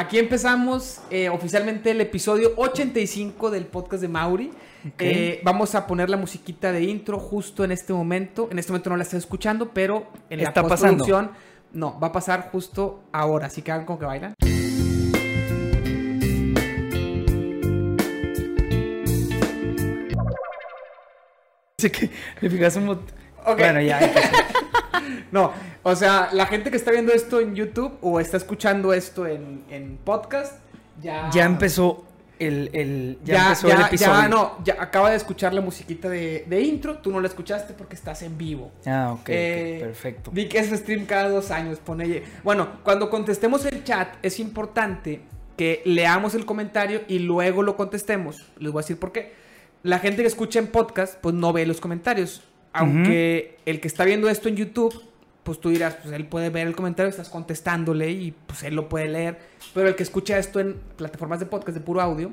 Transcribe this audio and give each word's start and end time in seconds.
aquí 0.00 0.18
empezamos 0.18 1.00
eh, 1.10 1.28
oficialmente 1.28 1.90
el 1.90 2.00
episodio 2.00 2.54
85 2.56 3.50
del 3.50 3.66
podcast 3.66 4.00
de 4.00 4.08
Mauri. 4.08 4.50
Eh, 4.98 5.42
vamos 5.44 5.74
a 5.74 5.86
poner 5.86 6.08
la 6.08 6.16
musiquita 6.16 6.72
de 6.72 6.82
intro 6.84 7.18
justo 7.18 7.64
en 7.64 7.72
este 7.72 7.92
momento. 7.92 8.48
En 8.50 8.58
este 8.58 8.72
momento 8.72 8.88
no 8.90 8.96
la 8.96 9.02
estoy 9.02 9.18
escuchando, 9.18 9.72
pero 9.74 10.06
en 10.30 10.42
la 10.42 10.48
Está 10.48 10.62
postproducción 10.62 11.32
no, 11.72 12.00
va 12.00 12.08
a 12.08 12.12
pasar 12.12 12.48
justo 12.50 13.04
ahora. 13.12 13.48
Así 13.48 13.60
que 13.60 13.72
hagan 13.72 13.84
como 13.84 13.98
que 13.98 14.06
bailan. 14.06 14.34
Así 21.78 21.90
que 21.90 22.10
le 22.40 22.50
fijas 22.50 22.76
un 22.76 22.88
bot-. 22.88 23.54
Bueno, 23.56 23.80
ya. 23.82 24.00
No, 25.32 25.52
o 25.82 25.94
sea, 25.96 26.30
la 26.32 26.46
gente 26.46 26.70
que 26.70 26.76
está 26.76 26.90
viendo 26.90 27.12
esto 27.12 27.40
en 27.40 27.54
YouTube 27.54 27.96
o 28.00 28.20
está 28.20 28.36
escuchando 28.36 28.92
esto 28.92 29.26
en, 29.26 29.64
en 29.70 29.96
podcast, 30.04 30.54
ya... 31.02 31.30
ya 31.32 31.44
empezó 31.44 32.04
el, 32.38 32.70
el- 32.72 33.18
ya, 33.24 33.34
Ya, 33.34 33.42
empezó 33.48 33.68
ya, 33.68 33.74
el 33.74 33.80
episodio. 33.82 34.12
ya, 34.22 34.28
no, 34.28 34.58
ya 34.64 34.76
acaba 34.80 35.10
de 35.10 35.16
escuchar 35.16 35.52
la 35.52 35.60
musiquita 35.60 36.08
de, 36.08 36.44
de 36.48 36.60
intro. 36.62 36.96
Tú 36.98 37.10
no 37.10 37.20
la 37.20 37.28
escuchaste 37.28 37.74
porque 37.74 37.94
estás 37.94 38.22
en 38.22 38.38
vivo. 38.38 38.70
Ah, 38.86 39.12
ok, 39.12 39.28
Eh, 39.28 39.78
perfecto. 39.82 40.30
Vi 40.32 40.48
que 40.48 40.58
es 40.58 40.70
stream 40.70 41.04
cada 41.06 41.28
dos 41.28 41.50
años, 41.50 41.78
pone. 41.80 42.22
Bueno, 42.42 42.68
cuando 42.82 43.10
contestemos 43.10 43.64
el 43.66 43.84
chat, 43.84 44.14
es 44.22 44.40
importante 44.40 45.20
que 45.58 45.82
leamos 45.84 46.34
el 46.34 46.46
comentario 46.46 47.02
y 47.08 47.18
luego 47.18 47.62
lo 47.62 47.76
contestemos. 47.76 48.50
Les 48.58 48.72
voy 48.72 48.80
a 48.80 48.82
decir 48.84 48.98
por 48.98 49.12
qué. 49.12 49.34
La 49.82 49.98
gente 49.98 50.22
que 50.22 50.28
escucha 50.28 50.58
en 50.58 50.68
podcast, 50.68 51.16
pues 51.20 51.34
no 51.34 51.52
ve 51.52 51.66
los 51.66 51.80
comentarios. 51.80 52.42
Aunque 52.72 53.56
el 53.66 53.80
que 53.80 53.88
está 53.88 54.04
viendo 54.04 54.28
esto 54.28 54.48
en 54.48 54.56
YouTube, 54.56 55.02
pues 55.42 55.60
tú 55.60 55.70
dirás, 55.70 55.96
pues 56.02 56.14
él 56.14 56.26
puede 56.26 56.50
ver 56.50 56.66
el 56.66 56.76
comentario, 56.76 57.08
estás 57.10 57.28
contestándole 57.28 58.10
y 58.10 58.32
pues 58.46 58.62
él 58.62 58.74
lo 58.74 58.88
puede 58.88 59.08
leer. 59.08 59.38
Pero 59.74 59.88
el 59.88 59.96
que 59.96 60.02
escucha 60.02 60.38
esto 60.38 60.60
en 60.60 60.76
plataformas 60.96 61.40
de 61.40 61.46
podcast 61.46 61.76
de 61.76 61.82
puro 61.82 62.00
audio, 62.00 62.32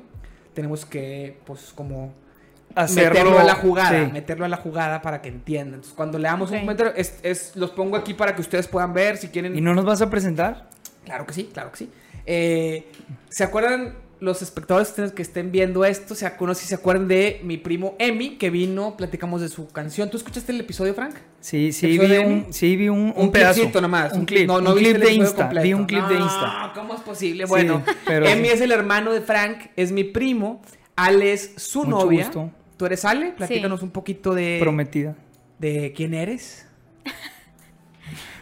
tenemos 0.54 0.84
que, 0.86 1.38
pues, 1.44 1.72
como 1.74 2.12
meterlo 2.94 3.38
a 3.38 3.44
la 3.44 3.54
jugada, 3.54 4.04
sí. 4.06 4.12
meterlo 4.12 4.44
a 4.44 4.48
la 4.48 4.56
jugada 4.58 5.00
para 5.02 5.20
que 5.22 5.28
entiendan. 5.28 5.74
Entonces, 5.76 5.94
cuando 5.96 6.18
leamos 6.18 6.50
un 6.50 6.60
comentario, 6.60 6.92
es, 6.96 7.18
es- 7.22 7.56
los 7.56 7.70
pongo 7.70 7.96
aquí 7.96 8.14
para 8.14 8.34
que 8.34 8.40
ustedes 8.42 8.68
puedan 8.68 8.92
ver 8.92 9.16
si 9.16 9.28
quieren. 9.28 9.56
¿Y 9.56 9.60
no 9.60 9.74
nos 9.74 9.84
vas 9.84 10.02
a 10.02 10.10
presentar? 10.10 10.68
Claro 11.04 11.26
que 11.26 11.32
sí, 11.32 11.50
claro 11.52 11.70
que 11.72 11.78
sí. 11.78 11.90
Eh, 12.26 12.86
¿Se 13.30 13.42
acuerdan 13.42 13.94
los 14.20 14.42
espectadores 14.42 14.88
que 14.88 15.02
estén- 15.02 15.14
que 15.14 15.22
estén 15.22 15.52
viendo 15.52 15.84
esto? 15.84 16.14
¿Se 16.14 16.26
acuerdan, 16.26 16.56
si 16.56 16.66
se 16.66 16.74
acuerdan 16.74 17.08
de 17.08 17.40
mi 17.44 17.56
primo 17.56 17.94
Emi 17.98 18.36
que 18.36 18.50
vino? 18.50 18.96
Platicamos 18.96 19.40
de 19.40 19.48
su 19.48 19.68
canción. 19.68 20.10
¿Tú 20.10 20.16
escuchaste 20.16 20.52
el 20.52 20.60
episodio, 20.60 20.94
Frank? 20.94 21.14
Sí, 21.40 21.72
sí, 21.72 21.86
¿Episodio 21.86 22.08
vi 22.08 22.14
de 22.14 22.20
un, 22.46 22.52
sí, 22.52 22.76
vi 22.76 22.88
un, 22.88 23.12
un, 23.16 23.30
pedazo. 23.30 23.54
clipcito 23.60 23.80
nomás. 23.80 24.12
Un 24.12 24.24
clip, 24.24 24.46
No, 24.46 24.60
no 24.60 24.72
un 24.72 24.78
clip 24.78 24.96
de 24.96 25.12
Insta. 25.12 25.42
completo. 25.44 25.62
Vi 25.64 25.74
un 25.74 25.86
clip 25.86 26.04
de 26.06 26.18
No, 26.18 26.24
Insta. 26.24 26.72
¿Cómo 26.74 26.94
es 26.94 27.00
posible? 27.00 27.44
Sí, 27.44 27.48
Bueno, 27.48 27.82
pero 28.04 28.26
Emi 28.26 28.48
es 28.48 28.60
el 28.60 28.72
hermano 28.72 29.12
de 29.12 29.20
Frank, 29.20 29.58
es 29.76 29.92
mi 29.92 30.04
primo. 30.04 30.60
Ale 30.96 31.32
es 31.32 31.52
su 31.56 31.84
Mucho 31.84 31.90
novia. 32.06 32.24
gusto. 32.24 32.50
¿Tú 32.76 32.86
eres 32.86 33.04
Ale? 33.04 33.32
Platícanos 33.36 33.82
un 33.82 33.90
poquito 33.90 34.34
de, 34.34 34.58
Prometida. 34.60 35.14
de 35.58 35.92
quién 35.96 36.14
eres. 36.14 36.66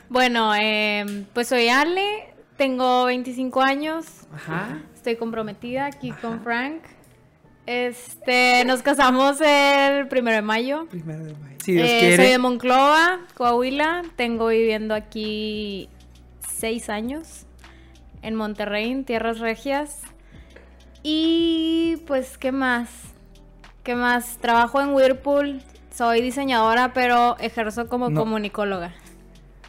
Bueno, 0.09 0.55
eh, 0.55 1.25
pues 1.33 1.49
soy 1.49 1.69
Ale, 1.69 2.29
tengo 2.57 3.07
25 3.07 3.61
años, 3.61 4.07
Ajá. 4.33 4.81
Estoy 5.07 5.17
comprometida 5.21 5.87
aquí 5.87 6.11
con 6.11 6.41
Frank. 6.43 6.83
Este, 7.65 8.65
nos 8.65 8.83
casamos 8.83 9.41
el 9.41 10.09
primero 10.09 10.35
de 10.35 10.43
mayo. 10.43 10.87
Primero 10.91 11.25
de 11.25 11.33
mayo. 11.35 11.57
Si 11.65 11.73
Dios 11.75 11.89
Eh, 11.89 11.97
quiere. 12.01 12.17
soy 12.17 12.27
de 12.27 12.39
Monclova, 12.39 13.21
Coahuila. 13.35 14.03
Tengo 14.17 14.49
viviendo 14.49 14.95
aquí 14.97 15.89
seis 16.49 16.89
años 16.89 17.47
en 18.23 18.35
Monterrey, 18.35 18.91
en 18.91 19.05
Tierras 19.05 19.39
Regias. 19.39 20.01
Y 21.05 21.99
pues, 22.09 22.37
¿qué 22.37 22.51
más? 22.51 22.89
¿Qué 23.85 23.95
más? 23.95 24.39
Trabajo 24.39 24.81
en 24.81 24.93
Whirlpool. 24.93 25.63
Soy 25.95 26.21
diseñadora, 26.21 26.93
pero 26.93 27.37
ejerzo 27.39 27.89
como 27.89 28.11
No. 28.11 28.19
comunicóloga. 28.23 28.93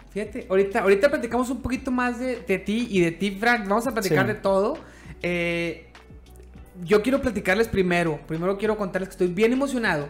Fíjate, 0.10 0.48
ahorita, 0.50 0.80
ahorita 0.80 1.10
platicamos 1.10 1.52
un 1.52 1.62
poquito 1.62 1.92
más 1.92 2.18
de, 2.18 2.38
de 2.38 2.58
ti 2.58 2.88
y 2.90 3.02
de 3.02 3.12
ti, 3.12 3.38
Frank. 3.40 3.68
Vamos 3.68 3.86
a 3.86 3.92
platicar 3.92 4.26
Sí. 4.26 4.34
de 4.34 4.40
todo. 4.40 4.80
Eh, 5.22 5.88
yo 6.84 7.02
quiero 7.02 7.22
platicarles 7.22 7.68
primero. 7.68 8.20
Primero 8.28 8.58
quiero 8.58 8.78
contarles 8.78 9.10
que 9.10 9.14
estoy 9.14 9.28
bien 9.28 9.54
emocionado. 9.54 10.08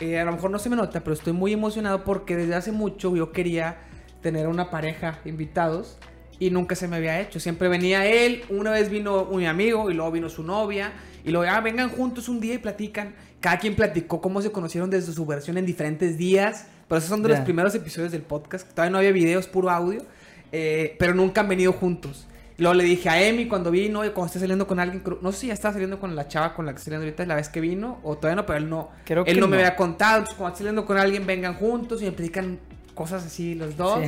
Eh, 0.00 0.18
a 0.18 0.24
lo 0.24 0.32
mejor 0.32 0.50
no 0.50 0.58
se 0.58 0.68
me 0.68 0.76
nota, 0.76 1.00
pero 1.00 1.14
estoy 1.14 1.32
muy 1.32 1.52
emocionado 1.52 2.04
porque 2.04 2.36
desde 2.36 2.54
hace 2.54 2.72
mucho 2.72 3.14
yo 3.14 3.30
quería 3.30 3.76
tener 4.20 4.48
una 4.48 4.70
pareja 4.70 5.20
invitados 5.24 5.98
y 6.38 6.50
nunca 6.50 6.74
se 6.74 6.88
me 6.88 6.96
había 6.96 7.20
hecho. 7.20 7.38
Siempre 7.38 7.68
venía 7.68 8.06
él, 8.06 8.42
una 8.48 8.72
vez 8.72 8.90
vino 8.90 9.22
un 9.22 9.44
amigo 9.44 9.90
y 9.90 9.94
luego 9.94 10.10
vino 10.10 10.28
su 10.28 10.42
novia 10.42 10.92
y 11.24 11.30
luego, 11.30 11.50
ah, 11.50 11.60
vengan 11.60 11.88
juntos 11.88 12.28
un 12.28 12.40
día 12.40 12.54
y 12.54 12.58
platican. 12.58 13.14
Cada 13.40 13.58
quien 13.58 13.76
platicó 13.76 14.20
cómo 14.20 14.42
se 14.42 14.50
conocieron 14.50 14.90
desde 14.90 15.12
su 15.12 15.24
versión 15.24 15.56
en 15.56 15.66
diferentes 15.66 16.18
días. 16.18 16.66
Pero 16.88 16.98
esos 16.98 17.10
son 17.10 17.22
de 17.22 17.30
los 17.30 17.40
primeros 17.40 17.74
episodios 17.74 18.12
del 18.12 18.22
podcast. 18.22 18.68
Todavía 18.70 18.90
no 18.90 18.98
había 18.98 19.12
videos, 19.12 19.46
puro 19.46 19.70
audio. 19.70 20.02
eh, 20.50 20.96
pero 20.98 21.14
nunca 21.14 21.40
han 21.40 21.48
venido 21.48 21.72
juntos. 21.72 22.26
Luego 22.58 22.74
le 22.74 22.84
dije 22.84 23.08
a 23.08 23.20
Emi 23.22 23.46
cuando 23.48 23.70
vino, 23.70 24.00
"Oye, 24.00 24.12
cuando 24.12 24.26
esté 24.26 24.38
saliendo 24.40 24.66
con 24.66 24.78
alguien, 24.78 25.02
no 25.20 25.32
sé 25.32 25.38
si 25.38 25.46
ya 25.48 25.54
estaba 25.54 25.72
saliendo 25.72 25.98
con 25.98 26.14
la 26.14 26.28
chava 26.28 26.54
con 26.54 26.66
la 26.66 26.72
que 26.72 26.78
estoy 26.78 26.90
saliendo 26.92 27.06
ahorita 27.06 27.26
la 27.26 27.34
vez 27.36 27.48
que 27.48 27.60
vino, 27.60 27.98
o 28.02 28.16
todavía 28.16 28.36
no, 28.36 28.46
pero 28.46 28.58
él 28.58 28.68
no. 28.68 28.90
Creo 29.04 29.24
él 29.26 29.34
que 29.34 29.40
no, 29.40 29.48
me 29.48 29.56
no. 29.56 29.62
había 29.62 29.76
contado. 29.76 30.18
Entonces, 30.18 30.36
cuando 30.36 30.52
esté 30.54 30.64
saliendo 30.64 30.84
con 30.84 30.98
alguien, 30.98 31.26
vengan 31.26 31.54
juntos 31.54 32.02
y 32.02 32.04
me 32.06 32.12
platican 32.12 32.58
cosas 32.94 33.24
así 33.24 33.54
los 33.54 33.76
dos. 33.76 34.00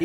Sí. 0.00 0.04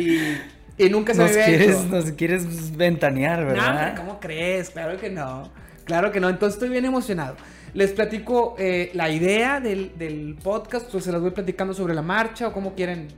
Y, 0.76 0.84
y 0.86 0.90
nunca 0.90 1.12
se 1.14 1.22
Nos 1.22 1.32
me 1.32 1.42
había 1.42 1.56
quieres, 1.58 1.76
hecho. 1.76 1.88
nos 1.88 2.12
quieres 2.12 2.76
ventanear, 2.76 3.40
No, 3.40 3.46
¿verdad? 3.46 3.68
hombre, 3.88 3.94
¿cómo 3.96 4.20
crees? 4.20 4.70
Claro 4.70 4.98
que 4.98 5.10
no. 5.10 5.50
Claro 5.84 6.12
que 6.12 6.20
no. 6.20 6.28
Entonces 6.28 6.54
estoy 6.54 6.68
bien 6.68 6.84
emocionado. 6.84 7.36
Les 7.74 7.90
platico 7.92 8.54
eh, 8.58 8.90
la 8.94 9.10
idea 9.10 9.60
del, 9.60 9.92
del 9.98 10.36
podcast, 10.42 10.94
o 10.94 11.00
se 11.00 11.10
las 11.10 11.20
voy 11.20 11.30
platicando 11.32 11.74
sobre 11.74 11.94
la 11.94 12.02
marcha, 12.02 12.48
o 12.48 12.52
cómo 12.52 12.74
quieren. 12.74 13.08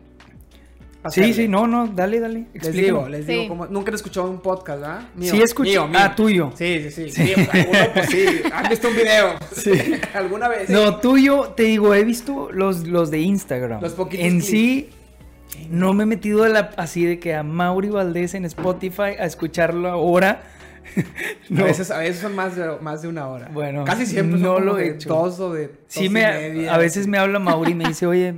Sí, 1.03 1.21
hacerle. 1.21 1.33
sí, 1.35 1.49
no, 1.49 1.67
no, 1.67 1.87
dale, 1.89 2.21
dale. 2.21 2.39
Les 2.53 2.63
explícame. 2.63 2.83
digo, 2.83 3.09
les 3.09 3.27
digo 3.27 3.43
Sí. 3.43 3.49
cómo. 3.49 3.67
Nunca 3.67 3.91
he 3.91 3.95
escuchado 3.95 4.31
un 4.31 4.41
podcast, 4.41 4.81
¿verdad? 4.81 5.03
Mío. 5.15 5.31
Sí, 5.31 5.43
escuché. 5.43 5.71
Mío, 5.71 5.89
mío. 5.89 5.99
Ah, 6.03 6.15
tuyo. 6.15 6.53
Sí, 6.55 6.91
sí, 6.91 7.11
sí. 7.11 7.23
Mío, 7.23 7.37
alguno, 7.53 7.79
pues 7.95 8.07
sí. 8.11 8.25
¿Han 8.53 8.69
visto 8.69 8.89
un 8.89 8.95
video? 8.97 9.35
Sí. 9.53 9.71
¿Alguna 10.15 10.49
vez? 10.49 10.69
No, 10.71 10.97
tuyo, 10.99 11.49
te 11.57 11.63
digo, 11.65 11.95
he 11.95 12.05
visto 12.05 12.51
los, 12.53 12.87
los 12.87 13.11
de 13.11 13.19
Instagram. 13.21 13.81
Los 13.81 13.93
poquitos 13.93 14.25
En 14.27 14.33
clips. 14.41 14.47
sí, 14.47 14.91
no 15.71 15.93
me 15.95 16.03
he 16.05 16.07
metido 16.07 16.45
a 16.45 16.49
la- 16.49 16.71
así 16.77 17.05
de 17.05 17.19
que 17.19 17.35
a 17.35 17.43
Mauri 17.43 17.89
Valdés 17.89 18.35
en 18.35 18.45
Spotify 18.45 19.17
a 19.19 19.25
escucharlo 19.27 19.89
ahora. 19.89 20.43
no. 21.51 21.63
A, 21.63 21.67
veces, 21.67 21.91
a 21.91 21.99
veces 21.99 22.19
son 22.21 22.35
más 22.35 22.57
de, 22.57 22.67
más 22.81 23.03
de 23.03 23.09
una 23.09 23.29
hora. 23.29 23.49
Bueno, 23.53 23.85
Casi 23.85 24.07
siempre 24.07 24.39
son 24.39 24.43
no 24.43 24.55
como 24.55 24.67
lo 24.67 24.75
de 24.77 24.87
he 24.87 24.91
hecho. 24.95 25.09
Dos 25.09 25.39
o 25.39 25.53
de. 25.53 25.69
dos 25.69 25.77
sí, 25.89 26.07
y 26.07 26.09
me, 26.09 26.23
media. 26.27 26.75
a 26.75 26.79
veces 26.79 27.07
me 27.07 27.17
habla 27.19 27.39
Mauri 27.39 27.73
y 27.73 27.75
me 27.75 27.85
dice, 27.87 28.07
oye, 28.07 28.35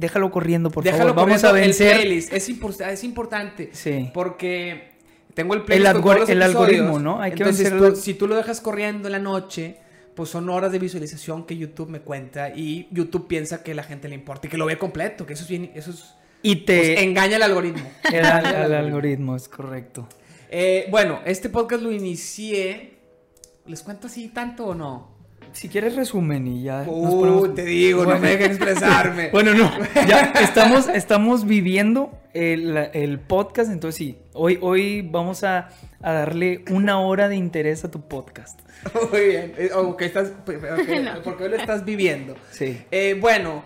déjalo 0.00 0.30
corriendo, 0.30 0.70
por 0.70 0.82
Déjalo 0.82 1.10
favor. 1.14 1.16
Vamos 1.28 1.42
corriendo 1.42 1.48
a 1.48 1.60
el 1.60 1.66
vencer. 1.66 1.96
playlist. 2.00 2.32
Es, 2.32 2.48
impor- 2.50 2.86
es 2.90 3.04
importante. 3.04 3.70
Sí. 3.72 4.10
Porque 4.12 4.92
tengo 5.34 5.54
el 5.54 5.60
El 5.60 5.66
playlist 5.66 5.92
con 5.92 6.00
algor- 6.02 6.14
todos 6.14 6.20
los 6.20 6.28
el 6.30 6.42
algoritmo, 6.42 6.98
¿no? 6.98 7.20
Hay 7.20 7.32
que 7.32 7.38
Entonces, 7.42 7.64
vencer 7.70 7.78
tú- 7.78 7.86
el- 7.94 7.96
si 7.96 8.14
tú 8.14 8.26
lo 8.26 8.36
dejas 8.36 8.60
corriendo 8.60 9.08
en 9.08 9.12
la 9.12 9.18
noche, 9.18 9.76
pues 10.16 10.28
son 10.30 10.48
horas 10.50 10.72
de 10.72 10.78
visualización 10.78 11.46
que 11.46 11.56
YouTube 11.56 11.88
me 11.88 12.00
cuenta 12.00 12.50
y 12.54 12.88
YouTube 12.90 13.26
piensa 13.28 13.62
que 13.62 13.74
la 13.74 13.84
gente 13.84 14.08
le 14.08 14.14
importa 14.16 14.48
y 14.48 14.50
que 14.50 14.56
lo 14.58 14.66
ve 14.66 14.76
completo, 14.76 15.24
que 15.24 15.34
eso 15.34 15.44
es 15.44 15.48
bien, 15.48 15.70
eso 15.74 15.90
es, 15.92 16.14
Y 16.42 16.56
pues, 16.56 16.66
te... 16.66 17.02
engaña 17.04 17.36
al 17.36 17.42
algoritmo. 17.42 17.88
el, 18.12 18.24
al- 18.24 18.46
al 18.46 18.74
algoritmo, 18.86 19.36
es 19.36 19.48
correcto. 19.48 20.08
Eh, 20.50 20.86
bueno, 20.90 21.20
este 21.24 21.48
podcast 21.48 21.82
lo 21.82 21.92
inicié. 21.92 22.98
¿Les 23.66 23.82
cuento 23.82 24.08
así 24.08 24.28
tanto 24.28 24.66
o 24.66 24.74
no? 24.74 25.09
Si 25.52 25.68
quieres 25.68 25.96
resumen 25.96 26.46
y 26.46 26.62
ya 26.62 26.78
nos 26.84 26.88
Uh, 26.88 27.20
ponemos- 27.20 27.54
te 27.54 27.64
digo, 27.64 28.04
no 28.04 28.18
me 28.18 28.28
dejen 28.30 28.50
expresarme. 28.52 29.28
Bueno, 29.32 29.54
no, 29.54 29.70
ya 30.08 30.32
estamos, 30.40 30.88
estamos 30.88 31.44
viviendo 31.46 32.12
el, 32.32 32.76
el 32.92 33.18
podcast, 33.20 33.70
entonces 33.70 33.96
sí, 33.98 34.18
hoy, 34.32 34.58
hoy 34.62 35.02
vamos 35.02 35.42
a, 35.44 35.68
a 36.02 36.12
darle 36.12 36.64
una 36.70 37.00
hora 37.00 37.28
de 37.28 37.36
interés 37.36 37.84
a 37.84 37.90
tu 37.90 38.00
podcast. 38.08 38.60
Muy 39.10 39.20
bien. 39.26 39.52
Eh, 39.58 39.70
ok, 39.74 40.00
estás, 40.02 40.28
ok, 40.46 41.20
porque 41.24 41.44
hoy 41.44 41.50
lo 41.50 41.56
estás 41.56 41.84
viviendo. 41.84 42.36
Sí. 42.52 42.80
Eh, 42.90 43.16
bueno, 43.20 43.64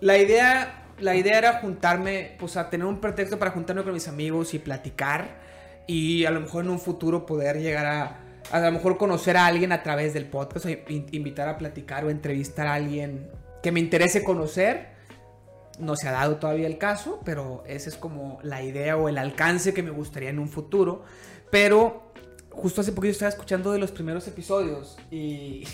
la 0.00 0.18
idea, 0.18 0.84
la 0.98 1.14
idea 1.16 1.38
era 1.38 1.52
juntarme, 1.60 2.32
pues 2.38 2.56
a 2.56 2.68
tener 2.70 2.86
un 2.86 3.00
pretexto 3.00 3.38
para 3.38 3.52
juntarme 3.52 3.82
con 3.84 3.92
mis 3.94 4.08
amigos 4.08 4.52
y 4.54 4.58
platicar 4.58 5.38
y 5.86 6.24
a 6.24 6.30
lo 6.30 6.40
mejor 6.40 6.64
en 6.64 6.70
un 6.70 6.80
futuro 6.80 7.24
poder 7.26 7.60
llegar 7.60 7.86
a, 7.86 8.18
a 8.50 8.60
lo 8.60 8.72
mejor 8.72 8.96
conocer 8.96 9.36
a 9.36 9.46
alguien 9.46 9.72
a 9.72 9.82
través 9.82 10.12
del 10.14 10.26
podcast, 10.26 10.66
o 10.66 10.68
in- 10.70 11.06
invitar 11.12 11.48
a 11.48 11.56
platicar 11.58 12.04
o 12.04 12.10
entrevistar 12.10 12.66
a 12.66 12.74
alguien 12.74 13.30
que 13.62 13.72
me 13.72 13.80
interese 13.80 14.24
conocer. 14.24 14.88
No 15.78 15.96
se 15.96 16.08
ha 16.08 16.12
dado 16.12 16.36
todavía 16.36 16.66
el 16.66 16.76
caso, 16.76 17.20
pero 17.24 17.62
esa 17.66 17.88
es 17.88 17.96
como 17.96 18.38
la 18.42 18.62
idea 18.62 18.96
o 18.96 19.08
el 19.08 19.16
alcance 19.16 19.72
que 19.72 19.82
me 19.82 19.90
gustaría 19.90 20.28
en 20.30 20.38
un 20.38 20.48
futuro. 20.48 21.04
Pero 21.50 22.12
justo 22.50 22.80
hace 22.82 22.92
poquito 22.92 23.12
estaba 23.12 23.30
escuchando 23.30 23.72
de 23.72 23.78
los 23.78 23.90
primeros 23.90 24.26
episodios 24.28 24.98
y, 25.10 25.64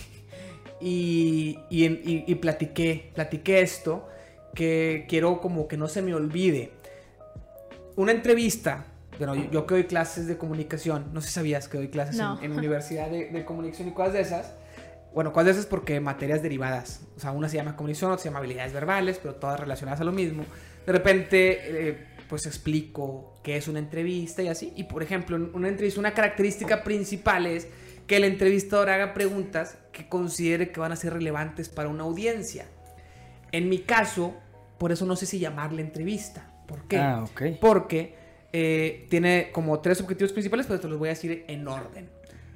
y, 0.80 1.58
y, 1.70 1.84
y- 1.86 2.24
y 2.26 2.34
platiqué, 2.36 3.10
platiqué 3.14 3.60
esto 3.62 4.06
que 4.54 5.06
quiero 5.08 5.40
como 5.40 5.66
que 5.66 5.76
no 5.76 5.88
se 5.88 6.02
me 6.02 6.14
olvide. 6.14 6.72
Una 7.96 8.12
entrevista 8.12 8.86
bueno, 9.18 9.34
yo, 9.34 9.50
yo 9.50 9.66
que 9.66 9.74
doy 9.74 9.84
clases 9.84 10.26
de 10.26 10.36
comunicación, 10.36 11.10
no 11.12 11.20
sé 11.20 11.28
si 11.28 11.34
sabías 11.34 11.68
que 11.68 11.78
doy 11.78 11.88
clases 11.88 12.16
No. 12.16 12.38
en, 12.38 12.52
en 12.52 12.58
universidad 12.58 13.10
de, 13.10 13.30
de 13.30 13.44
comunicación 13.44 13.88
y 13.88 13.92
cosas 13.92 14.12
de 14.14 14.20
esas. 14.20 14.54
Bueno, 15.14 15.32
cosas 15.32 15.46
de 15.46 15.50
esas 15.52 15.66
porque 15.66 15.98
materias 16.00 16.42
derivadas. 16.42 17.00
O 17.16 17.20
sea, 17.20 17.30
una 17.32 17.48
se 17.48 17.56
llama 17.56 17.74
comunicación, 17.76 18.10
otra 18.12 18.22
se 18.22 18.28
llama 18.28 18.38
habilidades 18.40 18.72
verbales, 18.72 19.18
pero 19.22 19.36
todas 19.36 19.58
relacionadas 19.58 20.00
a 20.00 20.04
lo 20.04 20.12
mismo. 20.12 20.44
De 20.84 20.92
repente, 20.92 21.88
eh, 21.88 22.06
pues 22.28 22.44
explico 22.46 23.34
qué 23.42 23.56
es 23.56 23.66
una 23.68 23.78
entrevista 23.78 24.42
y 24.42 24.48
así. 24.48 24.72
Y 24.76 24.84
por 24.84 25.02
ejemplo, 25.02 25.36
en 25.36 25.50
una 25.54 25.68
entrevista, 25.68 26.00
una 26.00 26.12
característica 26.12 26.82
principal 26.84 27.46
es 27.46 27.66
que 28.06 28.16
el 28.16 28.24
entrevistador 28.24 28.90
haga 28.90 29.14
preguntas 29.14 29.78
que 29.92 30.08
considere 30.08 30.70
que 30.70 30.80
van 30.80 30.92
a 30.92 30.96
ser 30.96 31.14
relevantes 31.14 31.68
para 31.70 31.88
una 31.88 32.04
audiencia. 32.04 32.66
En 33.52 33.68
mi 33.68 33.78
caso, 33.78 34.34
por 34.78 34.92
eso 34.92 35.06
no 35.06 35.16
sé 35.16 35.24
si 35.26 35.38
llamarle 35.38 35.80
entrevista. 35.82 36.52
¿Por 36.68 36.86
qué? 36.88 36.98
Ah, 36.98 37.24
ok. 37.24 37.42
Porque 37.60 38.14
eh, 38.58 39.04
tiene 39.10 39.50
como 39.52 39.80
tres 39.80 40.00
objetivos 40.00 40.32
principales, 40.32 40.64
pero 40.64 40.80
te 40.80 40.88
los 40.88 40.98
voy 40.98 41.08
a 41.08 41.12
decir 41.12 41.44
en 41.46 41.68
orden. 41.68 42.08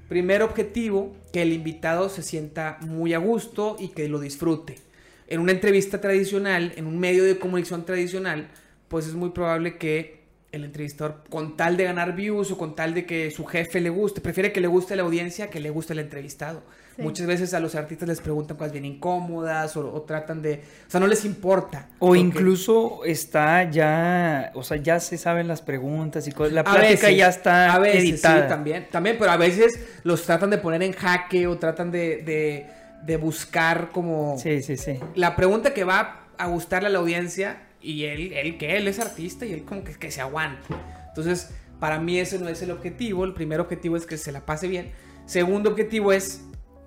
Primer 0.08 0.42
objetivo, 0.42 1.14
que 1.30 1.42
el 1.42 1.52
invitado 1.52 2.08
se 2.08 2.22
sienta 2.22 2.78
muy 2.80 3.12
a 3.12 3.18
gusto 3.18 3.76
y 3.78 3.88
que 3.88 4.08
lo 4.08 4.18
disfrute. 4.18 4.78
En 5.26 5.40
una 5.40 5.52
entrevista 5.52 6.00
tradicional, 6.00 6.72
en 6.76 6.86
un 6.86 6.98
medio 6.98 7.22
de 7.22 7.38
comunicación 7.38 7.84
tradicional, 7.84 8.48
pues 8.88 9.08
es 9.08 9.12
muy 9.12 9.28
probable 9.28 9.76
que 9.76 10.22
el 10.52 10.64
entrevistador, 10.64 11.22
con 11.28 11.58
tal 11.58 11.76
de 11.76 11.84
ganar 11.84 12.16
views 12.16 12.50
o 12.50 12.56
con 12.56 12.74
tal 12.74 12.94
de 12.94 13.04
que 13.04 13.30
su 13.30 13.44
jefe 13.44 13.78
le 13.82 13.90
guste, 13.90 14.22
prefiere 14.22 14.52
que 14.52 14.62
le 14.62 14.68
guste 14.68 14.96
la 14.96 15.02
audiencia 15.02 15.50
que 15.50 15.60
le 15.60 15.68
guste 15.68 15.92
el 15.92 15.98
entrevistado. 15.98 16.62
Sí. 17.00 17.04
Muchas 17.04 17.26
veces 17.26 17.54
a 17.54 17.60
los 17.60 17.74
artistas 17.74 18.08
les 18.08 18.20
preguntan 18.20 18.56
cosas 18.56 18.72
bien 18.72 18.84
incómodas 18.84 19.76
o, 19.76 19.92
o 19.92 20.02
tratan 20.02 20.42
de... 20.42 20.62
O 20.86 20.90
sea, 20.90 21.00
no 21.00 21.06
les 21.06 21.24
importa. 21.24 21.88
O 21.98 22.08
Porque- 22.08 22.20
incluso 22.20 23.04
está 23.04 23.70
ya, 23.70 24.52
o 24.54 24.62
sea, 24.62 24.76
ya 24.76 25.00
se 25.00 25.18
saben 25.18 25.48
las 25.48 25.62
preguntas 25.62 26.26
y 26.28 26.32
cosas. 26.32 26.52
La 26.52 26.60
A 26.60 26.64
plática 26.64 26.88
veces, 27.08 27.16
ya 27.16 27.28
está 27.28 27.74
a 27.74 27.78
veces, 27.78 28.04
editada. 28.04 28.42
Sí, 28.42 28.48
también, 28.48 28.86
también, 28.90 29.16
pero 29.18 29.30
a 29.30 29.36
veces 29.36 29.78
los 30.04 30.22
tratan 30.22 30.50
de 30.50 30.58
poner 30.58 30.82
en 30.82 30.92
jaque 30.92 31.46
o 31.46 31.58
tratan 31.58 31.90
de, 31.90 32.18
de, 32.22 32.66
de 33.04 33.16
buscar 33.16 33.88
como 33.92 34.36
Sí, 34.38 34.62
sí, 34.62 34.76
sí. 34.76 34.98
la 35.14 35.36
pregunta 35.36 35.74
que 35.74 35.84
va 35.84 36.26
a 36.38 36.46
gustarle 36.46 36.88
a 36.88 36.90
la 36.92 36.98
audiencia 37.00 37.62
y 37.82 38.04
él, 38.04 38.32
él 38.34 38.58
que 38.58 38.76
él 38.76 38.88
es 38.88 38.98
artista 38.98 39.46
y 39.46 39.52
él 39.52 39.64
como 39.64 39.84
que, 39.84 39.94
que 39.94 40.10
se 40.10 40.20
aguante. 40.20 40.66
Entonces, 41.08 41.50
para 41.78 41.98
mí 41.98 42.18
ese 42.18 42.38
no 42.38 42.48
es 42.50 42.60
el 42.62 42.70
objetivo. 42.70 43.24
El 43.24 43.32
primer 43.32 43.58
objetivo 43.60 43.96
es 43.96 44.04
que 44.06 44.18
se 44.18 44.32
la 44.32 44.40
pase 44.44 44.68
bien. 44.68 44.90
Segundo 45.26 45.70
objetivo 45.70 46.12
es, 46.12 46.42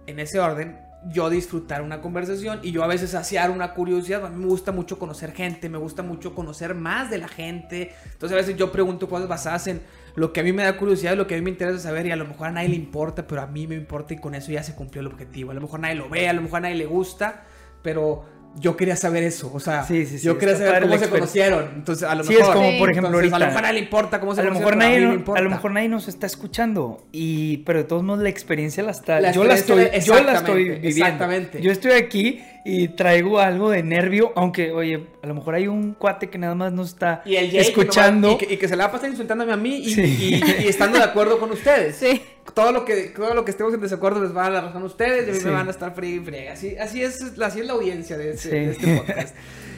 en 0.08 0.20
ese 0.20 0.40
orden, 0.40 0.80
yo 1.10 1.30
disfrutar 1.30 1.82
una 1.82 2.02
conversación 2.02 2.60
y 2.64 2.72
yo 2.72 2.84
a 2.84 2.88
veces 2.88 3.12
saciar 3.12 3.52
una 3.52 3.74
curiosidad. 3.74 4.26
A 4.26 4.30
mí 4.30 4.40
me 4.40 4.48
gusta 4.48 4.72
mucho 4.72 5.00
conocer 5.00 5.34
gente, 5.34 5.70
me 5.70 5.78
gusta 5.78 6.04
mucho 6.04 6.34
conocer 6.34 6.76
más 6.76 7.10
de 7.10 7.18
la 7.18 7.28
gente. 7.28 7.94
Entonces 8.06 8.34
a 8.34 8.40
veces 8.40 8.56
yo 8.56 8.72
pregunto 8.72 9.10
cosas 9.10 9.28
basadas 9.28 9.68
en 9.68 9.82
lo 10.16 10.32
que 10.32 10.40
a 10.40 10.44
mí 10.44 10.54
me 10.54 10.64
da 10.64 10.78
curiosidad, 10.78 11.18
lo 11.18 11.28
que 11.28 11.36
a 11.36 11.38
mí 11.38 11.44
me 11.44 11.50
interesa 11.50 11.80
saber 11.80 12.06
y 12.06 12.12
a 12.12 12.16
lo 12.16 12.26
mejor 12.26 12.48
a 12.48 12.52
nadie 12.52 12.70
le 12.70 12.76
importa, 12.76 13.28
pero 13.28 13.42
a 13.42 13.48
mí 13.48 13.68
me 13.68 13.76
importa 13.76 14.14
y 14.14 14.18
con 14.18 14.36
eso 14.36 14.52
ya 14.52 14.64
se 14.64 14.76
cumplió 14.76 15.02
el 15.02 15.08
objetivo. 15.08 15.52
A 15.52 15.54
lo 15.54 15.62
mejor 15.62 15.80
nadie 15.80 15.96
lo 15.96 16.10
ve, 16.10 16.30
a 16.30 16.34
lo 16.34 16.42
mejor 16.42 16.58
a 16.58 16.62
nadie 16.62 16.76
le 16.76 16.86
gusta, 16.86 17.44
pero 17.82 18.26
yo 18.60 18.78
quería 18.78 18.96
saber 18.96 19.24
eso. 19.24 19.52
O 19.54 19.60
sea, 19.60 19.84
Sí, 19.84 20.06
sí, 20.06 20.20
sí, 20.20 20.26
yo 20.26 20.38
quería 20.38 20.56
saber 20.56 20.84
cómo 20.84 20.98
se 20.98 21.10
conocieron. 21.10 21.72
Entonces 21.76 22.08
a 22.08 22.16
lo 22.16 22.24
mejor... 22.24 22.42
es 22.42 22.50
como, 22.50 22.78
por 22.78 22.92
ejemplo, 22.92 23.20
Entonces, 23.20 23.34
a 23.34 23.40
lo 23.40 23.46
mejor 23.46 23.58
a 23.58 23.62
nadie 23.62 23.74
le 23.74 23.80
importa 23.80 24.20
cómo 24.20 24.36
se 24.36 24.42
A 24.42 24.44
lo, 24.44 24.50
conocieron, 24.54 24.80
mejor 24.80 25.26
nadie, 25.26 25.40
a 25.40 25.42
lo 25.42 25.50
mejor 25.50 25.72
nadie 25.72 25.90
nos 25.90 26.08
está 26.08 26.28
escuchando 26.28 27.06
y 27.12 27.58
pero 27.58 27.80
de 27.80 27.86
todos 27.86 28.04
modos 28.04 28.24
la 28.24 28.30
experiencia 28.30 28.84
la 28.84 28.92
está 28.92 29.20
La 29.20 29.32
yo 29.32 29.44
la 29.44 29.56
estoy 29.56 29.90
yo 30.06 30.24
la 30.24 30.34
estoy 30.34 30.64
viviendo 30.64 30.88
exactamente. 30.88 31.62
yo 31.62 31.72
estoy 31.72 31.92
aquí 31.94 32.44
y 32.66 32.88
traigo 32.90 33.40
algo 33.40 33.70
de 33.70 33.84
nervio 33.84 34.32
aunque 34.38 34.72
oye 34.72 35.08
a 35.22 35.28
lo 35.28 35.34
mejor 35.36 35.56
hay 35.56 35.68
un 35.68 35.94
cuate 35.94 36.30
que 36.30 36.38
nada 36.38 36.56
más 36.56 36.72
nos 36.72 36.90
está 36.90 37.22
Y 37.26 37.36
el 37.36 37.48
Jay, 37.52 37.52
que 37.52 37.60
escuchando 37.60 38.30
nomás- 38.30 38.42
y, 38.44 38.46
que, 38.48 38.54
y 38.54 38.58
que 38.58 38.68
se 38.70 38.76
la 38.78 38.86
va 38.86 38.90
a 38.90 38.92
pasar 38.94 39.10
insultándome 39.10 39.52
a 39.52 39.58
mí 39.58 39.76
y, 39.78 39.94
Sí. 39.94 40.02
y- 40.02 40.64
y 40.64 40.68
estando 40.70 40.98
de 40.98 41.04
acuerdo 41.04 41.40
con 41.40 41.52
ustedes. 41.52 41.98
Sí. 41.98 42.22
Todo 42.54 42.72
lo 42.72 42.86
que 42.86 42.96
todo 43.16 43.34
lo 43.34 43.44
que 43.46 43.52
estemos 43.52 43.74
en 43.74 43.82
desacuerdo 43.82 44.22
les 44.22 44.36
va 44.36 44.42
a 44.42 44.44
dar 44.46 44.54
la 44.54 44.62
razón 44.62 44.84
a 44.84 44.86
ustedes 44.86 45.28
y 45.28 45.30
a 45.32 45.34
mí 45.34 45.40
Sí. 45.40 45.46
me 45.46 45.52
van 45.52 45.68
a 45.68 45.72
estar 45.72 45.94
frío 45.94 46.22
y 46.22 46.26
friega. 46.26 46.54
Así, 46.54 46.78
así, 46.78 47.02
es, 47.04 47.38
así 47.42 47.60
es 47.60 47.66
la 47.68 47.74
audiencia 47.74 48.18
de 48.18 48.32
este, 48.32 48.50
Sí. 48.50 48.56
de 48.56 48.72
este 48.72 48.98
podcast. 48.98 49.36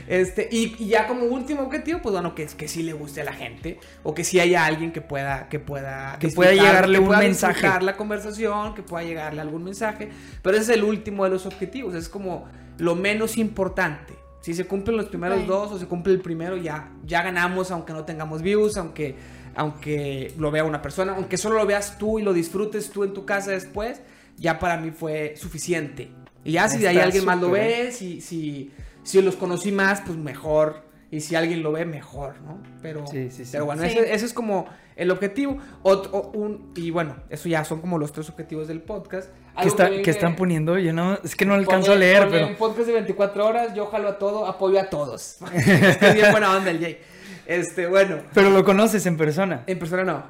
Este, 0.08 0.48
y, 0.52 0.76
y 0.78 0.90
ya 0.90 1.08
como 1.08 1.24
último 1.26 1.64
objetivo, 1.64 2.00
pues 2.04 2.14
bueno, 2.14 2.36
que, 2.36 2.46
que 2.46 2.68
sí 2.68 2.84
le 2.84 2.94
guste 2.94 3.22
a 3.22 3.24
la 3.24 3.34
gente 3.34 3.80
o 4.04 4.14
que 4.14 4.24
sí 4.24 4.40
haya 4.40 4.64
alguien 4.64 4.92
que 4.92 5.02
pueda 5.02 5.50
que 5.50 5.58
pueda 5.60 6.18
Que 6.20 6.28
pueda 6.28 6.52
llegarle 6.54 6.98
que 6.98 7.02
un 7.02 7.08
pueda 7.08 7.20
mensaje. 7.22 7.68
la 7.82 7.98
conversación, 7.98 8.76
que 8.76 8.84
pueda 8.84 9.04
llegarle 9.04 9.42
algún 9.42 9.64
mensaje, 9.64 10.10
pero 10.44 10.56
ese 10.58 10.72
es 10.74 10.78
el 10.78 10.84
último 10.84 11.24
de 11.24 11.32
los 11.32 11.48
objetivos, 11.48 11.96
es 11.96 12.08
como 12.08 12.48
lo 12.78 12.96
menos 12.96 13.38
importante. 13.38 14.14
Si 14.42 14.54
se 14.54 14.68
cumplen 14.68 14.98
los 14.98 15.08
primeros 15.08 15.48
dos 15.48 15.72
o 15.72 15.80
se 15.80 15.88
cumple 15.88 16.14
el 16.14 16.22
primero, 16.22 16.56
ya, 16.56 16.92
ya 17.04 17.24
ganamos, 17.24 17.72
aunque 17.72 17.94
no 17.94 18.06
tengamos 18.06 18.44
views, 18.44 18.78
aunque, 18.78 19.16
aunque 19.56 20.34
lo 20.38 20.52
vea 20.52 20.64
una 20.64 20.84
persona, 20.84 21.16
aunque 21.16 21.38
solo 21.38 21.56
lo 21.56 21.66
veas 21.66 21.98
tú 21.98 22.20
y 22.20 22.22
lo 22.22 22.32
disfrutes 22.32 22.92
tú 22.92 23.04
en 23.04 23.14
tu 23.14 23.26
casa 23.26 23.52
después, 23.52 24.02
ya 24.38 24.60
para 24.60 24.78
mí 24.78 24.92
fue 24.92 25.34
suficiente. 25.36 26.12
Y 26.44 26.54
ya 26.54 26.70
si 26.70 26.78
de 26.78 26.90
ahí 26.90 27.00
alguien 27.00 27.26
más 27.26 27.42
lo 27.42 27.50
ve, 27.50 27.92
si, 27.92 28.22
si, 28.22 28.72
si 29.02 29.20
los 29.22 29.36
conocí 29.36 29.72
más, 29.72 30.02
pues 30.06 30.18
mejor. 30.18 30.85
Y 31.12 31.22
si 31.22 31.36
alguien 31.36 31.62
lo 31.64 31.72
ve, 31.72 31.86
mejor, 31.86 32.42
¿no? 32.42 32.62
Pero, 32.82 33.06
Sí, 33.08 33.30
sí, 33.32 33.46
sí. 33.46 33.52
pero 33.54 33.66
bueno, 33.66 33.84
Sí. 33.84 33.90
ese, 33.90 34.14
ese 34.14 34.26
es 34.26 34.34
como 34.34 34.68
el 34.96 35.12
objetivo. 35.12 35.58
Ot- 35.84 36.10
o- 36.12 36.32
un, 36.34 36.72
y 36.76 36.90
bueno, 36.92 37.16
eso 37.30 37.48
ya 37.48 37.64
son 37.64 37.80
como 37.80 37.98
los 38.00 38.12
tres 38.12 38.30
objetivos 38.30 38.68
del 38.68 38.82
podcast. 38.82 39.30
que, 39.62 39.68
está- 39.70 39.90
que 39.90 40.10
están 40.12 40.36
poniendo 40.36 40.78
yo 40.78 40.92
no 40.92 41.18
es 41.24 41.34
que 41.36 41.46
no 41.46 41.54
alcanzo 41.54 41.94
Ponle- 41.94 41.96
a 41.96 42.00
leer 42.00 42.28
pero 42.30 42.48
Un 42.48 42.56
podcast 42.56 42.88
de 42.88 42.94
24 42.94 43.46
horas, 43.46 43.74
yo 43.74 43.86
jalo 43.86 44.10
a 44.10 44.18
todo, 44.20 44.46
apoyo 44.48 44.80
a 44.82 44.90
todos. 44.90 45.38
es 45.54 45.98
que 45.98 46.08
es 46.10 46.14
bien 46.14 46.32
buena 46.32 46.52
onda 46.58 46.72
el 46.72 46.80
Jay. 46.82 47.00
Este, 47.46 47.86
bueno, 47.88 48.18
pero 48.34 48.50
lo 48.50 48.66
conoces 48.66 49.06
en 49.06 49.16
persona 49.16 49.64
en 49.68 49.80
persona 49.80 50.04
no. 50.04 50.24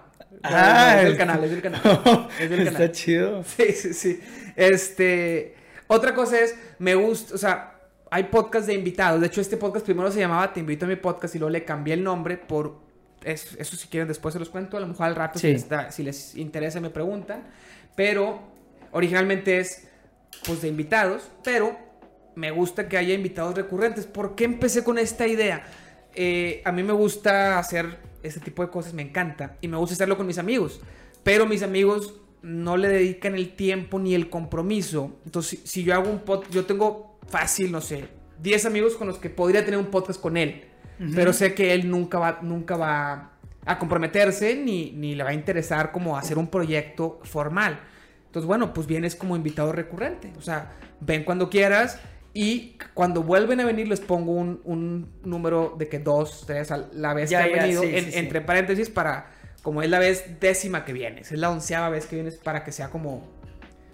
Ah, 0.44 0.98
es 1.00 1.06
del 1.06 1.18
canal, 1.18 1.44
es 1.44 1.50
del 1.52 1.62
canal. 1.62 1.82
Es 2.40 2.50
del 2.52 2.60
está 2.60 2.74
canal. 2.74 2.92
chido 2.92 3.44
Sí, 3.44 3.72
sí, 3.72 3.94
sí. 3.96 4.20
Este, 4.56 5.56
otra 5.88 6.14
cosa 6.14 6.40
es, 6.40 6.56
me 6.80 6.94
gusta, 6.96 7.34
o 7.36 7.38
sea, 7.38 7.75
hay 8.12 8.24
podcast 8.26 8.68
de 8.68 8.74
invitados. 8.74 9.20
De 9.22 9.28
hecho, 9.28 9.42
este 9.42 9.58
podcast 9.58 9.86
primero 9.86 10.12
se 10.12 10.20
llamaba 10.20 10.54
Te 10.54 10.60
invito 10.60 10.86
a 10.86 10.88
mi 10.88 10.96
podcast 10.96 11.36
y 11.36 11.40
luego 11.40 11.50
le 11.52 11.64
cambié 11.66 11.94
el 11.96 12.04
nombre 12.04 12.38
por 12.38 12.80
es- 13.24 13.56
eso 13.60 13.76
si 13.76 13.88
quieren 13.88 14.08
después 14.08 14.34
se 14.34 14.40
los 14.40 14.50
cuento, 14.50 14.78
a 14.78 14.80
lo 14.80 14.88
mejor 14.88 15.08
al 15.08 15.16
rato 15.16 15.40
si, 15.40 15.48
Sí. 15.48 15.54
les 15.54 15.68
da- 15.70 15.92
si 15.92 16.04
les 16.04 16.36
interesa 16.36 16.80
me 16.80 16.92
preguntan, 16.92 17.44
pero 17.96 18.40
originalmente 18.92 19.58
es 19.58 19.88
pues 20.46 20.62
de 20.62 20.68
invitados, 20.68 21.30
pero 21.44 21.76
me 22.36 22.52
gusta 22.52 22.88
que 22.88 22.98
haya 22.98 23.14
invitados 23.14 23.56
recurrentes. 23.56 24.06
¿Por 24.06 24.36
qué 24.36 24.44
empecé 24.44 24.84
con 24.84 24.98
esta 25.00 25.26
idea? 25.28 25.66
Eh, 26.14 26.62
a 26.66 26.72
mí 26.72 26.84
me 26.84 26.94
gusta 26.94 27.58
hacer 27.58 27.98
este 28.22 28.40
tipo 28.42 28.64
de 28.64 28.70
cosas, 28.70 28.94
me 28.94 29.02
encanta, 29.02 29.56
y 29.62 29.68
me 29.68 29.78
gusta 29.78 29.94
hacerlo 29.96 30.18
con 30.18 30.28
mis 30.28 30.38
amigos, 30.38 30.82
pero 31.24 31.46
mis 31.46 31.64
amigos 31.64 32.14
no 32.46 32.78
le 32.78 32.88
dedican 32.90 33.34
el 33.36 33.56
tiempo 33.56 33.98
ni 34.00 34.14
el 34.14 34.30
compromiso. 34.30 35.20
Entonces, 35.26 35.60
si, 35.62 35.68
si 35.68 35.84
yo 35.84 35.96
hago 35.96 36.10
un 36.12 36.20
podcast, 36.20 36.54
yo 36.54 36.66
tengo 36.66 37.18
fácil, 37.28 37.72
no 37.72 37.82
sé, 37.82 38.06
10 38.42 38.66
amigos 38.68 38.96
con 38.96 39.08
los 39.08 39.18
que 39.18 39.30
podría 39.32 39.66
tener 39.66 39.80
un 39.80 39.88
podcast 39.88 40.22
con 40.22 40.38
él, 40.38 40.66
pero 41.16 41.34
sé 41.34 41.54
que 41.56 41.74
él 41.74 41.90
nunca 41.90 42.20
va, 42.20 42.40
nunca 42.44 42.78
va 42.78 43.32
a 43.66 43.80
comprometerse 43.80 44.56
ni, 44.56 44.92
ni 44.92 45.16
le 45.16 45.24
va 45.24 45.32
a 45.32 45.34
interesar 45.34 45.92
como 45.92 46.18
hacer 46.18 46.38
un 46.38 46.48
proyecto 46.48 47.20
formal. 47.24 47.80
Entonces, 48.28 48.46
bueno, 48.48 48.74
pues 48.74 48.86
vienes 48.86 49.16
como 49.16 49.36
invitado 49.36 49.72
recurrente. 49.72 50.32
O 50.38 50.42
sea, 50.42 50.74
ven 51.00 51.24
cuando 51.24 51.50
quieras 51.50 52.00
y 52.34 52.78
cuando 52.94 53.24
vuelven 53.24 53.60
a 53.62 53.66
venir 53.66 53.88
les 53.88 54.02
pongo 54.02 54.34
un, 54.34 54.62
un 54.66 55.10
número 55.24 55.74
de 55.80 55.88
que 55.88 56.00
dos, 56.00 56.44
tres 56.46 56.70
a 56.72 56.90
la 56.94 57.14
vez 57.14 57.30
Ya, 57.30 57.40
que 57.40 57.44
han 57.46 57.56
ya, 57.56 57.62
venido, 57.64 57.82
sí, 57.82 57.90
en- 57.96 58.06
sí, 58.06 58.12
sí. 58.12 58.18
entre 58.20 58.42
paréntesis, 58.42 58.90
para, 58.90 59.32
como 59.66 59.82
es 59.82 59.90
la 59.90 59.98
vez 59.98 60.40
décima 60.40 60.86
que 60.86 60.94
vienes, 60.94 61.32
es 61.32 61.40
la 61.40 61.50
onceava 61.50 61.90
vez 61.90 62.06
que 62.06 62.16
vienes 62.16 62.36
para 62.36 62.64
que 62.64 62.72
sea 62.72 62.92
como, 62.92 63.28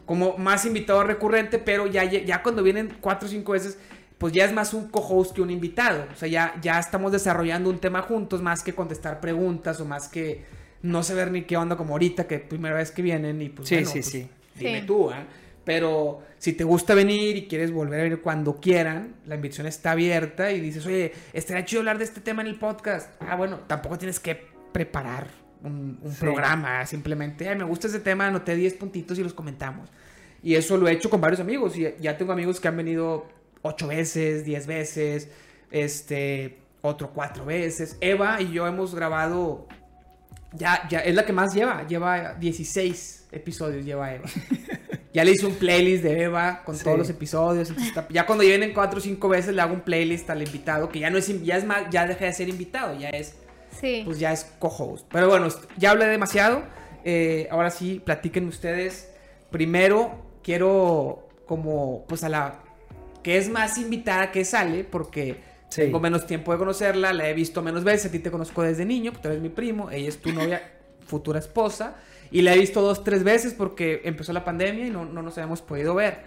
como 0.05 0.37
más 0.37 0.65
invitado 0.65 1.01
recurrente, 1.05 1.59
pero 1.59 1.87
ya, 1.87 2.03
ya 2.03 2.43
cuando 2.43 2.61
vienen 2.61 2.97
cuatro 2.99 3.29
o 3.29 3.31
cinco 3.31 3.53
veces, 3.53 3.77
pues 4.17 4.33
ya 4.33 4.43
es 4.43 4.51
más 4.51 4.73
un 4.73 4.89
co-host 4.89 5.33
que 5.33 5.41
un 5.41 5.49
invitado. 5.49 6.07
O 6.11 6.15
sea, 6.17 6.27
ya, 6.27 6.55
ya 6.61 6.77
estamos 6.77 7.13
desarrollando 7.13 7.69
un 7.69 7.79
tema 7.79 8.01
juntos, 8.01 8.41
más 8.41 8.63
que 8.63 8.75
contestar 8.75 9.21
preguntas 9.21 9.79
o 9.79 9.85
más 9.85 10.09
que 10.09 10.43
no 10.81 11.03
saber 11.03 11.31
ni 11.31 11.43
qué 11.43 11.55
onda 11.55 11.77
como 11.77 11.93
ahorita, 11.93 12.27
que 12.27 12.39
primera 12.39 12.75
vez 12.75 12.91
que 12.91 13.01
vienen 13.01 13.41
y 13.41 13.47
pues 13.47 13.69
Sí, 13.69 13.75
bueno, 13.75 13.89
sí, 13.89 13.99
pues, 13.99 14.05
sí. 14.07 14.27
Dime 14.55 14.81
Sí. 14.81 14.85
tú, 14.85 15.09
¿ah? 15.09 15.23
Pero 15.63 16.21
si 16.37 16.51
te 16.51 16.65
gusta 16.65 16.95
venir 16.95 17.37
y 17.37 17.47
quieres 17.47 17.71
volver 17.71 18.01
a 18.01 18.03
venir 18.03 18.21
cuando 18.21 18.59
quieran, 18.59 19.15
la 19.25 19.35
invitación 19.35 19.67
está 19.67 19.91
abierta 19.91 20.51
y 20.51 20.59
dices, 20.59 20.85
oye, 20.85 21.13
estaría 21.31 21.63
chido 21.63 21.79
hablar 21.79 21.97
de 21.97 22.03
este 22.03 22.19
tema 22.19 22.41
en 22.41 22.49
el 22.49 22.59
podcast. 22.59 23.09
Ah, 23.21 23.37
bueno, 23.37 23.61
tampoco 23.67 23.97
tienes 23.97 24.19
que 24.19 24.35
preparar 24.73 25.40
un, 25.63 25.99
un 26.01 26.11
Sí. 26.11 26.17
programa, 26.19 26.85
simplemente, 26.85 27.47
ay, 27.49 27.55
me 27.57 27.63
gusta 27.63 27.87
ese 27.87 27.99
tema, 27.99 28.27
anoté 28.27 28.55
10 28.55 28.73
puntitos 28.75 29.17
y 29.19 29.23
los 29.23 29.33
comentamos. 29.33 29.89
Y 30.43 30.55
eso 30.55 30.77
lo 30.77 30.87
he 30.87 30.91
hecho 30.93 31.09
con 31.09 31.21
varios 31.21 31.39
amigos 31.39 31.77
y 31.77 31.87
ya 31.99 32.17
tengo 32.17 32.31
amigos 32.33 32.59
que 32.59 32.67
han 32.67 32.77
venido 32.77 33.27
8 33.61 33.87
veces, 33.87 34.43
10 34.43 34.65
veces, 34.67 35.29
este, 35.69 36.57
otro 36.81 37.11
4 37.13 37.45
veces. 37.45 37.97
Eva 38.01 38.41
y 38.41 38.51
yo 38.51 38.65
hemos 38.67 38.95
grabado 38.95 39.67
ya, 40.53 40.87
ya, 40.89 40.99
es 40.99 41.15
la 41.15 41.25
que 41.25 41.33
más 41.33 41.53
lleva. 41.53 41.85
Lleva 41.87 42.33
16 42.33 43.27
episodios, 43.31 43.85
lleva 43.85 44.13
Eva. 44.13 44.25
Ya 45.13 45.25
le 45.25 45.31
hice 45.31 45.45
un 45.45 45.55
playlist 45.55 46.03
de 46.05 46.23
Eva 46.23 46.61
con 46.63 46.73
Sí. 46.77 46.85
todos 46.85 46.97
los 46.97 47.09
episodios. 47.09 47.69
está- 47.71 48.07
ya 48.09 48.25
cuando 48.25 48.45
vienen 48.45 48.71
4 48.73 48.97
o 48.97 49.01
5 49.01 49.27
veces 49.27 49.53
le 49.53 49.61
hago 49.61 49.73
un 49.73 49.81
playlist 49.81 50.29
al 50.29 50.41
invitado, 50.41 50.87
que 50.87 50.99
ya 50.99 51.09
no 51.09 51.17
es, 51.17 51.43
ya 51.43 51.57
es 51.57 51.65
más, 51.65 51.89
ya 51.91 52.07
deja 52.07 52.23
de 52.23 52.31
ser 52.31 52.47
invitado, 52.47 52.97
ya 52.97 53.09
es 53.09 53.35
Sí. 53.81 54.03
pues 54.05 54.19
ya 54.19 54.31
es 54.31 54.45
co-host. 54.59 55.05
Pero 55.11 55.27
bueno, 55.27 55.47
ya 55.77 55.91
hablé 55.91 56.05
demasiado. 56.05 56.61
Eh, 57.03 57.47
ahora 57.51 57.71
sí, 57.71 58.01
platiquen 58.05 58.47
ustedes. 58.47 59.11
Primero, 59.49 60.11
quiero 60.43 61.27
como, 61.45 62.05
pues 62.07 62.23
a 62.23 62.29
la 62.29 62.59
que 63.23 63.37
es 63.37 63.49
más 63.49 63.77
invitada 63.77 64.31
que 64.31 64.45
sale, 64.45 64.83
porque 64.83 65.37
Sí. 65.69 65.81
tengo 65.83 65.99
menos 65.99 66.25
tiempo 66.27 66.51
de 66.51 66.57
conocerla, 66.57 67.13
la 67.13 67.29
he 67.29 67.33
visto 67.33 67.61
menos 67.61 67.83
veces, 67.83 68.07
a 68.07 68.11
ti 68.11 68.19
te 68.19 68.29
conozco 68.31 68.61
desde 68.61 68.83
niño, 68.85 69.11
porque 69.11 69.23
tú 69.23 69.29
eres 69.29 69.41
mi 69.41 69.49
primo, 69.49 69.89
ella 69.91 70.09
es 70.09 70.17
tu 70.21 70.31
novia, 70.33 70.61
futura 71.05 71.39
esposa, 71.39 71.95
y 72.31 72.41
la 72.41 72.53
he 72.53 72.57
visto 72.59 72.81
dos, 72.81 73.03
tres 73.03 73.23
veces 73.23 73.53
porque 73.53 74.01
empezó 74.05 74.31
la 74.33 74.43
pandemia 74.45 74.87
y 74.87 74.89
no, 74.89 75.05
no 75.05 75.21
nos 75.21 75.37
habíamos 75.37 75.61
podido 75.61 75.93
ver. 75.95 76.19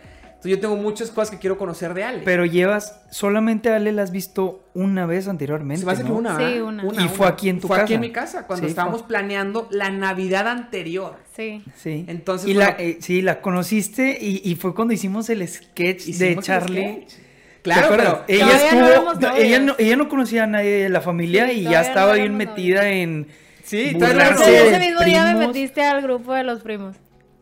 Entonces 0.44 0.50
yo 0.50 0.60
tengo 0.60 0.76
muchas 0.76 1.10
cosas 1.10 1.30
que 1.30 1.38
quiero 1.38 1.56
conocer 1.56 1.94
de 1.94 2.04
Ale. 2.04 2.22
Pero 2.24 2.44
llevas, 2.44 3.00
solamente 3.10 3.70
a 3.70 3.76
Ale 3.76 3.92
la 3.92 4.02
has 4.02 4.10
visto 4.10 4.62
una 4.74 5.06
vez 5.06 5.26
anteriormente. 5.26 5.80
Se 5.80 5.86
me 5.86 5.92
hace 5.92 6.02
que 6.02 6.10
¿no? 6.10 6.16
una, 6.16 6.36
Sí, 6.36 6.60
una. 6.60 6.84
Y 7.02 7.08
fue 7.08 7.26
aquí 7.26 7.48
en 7.48 7.60
tu 7.60 7.68
Fue 7.68 7.80
aquí 7.80 7.94
en 7.94 8.00
casa. 8.00 8.08
mi 8.08 8.12
casa, 8.12 8.46
cuando 8.46 8.66
Sí, 8.66 8.70
estábamos 8.70 9.00
fue- 9.00 9.08
planeando 9.08 9.66
la 9.70 9.88
Navidad 9.90 10.46
anterior. 10.48 11.16
Sí. 11.34 11.62
Sí. 11.76 12.04
Entonces, 12.08 12.48
y 12.50 12.54
bueno, 12.54 12.70
la, 12.76 12.76
eh, 12.84 12.98
sí, 13.00 13.22
la 13.22 13.40
conociste 13.40 14.18
y, 14.20 14.42
y 14.44 14.54
fue 14.56 14.74
cuando 14.74 14.92
hicimos 14.92 15.30
el 15.30 15.48
sketch 15.48 16.04
de 16.04 16.10
hicimos 16.10 16.44
Charlie. 16.44 16.82
sketch. 17.06 17.12
¿Te 17.14 17.24
Claro, 17.62 17.86
pero 17.96 18.24
ella 18.28 18.50
estuvo, 18.56 19.14
no, 19.14 19.36
ella, 19.36 19.58
no, 19.60 19.74
ella 19.78 19.96
no 19.96 20.10
conocía 20.10 20.44
a 20.44 20.46
nadie 20.46 20.82
de 20.82 20.88
la 20.90 21.00
familia 21.00 21.46
Sí, 21.48 21.60
y 21.60 21.62
ya 21.62 21.80
no 21.80 21.86
estaba 21.88 22.12
bien 22.12 22.36
metida 22.36 22.82
novios. 22.82 22.96
en 22.98 23.26
Sí, 23.62 23.94
burlarse 23.94 24.68
ese 24.68 24.78
mismo 24.78 25.00
día 25.00 25.24
me 25.32 25.46
metiste 25.46 25.82
al 25.82 26.02
grupo 26.02 26.34
de 26.34 26.44
los 26.44 26.60
primos. 26.60 26.96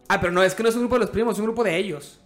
Ah, 0.07 0.21
pero 0.21 0.33
no, 0.33 0.45
es 0.45 0.55
que 0.55 0.63
no 0.63 0.69
es 0.69 0.77
un 0.77 0.83
grupo 0.83 0.95
de 0.95 1.01
los 1.01 1.11
primos, 1.11 1.35
es 1.35 1.39
un 1.41 1.47
grupo 1.47 1.65
de 1.65 1.77
ellos. 1.77 2.21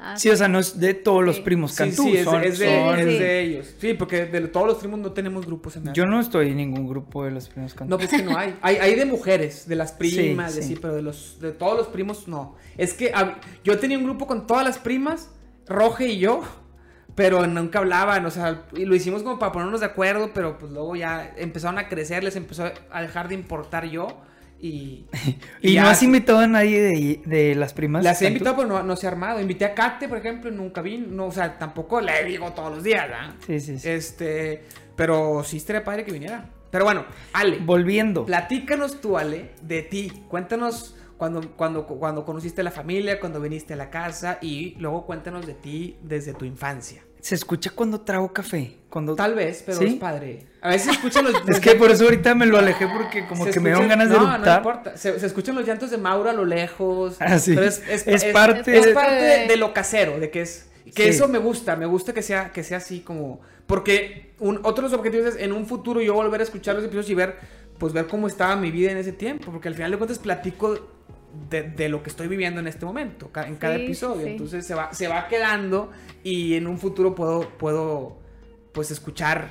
Ah, 0.00 0.16
Sí, 0.16 0.30
o 0.30 0.36
sea, 0.36 0.46
no 0.46 0.60
es 0.60 0.78
de 0.78 0.94
todos 0.94 1.24
los 1.24 1.36
Sí. 1.36 1.42
primos 1.42 1.72
Sí, 1.72 1.78
Cantú. 1.78 2.04
sí, 2.04 2.16
es, 2.18 2.24
son- 2.24 2.44
es 2.44 2.58
de, 2.60 2.66
son- 2.78 2.98
es 3.00 3.06
Sí. 3.06 3.18
de 3.18 3.40
ellos. 3.40 3.74
Sí, 3.80 3.94
porque 3.94 4.26
de 4.26 4.40
todos 4.48 4.66
los 4.68 4.76
primos 4.76 5.00
no 5.00 5.12
tenemos 5.12 5.44
grupos 5.44 5.74
en 5.76 5.84
nada. 5.84 5.92
Yo 5.94 6.06
no 6.06 6.20
estoy 6.20 6.50
en 6.50 6.56
ningún 6.58 6.86
grupo 6.88 7.24
de 7.24 7.32
los 7.32 7.48
primos 7.48 7.74
Cantú. 7.74 7.90
No, 7.90 7.98
pues 7.98 8.08
que 8.10 8.22
no 8.22 8.38
hay. 8.38 8.56
hay. 8.62 8.76
Hay 8.76 8.94
de 8.94 9.04
mujeres, 9.06 9.66
de 9.66 9.74
las 9.74 9.90
primas, 9.92 10.52
Sí, 10.52 10.58
de 10.58 10.62
sí. 10.62 10.74
sí, 10.74 10.78
pero 10.80 10.94
de 10.94 11.02
los 11.02 11.38
de 11.40 11.50
todos 11.50 11.76
los 11.76 11.88
primos 11.88 12.28
no. 12.28 12.54
Es 12.76 12.94
que 12.94 13.12
yo 13.64 13.78
tenía 13.80 13.98
un 13.98 14.04
grupo 14.04 14.26
con 14.28 14.46
todas 14.46 14.64
las 14.64 14.78
primas, 14.78 15.30
Roge 15.66 16.06
y 16.06 16.18
yo, 16.18 16.42
pero 17.16 17.44
nunca 17.48 17.80
hablaban, 17.80 18.24
o 18.24 18.30
sea, 18.30 18.62
y 18.76 18.84
lo 18.84 18.94
hicimos 18.94 19.24
como 19.24 19.40
para 19.40 19.50
ponernos 19.50 19.80
de 19.80 19.86
acuerdo, 19.86 20.30
pero 20.32 20.58
pues 20.58 20.70
luego 20.70 20.94
ya 20.94 21.34
empezaron 21.36 21.76
a 21.78 21.88
crecer, 21.88 22.22
les 22.22 22.36
empezó 22.36 22.70
a 22.92 23.02
dejar 23.02 23.26
de 23.28 23.34
importar 23.34 23.84
yo 23.86 24.06
y... 24.62 25.06
y 25.62 25.76
no 25.76 25.88
has 25.88 26.02
invitado 26.02 26.40
a 26.40 26.46
nadie 26.46 26.80
de, 26.80 27.20
de 27.24 27.54
las 27.54 27.72
primas. 27.72 28.02
Las 28.04 28.20
he 28.22 28.28
invitado, 28.28 28.56
pero 28.56 28.68
no, 28.68 28.82
no 28.82 28.96
se 28.96 29.06
ha 29.06 29.10
armado. 29.10 29.40
Invité 29.40 29.64
a 29.64 29.74
Kate, 29.74 30.08
por 30.08 30.18
ejemplo, 30.18 30.50
y 30.50 30.54
nunca 30.54 30.82
vino. 30.82 31.06
No, 31.08 31.26
o 31.26 31.32
sea, 31.32 31.58
tampoco 31.58 32.00
le 32.00 32.24
digo 32.24 32.52
todos 32.52 32.74
los 32.74 32.82
días, 32.82 33.08
¿verdad? 33.08 33.34
Sí, 33.46 33.60
sí, 33.60 33.78
sí. 33.78 33.88
Este, 33.88 34.64
pero 34.96 35.42
sí 35.44 35.58
estaría 35.58 35.84
padre 35.84 36.04
que 36.04 36.12
viniera. 36.12 36.50
Pero 36.70 36.84
bueno, 36.84 37.06
Ale, 37.32 37.58
Volviendo. 37.60 38.26
platícanos 38.26 39.00
tú, 39.00 39.16
Ale, 39.16 39.52
de 39.62 39.82
ti. 39.82 40.12
Cuéntanos 40.28 40.96
cuando, 41.16 41.40
cuando, 41.56 41.86
cuando 41.86 42.24
conociste 42.24 42.60
a 42.60 42.64
la 42.64 42.70
familia, 42.70 43.18
cuando 43.20 43.40
viniste 43.40 43.74
a 43.74 43.76
la 43.76 43.90
casa 43.90 44.38
y 44.42 44.74
luego 44.78 45.06
cuéntanos 45.06 45.46
de 45.46 45.54
ti 45.54 45.96
desde 46.02 46.34
tu 46.34 46.44
infancia. 46.44 47.02
Se 47.20 47.34
escucha 47.34 47.70
cuando 47.74 48.00
trago 48.00 48.32
café. 48.32 48.76
Cuando... 48.88 49.14
Tal 49.16 49.34
vez, 49.34 49.62
pero 49.66 49.78
¿Sí? 49.78 49.84
es 49.86 49.94
padre. 49.94 50.46
A 50.62 50.68
veces 50.70 50.84
se 50.86 50.90
escuchan 50.92 51.24
los... 51.24 51.34
Es 51.48 51.60
que 51.60 51.74
por 51.74 51.90
eso 51.90 52.04
ahorita 52.04 52.34
me 52.34 52.46
lo 52.46 52.58
alejé 52.58 52.86
porque 52.88 53.26
como 53.26 53.44
se 53.44 53.50
que 53.50 53.60
me 53.60 53.70
dieron 53.70 53.88
ganas 53.88 54.08
de 54.08 54.16
no, 54.16 54.22
eructar. 54.32 54.62
No, 54.62 54.70
importa. 54.70 54.96
Se, 54.96 55.18
se 55.20 55.26
escuchan 55.26 55.54
los 55.54 55.66
llantos 55.66 55.90
de 55.90 55.98
Mauro 55.98 56.30
a 56.30 56.32
lo 56.32 56.44
lejos. 56.44 57.16
Ah, 57.20 57.38
sí. 57.38 57.54
Pero 57.54 57.66
es, 57.66 57.82
es- 57.88 58.24
parte 58.32 58.76
es 58.78 58.86
de- 58.86 58.92
parte 58.92 59.14
de, 59.22 59.46
de 59.46 59.56
lo 59.56 59.72
casero, 59.74 60.18
de 60.18 60.30
que 60.30 60.42
es. 60.42 60.68
Que 60.94 61.02
Sí. 61.04 61.08
eso 61.10 61.28
me 61.28 61.36
gusta, 61.38 61.76
me 61.76 61.84
gusta 61.84 62.14
que 62.14 62.22
sea, 62.22 62.50
que 62.50 62.64
sea 62.64 62.78
así 62.78 63.00
como. 63.00 63.40
Porque 63.66 64.32
un, 64.38 64.56
otro 64.62 64.76
de 64.86 64.90
los 64.90 64.92
objetivos 64.98 65.26
es 65.26 65.36
en 65.36 65.52
un 65.52 65.66
futuro 65.66 66.00
yo 66.00 66.14
volver 66.14 66.40
a 66.40 66.44
escuchar 66.44 66.74
los 66.76 66.84
episodios 66.84 67.10
y 67.10 67.14
ver, 67.14 67.36
pues 67.78 67.92
ver 67.92 68.06
cómo 68.06 68.26
estaba 68.26 68.56
mi 68.56 68.70
vida 68.70 68.90
en 68.90 68.96
ese 68.96 69.12
tiempo. 69.12 69.52
Porque 69.52 69.68
al 69.68 69.74
final 69.74 69.90
de 69.90 69.98
cuentas 69.98 70.18
platico 70.18 70.78
de, 71.50 71.62
de 71.62 71.88
lo 71.88 72.02
que 72.02 72.10
estoy 72.10 72.28
viviendo 72.28 72.60
en 72.60 72.66
este 72.66 72.84
momento, 72.86 73.30
en 73.46 73.56
cada 73.56 73.76
Sí, 73.76 73.84
episodio. 73.84 74.24
sí. 74.26 74.32
Entonces 74.32 74.66
se 74.66 74.74
va, 74.74 74.92
se 74.92 75.08
va 75.08 75.28
quedando 75.28 75.90
y 76.24 76.54
en 76.54 76.66
un 76.66 76.78
futuro 76.78 77.14
puedo, 77.14 77.48
puedo 77.58 78.16
pues 78.72 78.90
escuchar 78.90 79.48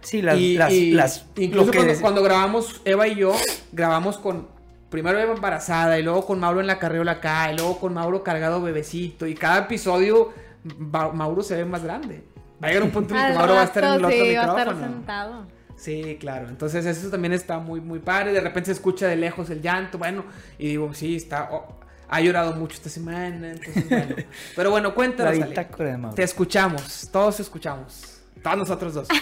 Sí, 0.00 0.20
las... 0.22 0.36
y, 0.38 0.56
las, 0.56 0.72
y 0.72 0.90
las 0.92 1.26
incluso 1.36 1.66
lo 1.66 1.72
que 1.72 1.78
cuando, 1.78 2.00
cuando 2.00 2.22
grabamos 2.22 2.80
Eva 2.84 3.06
y 3.08 3.14
yo, 3.16 3.32
grabamos 3.72 4.18
con 4.18 4.48
primero 4.90 5.18
Eva 5.18 5.32
embarazada 5.34 5.98
y 5.98 6.02
luego 6.02 6.26
con 6.26 6.40
Mauro 6.40 6.60
en 6.60 6.66
la 6.66 6.78
carriola 6.78 7.12
acá 7.12 7.50
y 7.52 7.56
luego 7.56 7.78
con 7.78 7.94
Mauro 7.94 8.22
cargado 8.22 8.60
bebecito 8.60 9.26
y 9.26 9.34
cada 9.34 9.60
episodio 9.60 10.30
Ma- 10.78 11.12
Mauro 11.12 11.42
se 11.42 11.56
ve 11.56 11.64
más 11.64 11.82
grande. 11.84 12.24
Va 12.62 12.66
a 12.66 12.70
llegar 12.70 12.82
un 12.84 12.90
punto 12.90 13.14
en 13.14 13.20
el 13.20 13.32
que 13.32 13.38
Mauro 13.38 13.54
va 13.54 13.60
a 13.62 13.64
estar 13.64 13.84
en 13.84 13.90
el 13.94 14.04
otro 14.04 14.10
sí, 14.10 14.34
va 14.34 14.42
a 14.42 14.46
estar 14.46 14.66
micrófono. 14.68 14.86
sentado. 14.94 15.46
Sí, 15.82 16.16
claro. 16.20 16.48
Entonces 16.48 16.86
eso 16.86 17.10
también 17.10 17.32
está 17.32 17.58
muy, 17.58 17.80
muy 17.80 17.98
padre. 17.98 18.32
De 18.32 18.40
repente 18.40 18.66
se 18.66 18.72
escucha 18.72 19.08
de 19.08 19.16
lejos 19.16 19.50
el 19.50 19.60
llanto. 19.60 19.98
Bueno, 19.98 20.24
y 20.56 20.68
digo, 20.68 20.94
sí, 20.94 21.16
está... 21.16 21.48
oh, 21.50 21.80
ha 22.08 22.20
llorado 22.20 22.54
mucho 22.54 22.76
esta 22.76 22.88
semana. 22.88 23.50
Entonces, 23.50 23.88
bueno. 23.88 24.14
Pero 24.56 24.70
bueno, 24.70 24.90
la 24.90 24.94
cuéntanos, 24.94 25.40
Ale. 25.42 26.14
Te 26.14 26.22
escuchamos. 26.22 27.08
Todos 27.10 27.40
escuchamos. 27.40 28.22
Todos 28.40 28.58
nosotros 28.58 28.94
dos. 28.94 29.08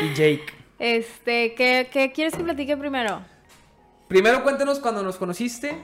Y 0.00 0.08
Jake. 0.08 0.46
Este, 0.78 1.54
¿qué, 1.54 1.88
qué 1.92 2.10
quieres 2.10 2.34
que 2.34 2.42
platique 2.42 2.76
primero? 2.76 3.22
Primero 4.08 4.42
cuéntanos 4.42 4.78
cuando 4.78 5.02
nos 5.02 5.16
conociste 5.16 5.76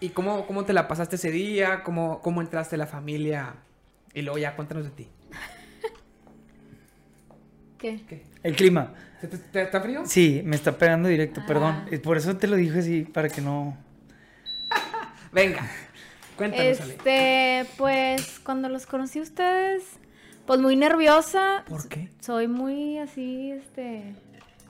y 0.00 0.08
cómo, 0.10 0.46
cómo 0.46 0.64
te 0.64 0.72
la 0.72 0.88
pasaste 0.88 1.16
ese 1.16 1.30
día, 1.30 1.82
cómo, 1.84 2.20
cómo 2.20 2.40
entraste 2.40 2.74
a 2.74 2.78
la 2.78 2.86
familia 2.86 3.54
y 4.12 4.22
luego 4.22 4.38
ya 4.38 4.56
cuéntanos 4.56 4.84
de 4.84 4.90
ti. 4.90 5.08
¿Qué? 7.78 8.02
¿Qué? 8.08 8.29
El 8.42 8.56
clima. 8.56 8.92
¿Te- 9.20 9.28
te- 9.28 9.38
te- 9.38 9.62
¿Está 9.62 9.80
frío? 9.80 10.02
Sí, 10.06 10.40
me 10.44 10.56
está 10.56 10.72
pegando 10.78 11.08
directo, 11.08 11.40
Ah. 11.42 11.46
perdón. 11.46 11.84
Por 12.02 12.16
eso 12.16 12.36
te 12.36 12.46
lo 12.46 12.56
dije 12.56 12.78
así, 12.78 13.02
para 13.02 13.28
que 13.28 13.40
no... 13.40 13.76
Venga, 15.32 15.68
cuéntanos, 16.36 16.80
Ale. 16.80 16.94
Este, 16.94 17.66
pues 17.76 18.40
cuando 18.40 18.68
los 18.68 18.86
conocí 18.86 19.18
a 19.18 19.22
ustedes, 19.22 19.84
pues 20.46 20.58
muy 20.60 20.76
nerviosa. 20.76 21.64
¿Por 21.68 21.86
qué? 21.88 22.08
Soy 22.20 22.48
muy 22.48 22.98
así, 22.98 23.52
este. 23.52 24.14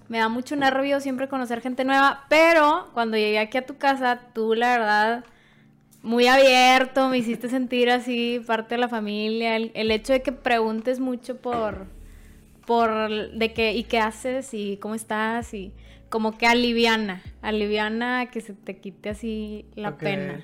Me 0.08 0.18
da 0.18 0.28
mucho 0.28 0.56
nervio 0.56 1.00
siempre 1.00 1.28
conocer 1.28 1.60
gente 1.60 1.84
nueva, 1.84 2.24
pero 2.28 2.88
cuando 2.94 3.16
llegué 3.16 3.38
aquí 3.38 3.58
a 3.58 3.64
tu 3.66 3.78
casa, 3.78 4.18
tú 4.34 4.54
la 4.54 4.76
verdad, 4.76 5.24
muy 6.02 6.26
abierto, 6.26 7.08
me 7.08 7.18
hiciste 7.18 7.48
sentir 7.48 7.88
así 7.90 8.42
parte 8.44 8.74
de 8.74 8.80
la 8.80 8.88
familia. 8.88 9.54
El, 9.54 9.70
el 9.74 9.90
hecho 9.92 10.12
de 10.12 10.20
que 10.22 10.32
preguntes 10.32 10.98
mucho 10.98 11.36
por, 11.36 11.86
por, 12.70 13.32
de 13.32 13.52
qué, 13.52 13.72
y 13.74 13.82
qué 13.82 13.98
haces 13.98 14.50
y 14.52 14.76
cómo 14.76 14.94
estás 14.94 15.54
y 15.54 15.72
como 16.08 16.38
que 16.38 16.46
aliviana, 16.46 17.20
aliviana 17.42 18.30
que 18.30 18.40
se 18.40 18.52
te 18.52 18.76
quite 18.76 19.08
así 19.08 19.66
la 19.74 19.98
pena. 19.98 20.40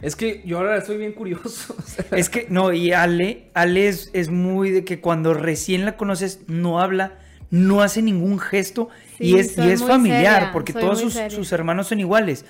Es 0.00 0.16
que 0.16 0.42
yo 0.46 0.56
ahora 0.56 0.78
estoy 0.78 0.96
bien 0.96 1.12
curioso. 1.12 1.76
o 1.78 1.82
sea, 1.86 2.06
Es 2.16 2.30
que, 2.30 2.46
no, 2.48 2.72
y 2.72 2.92
Ale, 2.92 3.50
Ale 3.52 3.88
es, 3.88 4.08
es 4.14 4.30
muy 4.30 4.70
de 4.70 4.86
que 4.86 5.02
cuando 5.02 5.34
recién 5.34 5.84
la 5.84 5.98
conoces 5.98 6.44
no 6.46 6.80
habla, 6.80 7.18
no 7.50 7.82
hace 7.82 8.00
ningún 8.00 8.38
gesto 8.38 8.88
y 9.18 9.36
es, 9.36 9.58
y 9.58 9.68
es 9.68 9.84
familiar, 9.84 10.32
seria, 10.32 10.52
porque 10.54 10.72
soy 10.72 10.80
todos 10.80 11.00
sus 11.30 11.52
hermanos 11.52 11.88
son 11.88 12.00
iguales. 12.00 12.46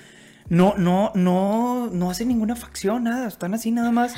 No, 0.47 0.75
no, 0.77 1.11
no, 1.15 1.89
no 1.91 2.11
hace 2.11 2.23
ninguna 2.23 2.55
facción, 2.55 3.03
nada, 3.03 3.27
están 3.27 3.53
así 3.53 3.71
nada 3.71 3.91
más. 3.91 4.15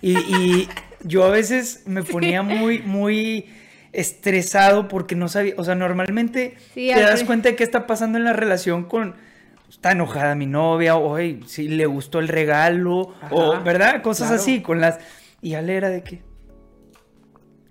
Y, 0.00 0.16
y 0.16 0.68
yo 1.02 1.24
a 1.24 1.30
veces 1.30 1.82
me 1.86 2.02
ponía 2.04 2.44
muy, 2.44 2.78
muy 2.82 3.46
estresado 3.94 4.88
porque 4.88 5.14
no 5.14 5.28
sabía, 5.28 5.54
o 5.56 5.64
sea, 5.64 5.74
normalmente 5.74 6.56
Sí, 6.74 6.90
te 6.94 7.00
das 7.00 7.24
cuenta 7.24 7.48
de 7.50 7.56
qué 7.56 7.64
está 7.64 7.86
pasando 7.86 8.18
en 8.18 8.24
la 8.24 8.32
relación 8.32 8.84
con, 8.84 9.14
está 9.68 9.92
enojada 9.92 10.34
mi 10.34 10.46
novia, 10.46 10.96
o 10.96 11.16
"Ay, 11.16 11.40
si 11.46 11.68
le 11.68 11.86
gustó 11.86 12.18
el 12.20 12.28
regalo, 12.28 13.14
o, 13.30 13.60
¿verdad? 13.62 14.02
Cosas 14.02 14.28
claro. 14.28 14.42
así, 14.42 14.60
con 14.62 14.80
las... 14.80 14.98
Y 15.42 15.54
Ale 15.54 15.76
era 15.76 15.88
de 15.90 16.02
que... 16.02 16.22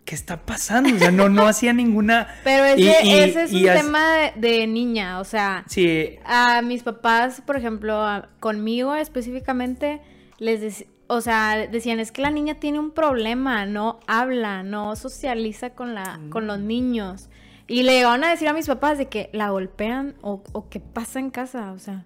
¿Qué 0.06 0.16
está 0.16 0.46
pasando? 0.46 0.94
O 0.94 1.00
sea, 1.00 1.12
no, 1.12 1.30
no 1.30 1.48
hacía 1.48 1.72
ninguna... 1.72 2.28
Pero 2.44 2.66
ese, 2.66 2.82
y- 2.82 3.08
y- 3.10 3.20
ese 3.20 3.44
es 3.44 3.54
y 3.54 3.64
un 3.64 3.70
as- 3.70 3.82
tema 3.82 4.14
de, 4.36 4.50
de 4.50 4.68
niña, 4.68 5.20
o 5.20 5.24
sea, 5.24 5.64
Sí, 5.68 6.18
a 6.26 6.62
mis 6.62 6.84
papás, 6.84 7.42
por 7.46 7.56
ejemplo, 7.56 7.96
a- 8.04 8.28
conmigo 8.42 8.96
específicamente, 8.96 10.02
les 10.40 10.62
dec- 10.62 10.88
o 11.14 11.22
sea, 11.22 11.68
decían, 11.68 12.00
es 12.00 12.12
que 12.12 12.22
la 12.22 12.32
niña 12.32 12.56
tiene 12.56 12.80
un 12.80 12.92
problema, 12.92 13.66
no 13.66 14.00
habla, 14.08 14.64
no 14.64 14.96
socializa 14.96 15.72
con, 15.72 15.94
la, 15.96 16.20
con 16.30 16.44
Mm. 16.44 16.48
los 16.48 16.60
niños. 16.60 17.30
Y 17.68 17.84
le 17.84 17.94
llegaron 17.94 18.24
a 18.24 18.30
decir 18.30 18.48
a 18.50 18.54
mis 18.54 18.68
papás 18.68 18.98
de 18.98 19.08
que 19.08 19.30
la 19.32 19.50
golpean 19.50 20.16
o, 20.22 20.44
o 20.52 20.70
qué 20.70 20.80
pasa 20.80 21.20
en 21.20 21.30
casa, 21.30 21.72
o 21.72 21.80
sea, 21.80 22.04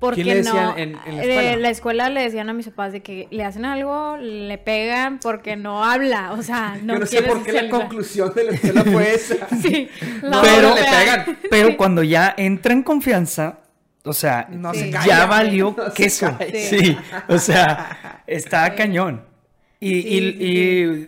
porque 0.00 0.24
le 0.24 0.36
decían 0.36 0.56
no, 0.56 0.76
en- 0.76 0.96
en 1.06 1.16
la 1.16 1.24
eh, 1.24 1.28
escuela? 1.30 1.56
la 1.56 1.70
escuela 1.70 2.08
le 2.10 2.22
decían 2.22 2.48
a 2.48 2.52
mis 2.52 2.66
papás 2.68 2.92
de 2.92 3.00
que 3.00 3.26
le 3.30 3.44
hacen 3.44 3.64
algo, 3.64 4.16
le 4.16 4.56
pegan 4.58 5.18
porque 5.20 5.56
no 5.56 5.84
habla, 5.84 6.32
o 6.32 6.42
sea, 6.42 6.76
no 6.82 6.94
yo 6.94 7.00
no 7.00 7.06
sé 7.06 7.18
quiere 7.18 7.32
por 7.32 7.42
qué 7.44 7.52
la 7.52 7.68
conclusión 7.70 8.32
de 8.34 8.44
la 8.44 8.52
escuela 8.52 8.84
fue 8.84 9.14
esa. 9.14 9.34
Sí, 9.62 9.88
No, 10.22 10.30
la 10.30 10.42
pero- 10.42 10.74
le 10.74 10.82
pegan. 10.82 11.38
pero 11.50 11.76
cuando 11.76 12.02
ya 12.02 12.34
entra 12.36 12.72
en 12.72 12.82
confianza, 12.82 13.58
o 14.08 14.12
sea, 14.12 14.48
No 14.50 14.72
Sí. 14.74 14.80
se 14.80 14.90
ya 15.06 15.26
valió 15.26 15.74
No 15.78 15.92
queso. 15.92 16.36
Sí, 16.54 16.96
o 17.28 17.38
sea, 17.38 18.22
está 18.26 18.74
cañón. 18.74 19.22
Y, 19.80 19.90
y- 19.98 20.00
Sí, 20.00 20.36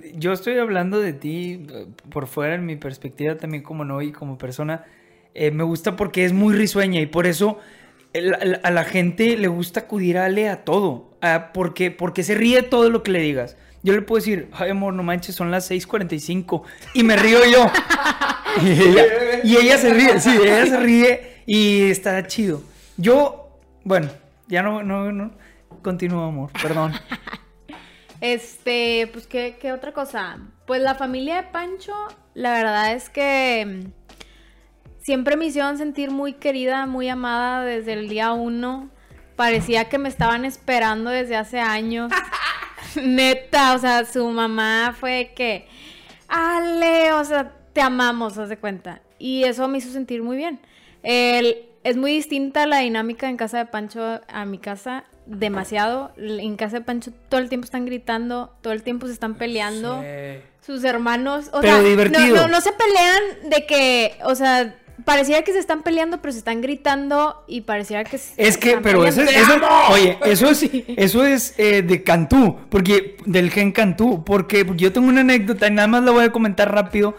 sí, 0.03 0.11
y 0.15 0.19
yo 0.21 0.33
estoy 0.33 0.59
hablando 0.59 1.01
de 1.01 1.13
ti 1.13 1.67
eh, 1.69 1.87
por 2.11 2.27
fuera, 2.29 2.55
en 2.55 2.67
mi 2.67 2.77
perspectiva 2.77 3.37
también 3.37 3.63
como 3.65 3.85
no 3.85 4.01
y 4.03 4.13
como 4.13 4.39
persona. 4.39 4.85
Eh, 5.35 5.51
me 5.51 5.65
gusta 5.65 5.97
porque 5.97 6.25
es 6.25 6.33
muy 6.33 6.55
risueña 6.55 7.01
y 7.01 7.07
por 7.07 7.27
eso 7.27 7.59
el- 8.13 8.37
el- 8.41 8.61
a 8.63 8.71
la 8.71 8.85
gente 8.85 9.37
le 9.37 9.49
gusta 9.49 9.81
acudir 9.81 10.19
a 10.19 10.27
Ale 10.27 10.49
a 10.49 10.65
todo. 10.65 11.09
porque, 11.53 11.91
porque 11.91 12.23
se 12.23 12.35
ríe 12.35 12.63
todo 12.63 12.89
lo 12.91 13.03
que 13.03 13.11
le 13.11 13.21
digas. 13.21 13.57
Yo 13.83 13.93
le 13.95 14.01
puedo 14.03 14.21
decir, 14.21 14.49
ay 14.53 14.71
amor, 14.71 14.95
no 14.95 15.03
manches, 15.03 15.35
son 15.35 15.51
las 15.51 15.71
6:45 15.71 16.63
y 16.95 17.03
me 17.03 17.17
río 17.17 17.39
yo. 17.51 17.71
y, 18.63 18.71
ella, 18.71 19.05
y 19.45 19.57
ella 19.57 19.79
se 19.79 19.93
ríe, 19.93 20.19
sí, 20.21 20.31
ella 20.43 20.67
se 20.67 20.77
ríe 20.79 21.21
y 21.47 21.91
está 21.91 22.27
chido. 22.27 22.63
Yo, 23.01 23.59
bueno, 23.85 24.11
ya 24.49 24.63
no, 24.63 24.83
no, 24.83 25.11
no. 25.11 25.31
Continúa, 25.83 26.27
amor, 26.29 26.51
perdón. 26.61 26.93
Este, 28.21 29.09
pues, 29.15 29.27
¿qué, 29.27 29.57
qué 29.59 29.73
otra 29.73 29.93
cosa? 29.95 30.37
Pues 30.67 30.83
la 30.83 30.95
familia 30.95 31.37
de 31.37 31.43
Pancho, 31.45 31.95
la 32.35 32.53
verdad 32.53 32.93
es 32.93 33.09
que 33.09 33.65
mm, 33.67 35.01
siempre 35.01 35.39
me 35.39 35.47
hicieron 35.47 35.79
sentir 35.79 36.11
muy 36.11 36.35
querida, 36.35 36.85
muy 36.85 37.09
amada 37.09 37.65
desde 37.65 37.95
el 37.95 38.11
día 38.11 38.33
uno. 38.33 38.91
Parecía 39.37 39.89
que 39.89 39.97
me 39.97 40.11
estaban 40.11 40.45
esperando 40.45 41.09
desde 41.09 41.35
hace 41.35 41.61
años. 41.61 42.13
Neta, 43.03 43.75
o 43.75 43.79
sea, 43.79 44.05
su 44.05 44.29
mamá 44.29 44.95
fue 45.01 45.33
que, 45.35 45.67
Ale, 46.29 47.15
o 47.15 47.25
sea, 47.25 47.55
te 47.73 47.81
amamos, 47.81 48.37
haz 48.37 48.51
de 48.51 48.59
cuenta. 48.59 49.01
Y 49.19 49.45
eso 49.45 49.67
me 49.67 49.79
hizo 49.79 49.91
sentir 49.91 50.23
muy 50.23 50.37
bien. 50.37 50.61
El- 51.03 51.70
es 51.85 51.97
muy 51.97 52.13
distinta 52.13 52.67
la 52.67 52.79
dinámica 52.79 53.29
en 53.29 53.37
casa 53.37 53.59
de 53.59 53.67
Pancho 53.67 54.21
a 54.29 54.45
mi 54.45 54.59
casa, 54.59 55.05
demasiado. 55.27 56.13
En 56.19 56.57
casa 56.57 56.79
de 56.79 56.85
Pancho 56.85 57.11
todo 57.29 57.41
el 57.41 57.49
tiempo 57.49 57.65
están 57.65 57.87
gritando, 57.87 58.53
todo 58.61 58.73
el 58.73 58.83
tiempo 58.83 59.07
se 59.07 59.13
están 59.13 59.35
peleando. 59.35 60.01
Sí. 60.03 60.41
Sus 60.65 60.85
hermanos, 60.85 61.49
o 61.53 61.61
Pero 61.61 61.75
sea, 61.75 61.83
no- 61.83 61.89
divertido. 61.89 62.37
No, 62.37 62.49
no 62.49 62.61
se 62.61 62.71
pelean 62.73 63.51
de 63.51 63.67
que, 63.67 64.13
o 64.25 64.35
sea, 64.35 64.77
pareciera 65.07 65.43
que 65.43 65.53
se 65.53 65.59
están 65.59 65.83
peleando, 65.83 66.21
pero 66.21 66.33
se 66.33 66.39
están 66.39 66.61
gritando 66.61 67.43
y 67.49 67.63
pareciera 67.63 68.05
que 68.05 68.19
se 68.19 68.35
Es 68.37 68.59
que, 68.59 68.69
están 68.69 68.83
pero 68.83 69.05
eso, 69.07 69.25
peleando. 69.25 69.55
eso- 69.57 69.93
oye, 69.93 70.19
eso 70.27 70.51
es, 70.51 70.63
eso 70.97 71.25
es 71.25 71.55
eh, 71.59 71.81
de 71.83 72.03
Cantú, 72.05 72.59
porque, 72.69 73.17
del 73.25 73.51
gen 73.51 73.73
Cantú, 73.73 74.23
porque 74.23 74.67
yo 74.77 74.93
tengo 74.93 75.09
una 75.09 75.23
anécdota 75.23 75.67
y 75.67 75.71
nada 75.71 75.89
más 75.89 76.03
la 76.05 76.11
voy 76.11 76.25
a 76.25 76.31
comentar 76.33 76.73
rápido 76.73 77.17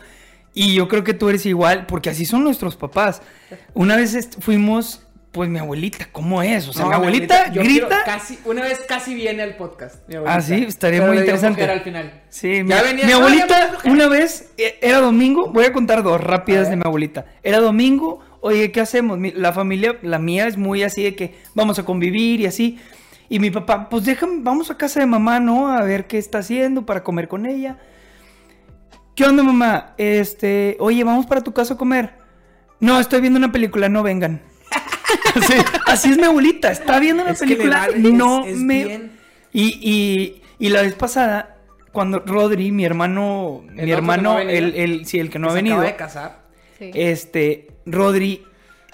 y 0.54 0.74
yo 0.74 0.88
creo 0.88 1.04
que 1.04 1.14
tú 1.14 1.30
eres 1.30 1.46
igual, 1.46 1.86
porque 1.86 2.10
así 2.10 2.26
son 2.26 2.44
nuestros 2.44 2.76
papás. 2.76 3.22
Una 3.74 3.96
vez 3.96 4.30
fuimos, 4.40 5.06
pues 5.32 5.50
mi 5.50 5.60
abuelita, 5.60 6.10
¿cómo 6.12 6.42
es? 6.44 6.68
O 6.68 6.74
sea, 6.74 6.84
No, 6.84 6.90
mi 6.90 6.96
abuelita 6.96 7.50
grita. 7.50 8.04
casi, 8.04 8.38
una 8.44 8.64
vez 8.64 8.82
casi 8.88 9.16
viene 9.16 9.42
al 9.44 9.56
podcast. 9.56 9.96
mi 10.10 10.16
abuelita. 10.16 10.38
Ah, 10.38 10.42
sí, 10.42 10.66
estaría 10.68 11.00
Pero 11.00 11.12
muy 11.14 11.22
interesante. 11.22 11.64
al 11.64 11.82
final. 11.82 12.22
Sí, 12.30 12.64
mi, 12.64 12.70
Ya 12.70 12.82
venía- 12.84 13.06
mi 13.06 13.12
abuelita, 13.14 13.78
una 13.86 14.08
vez, 14.10 14.52
eh, 14.58 14.78
era 14.82 14.98
domingo, 15.00 15.50
voy 15.52 15.64
a 15.66 15.72
contar 15.74 16.04
dos 16.04 16.20
rápidas 16.22 16.70
de 16.70 16.76
mi 16.76 16.82
abuelita. 16.86 17.26
Era 17.44 17.60
domingo, 17.60 18.20
oye, 18.42 18.72
¿qué 18.74 18.82
hacemos? 18.82 19.18
Mi- 19.18 19.32
la 19.32 19.54
familia, 19.54 19.96
la 20.02 20.20
mía 20.20 20.48
es 20.48 20.58
muy 20.58 20.84
así 20.84 21.02
de 21.04 21.16
que 21.16 21.36
vamos 21.56 21.80
a 21.80 21.84
convivir 21.86 22.42
y 22.42 22.46
así. 22.46 22.78
Y 23.30 23.40
mi 23.40 23.50
papá, 23.52 23.88
pues 23.88 24.04
déjame, 24.04 24.40
vamos 24.42 24.70
a 24.70 24.78
casa 24.78 25.00
de 25.00 25.06
mamá, 25.06 25.40
¿no? 25.40 25.72
A 25.72 25.82
ver 25.84 26.08
qué 26.08 26.18
está 26.18 26.40
haciendo 26.40 26.86
para 26.86 27.02
comer 27.04 27.30
con 27.30 27.46
ella. 27.46 27.78
¿Qué 29.16 29.26
onda, 29.26 29.44
mamá? 29.44 29.94
Este, 29.98 30.78
oye, 30.80 31.04
vamos 31.04 31.26
para 31.26 31.42
tu 31.42 31.54
casa 31.54 31.74
a 31.74 31.78
comer. 31.78 32.14
No, 32.80 33.00
estoy 33.00 33.22
viendo 33.22 33.38
una 33.38 33.52
película, 33.52 33.90
no 33.90 34.04
vengan. 34.04 34.42
Sí, 35.48 35.54
así 35.88 36.12
es 36.12 36.18
mi 36.18 36.24
abuelita, 36.24 36.72
está 36.72 37.00
viendo 37.00 37.24
una 37.24 37.32
Es 37.34 37.40
que 37.40 37.46
le 37.46 37.56
película, 37.56 37.80
vale, 37.88 38.00
no 38.12 38.44
es- 38.46 38.52
es 38.54 38.58
me... 38.58 38.86
bien. 38.86 39.12
Y, 39.54 39.64
y, 39.82 40.42
y 40.66 40.70
la 40.70 40.82
vez 40.82 40.94
pasada, 40.96 41.58
cuando 41.94 42.20
Rodri, 42.20 42.72
mi 42.72 42.84
hermano, 42.86 43.64
El 43.78 43.86
mi 43.86 43.92
hermano, 43.92 44.24
no 44.24 44.32
ha 44.32 44.36
venido. 44.44 44.58
el, 44.58 44.76
el- 44.76 45.06
sí, 45.06 45.20
el 45.20 45.30
que 45.30 45.40
no 45.40 45.48
Que 45.48 45.52
ha 45.52 45.54
se 45.54 45.56
venido, 45.58 45.76
acaba 45.78 45.90
de 45.92 45.96
casar. 45.96 46.40
Sí. 46.80 46.92
este, 46.94 47.68
Rodri, 47.86 48.44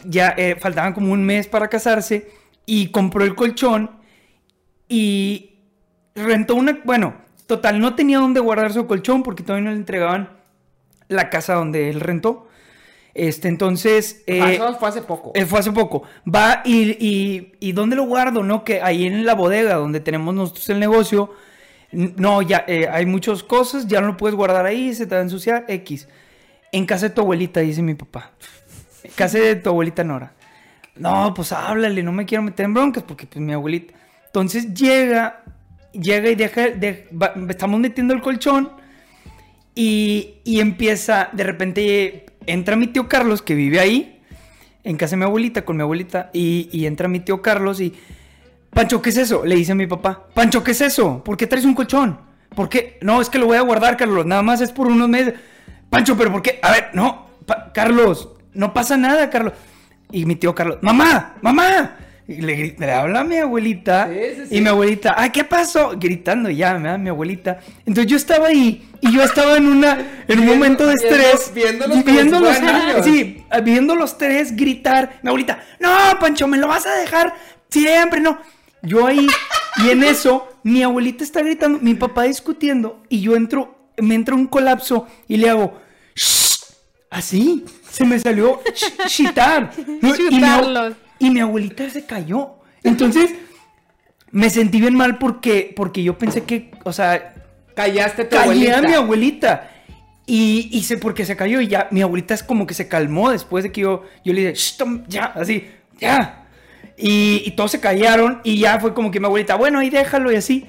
ya 0.03 0.33
eh, 0.37 0.55
faltaban 0.59 0.93
como 0.93 1.11
un 1.11 1.23
mes 1.25 1.47
para 1.47 1.69
casarse 1.69 2.29
y 2.65 2.87
compró 2.89 3.23
el 3.23 3.33
colchón 3.33 3.91
y 4.89 5.55
rentó 6.15 6.55
una, 6.55 6.79
bueno, 6.83 7.15
total, 7.47 7.79
no 7.79 7.95
tenía 7.95 8.19
dónde 8.19 8.39
guardar 8.39 8.71
su 8.71 8.85
colchón 8.85 9.23
porque 9.23 9.43
todavía 9.43 9.65
no 9.65 9.71
le 9.71 9.77
entregaban 9.77 10.37
la 11.07 11.29
casa 11.29 11.55
donde 11.55 11.89
él 11.89 11.99
rentó. 11.99 12.47
Este, 13.13 13.47
entonces... 13.47 14.23
Eh, 14.27 14.55
eso 14.55 14.77
fue 14.77 14.89
hace 14.89 15.01
poco. 15.01 15.31
eh, 15.33 15.45
fue 15.47 15.59
hace 15.59 15.71
poco. 15.71 16.03
Va 16.31 16.61
y, 16.63 16.91
y, 17.03 17.53
y 17.59 17.71
¿dónde 17.71 17.95
lo 17.95 18.03
guardo? 18.03 18.43
No, 18.43 18.63
que 18.63 18.81
ahí 18.81 19.07
en 19.07 19.25
la 19.25 19.33
bodega 19.33 19.73
donde 19.75 19.99
tenemos 19.99 20.35
nosotros 20.35 20.69
el 20.69 20.79
negocio. 20.79 21.33
No, 21.91 22.41
ya 22.41 22.63
eh, 22.67 22.87
hay 22.91 23.05
muchas 23.05 23.41
cosas, 23.41 23.87
ya 23.87 24.01
no 24.01 24.07
lo 24.07 24.17
puedes 24.17 24.35
guardar 24.35 24.65
ahí, 24.65 24.93
se 24.93 25.07
te 25.07 25.15
va 25.15 25.21
a 25.21 25.23
ensuciar, 25.23 25.65
X. 25.67 26.07
En 26.71 26.85
casa 26.85 27.07
de 27.07 27.15
tu 27.15 27.21
abuelita, 27.21 27.61
dice 27.61 27.81
mi 27.81 27.95
papá. 27.95 28.33
En 29.03 29.11
casa 29.11 29.39
de 29.39 29.55
tu 29.55 29.69
abuelita 29.69 30.03
Nora. 30.03 30.33
No, 30.95 31.33
pues 31.33 31.51
háblale, 31.51 32.03
no 32.03 32.11
me 32.11 32.25
quiero 32.25 32.43
meter 32.43 32.65
en 32.65 32.73
broncas 32.73 33.03
porque 33.03 33.25
pues 33.25 33.39
mi 33.39 33.53
abuelita. 33.53 33.93
Entonces 34.25 34.73
llega, 34.73 35.43
llega 35.99 36.29
y 36.29 36.35
deja, 36.35 36.67
estamos 37.49 37.79
metiendo 37.79 38.13
el 38.13 38.21
colchón 38.21 38.71
y, 39.75 40.35
y 40.43 40.59
empieza, 40.59 41.29
de 41.33 41.43
repente 41.43 42.25
entra 42.45 42.75
mi 42.75 42.87
tío 42.87 43.07
Carlos 43.07 43.41
que 43.41 43.55
vive 43.55 43.79
ahí, 43.79 44.21
en 44.83 44.97
casa 44.97 45.11
de 45.11 45.17
mi 45.17 45.23
abuelita, 45.25 45.65
con 45.65 45.75
mi 45.75 45.83
abuelita, 45.83 46.29
y, 46.33 46.69
y 46.71 46.85
entra 46.85 47.07
mi 47.07 47.19
tío 47.19 47.41
Carlos 47.41 47.81
y, 47.81 47.93
Pancho, 48.69 49.01
¿qué 49.01 49.09
es 49.09 49.17
eso? 49.17 49.45
Le 49.45 49.55
dice 49.55 49.71
a 49.71 49.75
mi 49.75 49.87
papá, 49.87 50.27
Pancho, 50.33 50.63
¿qué 50.63 50.71
es 50.71 50.81
eso? 50.81 51.23
¿Por 51.23 51.35
qué 51.35 51.47
traes 51.47 51.65
un 51.65 51.73
colchón? 51.73 52.19
¿Por 52.55 52.69
qué? 52.69 52.97
No, 53.01 53.21
es 53.21 53.29
que 53.29 53.39
lo 53.39 53.47
voy 53.47 53.57
a 53.57 53.61
guardar, 53.61 53.97
Carlos, 53.97 54.25
nada 54.25 54.43
más 54.43 54.61
es 54.61 54.71
por 54.71 54.87
unos 54.87 55.09
meses. 55.09 55.33
Pancho, 55.89 56.17
pero 56.17 56.31
¿por 56.31 56.41
qué? 56.41 56.59
A 56.61 56.71
ver, 56.71 56.89
no, 56.93 57.27
Carlos, 57.73 58.29
no 58.53 58.73
pasa 58.73 58.97
nada, 58.97 59.29
Carlos. 59.29 59.53
Y 60.11 60.25
mi 60.25 60.35
tío 60.35 60.55
Carlos, 60.55 60.79
mamá, 60.81 61.35
mamá. 61.41 61.97
Y 62.29 62.41
le, 62.41 62.75
le 62.77 62.91
habla 62.91 63.21
a 63.21 63.23
mi 63.23 63.37
abuelita. 63.37 64.09
Sí, 64.09 64.19
sí, 64.35 64.41
sí. 64.49 64.55
Y 64.57 64.61
mi 64.61 64.67
abuelita, 64.67 65.15
ay, 65.17 65.29
¿qué 65.29 65.45
pasó? 65.45 65.93
Gritando 65.97 66.49
ya, 66.49 66.73
¿verdad? 66.73 66.99
mi 66.99 67.07
abuelita. 67.09 67.59
Entonces 67.85 68.07
yo 68.11 68.17
estaba 68.17 68.47
ahí 68.47 68.85
y 68.99 69.13
yo 69.13 69.23
estaba 69.23 69.55
en 69.55 69.65
una 69.67 69.93
en 70.27 70.39
un 70.39 70.45
Viendo- 70.45 70.53
momento 70.55 70.85
de 70.87 70.95
viendo- 70.95 71.15
estrés. 71.15 71.53
viéndolos, 71.53 72.03
fueran 72.57 72.87
niños. 72.87 73.05
sí, 73.05 73.43
viendo 73.63 73.95
los 73.95 74.17
tres 74.17 74.55
gritar. 74.57 75.19
Mi 75.23 75.29
abuelita, 75.29 75.63
no, 75.79 75.89
Pancho, 76.19 76.47
me 76.47 76.57
lo 76.57 76.67
vas 76.67 76.85
a 76.85 76.95
dejar 76.95 77.33
siempre, 77.69 78.19
no. 78.19 78.39
Yo 78.81 79.07
ahí, 79.07 79.25
y 79.85 79.89
en 79.89 80.03
eso, 80.03 80.47
mi 80.63 80.83
abuelita 80.83 81.23
está 81.23 81.41
gritando, 81.41 81.79
mi 81.81 81.93
papá 81.95 82.23
discutiendo, 82.23 83.01
y 83.09 83.21
yo 83.21 83.35
entro, 83.37 83.89
me 83.97 84.15
entra 84.15 84.35
un 84.35 84.47
colapso 84.47 85.07
y 85.29 85.37
le 85.37 85.49
hago, 85.49 85.79
"Shh", 86.15 86.57
así, 87.09 87.65
se 87.89 88.03
me 88.05 88.19
salió. 88.19 88.61
¿no? 90.01 90.13
Y 90.15 90.35
mi. 90.35 90.41
Y 91.19 91.29
mi 91.29 91.39
abuelita 91.39 91.89
se 91.89 92.05
cayó. 92.05 92.55
Entonces, 92.83 93.33
me 94.31 94.49
sentí 94.49 94.79
bien 94.79 94.95
mal 94.95 95.17
porque, 95.17 95.73
porque 95.75 96.03
yo 96.03 96.17
pensé 96.17 96.43
que, 96.43 96.71
o 96.83 96.93
sea, 96.93 97.33
Callaste 97.75 98.23
a 98.23 98.29
tu 98.29 98.35
callé 98.35 98.71
abuelita. 98.71 98.77
a 98.77 98.81
mi 98.81 98.93
abuelita. 98.93 99.71
Y, 100.25 100.69
y 100.71 100.83
sé 100.83 100.97
por 100.97 101.13
qué 101.13 101.25
se 101.25 101.35
cayó. 101.35 101.61
Y 101.61 101.67
ya, 101.67 101.87
mi 101.91 102.01
abuelita 102.01 102.33
es 102.33 102.43
como 102.43 102.65
que 102.65 102.73
se 102.73 102.87
calmó 102.87 103.29
después 103.31 103.63
de 103.63 103.71
que 103.71 103.81
yo, 103.81 104.03
yo 104.25 104.33
le 104.33 104.41
dije, 104.41 104.53
"Shh, 104.55 104.77
tom, 104.77 105.03
ya, 105.07 105.25
así, 105.25 105.67
ya. 105.99 106.47
Y, 106.97 107.43
y 107.45 107.51
todos 107.51 107.71
se 107.71 107.79
callaron. 107.79 108.41
Y 108.43 108.57
ya 108.59 108.79
fue 108.79 108.93
como 108.93 109.11
que 109.11 109.19
mi 109.19 109.27
abuelita, 109.27 109.55
bueno, 109.55 109.79
ahí 109.79 109.89
déjalo 109.91 110.31
y 110.31 110.35
así. 110.35 110.65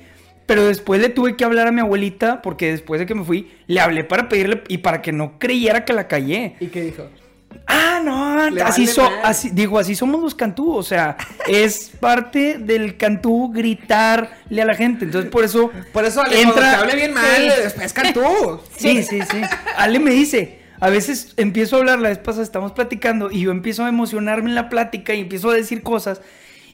Pero 0.47 0.65
después 0.67 1.01
le 1.01 1.09
tuve 1.09 1.37
que 1.37 1.45
hablar 1.45 1.67
a 1.67 1.73
mi 1.73 1.81
abuelita, 1.81 2.41
porque 2.41 2.71
después 2.71 3.01
de 3.01 3.07
que 3.07 3.15
me 3.15 3.25
fui, 3.25 3.51
le 3.67 3.81
hablé 3.81 4.05
para 4.05 4.29
pedirle 4.29 4.63
y 4.69 4.79
para 4.79 5.03
que 5.03 5.13
no 5.13 5.39
creyera 5.39 5.85
que 5.85 5.93
la 5.93 6.09
callé. 6.09 6.57
¿Y 6.61 6.67
qué 6.69 6.83
dijo? 6.83 7.05
Ah, 7.67 8.01
no, 8.05 8.49
Le 8.51 8.63
así 8.63 8.83
vale 8.83 8.93
so, 8.93 9.09
así, 9.25 9.51
digo, 9.51 9.79
así 9.79 9.95
somos 9.95 10.21
los 10.21 10.35
cantú, 10.35 10.73
o 10.73 10.83
sea, 10.83 11.17
es 11.47 11.91
parte 12.01 12.59
del 12.59 12.97
cantú 12.97 13.51
gritarle 13.53 14.63
a 14.63 14.65
la 14.65 14.75
gente, 14.75 15.05
entonces 15.05 15.31
por 15.31 15.45
eso 15.45 15.71
Por 15.93 16.05
eso, 16.05 16.23
Ale, 16.23 16.41
entra, 16.41 16.81
hable 16.81 16.95
bien 16.97 17.13
mal, 17.15 17.25
Sí. 17.25 17.81
es 17.83 17.93
cantú. 17.93 18.61
Sí, 18.77 19.03
sí, 19.03 19.21
sí. 19.23 19.41
Ale 19.77 19.99
me 19.99 20.11
dice, 20.13 20.61
a 20.81 20.89
veces 20.91 21.35
empiezo 21.37 21.77
a 21.77 21.79
hablar, 21.81 21.99
la 21.99 22.09
vez 22.11 22.19
pasada 22.19 22.45
estamos 22.45 22.73
platicando 22.73 23.31
y 23.31 23.41
yo 23.43 23.51
empiezo 23.51 23.85
a 23.85 23.89
emocionarme 23.89 24.49
en 24.49 24.55
la 24.55 24.69
plática 24.69 25.15
y 25.15 25.21
empiezo 25.21 25.51
a 25.51 25.55
decir 25.55 25.83
cosas 25.83 26.21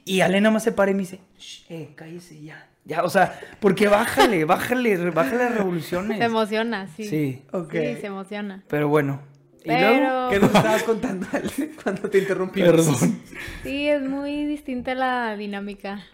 y 0.05 0.21
Ale 0.21 0.41
nada 0.41 0.53
más 0.53 0.63
se 0.65 0.73
para 0.73 0.91
y 0.91 0.95
me 0.95 1.01
dice, 1.01 1.21
"Shh, 1.39 1.65
eh, 1.71 1.89
cállese 1.97 2.41
ya. 2.43 2.69
Ya, 2.87 3.03
o 3.03 3.09
sea, 3.09 3.41
porque 3.61 3.89
bájale, 3.89 4.45
bájale, 4.45 4.99
bájale 5.11 5.45
las 5.45 5.55
revoluciones. 5.55 6.19
Se 6.19 6.25
emociona, 6.25 6.87
sí. 6.95 7.09
Sí, 7.09 7.43
Ok. 7.51 7.73
Sí, 7.73 7.97
se 8.03 8.07
emociona. 8.09 8.63
pero 8.69 8.89
bueno. 8.89 9.23
¿Y 9.65 9.69
Pero 9.69 9.99
luego? 9.99 10.29
¿Qué 10.29 10.39
nos 10.41 10.55
estabas 10.55 10.83
contando, 10.83 11.27
cuando 11.83 12.11
te 12.11 12.19
interrumpimos? 12.19 12.71
Perdón. 12.71 13.23
sí, 13.63 13.89
es 13.89 14.03
muy 14.03 14.45
distinta 14.45 14.95
la 14.95 15.37
dinámica 15.37 16.05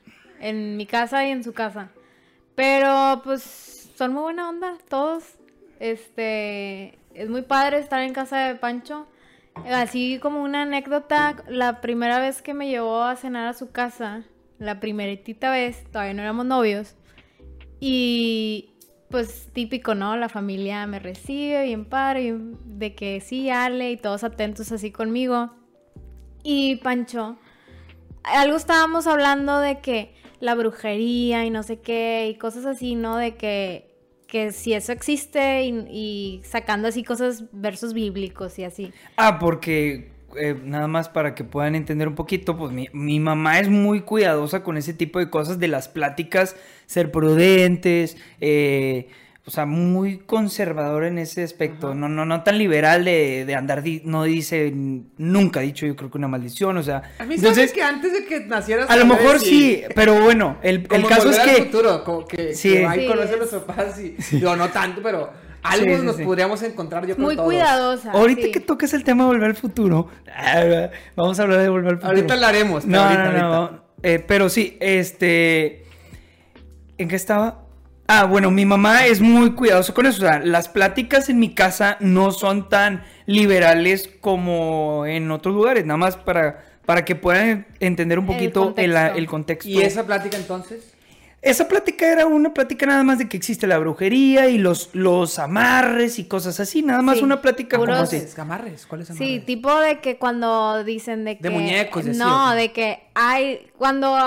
en 0.40 0.76
mi 0.76 0.86
casa 0.86 1.26
y 1.26 1.30
en 1.32 1.42
su 1.42 1.52
casa. 1.52 1.90
Pero 2.54 3.22
pues 3.24 3.90
son 3.96 4.12
muy 4.12 4.22
buena 4.22 4.48
onda 4.48 4.78
todos. 4.88 5.24
Este, 5.80 6.98
es 7.12 7.28
muy 7.28 7.42
padre 7.42 7.78
estar 7.78 8.00
en 8.02 8.12
casa 8.12 8.38
de 8.38 8.54
Pancho. 8.54 9.08
Así 9.68 10.20
como 10.22 10.42
una 10.42 10.62
anécdota, 10.62 11.42
la 11.48 11.80
primera 11.80 12.20
vez 12.20 12.42
que 12.42 12.54
me 12.54 12.68
llevó 12.68 13.02
a 13.02 13.16
cenar 13.16 13.48
a 13.48 13.52
su 13.52 13.72
casa, 13.72 14.22
la 14.58 14.78
primeritita 14.78 15.50
vez, 15.50 15.84
todavía 15.90 16.14
no 16.14 16.22
éramos 16.22 16.46
novios, 16.46 16.94
y 17.80 18.69
pues 19.10 19.48
típico, 19.52 19.94
¿no? 19.94 20.16
La 20.16 20.28
familia 20.28 20.86
me 20.86 21.00
recibe 21.00 21.64
bien 21.64 21.84
padre, 21.84 22.34
de 22.64 22.94
que 22.94 23.20
sí, 23.20 23.50
Ale, 23.50 23.90
y 23.90 23.96
todos 23.96 24.24
atentos 24.24 24.70
así 24.72 24.90
conmigo. 24.90 25.50
Y 26.42 26.76
Pancho, 26.76 27.36
algo 28.22 28.56
estábamos 28.56 29.06
hablando 29.06 29.58
de 29.58 29.80
que 29.80 30.14
la 30.38 30.54
brujería 30.54 31.44
y 31.44 31.50
no 31.50 31.62
sé 31.62 31.80
qué, 31.80 32.28
y 32.28 32.38
cosas 32.38 32.64
así, 32.64 32.94
¿no? 32.94 33.16
De 33.16 33.34
que, 33.34 33.90
que 34.26 34.52
si 34.52 34.72
eso 34.74 34.92
existe 34.92 35.64
y 35.64 36.40
sacando 36.44 36.88
así 36.88 37.02
cosas, 37.02 37.44
versos 37.52 37.92
bíblicos 37.92 38.58
y 38.58 38.64
así. 38.64 38.92
Ah, 39.16 39.38
porque 39.38 40.12
eh, 40.36 40.56
nada 40.64 40.86
más 40.88 41.08
para 41.08 41.34
que 41.34 41.44
puedan 41.44 41.74
entender 41.74 42.08
un 42.08 42.14
poquito, 42.14 42.56
pues 42.56 42.72
mi, 42.72 42.88
mi 42.92 43.20
mamá 43.20 43.58
es 43.60 43.68
muy 43.68 44.00
cuidadosa 44.02 44.62
con 44.62 44.76
ese 44.76 44.92
tipo 44.94 45.18
de 45.18 45.30
cosas 45.30 45.58
de 45.58 45.68
las 45.68 45.88
pláticas, 45.88 46.56
ser 46.86 47.10
prudentes, 47.10 48.16
eh, 48.40 49.08
o 49.46 49.50
sea, 49.50 49.64
muy 49.66 50.18
conservadora 50.18 51.08
en 51.08 51.18
ese 51.18 51.42
aspecto, 51.42 51.94
no, 51.94 52.08
no, 52.08 52.24
no 52.26 52.42
tan 52.44 52.58
liberal 52.58 53.04
de, 53.04 53.44
de 53.46 53.54
andar, 53.56 53.82
di- 53.82 54.02
no 54.04 54.24
dice, 54.24 54.70
nunca 55.16 55.60
ha 55.60 55.62
dicho 55.62 55.86
yo 55.86 55.96
creo 55.96 56.10
que 56.10 56.18
una 56.18 56.28
maldición, 56.28 56.76
o 56.76 56.82
sea, 56.82 57.02
A 57.18 57.24
mí 57.24 57.34
entonces, 57.36 57.56
sabes 57.56 57.72
que 57.72 57.82
antes 57.82 58.12
de 58.12 58.26
que 58.26 58.40
nacieras... 58.40 58.88
a 58.90 58.96
lo 58.96 59.06
mejor 59.06 59.40
sí, 59.40 59.82
pero 59.96 60.22
bueno, 60.22 60.58
el, 60.62 60.86
el 60.92 61.06
caso 61.06 61.30
es 61.30 61.38
que... 61.40 61.64
futuro, 61.64 62.04
como 62.04 62.26
que, 62.26 62.54
Sí. 62.54 62.70
que 62.74 62.86
ahí 62.86 63.00
Sí, 63.00 63.06
conoce 63.06 63.32
es- 63.34 63.38
los 63.38 63.48
papás 63.62 63.98
y... 63.98 64.16
Digo, 64.36 64.54
no 64.54 64.68
tanto, 64.68 65.00
pero 65.02 65.32
algo 65.62 65.86
Sí, 65.94 66.00
sí, 66.00 66.06
nos 66.06 66.16
sí. 66.16 66.24
podríamos 66.24 66.62
encontrar 66.62 67.06
yo 67.06 67.16
con 67.16 67.24
Muy 67.24 67.36
todos. 67.36 67.46
cuidadosa. 67.48 68.12
Ahorita 68.12 68.42
sí. 68.42 68.50
que 68.52 68.60
toques 68.60 68.92
el 68.94 69.04
tema 69.04 69.24
de 69.24 69.28
volver 69.30 69.50
al 69.50 69.56
futuro, 69.56 70.08
ah, 70.34 70.88
vamos 71.16 71.38
a 71.38 71.42
hablar 71.42 71.60
de 71.60 71.68
volver 71.68 71.88
al 71.90 71.96
futuro. 71.96 72.10
Ahorita 72.16 72.36
lo 72.36 72.46
haremos, 72.46 72.84
pero 72.84 72.96
No, 72.96 73.02
ahorita, 73.02 73.24
no, 73.32 73.38
no. 73.38 73.54
ahorita. 73.54 73.82
Eh, 74.02 74.24
pero 74.26 74.48
sí, 74.48 74.76
este. 74.80 75.84
¿En 76.98 77.08
qué 77.08 77.16
estaba? 77.16 77.62
Ah, 78.08 78.24
bueno, 78.24 78.50
mi 78.50 78.64
mamá 78.66 79.06
es 79.06 79.20
muy 79.20 79.52
cuidadosa 79.52 79.94
con 79.94 80.04
eso. 80.06 80.24
O 80.24 80.28
sea, 80.28 80.40
las 80.40 80.68
pláticas 80.68 81.28
en 81.28 81.38
mi 81.38 81.54
casa 81.54 81.96
no 82.00 82.32
son 82.32 82.68
tan 82.68 83.04
liberales 83.26 84.10
como 84.20 85.06
en 85.06 85.30
otros 85.30 85.54
lugares. 85.54 85.84
Nada 85.86 85.96
más 85.98 86.16
para, 86.16 86.64
para 86.86 87.04
que 87.04 87.14
puedan 87.14 87.66
entender 87.78 88.18
un 88.18 88.26
poquito 88.26 88.74
el, 88.76 88.92
contexto. 88.92 89.18
el 89.18 89.26
contexto. 89.28 89.68
¿Y 89.70 89.80
esa 89.82 90.04
plática 90.06 90.36
entonces? 90.36 90.92
Esa 91.42 91.68
plática 91.68 92.06
era 92.12 92.26
una 92.26 92.52
plática 92.52 92.84
nada 92.84 93.02
más 93.02 93.18
de 93.18 93.26
que 93.28 93.36
existe 93.38 93.66
la 93.66 93.78
brujería 93.78 94.48
y 94.50 94.58
los, 94.58 94.90
los 94.92 95.38
amarres 95.38 96.18
y 96.18 96.24
cosas 96.24 96.60
así. 96.60 96.82
Nada 96.82 97.00
más 97.00 97.16
Sí, 97.18 97.24
una 97.24 97.40
plática 97.40 97.78
como 97.78 97.90
así. 97.94 98.22
¿Amarres? 98.36 98.84
¿Cuáles 98.86 99.08
amarres? 99.10 99.26
Sí, 99.28 99.40
tipo 99.40 99.74
de 99.80 100.00
que 100.00 100.18
cuando 100.18 100.84
dicen 100.84 101.24
de 101.24 101.38
que... 101.38 101.42
De 101.42 101.48
muñecos, 101.50 102.06
así, 102.06 102.18
No, 102.18 102.50
de 102.54 102.72
que 102.72 103.04
hay... 103.14 103.70
Cuando 103.78 104.18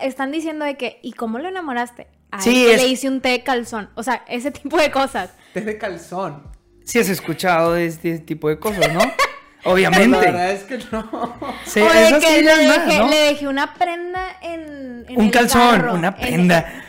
están 0.00 0.30
diciendo 0.30 0.64
de 0.64 0.76
que... 0.76 1.00
¿Y 1.02 1.12
cómo 1.14 1.40
lo 1.40 1.48
enamoraste? 1.48 2.06
Ay, 2.30 2.40
Sí, 2.42 2.66
es- 2.68 2.80
le 2.80 2.88
hice 2.88 3.08
un 3.08 3.20
té 3.20 3.30
de 3.30 3.42
calzón. 3.42 3.90
O 3.96 4.04
sea, 4.04 4.24
ese 4.28 4.52
tipo 4.52 4.76
de 4.76 4.92
cosas. 4.92 5.30
Té 5.52 5.62
de 5.62 5.76
calzón. 5.76 6.44
Si 6.84 7.00
has 7.00 7.08
escuchado 7.08 7.72
de 7.72 7.86
este 7.86 8.20
tipo 8.20 8.48
de 8.48 8.60
cosas, 8.60 8.92
¿no? 8.94 9.00
La 9.64 9.70
Obviamente. 9.72 10.18
verdad 10.18 10.50
es 10.52 10.62
que 10.64 10.78
no. 10.90 11.36
Sí, 11.66 11.80
o 11.80 11.92
de 11.92 12.06
esas 12.08 12.24
que 12.24 12.30
sí 12.36 12.42
le, 12.42 12.42
las 12.44 12.66
más, 12.78 12.86
dejé, 12.86 12.98
¿no? 12.98 13.08
le 13.08 13.16
dejé 13.16 13.48
una 13.48 13.74
prenda 13.74 14.36
en, 14.42 15.04
en 15.08 15.18
Un 15.18 15.24
el 15.26 15.30
calzón, 15.30 15.60
carro, 15.70 15.94
una 15.94 16.08
en- 16.08 16.14
prenda. 16.14 16.84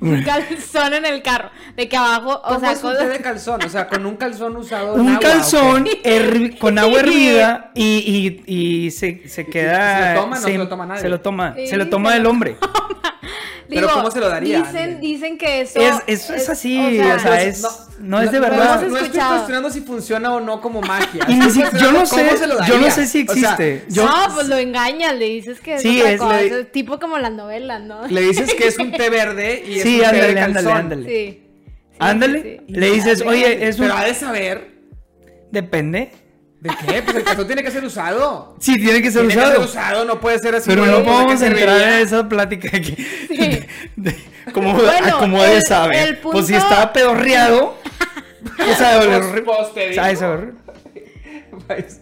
Un 0.00 0.22
calzón 0.22 0.94
en 0.94 1.06
el 1.06 1.22
carro. 1.22 1.50
De 1.76 1.88
que 1.88 1.96
abajo, 1.96 2.34
o 2.34 2.42
¿Cómo 2.42 2.60
sea, 2.60 2.72
es 2.72 2.82
un 2.84 2.90
té 2.92 2.96
cosas- 2.98 3.12
de 3.12 3.18
calzón? 3.20 3.64
O 3.64 3.68
sea, 3.68 3.88
con 3.88 4.06
un 4.06 4.16
calzón 4.16 4.56
usado 4.56 4.94
en 4.94 5.00
un 5.00 5.08
agua, 5.08 5.20
calzón 5.20 5.88
con 6.60 6.78
agua 6.78 7.00
hervida 7.00 7.70
y, 7.74 8.42
y, 8.46 8.84
y 8.86 8.90
se, 8.90 9.28
se 9.28 9.46
queda. 9.46 10.08
¿Se 10.08 10.14
lo 10.14 10.20
toma? 10.20 10.36
No 10.36 10.42
se 10.42 10.58
lo 10.58 10.68
toma 10.68 10.86
nadie. 10.86 11.00
Se 11.00 11.08
lo 11.08 11.20
toma, 11.20 11.54
Sí, 11.56 11.66
se 11.66 11.76
lo 11.76 11.88
toma 11.88 12.16
el 12.16 12.26
hombre. 12.26 12.56
Pero 13.66 13.88
¿cómo 13.90 14.10
se 14.10 14.20
lo 14.20 14.28
daría 14.28 14.58
Dicen, 14.58 15.00
dicen 15.00 15.38
que 15.38 15.62
eso... 15.62 15.80
Es, 15.80 15.94
eso 16.06 16.34
es 16.34 16.48
así, 16.50 16.78
o 16.78 17.18
sea, 17.18 17.42
es, 17.42 17.66
no, 17.98 18.20
es 18.20 18.30
de 18.30 18.38
verdad. 18.38 18.82
No, 18.86 18.96
estoy 18.98 19.18
cuestionando 19.18 19.70
si 19.70 19.80
funciona 19.80 20.34
o 20.34 20.38
no 20.40 20.60
como 20.60 20.82
magia. 20.82 21.24
Y 21.26 21.34
ni 21.34 21.46
Estoy 21.46 21.64
si- 21.72 21.78
yo 21.82 21.90
no 21.90 22.04
sé- 22.04 22.28
yo 22.68 22.78
no 22.78 22.90
sé 22.90 23.06
si 23.06 23.24
O 23.26 23.32
sea, 23.32 23.52
existe. 23.54 23.84
Yo- 23.88 24.04
no, 24.04 24.34
pues 24.34 24.48
lo 24.48 24.58
engañas, 24.58 25.14
le 25.16 25.24
dices 25.24 25.60
que 25.60 25.76
es 25.76 25.82
Sí, 25.82 25.98
otra 25.98 26.12
es- 26.12 26.20
cosa, 26.20 26.36
le- 26.42 26.60
es 26.60 26.72
tipo 26.72 27.00
como 27.00 27.18
las 27.18 27.32
novelas, 27.32 27.80
¿no? 27.82 28.06
le 28.06 28.20
dices 28.20 28.54
que 28.54 28.66
es 28.68 28.78
un 28.78 28.92
té 28.96 29.10
verde 29.10 29.64
y 29.66 29.76
es 29.76 29.82
Sí, 29.82 29.94
un 29.96 30.00
té 30.00 30.06
ándale, 30.06 30.34
de 30.34 30.40
ándale, 30.40 30.52
calzón. 30.66 30.72
ándale. 30.76 31.04
Sí. 31.08 31.40
Sí, 31.90 31.96
Ándale, 32.00 32.42
sí, 32.42 32.56
sí. 32.66 32.72
le 32.74 32.90
dices, 32.90 33.22
oye, 33.24 33.68
es 33.68 33.78
un. 33.78 33.82
Pero 33.86 33.96
ha 33.98 34.04
de 34.04 34.14
saber 34.14 34.68
Depende. 35.52 36.10
de 36.60 36.70
qué, 36.86 37.02
pues 37.02 37.16
el 37.18 37.22
calzón 37.24 37.46
tiene 37.46 37.62
que 37.62 37.70
ser 37.70 37.84
usado. 37.84 38.56
Sí, 38.58 38.74
tiene 38.82 39.00
que 39.00 39.10
ser 39.12 39.26
Tiene 39.28 39.34
que 39.34 39.40
usado. 39.48 39.60
ser 39.60 39.68
usado, 39.70 40.04
no 40.04 40.18
puede 40.20 40.38
ser 40.40 40.54
así. 40.56 40.68
Pero 40.68 40.86
no 40.86 40.92
pues, 40.92 41.04
¿de 41.04 41.04
qué 41.04 41.10
podemos 41.12 41.42
entrar 41.42 41.80
en 41.92 41.94
esa 42.00 42.28
plática 42.28 42.76
aquí. 42.76 42.96
Sí. 43.28 43.60
De- 43.96 44.16
como, 44.52 44.74
Bueno, 44.74 45.06
ah, 45.14 45.16
como 45.20 45.42
el- 45.44 45.50
de 45.52 45.60
saber. 45.62 46.08
el 46.08 46.18
Pues 46.18 46.46
si 46.48 46.54
estaba 46.54 46.92
pedorreado. 46.92 47.76
o 48.70 48.74
sea, 48.74 49.00
Pues, 51.66 52.00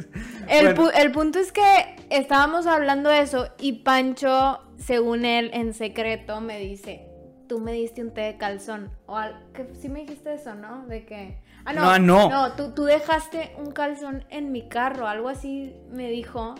El, 0.48 0.74
bueno, 0.74 0.83
pu- 0.83 0.92
el 0.96 1.12
punto 1.12 1.38
es 1.38 1.52
que 1.52 1.62
estábamos 2.11 2.66
hablando 2.66 3.11
de 3.11 3.20
eso 3.20 3.48
y 3.61 3.85
Pancho, 3.85 4.61
según 4.85 5.25
él, 5.25 5.51
en 5.55 5.75
secreto, 5.75 6.40
me 6.40 6.59
dice, 6.59 7.07
tú 7.49 7.59
me 7.61 7.73
diste 7.73 8.03
un 8.03 8.12
té 8.12 8.23
de 8.23 8.37
calzón. 8.37 8.90
O 9.07 9.16
al- 9.16 9.40
que 9.53 9.66
sí 9.81 9.88
me 9.88 10.01
dijiste 10.01 10.35
eso, 10.35 10.55
¿no? 10.55 10.87
De 10.87 11.05
que... 11.05 11.38
Ah, 11.64 11.73
no, 11.73 11.99
No, 11.99 12.29
no. 12.31 12.53
tú, 12.55 12.73
tú 12.75 12.85
dejaste 12.85 13.53
un 13.59 13.71
calzón 13.73 14.25
en 14.31 14.51
mi 14.53 14.68
carro, 14.68 15.07
algo 15.07 15.29
así 15.29 15.75
me 15.90 16.11
dijo. 16.11 16.57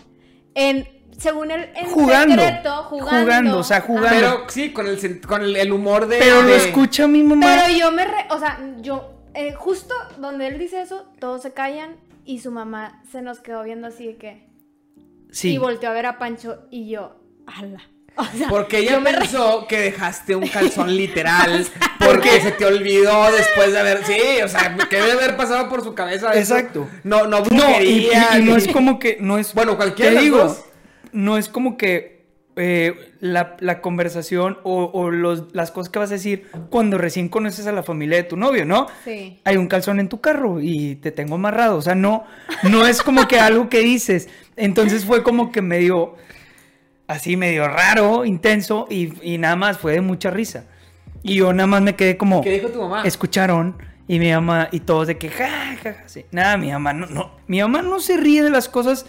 En, 0.55 0.87
según 1.19 1.51
él, 1.51 1.71
en 1.75 1.87
Jugando. 1.87 2.35
secreto, 2.41 2.83
jugando. 2.85 3.21
Jugando, 3.23 3.59
o 3.59 3.63
sea, 3.65 3.81
jugando. 3.81 4.09
Pero 4.11 4.49
sí, 4.49 4.73
con 4.73 4.87
el, 4.87 5.21
con 5.27 5.43
el, 5.43 5.73
humor 5.73 6.07
de. 6.07 6.19
Pero 6.19 6.43
lo 6.43 6.55
escucha 6.55 7.09
mi 7.09 7.23
mamá. 7.25 7.47
Pero 7.67 7.77
yo 7.79 7.91
me... 7.91 8.05
re- 8.05 8.27
o 8.31 8.39
sea, 8.39 8.61
yo... 8.81 9.15
eh, 9.35 9.55
justo 9.55 9.95
donde 10.19 10.47
él 10.47 10.59
dice 10.59 10.83
eso, 10.83 11.07
todos 11.19 11.43
se 11.43 11.53
callan 11.53 11.97
y 12.25 12.39
su 12.39 12.53
mamá 12.53 13.03
se 13.11 13.23
nos 13.23 13.41
quedó 13.41 13.63
viendo 13.65 13.89
así 13.89 14.07
de 14.07 14.17
que... 14.17 14.49
Sí. 15.33 15.55
Y 15.55 15.59
volteó 15.59 15.91
a 15.91 15.95
ver 15.95 16.07
a 16.07 16.19
Pancho 16.19 16.67
y 16.71 16.89
yo, 16.89 17.17
ala. 17.47 17.81
O 18.35 18.37
sea, 18.37 18.49
Porque 18.49 18.79
ella 18.79 19.01
me 19.01 19.11
re- 19.13 19.19
pensó 19.21 19.67
que 19.67 19.79
dejaste 19.81 20.37
un 20.37 20.47
calzón 20.47 20.95
literal 20.97 21.67
porque 21.99 22.41
se 22.41 22.53
te 22.53 22.65
olvidó 22.67 23.31
después 23.33 23.73
de 23.73 23.79
haber. 23.79 24.05
Sí, 24.05 24.21
o 24.45 24.49
sea, 24.49 24.77
que 24.91 24.97
debe 24.97 25.13
haber 25.13 25.37
pasado 25.37 25.69
por 25.69 25.83
su 25.83 25.95
cabeza. 25.95 26.33
eso. 26.35 26.55
Exacto. 26.57 26.89
No, 27.05 27.27
no, 27.27 27.41
No, 27.41 27.47
y, 27.47 27.49
brujería, 27.49 28.39
y- 28.39 28.43
y 28.43 28.45
no 28.45 28.57
es 28.57 28.69
como 28.69 28.99
que. 28.99 29.17
No 29.21 29.39
es, 29.39 29.55
Bueno, 29.55 29.79
las 29.79 30.23
digo, 30.23 30.39
dos. 30.39 30.65
no 31.13 31.39
es 31.39 31.49
como 31.49 31.77
que 31.79 32.23
eh, 32.57 33.13
la, 33.21 33.57
la 33.61 33.81
conversación 33.81 34.59
o, 34.63 34.85
o 34.93 35.11
los, 35.11 35.45
las 35.55 35.71
cosas 35.71 35.91
que 35.91 35.99
vas 35.99 36.11
a 36.11 36.15
decir 36.15 36.49
cuando 36.69 36.99
recién 36.99 37.31
conoces 37.31 37.67
a 37.67 37.73
la 37.73 37.83
familia 37.83 38.19
de 38.19 38.25
tu 38.25 38.37
novio, 38.37 38.67
¿no? 38.67 38.89
Sí. 39.05 39.41
Hay 39.45 39.57
un 39.57 39.69
calzón 39.69 40.01
en 40.01 40.09
tu 40.11 40.21
carro 40.21 40.61
y 40.61 40.97
te 40.97 41.13
tengo 41.13 41.37
amarrado. 41.37 41.77
O 41.79 41.83
sea, 41.83 41.95
no, 41.95 42.25
no 42.65 42.87
es 42.87 43.01
como 43.03 43.27
que 43.27 43.41
algo 43.41 43.71
que 43.71 43.81
dices. 43.81 44.29
Entonces 44.57 45.07
fue 45.07 45.23
como 45.23 45.51
que 45.51 45.63
medio 45.63 46.17
así, 47.07 47.37
medio 47.37 47.69
raro, 47.69 48.25
intenso 48.25 48.87
y, 48.91 49.13
y 49.23 49.39
nada 49.39 49.57
más, 49.57 49.79
fue 49.79 49.93
de 49.93 50.01
mucha 50.01 50.31
risa. 50.31 50.65
Y 51.23 51.37
yo 51.37 51.53
nada 51.53 51.67
más 51.67 51.83
me 51.83 51.95
quedé 51.95 52.17
como 52.17 52.41
¿Qué 52.43 52.51
dijo 52.51 52.69
tu 52.69 52.81
mamá? 52.81 53.03
escucharon 53.05 53.77
y 54.09 54.19
mi 54.19 54.33
mamá 54.33 54.69
y 54.73 54.81
todos 54.81 55.07
de 55.07 55.19
que 55.19 55.29
ja, 55.29 55.77
ja, 55.83 55.95
ja, 55.95 56.09
sí. 56.09 56.25
Nada, 56.33 56.57
mi 56.57 56.71
mamá 56.73 56.93
no, 56.93 57.07
no, 57.07 57.31
mi 57.47 57.61
mamá 57.61 57.83
no 57.83 58.01
se 58.01 58.17
ríe 58.17 58.43
de 58.43 58.51
las 58.51 58.69
cosas 58.69 59.07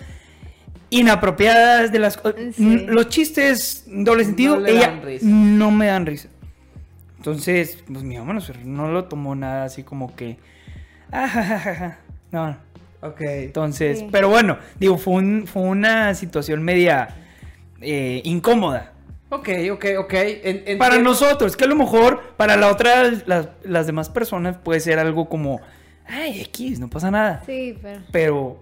inapropiadas, 0.90 1.92
de 1.92 2.00
las 2.00 2.18
co- 2.18 2.34
Sí. 2.56 2.86
los 2.88 3.10
chistes 3.10 3.86
doble 3.88 4.26
sentido, 4.26 4.60
le 4.60 4.72
ella 4.72 4.88
dan 4.90 5.02
risa. 5.02 5.26
no 5.28 5.72
me 5.72 5.88
dan 5.88 6.06
risa. 6.06 6.30
Entonces, 7.18 7.84
pues 7.92 8.04
mi 8.04 8.18
mamá 8.18 8.34
no, 8.34 8.42
se- 8.42 8.54
no 8.64 8.90
lo 8.92 9.06
tomó 9.06 9.34
nada 9.34 9.64
así 9.66 9.84
como 9.84 10.16
que 10.16 10.38
ah, 11.12 11.28
ja, 11.28 11.44
ja, 11.44 11.60
ja, 11.60 11.76
ja. 11.76 11.98
no. 12.32 12.58
Ok. 13.02 13.22
Entonces, 13.22 14.00
Sí. 14.00 14.08
pero 14.12 14.30
bueno, 14.30 14.58
digo, 14.80 14.98
fue, 14.98 15.16
un- 15.16 15.48
fue 15.48 15.64
una 15.64 16.14
situación 16.14 16.62
media 16.64 17.16
eh, 17.84 18.22
incómoda. 18.24 18.94
Ok, 19.30 19.50
ok, 19.72 19.86
ok. 20.00 20.14
En- 20.14 20.64
en- 20.68 20.78
Para 20.78 20.96
en- 20.96 21.04
nosotros, 21.04 21.58
que 21.58 21.64
a 21.64 21.68
lo 21.68 21.76
mejor 21.76 22.22
para 22.38 22.56
la 22.56 22.70
otra, 22.70 23.12
las, 23.26 23.48
las 23.64 23.88
demás 23.88 24.10
personas 24.10 24.58
puede 24.58 24.80
ser 24.80 25.00
algo 25.00 25.28
como, 25.28 25.60
ay, 26.08 26.42
X, 26.42 26.80
no 26.80 26.90
pasa 26.90 27.10
nada. 27.12 27.42
Sí, 27.46 27.78
pero... 27.82 28.02
Pero 28.12 28.60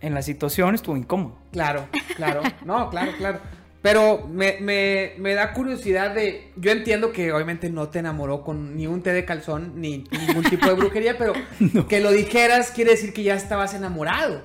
en 0.00 0.14
la 0.14 0.22
situación 0.22 0.74
estuvo 0.74 0.96
incómodo. 0.96 1.36
Claro, 1.52 1.86
claro. 2.16 2.42
No, 2.64 2.88
claro, 2.90 3.12
claro. 3.18 3.38
Pero 3.82 4.26
me, 4.28 4.56
me, 4.60 5.12
me 5.18 5.34
da 5.34 5.52
curiosidad 5.54 6.14
de. 6.14 6.52
Yo 6.56 6.70
entiendo 6.70 7.12
que 7.12 7.32
obviamente 7.32 7.70
no 7.70 7.88
te 7.88 7.98
enamoró 8.00 8.42
con 8.42 8.76
ni 8.76 8.86
un 8.86 9.02
té 9.02 9.12
de 9.14 9.24
calzón 9.24 9.72
ni 9.76 10.04
ningún 10.10 10.44
tipo 10.44 10.66
de 10.66 10.74
brujería, 10.74 11.16
pero 11.16 11.32
que 11.88 12.00
lo 12.00 12.10
dijeras 12.12 12.72
quiere 12.72 12.90
decir 12.90 13.12
que 13.14 13.22
ya 13.22 13.34
estabas 13.34 13.72
enamorado. 13.74 14.42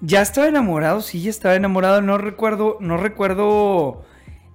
Ya 0.00 0.22
estaba 0.22 0.46
enamorado, 0.46 1.00
sí, 1.00 1.22
ya 1.22 1.30
estaba 1.30 1.54
enamorado. 1.56 2.00
No 2.02 2.18
recuerdo, 2.18 2.76
no 2.80 2.96
recuerdo 2.96 4.04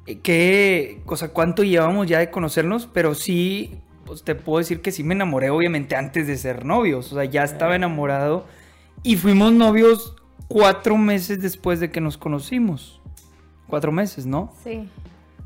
eh, 0.05 0.19
qué, 0.19 1.01
o 1.05 1.15
sea, 1.15 1.29
cuánto 1.29 1.63
llevamos 1.63 2.07
ya 2.07 2.19
de 2.19 2.29
conocernos, 2.31 2.87
pero 2.87 3.13
sí, 3.13 3.81
pues 4.05 4.23
te 4.23 4.35
puedo 4.35 4.59
decir 4.59 4.81
que 4.81 4.91
sí 4.91 5.03
me 5.03 5.13
enamoré, 5.13 5.49
obviamente, 5.49 5.95
antes 5.95 6.27
de 6.27 6.37
ser 6.37 6.65
novios. 6.65 7.11
O 7.11 7.15
sea, 7.15 7.25
ya 7.25 7.43
estaba 7.43 7.75
enamorado. 7.75 8.45
Y 9.03 9.17
fuimos 9.17 9.51
novios 9.51 10.15
cuatro 10.47 10.97
meses 10.97 11.41
después 11.41 11.79
de 11.79 11.91
que 11.91 11.99
nos 11.99 12.17
conocimos. 12.17 13.01
Cuatro 13.67 13.91
meses, 13.91 14.25
¿no? 14.25 14.53
Sí. 14.63 14.87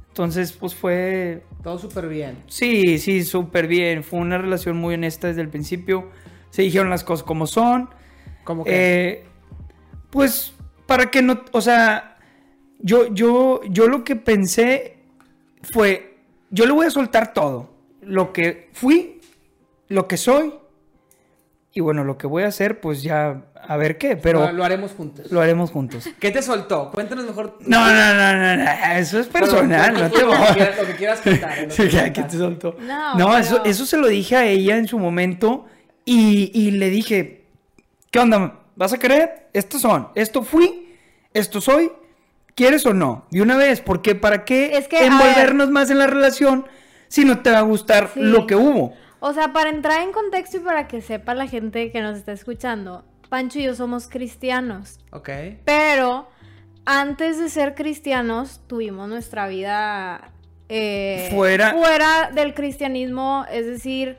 Entonces, 0.09 0.51
pues 0.51 0.75
fue... 0.75 1.43
Todo 1.63 1.77
súper 1.79 2.07
bien. 2.07 2.43
Sí, 2.47 2.97
sí, 2.97 3.23
súper 3.23 3.67
bien. 3.67 4.03
Fue 4.03 4.19
una 4.19 4.37
relación 4.37 4.77
muy 4.77 4.95
honesta 4.95 5.27
desde 5.27 5.41
el 5.41 5.49
principio. 5.49 6.09
Se 6.49 6.63
dijeron 6.63 6.89
las 6.89 7.03
cosas 7.03 7.23
como 7.23 7.45
son. 7.45 7.89
Como 8.43 8.63
que. 8.63 9.09
Eh, 9.09 9.25
pues 10.09 10.53
para 10.85 11.11
que 11.11 11.21
no, 11.21 11.41
o 11.51 11.61
sea, 11.61 12.17
yo, 12.79 13.13
yo, 13.13 13.61
yo 13.69 13.87
lo 13.87 14.03
que 14.03 14.15
pensé 14.15 14.97
fue, 15.61 16.17
yo 16.49 16.65
le 16.65 16.71
voy 16.71 16.85
a 16.85 16.91
soltar 16.91 17.33
todo, 17.33 17.69
lo 18.01 18.33
que 18.33 18.69
fui, 18.73 19.19
lo 19.89 20.07
que 20.07 20.17
soy, 20.17 20.53
y 21.73 21.81
bueno, 21.81 22.03
lo 22.03 22.17
que 22.17 22.25
voy 22.25 22.43
a 22.43 22.47
hacer, 22.47 22.79
pues 22.79 23.03
ya, 23.03 23.43
a 23.53 23.77
ver 23.77 23.97
qué, 23.97 24.15
pero 24.15 24.47
lo, 24.47 24.53
lo 24.53 24.63
haremos 24.63 24.93
juntos. 24.93 25.31
lo 25.31 25.41
haremos 25.41 25.69
juntos. 25.69 26.09
¿Qué 26.19 26.31
te 26.31 26.41
soltó? 26.41 26.89
Cuéntanos 26.91 27.25
mejor. 27.25 27.57
No, 27.59 27.85
no, 27.85 28.13
no, 28.15 28.33
no, 28.35 28.57
no, 28.57 28.71
eso 28.95 29.19
es 29.19 29.27
personal, 29.27 29.93
no 29.93 30.09
te 30.09 30.23
voy 30.23 30.35
a... 30.35 30.75
lo 30.75 30.87
que 30.87 30.95
quieras 30.95 31.21
contar. 31.21 31.67
lo 31.67 31.75
que 31.75 32.13
que 32.13 32.23
te 32.23 32.37
soltó. 32.37 32.77
No, 32.79 33.15
No, 33.15 33.37
eso, 33.37 33.63
eso 33.65 33.85
se 33.85 33.97
lo 33.97 34.07
dije 34.07 34.35
a 34.37 34.45
ella 34.45 34.77
en 34.77 34.87
su 34.87 34.97
momento 34.97 35.65
y, 36.05 36.49
y 36.53 36.71
le 36.71 36.89
dije, 36.89 37.45
¿qué 38.09 38.19
onda? 38.19 38.66
¿Vas 38.77 38.93
a 38.93 38.97
querer? 38.99 39.49
Estos 39.53 39.81
son, 39.81 40.09
esto 40.15 40.43
fui, 40.43 40.95
esto 41.33 41.59
soy, 41.61 41.91
¿quieres 42.55 42.85
o 42.85 42.93
no? 42.93 43.25
De 43.31 43.41
una 43.41 43.57
vez, 43.57 43.81
porque 43.81 44.15
¿para 44.15 44.45
qué 44.45 44.77
Es 44.77 44.87
que, 44.87 45.03
envolvernos 45.05 45.69
más 45.69 45.89
en 45.89 45.97
la 45.99 46.07
relación 46.07 46.65
si 47.07 47.25
no 47.25 47.41
te 47.41 47.49
va 47.51 47.57
a 47.59 47.61
gustar 47.63 48.11
Sí. 48.13 48.19
lo 48.21 48.45
que 48.47 48.55
hubo? 48.55 48.93
O 49.19 49.33
sea, 49.33 49.51
para 49.51 49.71
entrar 49.71 50.01
en 50.03 50.11
contexto 50.11 50.57
y 50.57 50.59
para 50.59 50.87
que 50.87 51.01
sepa 51.01 51.33
la 51.33 51.47
gente 51.47 51.91
que 51.91 52.01
nos 52.01 52.17
está 52.17 52.31
escuchando, 52.33 53.03
Pancho 53.29 53.57
y 53.59 53.63
yo 53.63 53.73
somos 53.75 54.07
cristianos, 54.07 54.99
Ok. 55.11 55.29
pero 55.65 56.29
antes 56.85 57.39
de 57.39 57.49
ser 57.49 57.73
cristianos 57.75 58.61
tuvimos 58.67 59.09
nuestra 59.09 59.47
vida 59.47 60.31
eh, 60.69 61.29
Fuera- 61.33 61.71
fuera 61.73 62.29
del 62.33 62.53
cristianismo, 62.53 63.45
es 63.51 63.65
decir, 63.65 64.17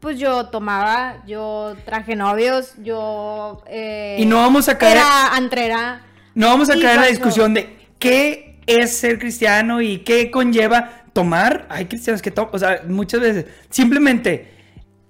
pues 0.00 0.18
yo 0.18 0.46
tomaba, 0.46 1.22
yo 1.26 1.76
traje 1.84 2.14
novios, 2.16 2.74
yo... 2.78 3.62
eh, 3.66 4.16
Y 4.18 4.26
no 4.26 4.36
vamos 4.36 4.68
a 4.68 4.78
caer, 4.78 4.96
Era 4.98 5.34
antrera. 5.34 6.02
no 6.34 6.46
vamos 6.48 6.70
a 6.70 6.74
caer 6.74 6.96
en 6.96 7.00
la 7.00 7.06
discusión 7.08 7.54
de 7.54 7.76
qué 7.98 8.60
es 8.66 8.96
ser 8.96 9.18
cristiano 9.18 9.80
y 9.82 9.98
qué 9.98 10.30
conlleva 10.30 11.02
tomar. 11.12 11.66
Hay 11.70 11.86
cristianos 11.86 12.22
que 12.22 12.30
toman, 12.30 12.50
o 12.54 12.58
sea, 12.58 12.82
muchas 12.86 13.20
veces, 13.20 13.46
simplemente 13.70 14.52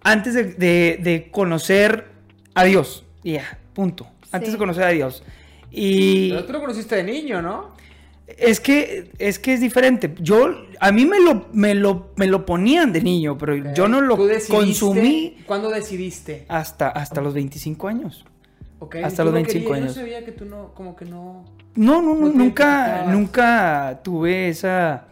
antes 0.02 0.32
de, 0.34 0.44
de- 0.44 0.98
de 1.02 1.30
conocer 1.30 2.06
a 2.54 2.64
Dios, 2.64 3.04
y 3.22 3.32
ya, 3.32 3.58
punto. 3.74 4.06
Antes 4.32 4.48
Sí. 4.48 4.52
de 4.52 4.58
conocer 4.58 4.84
a 4.84 4.88
Dios. 4.90 5.22
Y 5.70 6.30
Pero 6.30 6.44
tú 6.46 6.52
lo 6.54 6.60
conociste 6.60 6.96
de 6.96 7.02
niño, 7.04 7.42
¿no? 7.42 7.76
Es 8.36 8.60
que 8.60 9.10
es 9.18 9.38
que 9.38 9.54
es 9.54 9.60
diferente. 9.60 10.14
Yo 10.20 10.66
a 10.80 10.92
mí 10.92 11.06
me 11.06 11.20
lo 11.20 11.46
me 11.52 11.74
lo 11.74 12.12
me 12.16 12.26
lo 12.26 12.44
ponían 12.44 12.92
de 12.92 13.00
niño, 13.00 13.38
pero 13.38 13.56
yo 13.74 13.88
no 13.88 14.00
lo 14.00 14.16
¿Tú 14.16 14.26
decidiste- 14.26 14.52
consumí 14.54 15.36
¿Cuándo 15.46 15.70
decidiste? 15.70 16.44
hasta 16.48 16.88
hasta 16.88 17.20
los 17.20 17.34
25 17.34 17.88
años. 17.88 18.24
Hasta 19.02 19.22
¿tú 19.22 19.24
los 19.24 19.32
no 19.32 19.32
25 19.32 19.70
querías? 19.70 19.82
años. 19.82 19.94
Yo 19.96 20.00
no 20.02 20.06
sabía 20.06 20.24
que 20.24 20.32
tú 20.32 20.44
no, 20.44 20.72
como 20.74 20.94
que 20.94 21.04
no... 21.04 21.44
No, 21.74 22.00
no, 22.00 22.14
nunca, 22.14 23.04
nunca 23.08 24.00
tuve 24.04 24.48
esa, 24.50 25.06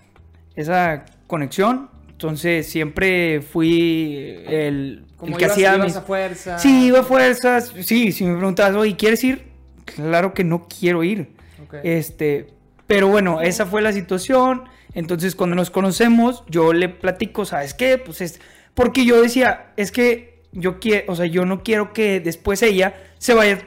esa 0.55 1.05
conexión. 1.26 1.90
Entonces 2.11 2.68
siempre 2.68 3.40
fui 3.42 4.37
el, 4.46 5.05
Como 5.16 5.33
el 5.33 5.38
que 5.38 5.44
ibas, 5.44 5.52
hacía 5.52 5.74
ibas 5.74 5.87
mis... 5.87 5.96
a 5.96 6.02
fuerza. 6.02 6.59
Sí, 6.61 6.87
iba 6.87 7.00
a 7.00 7.02
fuerzas. 7.02 7.72
Sí, 7.83 8.12
si 8.12 8.24
me 8.24 8.37
preguntabas, 8.37 8.76
oye, 8.76 8.94
¿quieres 8.96 9.22
ir? 9.24 9.42
Claro 9.85 10.33
que 10.33 10.44
no 10.44 10.66
quiero 10.68 11.02
ir. 11.02 11.31
Ok. 11.64 11.74
Este, 11.83 12.46
pero 12.87 13.09
bueno, 13.09 13.40
esa 13.40 13.66
fue 13.66 13.83
la 13.83 13.92
situación. 13.92 14.64
Entonces, 14.94 15.35
cuando 15.35 15.57
nos 15.57 15.70
conocemos, 15.70 16.44
yo 16.49 16.72
le 16.72 16.88
platico, 16.88 17.44
¿sabes 17.44 17.75
qué? 17.75 17.99
Pues 17.99 18.20
es. 18.20 18.40
Porque 18.75 19.05
yo 19.05 19.20
decía, 19.20 19.72
es 19.77 19.92
que 19.92 20.42
yo 20.53 20.79
quiero, 20.81 21.12
o 21.12 21.16
sea, 21.16 21.27
yo 21.27 21.44
no 21.44 21.62
quiero 21.62 21.92
que 21.92 22.20
después 22.20 22.62
ella 22.62 22.94
se 23.18 23.35
vaya 23.35 23.61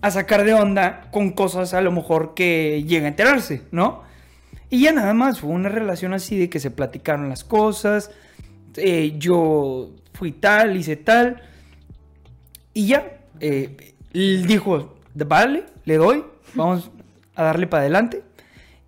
a 0.00 0.10
sacar 0.10 0.44
de 0.44 0.54
onda 0.54 1.08
con 1.10 1.32
cosas 1.32 1.72
a 1.72 1.80
lo 1.80 1.90
mejor 1.90 2.34
que 2.34 2.84
llega 2.86 3.06
a 3.06 3.08
enterarse, 3.08 3.62
¿no? 3.70 4.02
Y 4.70 4.82
ya 4.82 4.92
nada 4.92 5.14
más, 5.14 5.40
fue 5.40 5.50
una 5.50 5.68
relación 5.68 6.14
así 6.14 6.38
de 6.38 6.50
que 6.50 6.60
se 6.60 6.70
platicaron 6.70 7.28
las 7.28 7.44
cosas. 7.44 8.10
eh, 8.76 9.14
yo 9.18 9.90
fui 10.12 10.32
tal, 10.32 10.76
hice 10.76 10.96
tal. 10.96 11.42
Y 12.72 12.88
ya, 12.88 13.18
eh, 13.40 13.94
dijo, 14.12 14.96
vale, 15.14 15.64
le 15.84 15.96
doy, 15.96 16.24
vamos 16.54 16.90
a 17.34 17.44
darle 17.44 17.66
para 17.66 17.82
adelante. 17.82 18.22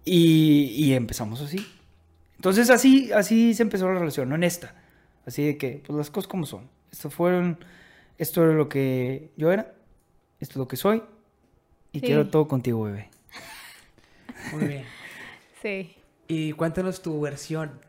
Y, 0.06 0.70
y 0.76 0.94
empezamos 0.94 1.42
así. 1.42 1.58
Entonces 2.36 2.70
así, 2.70 3.12
así 3.12 3.52
se 3.54 3.62
empezó 3.62 3.92
la 3.92 3.98
relación, 3.98 4.32
honesta. 4.32 4.74
Así 5.26 5.44
de 5.44 5.58
que, 5.58 5.82
pues 5.86 5.96
las 5.98 6.10
cosas 6.10 6.28
como 6.28 6.46
son. 6.46 6.68
Esto 6.92 7.10
fueron, 7.10 7.58
esto 8.16 8.42
era 8.44 8.52
lo 8.52 8.68
que 8.68 9.30
yo 9.36 9.50
era, 9.52 9.74
esto 10.40 10.52
es 10.52 10.56
lo 10.56 10.68
que 10.68 10.76
soy. 10.76 11.02
Y 11.92 12.00
Sí. 12.00 12.06
quiero 12.06 12.28
todo 12.28 12.46
contigo, 12.46 12.82
bebé. 12.84 13.10
Muy 14.52 14.64
bien. 14.66 14.84
Sí. 15.60 15.96
Y 16.28 16.52
cuéntanos 16.52 17.02
tu 17.02 17.20
versión 17.20 17.80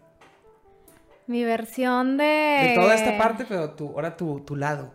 Mi 1.28 1.44
versión 1.44 2.18
de... 2.18 2.24
de 2.24 2.72
toda 2.76 2.96
esta 2.96 3.18
parte, 3.18 3.46
pero 3.48 3.72
tu, 3.72 3.90
ahora 3.90 4.16
tu, 4.18 4.40
tu 4.40 4.56
lado. 4.56 4.92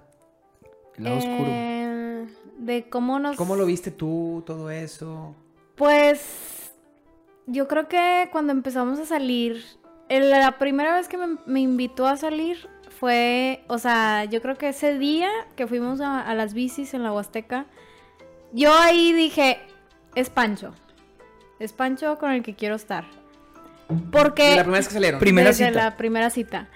El 0.97 1.05
lado 1.05 1.19
oscuro. 1.19 1.45
Eh, 1.49 2.27
de 2.59 2.89
cómo 2.89 3.19
nos... 3.19 3.37
¿Cómo 3.37 3.55
lo 3.55 3.67
viste 3.67 3.91
tú, 3.91 4.43
todo 4.47 4.71
eso? 4.71 5.37
Pues 5.77 6.62
yo 7.53 7.69
creo 7.69 7.89
que 7.89 8.29
cuando 8.33 8.53
empezamos 8.53 8.99
a 8.99 9.07
salir, 9.07 9.65
la 10.09 10.59
primera 10.59 10.95
vez 10.95 11.09
que 11.09 11.17
me, 11.17 11.37
me 11.47 11.61
invitó 11.61 12.07
a 12.07 12.17
salir 12.17 12.69
fue, 12.99 13.63
o 13.69 13.79
sea, 13.79 14.25
yo 14.25 14.41
creo 14.43 14.57
que 14.57 14.69
ese 14.69 14.99
día 14.99 15.31
que 15.57 15.67
fuimos 15.67 16.01
a, 16.01 16.21
a 16.21 16.35
las 16.35 16.55
bicis 16.55 16.95
en 16.95 17.03
la 17.03 17.13
Huasteca, 17.13 17.67
yo 18.53 18.73
ahí 18.77 19.13
dije, 19.13 19.59
es 20.15 20.31
Pancho, 20.31 20.75
es 21.59 21.73
Pancho 21.73 22.19
con 22.19 22.33
el 22.33 22.43
que 22.43 22.55
quiero 22.55 22.75
estar. 22.75 23.05
Porque 24.11 24.51
De 24.51 24.57
la 24.57 24.63
primera 24.63 24.79
vez 24.79 24.89
que 24.89 24.95
salieron. 24.95 25.21
Primera 25.21 25.49
desde 25.51 25.67
cita. 25.67 25.85
la 25.85 25.97
primera 25.97 26.31
cita. 26.31 26.69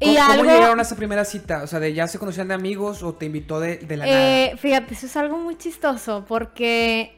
¿Cómo, 0.00 0.12
Y 0.12 0.16
cómo 0.16 0.30
algo, 0.30 0.44
llegaron 0.44 0.78
a 0.78 0.82
esa 0.82 0.96
primera 0.96 1.24
cita? 1.24 1.62
O 1.62 1.66
sea, 1.66 1.80
¿de 1.80 1.94
ya 1.94 2.06
se 2.06 2.18
conocían 2.18 2.48
de 2.48 2.54
amigos 2.54 3.02
o 3.02 3.14
te 3.14 3.26
invitó 3.26 3.60
de, 3.60 3.78
de 3.78 3.96
la 3.96 4.04
Eh, 4.06 4.56
fíjate, 4.58 4.94
eso 4.94 5.06
es 5.06 5.16
algo 5.16 5.38
muy 5.38 5.56
chistoso 5.56 6.24
porque 6.28 7.15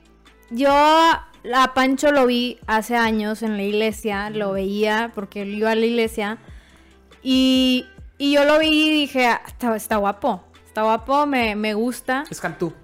yo 0.50 0.70
a 0.72 1.74
Pancho 1.74 2.10
lo 2.12 2.26
vi 2.26 2.58
hace 2.66 2.96
años 2.96 3.42
en 3.42 3.56
la 3.56 3.62
iglesia, 3.62 4.30
lo 4.30 4.52
veía 4.52 5.12
porque 5.14 5.42
él 5.42 5.54
iba 5.54 5.70
a 5.70 5.74
la 5.74 5.86
iglesia 5.86 6.38
y, 7.22 7.86
y 8.18 8.32
yo 8.32 8.44
lo 8.44 8.58
vi 8.58 8.68
y 8.68 8.90
dije, 8.90 9.26
"Ah, 9.26 9.40
está, 9.46 9.74
está 9.76 9.96
guapo, 9.96 10.44
está 10.66 10.82
guapo, 10.82 11.26
me, 11.26 11.54
me 11.56 11.74
gusta. 11.74 12.24
Es 12.30 12.40
Cantú. 12.40 12.72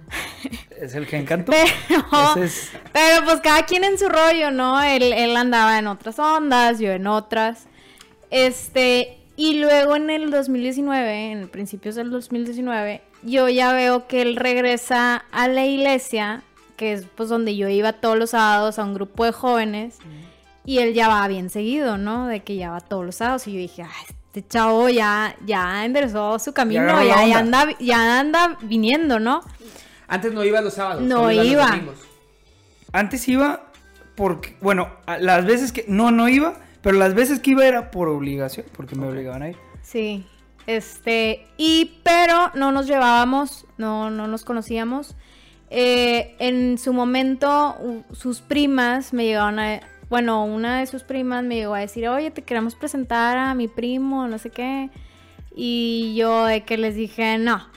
Es 0.75 0.93
el 0.93 1.07
que 1.07 1.15
encantó. 1.17 1.53
Pero, 1.53 2.43
es- 2.43 2.69
pero 2.91 3.23
pues 3.23 3.39
cada 3.39 3.63
quien 3.65 3.85
en 3.85 3.97
su 3.97 4.09
rollo, 4.09 4.51
¿no? 4.51 4.83
Él, 4.83 5.13
él 5.13 5.35
andaba 5.37 5.79
en 5.79 5.87
otras 5.87 6.19
ondas, 6.19 6.79
yo 6.79 6.91
en 6.91 7.07
otras. 7.07 7.67
Este, 8.29 9.17
y 9.37 9.59
luego 9.59 9.95
en 9.95 10.09
el 10.09 10.31
2019, 10.31 11.31
en 11.31 11.47
principios 11.47 11.95
del 11.95 12.11
2019, 12.11 13.01
yo 13.23 13.47
ya 13.47 13.71
veo 13.71 14.05
que 14.07 14.21
él 14.21 14.35
regresa 14.35 15.23
a 15.31 15.47
la 15.47 15.65
iglesia, 15.65 16.43
que 16.75 16.93
es 16.93 17.05
pues 17.15 17.29
donde 17.29 17.55
yo 17.55 17.67
iba 17.69 17.93
todos 17.93 18.17
los 18.17 18.31
sábados 18.31 18.79
a 18.79 18.83
un 18.83 18.93
grupo 18.93 19.25
de 19.25 19.31
jóvenes, 19.31 19.97
y 20.65 20.79
él 20.79 20.93
ya 20.93 21.07
va 21.07 21.27
bien 21.27 21.49
seguido, 21.49 21.97
¿no? 21.97 22.27
De 22.27 22.41
que 22.41 22.55
ya 22.55 22.71
va 22.71 22.81
todos 22.81 23.05
los 23.05 23.15
sábados, 23.15 23.47
y 23.47 23.53
yo 23.53 23.59
dije, 23.59 23.83
ah, 23.83 23.91
este 24.25 24.47
chavo 24.47 24.89
ya, 24.89 25.35
ya 25.45 25.85
enderezó 25.85 26.39
su 26.39 26.53
camino, 26.53 27.03
ya, 27.03 27.25
ya 27.25 27.39
anda, 27.39 27.67
ya 27.79 28.19
anda 28.19 28.57
viniendo, 28.61 29.19
¿no? 29.19 29.41
Antes 30.07 30.33
no 30.33 30.43
ibas 30.43 30.63
los 30.63 30.73
sábados. 30.73 31.01
No 31.01 31.31
los 31.31 31.45
iba. 31.45 31.79
Antes 32.91 33.27
iba 33.27 33.71
porque, 34.15 34.55
bueno, 34.61 34.89
las 35.19 35.45
veces 35.45 35.71
que, 35.71 35.85
no, 35.87 36.11
no 36.11 36.29
iba, 36.29 36.55
pero 36.81 36.97
las 36.97 37.13
veces 37.13 37.39
que 37.39 37.51
iba 37.51 37.65
era 37.65 37.91
por 37.91 38.07
obligación, 38.07 38.65
porque 38.75 38.95
me 38.95 39.07
obligaban 39.07 39.41
a 39.41 39.49
ir. 39.49 39.57
Sí, 39.81 40.25
este, 40.67 41.47
y 41.57 41.99
pero 42.03 42.51
no 42.55 42.71
nos 42.71 42.87
llevábamos, 42.87 43.65
no, 43.77 44.09
no 44.09 44.27
nos 44.27 44.43
conocíamos. 44.43 45.15
Eh, 45.69 46.35
en 46.39 46.77
su 46.77 46.93
momento, 46.93 47.75
sus 48.11 48.41
primas 48.41 49.13
me 49.13 49.25
llegaron 49.25 49.59
a, 49.59 49.81
bueno, 50.09 50.45
una 50.45 50.79
de 50.79 50.85
sus 50.85 51.03
primas 51.03 51.43
me 51.43 51.55
llegó 51.55 51.73
a 51.75 51.79
decir, 51.79 52.07
oye, 52.07 52.31
te 52.31 52.41
queremos 52.43 52.75
presentar 52.75 53.37
a 53.37 53.53
mi 53.55 53.67
primo, 53.67 54.27
no 54.27 54.37
sé 54.37 54.49
qué. 54.51 54.89
Y 55.55 56.15
yo 56.17 56.45
de 56.45 56.63
que 56.63 56.77
les 56.77 56.95
dije, 56.95 57.37
no. 57.37 57.67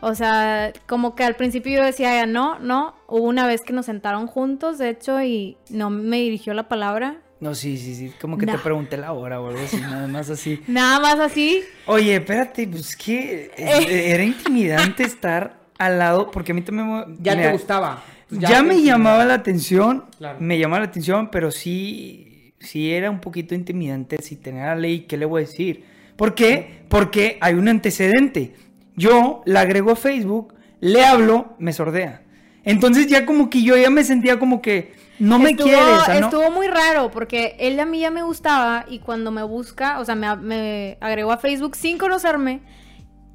O 0.00 0.14
sea, 0.14 0.72
como 0.86 1.14
que 1.14 1.24
al 1.24 1.36
principio 1.36 1.78
yo 1.78 1.84
decía, 1.84 2.26
no, 2.26 2.58
no. 2.58 2.94
Hubo 3.08 3.22
una 3.26 3.46
vez 3.46 3.60
que 3.62 3.72
nos 3.72 3.86
sentaron 3.86 4.26
juntos, 4.26 4.78
de 4.78 4.90
hecho, 4.90 5.22
y 5.22 5.56
no 5.70 5.90
me 5.90 6.18
dirigió 6.18 6.54
la 6.54 6.68
palabra. 6.68 7.16
No, 7.40 7.54
sí, 7.56 7.76
sí, 7.76 7.94
sí, 7.96 8.12
como 8.20 8.38
que 8.38 8.46
te 8.46 8.56
pregunté 8.58 8.96
la 8.96 9.12
hora 9.12 9.40
o 9.40 9.48
algo 9.48 9.60
así, 9.64 9.76
nada 9.78 10.06
más 10.06 10.30
así. 10.30 10.60
Nada 10.68 11.00
más 11.00 11.18
así. 11.18 11.62
Oye, 11.86 12.14
espérate, 12.14 12.68
pues 12.68 12.94
que 12.94 13.50
Eh. 13.56 14.12
era 14.12 14.22
intimidante 14.22 15.02
estar 15.04 15.61
al 15.86 15.98
lado, 15.98 16.30
porque 16.30 16.52
a 16.52 16.54
mí 16.54 16.62
también 16.62 16.88
me- 16.90 17.04
Ya 17.20 17.34
mira, 17.34 17.48
te 17.48 17.52
gustaba. 17.52 18.02
Pues 18.28 18.40
Ya, 18.40 18.48
te 18.58 18.62
me 18.62 18.82
llamaba 18.82 19.24
la 19.24 19.34
atención, 19.34 20.04
Claro. 20.18 20.38
me 20.40 20.58
llamaba 20.58 20.80
la 20.80 20.86
atención, 20.86 21.28
pero 21.30 21.50
sí, 21.50 22.54
sí 22.60 22.92
era 22.92 23.10
un 23.10 23.20
poquito 23.20 23.54
intimidante 23.54 24.16
si 24.22 24.36
tenía 24.36 24.66
la 24.66 24.76
ley, 24.76 25.00
¿qué 25.00 25.16
le 25.16 25.26
voy 25.26 25.42
a 25.42 25.46
decir? 25.46 25.84
¿Por 26.16 26.34
qué? 26.34 26.84
Porque 26.88 27.38
hay 27.40 27.54
un 27.54 27.68
antecedente. 27.68 28.54
Yo 28.96 29.42
la 29.46 29.60
agrego 29.62 29.90
a 29.92 29.96
Facebook, 29.96 30.54
le 30.80 31.04
hablo, 31.04 31.54
me 31.58 31.72
sordea. 31.72 32.22
Entonces 32.64 33.06
ya 33.08 33.26
como 33.26 33.50
que 33.50 33.62
yo 33.62 33.76
ya 33.76 33.90
me 33.90 34.04
sentía 34.04 34.38
como 34.38 34.62
que 34.62 34.92
no 35.18 35.38
me 35.38 35.50
estuvo, 35.50 35.66
quiere. 35.68 35.82
o 35.82 36.04
sea, 36.04 36.20
no- 36.20 36.26
Estuvo 36.26 36.50
muy 36.50 36.68
raro 36.68 37.10
porque 37.10 37.56
él 37.58 37.78
a 37.80 37.86
mí 37.86 38.00
ya 38.00 38.10
me 38.10 38.22
gustaba 38.22 38.84
y 38.88 38.98
cuando 39.00 39.30
me 39.30 39.42
busca, 39.42 39.98
o 40.00 40.04
sea, 40.04 40.14
me, 40.14 40.34
me 40.36 40.96
agregó 41.00 41.32
a 41.32 41.38
Facebook 41.38 41.74
sin 41.76 41.98
conocerme 41.98 42.60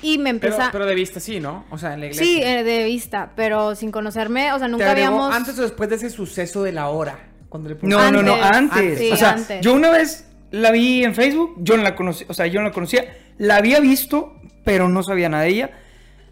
y 0.01 0.17
me 0.17 0.33
Pero, 0.35 0.53
empezó... 0.53 0.71
pero 0.71 0.85
de 0.85 0.95
vista 0.95 1.19
sí, 1.19 1.39
¿no? 1.39 1.65
O 1.71 1.77
sea, 1.77 1.93
en 1.93 2.01
la 2.01 2.05
iglesia. 2.07 2.25
Sí, 2.25 2.41
eh, 2.41 2.63
de 2.63 2.83
vista, 2.85 3.31
pero 3.35 3.75
sin 3.75 3.91
conocerme, 3.91 4.53
o 4.53 4.59
sea, 4.59 4.67
¿Te 4.67 4.71
nunca 4.71 4.91
habíamos... 4.91 5.33
antes 5.33 5.57
o 5.57 5.63
después 5.63 5.89
de 5.89 5.95
ese 5.95 6.09
suceso 6.09 6.63
de 6.63 6.71
la 6.71 6.89
hora? 6.89 7.19
Cuando 7.49 7.69
le 7.69 7.77
No, 7.81 8.11
no, 8.11 8.21
no, 8.21 8.33
Antes. 8.35 8.55
antes. 8.55 8.99
Sí, 8.99 9.11
o 9.11 9.17
sea, 9.17 9.31
antes. 9.31 9.61
yo 9.61 9.73
una 9.73 9.89
vez 9.89 10.27
la 10.51 10.71
vi 10.71 11.03
en 11.03 11.15
Facebook, 11.15 11.55
yo 11.59 11.77
no 11.77 11.83
la 11.83 11.95
conocí, 11.95 12.25
o 12.27 12.33
sea, 12.33 12.47
yo 12.47 12.59
no 12.59 12.67
la 12.67 12.73
conocía, 12.73 13.05
la 13.37 13.57
había 13.57 13.79
visto, 13.79 14.39
pero 14.63 14.89
no 14.89 15.03
sabía 15.03 15.29
nada 15.29 15.43
de 15.43 15.49
ella. 15.49 15.71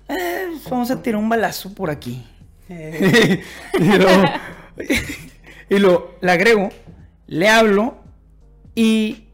Eh, 0.08 0.48
vamos 0.70 0.92
a 0.92 1.02
tirar 1.02 1.20
un 1.20 1.30
balazo 1.30 1.74
por 1.74 1.90
aquí. 1.90 2.26
Eh, 2.70 3.42
y 3.80 3.84
luego, 3.84 4.24
y 5.70 5.80
lo, 5.80 6.16
la 6.22 6.34
agrego, 6.34 6.70
le 7.28 7.50
hablo 7.50 7.98
y 8.76 9.30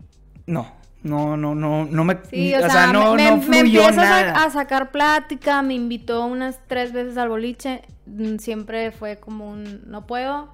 no, 0.45 0.71
no, 1.03 1.35
no, 1.37 1.55
no, 1.55 1.85
no 1.85 2.03
me, 2.03 2.17
Sí, 2.29 2.53
o, 2.53 2.69
sea, 2.69 2.87
no, 2.93 3.15
me, 3.15 3.25
no 3.31 3.37
me- 3.37 3.59
a, 3.59 3.91
nada. 3.91 4.43
a 4.43 4.49
sacar 4.51 4.91
plática, 4.91 5.61
me 5.61 5.73
invitó 5.73 6.25
unas 6.25 6.59
tres 6.67 6.91
veces 6.93 7.17
al 7.17 7.29
boliche, 7.29 7.81
mm, 8.05 8.37
siempre 8.37 8.91
fue 8.91 9.17
como 9.17 9.49
un 9.49 9.81
no 9.89 10.05
puedo, 10.05 10.53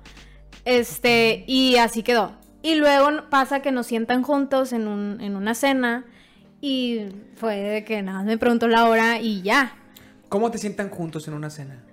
este, 0.66 1.44
y 1.48 1.78
así 1.78 2.04
quedó. 2.04 2.34
Y 2.62 2.76
luego 2.76 3.30
pasa 3.30 3.62
que 3.62 3.72
nos 3.72 3.88
sientan 3.88 4.24
juntos 4.24 4.74
en, 4.74 4.88
un, 4.88 5.20
en 5.22 5.36
una 5.36 5.54
cena 5.54 6.06
y 6.60 7.06
fue 7.36 7.56
de 7.58 7.84
que 7.84 8.02
nada, 8.02 8.20
más 8.20 8.26
me 8.28 8.38
preguntó 8.38 8.68
la 8.68 8.86
hora 8.86 9.20
y 9.20 9.42
ya. 9.42 9.74
¿Cómo 10.30 10.50
te 10.52 10.58
sientan 10.58 10.90
juntos 10.90 11.28
en 11.28 11.34
una 11.34 11.50
cena? 11.50 11.84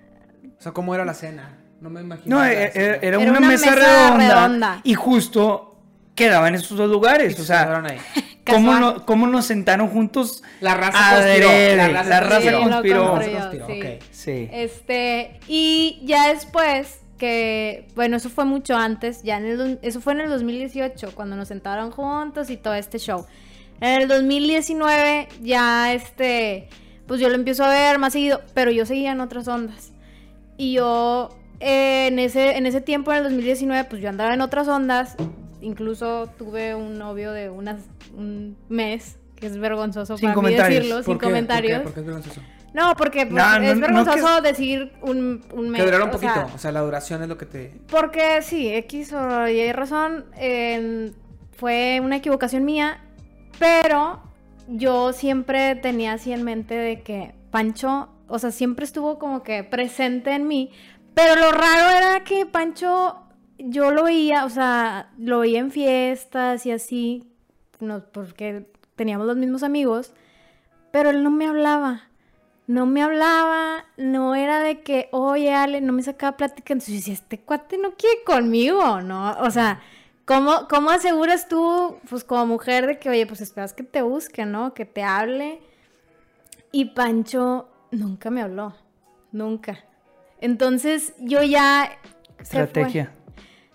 O 0.58 0.62
sea, 0.62 0.72
¿cómo 0.72 0.94
era 0.94 1.04
la 1.04 1.14
cena? 1.14 1.58
No 1.80 1.90
me 1.90 2.00
imagino. 2.00 2.36
No, 2.38 2.44
e- 2.44 2.64
e- 2.64 2.72
era, 2.74 2.96
Era 2.96 3.18
una, 3.18 3.30
una 3.38 3.48
mesa, 3.48 3.70
mesa 3.72 3.76
redonda, 3.76 4.34
redonda. 4.46 4.80
y 4.84 4.94
justo 4.94 5.73
quedaba 6.14 6.48
en 6.48 6.54
esos 6.56 6.76
dos 6.78 6.88
lugares, 6.90 7.38
Y 7.38 7.42
o 7.42 7.44
sea. 7.44 7.82
¿cómo, 8.46 8.74
no- 8.74 9.06
cómo 9.06 9.26
nos 9.26 9.46
sentaron 9.46 9.88
juntos? 9.88 10.42
La 10.60 10.74
raza 10.74 11.16
conspiró. 11.16 11.48
La 11.76 11.88
la 11.88 12.02
raza 12.02 12.20
raza 12.20 12.40
Sí, 12.40 12.50
lo 12.50 12.60
conspiró. 12.62 13.10
construyó, 13.10 13.38
conspiró, 13.38 13.66
sí. 13.66 13.72
ok. 13.80 14.02
Sí. 14.10 14.48
Este, 14.52 15.40
y 15.48 16.00
ya 16.04 16.28
después 16.32 16.98
que, 17.18 17.86
bueno, 17.94 18.16
eso 18.16 18.28
fue 18.28 18.44
mucho 18.44 18.76
antes, 18.76 19.22
ya 19.22 19.38
en 19.38 19.46
el, 19.46 19.78
eso 19.82 20.00
fue 20.00 20.12
en 20.14 20.20
el 20.22 20.28
2018, 20.30 21.12
cuando 21.14 21.36
nos 21.36 21.48
sentaron 21.48 21.90
juntos 21.90 22.50
y 22.50 22.56
todo 22.56 22.74
este 22.74 22.98
show. 22.98 23.24
En 23.80 24.02
el 24.02 24.08
2019 24.08 25.28
ya 25.42 25.92
este, 25.94 26.68
pues 27.06 27.20
yo 27.20 27.28
lo 27.28 27.34
empiezo 27.36 27.64
a 27.64 27.68
ver 27.70 27.98
más 27.98 28.12
seguido, 28.12 28.40
pero 28.52 28.70
yo 28.70 28.84
seguía 28.86 29.12
en 29.12 29.20
otras 29.20 29.46
ondas. 29.48 29.92
Y 30.56 30.74
yo 30.74 31.30
eh, 31.60 32.08
en, 32.08 32.18
ese, 32.18 32.56
en 32.56 32.66
ese 32.66 32.80
tiempo, 32.80 33.10
en 33.12 33.18
el 33.18 33.24
2019, 33.24 33.84
pues 33.88 34.02
yo 34.02 34.08
andaba 34.08 34.34
en 34.34 34.40
otras 34.40 34.68
ondas, 34.68 35.16
incluso 35.64 36.28
tuve 36.38 36.74
un 36.74 36.98
novio 36.98 37.32
de 37.32 37.50
unas, 37.50 37.82
un 38.16 38.56
mes, 38.68 39.18
que 39.36 39.46
es 39.46 39.58
vergonzoso 39.58 40.16
Sin 40.16 40.32
para 40.32 40.48
mí 40.48 40.54
decirlo, 40.54 40.96
¿Por 40.96 41.04
sin 41.04 41.18
qué? 41.18 41.26
comentarios. 41.26 41.82
¿Por 41.82 41.82
qué? 41.82 41.84
¿Por 41.84 41.94
qué 41.94 42.00
es 42.00 42.06
vergonzoso? 42.06 42.40
No, 42.72 42.94
porque 42.96 43.24
pues, 43.26 43.34
No, 43.42 43.58
no, 43.58 43.64
es 43.64 43.74
no 43.76 43.80
vergonzoso 43.80 44.40
decir 44.40 44.92
un, 45.02 45.44
un 45.52 45.70
mes. 45.70 45.80
Que 45.80 45.84
durara 45.84 46.04
un 46.04 46.10
o 46.10 46.18
sea, 46.18 46.34
poquito. 46.34 46.54
O 46.54 46.58
sea, 46.58 46.72
la 46.72 46.80
duración 46.80 47.22
es 47.22 47.28
lo 47.28 47.38
que 47.38 47.46
te. 47.46 47.72
porque 47.88 48.42
sí, 48.42 48.68
X 48.74 49.12
o 49.12 49.48
Y 49.48 49.72
razón, 49.72 50.26
eh, 50.36 51.12
fue 51.56 52.00
una 52.02 52.16
equivocación 52.16 52.64
mía, 52.64 53.00
pero 53.58 54.22
yo 54.66 55.12
siempre 55.12 55.76
tenía 55.76 56.14
así 56.14 56.32
en 56.32 56.42
mente 56.42 56.74
de 56.74 57.02
que 57.02 57.34
Pancho, 57.50 58.08
o 58.26 58.38
sea, 58.40 58.50
siempre 58.50 58.84
estuvo 58.84 59.18
como 59.20 59.44
que 59.44 59.62
presente 59.62 60.32
en 60.32 60.48
mí, 60.48 60.72
pero 61.14 61.36
lo 61.36 61.52
raro 61.52 61.96
era 61.96 62.24
que 62.24 62.44
Pancho, 62.44 63.23
yo 63.66 63.90
lo 63.90 64.04
veía, 64.04 64.44
o 64.44 64.50
sea, 64.50 65.10
lo 65.18 65.40
veía 65.40 65.60
en 65.60 65.70
fiestas 65.70 66.66
y 66.66 66.70
así, 66.70 67.24
no, 67.80 68.04
porque 68.12 68.66
teníamos 68.94 69.26
los 69.26 69.36
mismos 69.36 69.62
amigos, 69.62 70.12
pero 70.90 71.10
él 71.10 71.22
no 71.22 71.30
me 71.30 71.46
hablaba. 71.46 72.08
No 72.66 72.86
me 72.86 73.02
hablaba, 73.02 73.84
no 73.98 74.34
era 74.34 74.60
de 74.60 74.80
que, 74.80 75.08
oye, 75.12 75.52
Ale, 75.52 75.82
no 75.82 75.92
me 75.92 76.02
sacaba 76.02 76.36
plática. 76.36 76.72
Entonces 76.72 76.94
decía, 76.94 77.12
este 77.12 77.38
cuate 77.38 77.76
no 77.76 77.94
quiere 77.94 78.22
conmigo, 78.24 79.02
¿no? 79.02 79.32
O 79.40 79.50
sea, 79.50 79.82
¿cómo, 80.24 80.66
¿cómo 80.68 80.90
aseguras 80.90 81.46
tú, 81.48 81.98
pues 82.08 82.24
como 82.24 82.46
mujer, 82.46 82.86
de 82.86 82.98
que, 82.98 83.10
oye, 83.10 83.26
pues 83.26 83.42
esperas 83.42 83.74
que 83.74 83.82
te 83.82 84.00
busque, 84.00 84.46
¿no? 84.46 84.72
Que 84.72 84.86
te 84.86 85.02
hable. 85.02 85.60
Y 86.72 86.86
Pancho 86.86 87.68
nunca 87.90 88.30
me 88.30 88.40
habló, 88.40 88.74
nunca. 89.30 89.84
Entonces 90.40 91.14
yo 91.18 91.42
ya... 91.42 91.90
fue. 92.72 93.23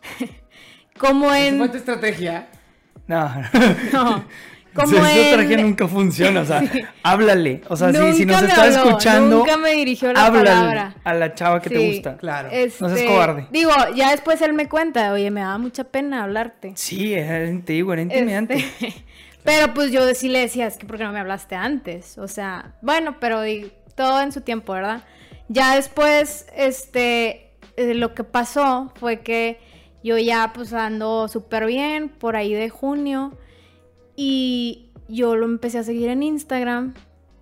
Como 0.97 1.31
¿Esa 1.33 1.47
en... 1.47 1.71
tu 1.71 1.77
estrategia? 1.77 2.47
No, 3.07 3.31
No, 3.93 4.25
como 4.73 4.97
esa 4.97 5.17
estrategia 5.17 5.57
en... 5.59 5.61
nunca 5.63 5.87
funciona. 5.87 6.41
O 6.41 6.45
sea, 6.45 6.61
háblale. 7.03 7.61
O 7.69 7.75
sea, 7.75 7.91
si, 8.13 8.25
nos 8.25 8.37
habló, 8.43 8.63
escuchando, 8.63 9.37
Nunca 9.39 9.57
me 9.57 9.71
dirigió 9.71 10.11
la 10.13 10.25
háblale 10.25 10.49
palabra. 10.49 10.95
a 11.03 11.13
la 11.13 11.33
chava 11.33 11.61
que 11.61 11.69
te 11.69 11.87
gusta. 11.87 12.17
Claro. 12.17 12.49
Este, 12.51 12.83
No 12.83 12.89
seas 12.95 13.09
cobarde. 13.09 13.47
Digo, 13.51 13.71
ya 13.95 14.11
después 14.11 14.41
él 14.41 14.53
me 14.53 14.67
cuenta, 14.67 15.13
oye, 15.13 15.31
me 15.31 15.39
daba 15.41 15.57
mucha 15.57 15.85
pena 15.85 16.23
hablarte. 16.23 16.73
Sí, 16.75 17.13
era- 17.13 17.45
te 17.63 17.73
digo, 17.73 17.93
era 17.93 18.01
intimidante. 18.01 18.55
Este, 18.57 18.93
pero 19.43 19.73
pues 19.73 19.91
yo 19.91 20.05
sí 20.13 20.27
le 20.27 20.39
decía, 20.39 20.67
es 20.67 20.77
que 20.77 20.85
¿por 20.85 20.97
qué 20.97 21.03
no 21.05 21.13
me 21.13 21.19
hablaste 21.19 21.55
antes? 21.55 22.17
O 22.17 22.27
sea, 22.27 22.73
bueno, 22.81 23.15
pero 23.19 23.41
todo 23.95 24.21
en 24.21 24.31
su 24.31 24.41
tiempo, 24.41 24.73
¿verdad? 24.73 25.03
Ya 25.47 25.75
después, 25.75 26.45
este, 26.55 27.49
eh, 27.77 27.93
lo 27.95 28.13
que 28.13 28.23
pasó 28.23 28.91
fue 28.99 29.21
que 29.21 29.59
yo 30.03 30.17
ya 30.17 30.51
pues 30.53 30.73
ando 30.73 31.27
súper 31.27 31.65
bien 31.65 32.09
por 32.09 32.35
ahí 32.35 32.53
de 32.53 32.69
junio 32.69 33.37
y 34.15 34.89
yo 35.07 35.35
lo 35.35 35.45
empecé 35.45 35.79
a 35.79 35.83
seguir 35.83 36.09
en 36.09 36.23
Instagram 36.23 36.93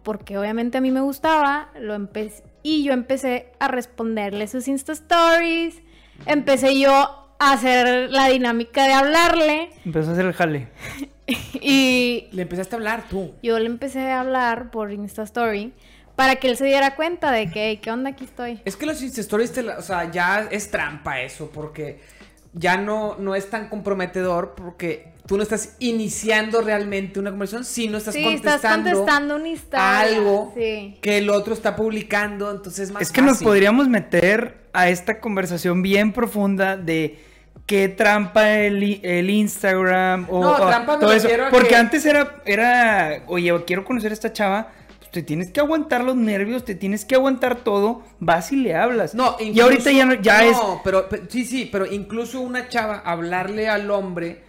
porque 0.03 0.37
obviamente 0.37 0.77
a 0.77 0.81
mí 0.81 0.91
me 0.91 1.01
gustaba, 1.01 1.69
lo 1.79 1.93
empecé 1.93 2.43
y 2.63 2.83
yo 2.83 2.93
empecé 2.93 3.51
a 3.59 3.67
responderle 3.67 4.47
sus 4.47 4.67
Insta 4.67 4.93
Stories, 4.93 5.81
empecé 6.25 6.79
yo 6.79 6.91
a 7.39 7.51
hacer 7.53 8.09
la 8.11 8.27
dinámica 8.29 8.85
de 8.85 8.93
hablarle 8.93 9.69
Empezó 9.85 10.09
a 10.09 10.13
hacer 10.13 10.25
el 10.25 10.33
jale. 10.33 10.67
y 11.61 12.27
Le 12.31 12.41
empezaste 12.43 12.75
a 12.75 12.77
hablar 12.77 13.03
tú. 13.09 13.33
yo 13.43 13.59
le 13.59 13.65
empecé 13.67 14.09
a 14.11 14.21
hablar 14.21 14.71
por 14.71 14.91
Insta 14.91 15.23
Story 15.23 15.73
para 16.15 16.37
que 16.37 16.47
él 16.49 16.57
se 16.57 16.65
diera 16.65 16.95
cuenta 16.95 17.31
de 17.31 17.49
que, 17.51 17.67
"Hey, 17.69 17.77
¿qué 17.77 17.91
onda? 17.91 18.09
Aquí 18.09 18.23
estoy. 18.23 18.59
Es 18.65 18.75
que 18.75 18.85
los 18.87 19.01
Insta 19.03 19.21
Stories, 19.21 19.51
te 19.53 19.61
la- 19.61 19.77
o 19.77 19.81
sea, 19.83 20.09
ya 20.11 20.47
es 20.49 20.71
trampa 20.71 21.21
eso, 21.21 21.51
porque 21.53 21.99
ya 22.53 22.77
no, 22.77 23.15
no 23.19 23.35
es 23.35 23.49
tan 23.49 23.69
comprometedor, 23.69 24.53
porque 24.55 25.13
tú 25.27 25.35
no 25.37 25.43
estás 25.43 25.75
iniciando 25.79 26.61
realmente 26.61 27.19
una 27.19 27.29
conversación, 27.31 27.65
sino 27.65 27.97
estás 27.97 28.13
sí, 28.13 28.23
contestando, 28.23 28.57
estás 28.59 28.75
contestando 28.95 29.35
una 29.35 29.47
historia. 29.49 29.99
algo 29.99 30.53
Sí. 30.55 30.97
que 31.01 31.17
el 31.17 31.29
otro 31.29 31.53
está 31.53 31.75
publicando, 31.75 32.49
entonces 32.49 32.85
es 32.87 32.91
más 32.91 33.01
Es 33.01 33.11
que 33.11 33.21
nos 33.21 33.43
podríamos 33.43 33.89
meter 33.89 34.55
a 34.73 34.89
esta 34.89 35.19
conversación 35.19 35.81
bien 35.81 36.13
profunda 36.13 36.77
de 36.77 37.19
qué 37.65 37.89
trampa 37.89 38.49
el, 38.59 39.01
el 39.03 39.29
Instagram 39.29 40.27
o, 40.29 40.39
No, 40.41 40.51
o 40.53 40.67
trampa 40.67 40.93
me 40.95 41.01
todo 41.01 41.11
eso. 41.11 41.27
a 41.27 41.49
Porque 41.49 41.69
que- 41.69 41.75
antes 41.75 42.05
era, 42.05 42.37
era, 42.45 43.23
oye, 43.27 43.53
quiero 43.65 43.83
conocer 43.83 44.11
a 44.11 44.13
esta 44.13 44.31
chava. 44.31 44.71
Pues 45.07 45.11
te 45.11 45.23
tienes 45.23 45.51
que 45.51 45.59
aguantar 45.59 46.03
los 46.03 46.15
nervios, 46.15 46.65
te 46.65 46.75
tienes 46.75 47.05
que 47.05 47.15
aguantar 47.15 47.55
todo, 47.57 48.03
vas 48.19 48.51
y 48.51 48.57
le 48.57 48.75
hablas. 48.75 49.15
No, 49.15 49.35
y 49.39 49.59
ahorita 49.59 49.91
ya, 49.91 50.05
no- 50.05 50.13
ya 50.15 50.41
no, 50.43 50.49
es. 50.51 50.57
pero, 50.83 51.07
pero- 51.09 51.23
sí, 51.29 51.45
sí, 51.45 51.69
pero 51.71 51.85
incluso 51.85 52.41
una 52.41 52.67
chava 52.69 53.01
hablarle 53.05 53.67
al 53.69 53.89
hombre 53.91 54.45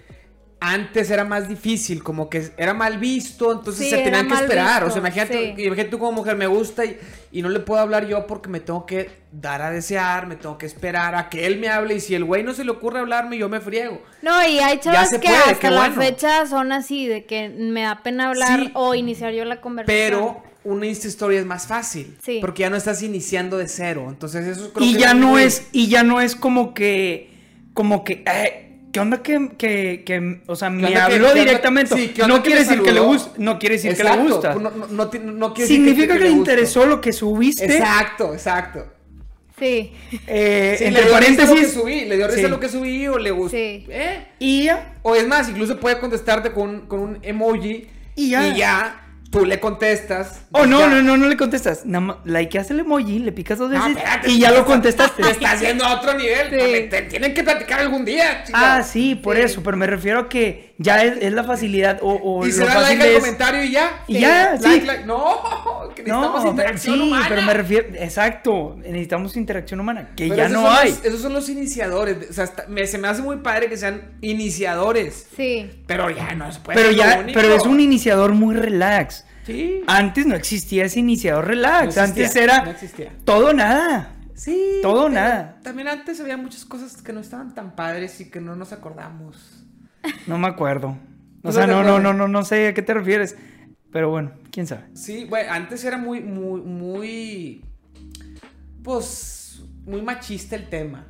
antes 0.61 1.09
era 1.13 1.25
más 1.25 1.49
difícil, 1.49 2.03
como 2.03 2.29
que 2.29 2.51
era 2.57 2.75
mal 2.75 2.99
visto, 2.99 3.53
entonces 3.53 3.85
Sí, 3.85 3.91
se 3.91 3.99
tenían 4.03 4.27
que 4.27 4.35
esperar. 4.35 4.83
visto, 4.83 4.87
o 4.87 4.91
sea, 4.91 4.99
imagínate, 4.99 5.55
sí. 5.57 5.63
imagínate 5.63 5.85
tú 5.89 6.01
como 6.01 6.11
mujer 6.11 6.35
me 6.35 6.49
gusta 6.49 6.85
y, 6.85 6.99
y 7.31 7.43
no 7.43 7.49
le 7.49 7.61
puedo 7.61 7.81
hablar 7.81 8.09
yo 8.09 8.27
porque 8.27 8.49
me 8.49 8.59
tengo 8.59 8.85
que 8.85 9.09
dar 9.31 9.63
a 9.63 9.71
desear, 9.71 10.27
me 10.27 10.35
tengo 10.35 10.59
que 10.59 10.67
esperar 10.67 11.15
a 11.15 11.29
que 11.29 11.47
él 11.47 11.61
me 11.61 11.69
hable 11.69 11.95
y 11.95 12.01
si 12.01 12.17
el 12.17 12.25
güey 12.25 12.43
no 12.43 12.55
se 12.55 12.65
le 12.65 12.73
ocurre 12.73 12.99
hablarme, 12.99 13.39
yo 13.39 13.49
me 13.49 13.61
friego. 13.61 14.03
No, 14.21 14.45
y 14.49 14.59
hay 14.59 14.79
chavas 14.79 15.11
se 15.11 15.21
que 15.21 15.29
puede, 15.29 15.39
hasta 15.39 15.55
qué 15.61 15.71
la 15.71 15.79
bueno. 15.91 16.03
fecha 16.03 16.45
son 16.49 16.73
así, 16.73 17.07
de 17.07 17.25
que 17.25 17.49
me 17.51 17.83
da 17.83 18.03
pena 18.03 18.31
hablar 18.31 18.59
Sí. 18.59 18.71
o 18.75 18.97
iniciar 18.97 19.33
yo 19.35 19.45
la 19.45 19.61
conversación. 19.61 20.09
Pero 20.11 20.43
una 20.69 20.87
Insta 20.87 21.09
Story 21.09 21.37
es 21.37 21.47
más 21.47 21.67
fácil, 21.67 22.17
Sí. 22.23 22.39
porque 22.41 22.61
ya 22.63 22.71
no 22.71 22.77
estás 22.77 23.03
iniciando 23.03 23.59
de 23.59 23.69
cero, 23.69 24.07
entonces 24.09 24.47
eso 24.47 24.73
creo 24.73 24.87
y 24.87 24.95
que 24.95 25.01
ya 25.01 25.15
no 25.15 25.29
muy- 25.29 25.43
es, 25.43 25.67
y 25.73 25.89
ya 25.89 26.03
no 26.03 26.21
es 26.21 26.35
como 26.37 26.75
que, 26.75 27.31
como 27.75 28.05
que, 28.05 28.25
eh, 28.27 28.65
¿qué 28.93 29.01
onda 29.01 29.23
que, 29.23 29.51
que, 29.59 30.03
que, 30.05 30.41
o 30.47 30.57
sea, 30.57 30.71
me 30.71 30.89
que- 30.89 30.97
habló 30.97 31.17
qué 31.19 31.25
onda- 31.33 31.35
directamente? 31.35 31.95
sí, 31.97 32.09
qué 32.15 32.23
onda 32.23 32.37
no 32.37 32.43
quiere 32.43 32.61
decir 32.61 32.83
que 32.83 32.93
le 32.93 33.01
gusta, 33.01 33.33
no 33.39 33.59
quiere 33.59 33.75
decir 33.77 33.97
que 33.97 34.03
le 34.05 34.09
Exacto, 34.11 34.33
gusta. 34.35 34.55
No, 34.55 34.71
no, 34.71 34.87
no, 34.87 34.89
no 34.89 35.55
quiere 35.55 35.69
decir 35.69 35.77
Significa 35.77 36.15
que, 36.15 36.19
que 36.21 36.25
le 36.27 36.31
interesó 36.31 36.87
lo 36.87 37.01
que 37.01 37.13
subiste. 37.13 37.65
Exacto, 37.65 38.33
exacto. 38.35 38.87
Sí. 39.59 39.93
Eh, 40.29 40.77
Sí, 40.79 40.85
entre 40.85 41.03
le 41.03 41.09
dio 41.09 41.19
risa 41.19 41.31
lo 41.31 41.37
que 41.37 41.37
paréntesis. 41.47 41.73
subí, 41.75 42.05
le 42.05 42.17
dio 42.17 42.29
risa 42.29 42.41
Sí. 42.43 42.49
lo 42.49 42.61
que 42.61 42.69
subí 42.69 43.07
o 43.09 43.19
le 43.19 43.31
gustó. 43.33 43.57
Sí. 43.57 43.87
¿Eh? 43.89 44.27
Y 44.39 44.65
ya. 44.65 44.95
O 45.03 45.17
es 45.17 45.27
más, 45.27 45.49
incluso 45.49 45.81
puede 45.81 45.99
contestarte 45.99 46.53
con, 46.53 46.83
con 46.87 47.01
un 47.01 47.19
emoji 47.23 47.89
Y 48.15 48.31
ya. 48.31 49.05
Tú 49.31 49.45
le 49.45 49.61
contestas. 49.61 50.41
Oh, 50.53 50.65
no, 50.67 50.81
ya. 50.81 50.89
no, 50.89 51.03
no, 51.03 51.17
no 51.17 51.27
le 51.29 51.37
contestas. 51.37 51.85
Nada 51.85 52.01
más 52.05 52.17
likeas 52.25 52.71
el 52.71 52.81
emoji, 52.81 53.19
le 53.19 53.33
picas 53.33 53.59
dos 53.59 53.71
No, 53.71 53.79
veces 53.79 53.97
espérate, 53.99 54.31
y 54.31 54.39
ya 54.41 54.51
lo 54.51 54.57
está- 54.59 54.67
contestaste. 54.67 55.23
Te 55.23 55.31
estás 55.31 55.61
yendo 55.61 55.85
a 55.85 55.95
otro 55.97 56.15
nivel. 56.15 56.49
Sí. 56.51 56.57
Te, 56.57 56.81
te 56.85 57.03
tienen 57.03 57.35
que 57.35 57.45
platicar 57.45 57.81
algún 57.81 58.05
día, 58.05 58.43
chica. 58.45 58.77
Ah, 58.77 58.83
sí, 58.83 59.15
por 59.15 59.37
Sí. 59.37 59.43
eso, 59.43 59.63
pero 59.63 59.77
me 59.77 59.87
refiero 59.87 60.21
a 60.21 60.29
que 60.29 60.75
ya 60.79 61.03
es, 61.03 61.19
es 61.21 61.33
la 61.33 61.45
facilidad 61.45 61.99
o, 62.03 62.13
o 62.15 62.47
Y 62.47 62.53
se 62.53 62.65
da 62.65 62.81
like 62.81 63.03
al 63.03 63.09
es- 63.09 63.19
comentario 63.21 63.65
y 63.65 63.71
ya. 63.73 64.03
Y 64.07 64.21
ya, 64.21 64.57
like, 64.61 64.81
sí. 64.81 64.87
like. 64.87 65.05
No, 65.05 65.41
que 65.95 66.03
necesitamos 66.05 66.33
No, 66.35 66.39
pero, 66.39 66.51
interacción 66.51 66.95
sí, 66.97 67.01
humana. 67.03 67.27
pero 67.29 67.43
me 67.43 67.55
refiero, 67.55 67.89
exacto, 67.99 68.77
necitamos 68.87 69.37
interacción 69.37 69.81
humana, 69.81 70.11
que 70.17 70.25
Pero 70.29 70.37
ya 70.37 70.49
no 70.49 70.71
hay. 70.71 70.91
los- 70.91 71.05
esos 71.05 71.21
son 71.21 71.33
los 71.35 71.49
iniciadores. 71.49 72.31
O 72.31 72.33
sea, 72.33 72.45
está- 72.45 72.65
me- 72.69 72.87
se 72.87 72.97
me 72.99 73.09
hace 73.09 73.23
muy 73.23 73.37
padre 73.39 73.69
que 73.69 73.77
sean 73.77 74.13
iniciadores. 74.23 75.27
Sí. 75.37 75.71
Pero 75.87 76.11
ya 76.11 76.35
no 76.35 76.51
se 76.53 76.61
puede. 76.61 76.79
Pero 76.79 76.93
ya, 76.93 77.27
pero 77.35 77.55
es 77.55 77.65
un 77.65 77.81
iniciador 77.81 78.33
muy 78.33 78.55
relax. 78.55 79.18
Sí. 79.49 79.83
Antes 79.87 80.27
no 80.27 80.35
existía 80.37 80.85
ese 80.85 81.01
iniciador 81.01 81.47
relax, 81.47 81.97
No 81.97 82.03
existía, 82.05 82.05
antes 82.27 82.37
era 82.37 82.65
no 82.65 82.71
existía. 82.71 83.13
todo 83.25 83.53
nada. 83.53 84.15
Sí. 84.35 84.79
Todo 84.83 85.09
nada. 85.09 85.59
También 85.65 85.89
antes 85.89 86.21
había 86.21 86.37
muchas 86.37 86.65
cosas 86.65 87.03
que 87.03 87.13
no 87.13 87.19
estaban 87.21 87.55
tan 87.55 87.75
padres 87.75 88.21
y 88.21 88.31
que 88.31 88.41
no 88.41 88.55
nos 88.55 88.73
acordamos. 88.73 89.65
No 90.27 90.39
me 90.39 90.47
acuerdo. 90.47 90.97
O 91.41 91.49
¿No 91.49 91.53
sea, 91.53 91.67
no, 91.69 91.85
no, 91.85 92.01
no, 92.01 92.13
no, 92.13 92.27
no 92.27 92.45
sé 92.45 92.67
a 92.69 92.75
qué 92.75 92.83
te 92.83 92.93
refieres. 92.93 93.37
Pero 93.93 94.11
bueno, 94.11 94.33
quién 94.51 94.67
sabe. 94.67 94.83
Sí, 94.95 95.25
bueno, 95.25 95.53
antes 95.53 95.85
era 95.85 95.97
muy, 95.97 96.21
muy, 96.21 96.61
muy. 96.61 97.65
Pues. 98.83 99.63
Muy 99.87 100.03
machista 100.03 100.57
el 100.57 100.69
tema. 100.69 101.07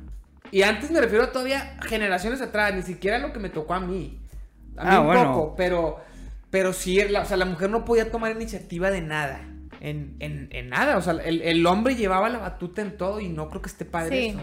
Y 0.51 0.61
antes 0.61 0.89
me 0.91 1.01
refiero 1.01 1.29
todavía 1.29 1.75
a 1.79 1.85
generaciones 1.85 2.41
atrás, 2.41 2.73
ni 2.73 2.81
siquiera 2.83 3.17
lo 3.19 3.33
que 3.33 3.39
me 3.39 3.49
tocó 3.49 3.73
a 3.73 3.79
mí. 3.81 4.19
A 4.77 4.83
mí 4.83 4.89
Ah, 4.93 4.99
un 5.01 5.07
bueno. 5.07 5.33
poco, 5.33 5.55
pero. 5.55 5.97
Pero 6.49 6.73
sí, 6.73 6.99
la, 7.09 7.21
o 7.21 7.25
sea, 7.25 7.37
la 7.37 7.45
mujer 7.45 7.69
no 7.69 7.85
podía 7.85 8.11
tomar 8.11 8.31
iniciativa 8.31 8.89
de 8.91 9.01
nada. 9.01 9.41
En, 9.81 10.15
en, 10.19 10.49
en 10.51 10.69
nada. 10.69 10.97
O 10.97 11.01
sea, 11.01 11.13
el, 11.13 11.41
el 11.41 11.65
hombre 11.65 11.95
llevaba 11.95 12.27
la 12.29 12.39
batuta 12.39 12.81
en 12.81 12.97
todo 12.97 13.19
y 13.21 13.29
no 13.29 13.49
creo 13.49 13.61
que 13.61 13.69
esté 13.69 13.85
padre 13.85 14.19
Sí. 14.19 14.27
eso. 14.29 14.39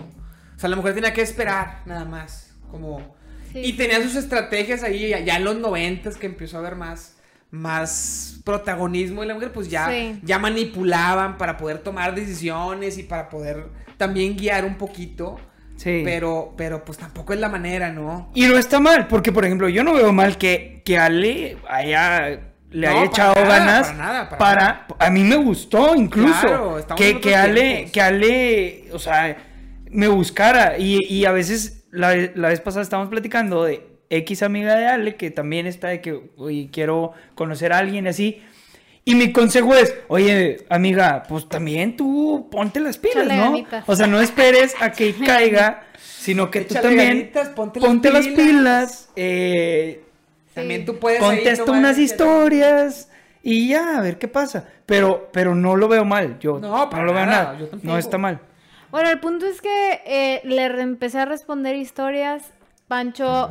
O 0.57 0.59
sea, 0.59 0.68
la 0.70 0.76
mujer 0.76 0.94
tenía 0.94 1.12
que 1.12 1.20
esperar, 1.22 1.82
nada 1.84 2.04
más. 2.04 2.54
Como. 2.70 3.14
Sí. 3.52 3.61
Y 3.61 3.72
tenía 3.74 4.02
sus 4.02 4.14
estrategias 4.16 4.82
ahí, 4.82 5.09
ya 5.11 5.20
ya 5.20 5.36
en 5.36 5.44
los 5.44 5.57
noventas 5.59 6.16
que 6.16 6.26
empezó 6.26 6.57
a 6.57 6.61
haber 6.61 6.76
más, 6.76 7.16
más 7.50 8.40
protagonismo 8.44 9.20
de 9.22 9.26
la 9.28 9.34
mujer, 9.34 9.52
pues 9.52 9.68
ya, 9.68 9.88
Sí. 9.90 10.20
ya 10.22 10.38
manipulaban 10.38 11.36
para 11.38 11.57
poder 11.57 11.78
tomar 11.78 12.14
decisiones 12.14 12.98
y 12.98 13.02
para 13.02 13.28
poder 13.28 13.66
también 13.96 14.36
guiar 14.36 14.64
un 14.64 14.76
poquito. 14.76 15.38
Sí. 15.77 16.03
Pero, 16.05 16.55
pero 16.57 16.85
pues 16.85 16.99
tampoco 16.99 17.33
es 17.33 17.39
la 17.41 17.49
manera, 17.49 17.93
¿no? 17.93 18.31
Y 18.35 18.47
no 18.47 18.57
está 18.59 18.81
mal, 18.81 19.07
porque 19.09 19.31
por 19.33 19.45
ejemplo, 19.45 19.68
yo 19.68 19.85
no 19.85 19.95
veo 19.95 20.12
mal 20.12 20.39
que, 20.39 20.83
que 20.85 20.99
Ale 20.99 21.59
haya, 21.68 22.41
le 22.70 22.87
No, 22.89 22.93
haya 22.93 23.05
echado 23.05 23.35
nada, 23.35 23.47
ganas 23.59 23.87
para 23.89 23.99
nada, 23.99 24.29
para 24.31 24.39
para- 24.39 25.07
A 25.07 25.11
mí 25.11 25.22
me 25.22 25.37
gustó 25.37 25.95
incluso 25.95 26.41
Claro, 26.41 26.87
que, 26.97 27.20
que 27.20 27.37
Ale, 27.37 27.61
tiempos. 27.74 27.93
que 27.93 28.01
Ale, 28.01 28.85
o 28.93 28.99
sea, 28.99 29.37
me 29.91 30.09
buscara. 30.09 30.79
Y, 30.79 31.05
y 31.12 31.24
a 31.27 31.33
veces, 31.33 31.85
la, 31.91 32.14
la 32.35 32.49
vez 32.49 32.61
pasada 32.61 32.83
estábamos 32.83 33.11
platicando 33.11 33.64
de 33.64 33.87
X 34.09 34.43
amiga 34.43 34.77
de 34.77 34.87
Ale, 34.87 35.16
que 35.16 35.31
también 35.31 35.66
está 35.66 35.89
de 35.89 36.01
que, 36.01 36.31
oye, 36.37 36.68
quiero 36.72 37.12
conocer 37.35 37.72
a 37.72 37.79
alguien 37.79 38.07
así. 38.07 38.43
Y 39.09 39.14
mi 39.14 39.32
consejo 39.32 39.72
es, 39.76 39.94
oye, 40.09 40.66
amiga, 40.68 41.22
pues 41.28 41.48
también 41.48 41.96
tú 41.96 42.48
ponte 42.50 42.80
las 42.80 42.98
pilas, 42.98 43.24
¿no? 43.28 43.52
ganitas. 43.52 43.84
O 43.86 43.94
sea, 43.94 44.09
no 44.09 44.20
esperes 44.20 44.74
a 44.80 44.90
que 44.90 45.14
caiga, 45.24 45.84
sino 45.96 46.50
que 46.50 46.62
tú 46.62 46.74
también 46.74 46.96
ganitas, 47.18 47.48
ponte 47.50 47.78
ponte, 47.78 48.11
las 48.11 48.26
las 48.26 48.34
pilas. 48.34 49.09
eh, 49.14 50.02
También 50.54 50.84
tú 50.84 50.98
puedes 50.98 51.20
contesta 51.20 51.70
unas 51.70 51.98
historias 51.98 53.09
y 53.44 53.68
ya, 53.68 53.96
a 53.96 54.00
ver 54.00 54.18
qué 54.18 54.26
pasa. 54.26 54.66
Pero, 54.86 55.30
pero 55.32 55.54
no 55.54 55.76
lo 55.76 55.86
veo 55.86 56.04
mal, 56.04 56.40
yo 56.40 56.59
No, 56.59 56.90
para 56.90 57.04
lo 57.04 57.12
veo 57.14 57.26
nada, 57.26 57.44
nada, 57.44 57.59
yo 57.61 57.68
tampoco. 57.68 57.92
no 57.92 57.98
está 57.98 58.18
mal. 58.18 58.40
Bueno, 58.90 59.09
el 59.09 59.20
punto 59.20 59.46
es 59.46 59.61
que 59.62 60.00
eh, 60.04 60.40
le 60.42 60.64
empecé 60.64 61.20
a 61.20 61.26
responder 61.26 61.76
historias. 61.76 62.52
Pancho 62.88 63.50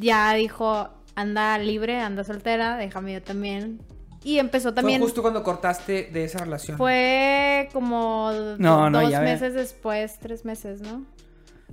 ya 0.00 0.32
dijo, 0.34 0.88
anda 1.14 1.56
libre, 1.58 2.00
anda 2.00 2.24
soltera, 2.24 2.76
déjame 2.78 3.12
yo 3.12 3.22
también. 3.22 3.80
Y 4.26 4.40
empezó 4.40 4.74
también. 4.74 4.98
Fue 4.98 5.06
justo 5.06 5.22
cuando 5.22 5.44
cortaste 5.44 6.10
de 6.12 6.24
esa 6.24 6.38
relación. 6.40 6.76
Fue 6.76 7.68
como 7.72 8.32
No, 8.58 8.90
no, 8.90 9.00
dos 9.02 9.10
ve. 9.12 9.20
meses 9.20 9.54
después, 9.54 10.18
tres 10.20 10.44
meses, 10.44 10.80
¿no? 10.80 11.04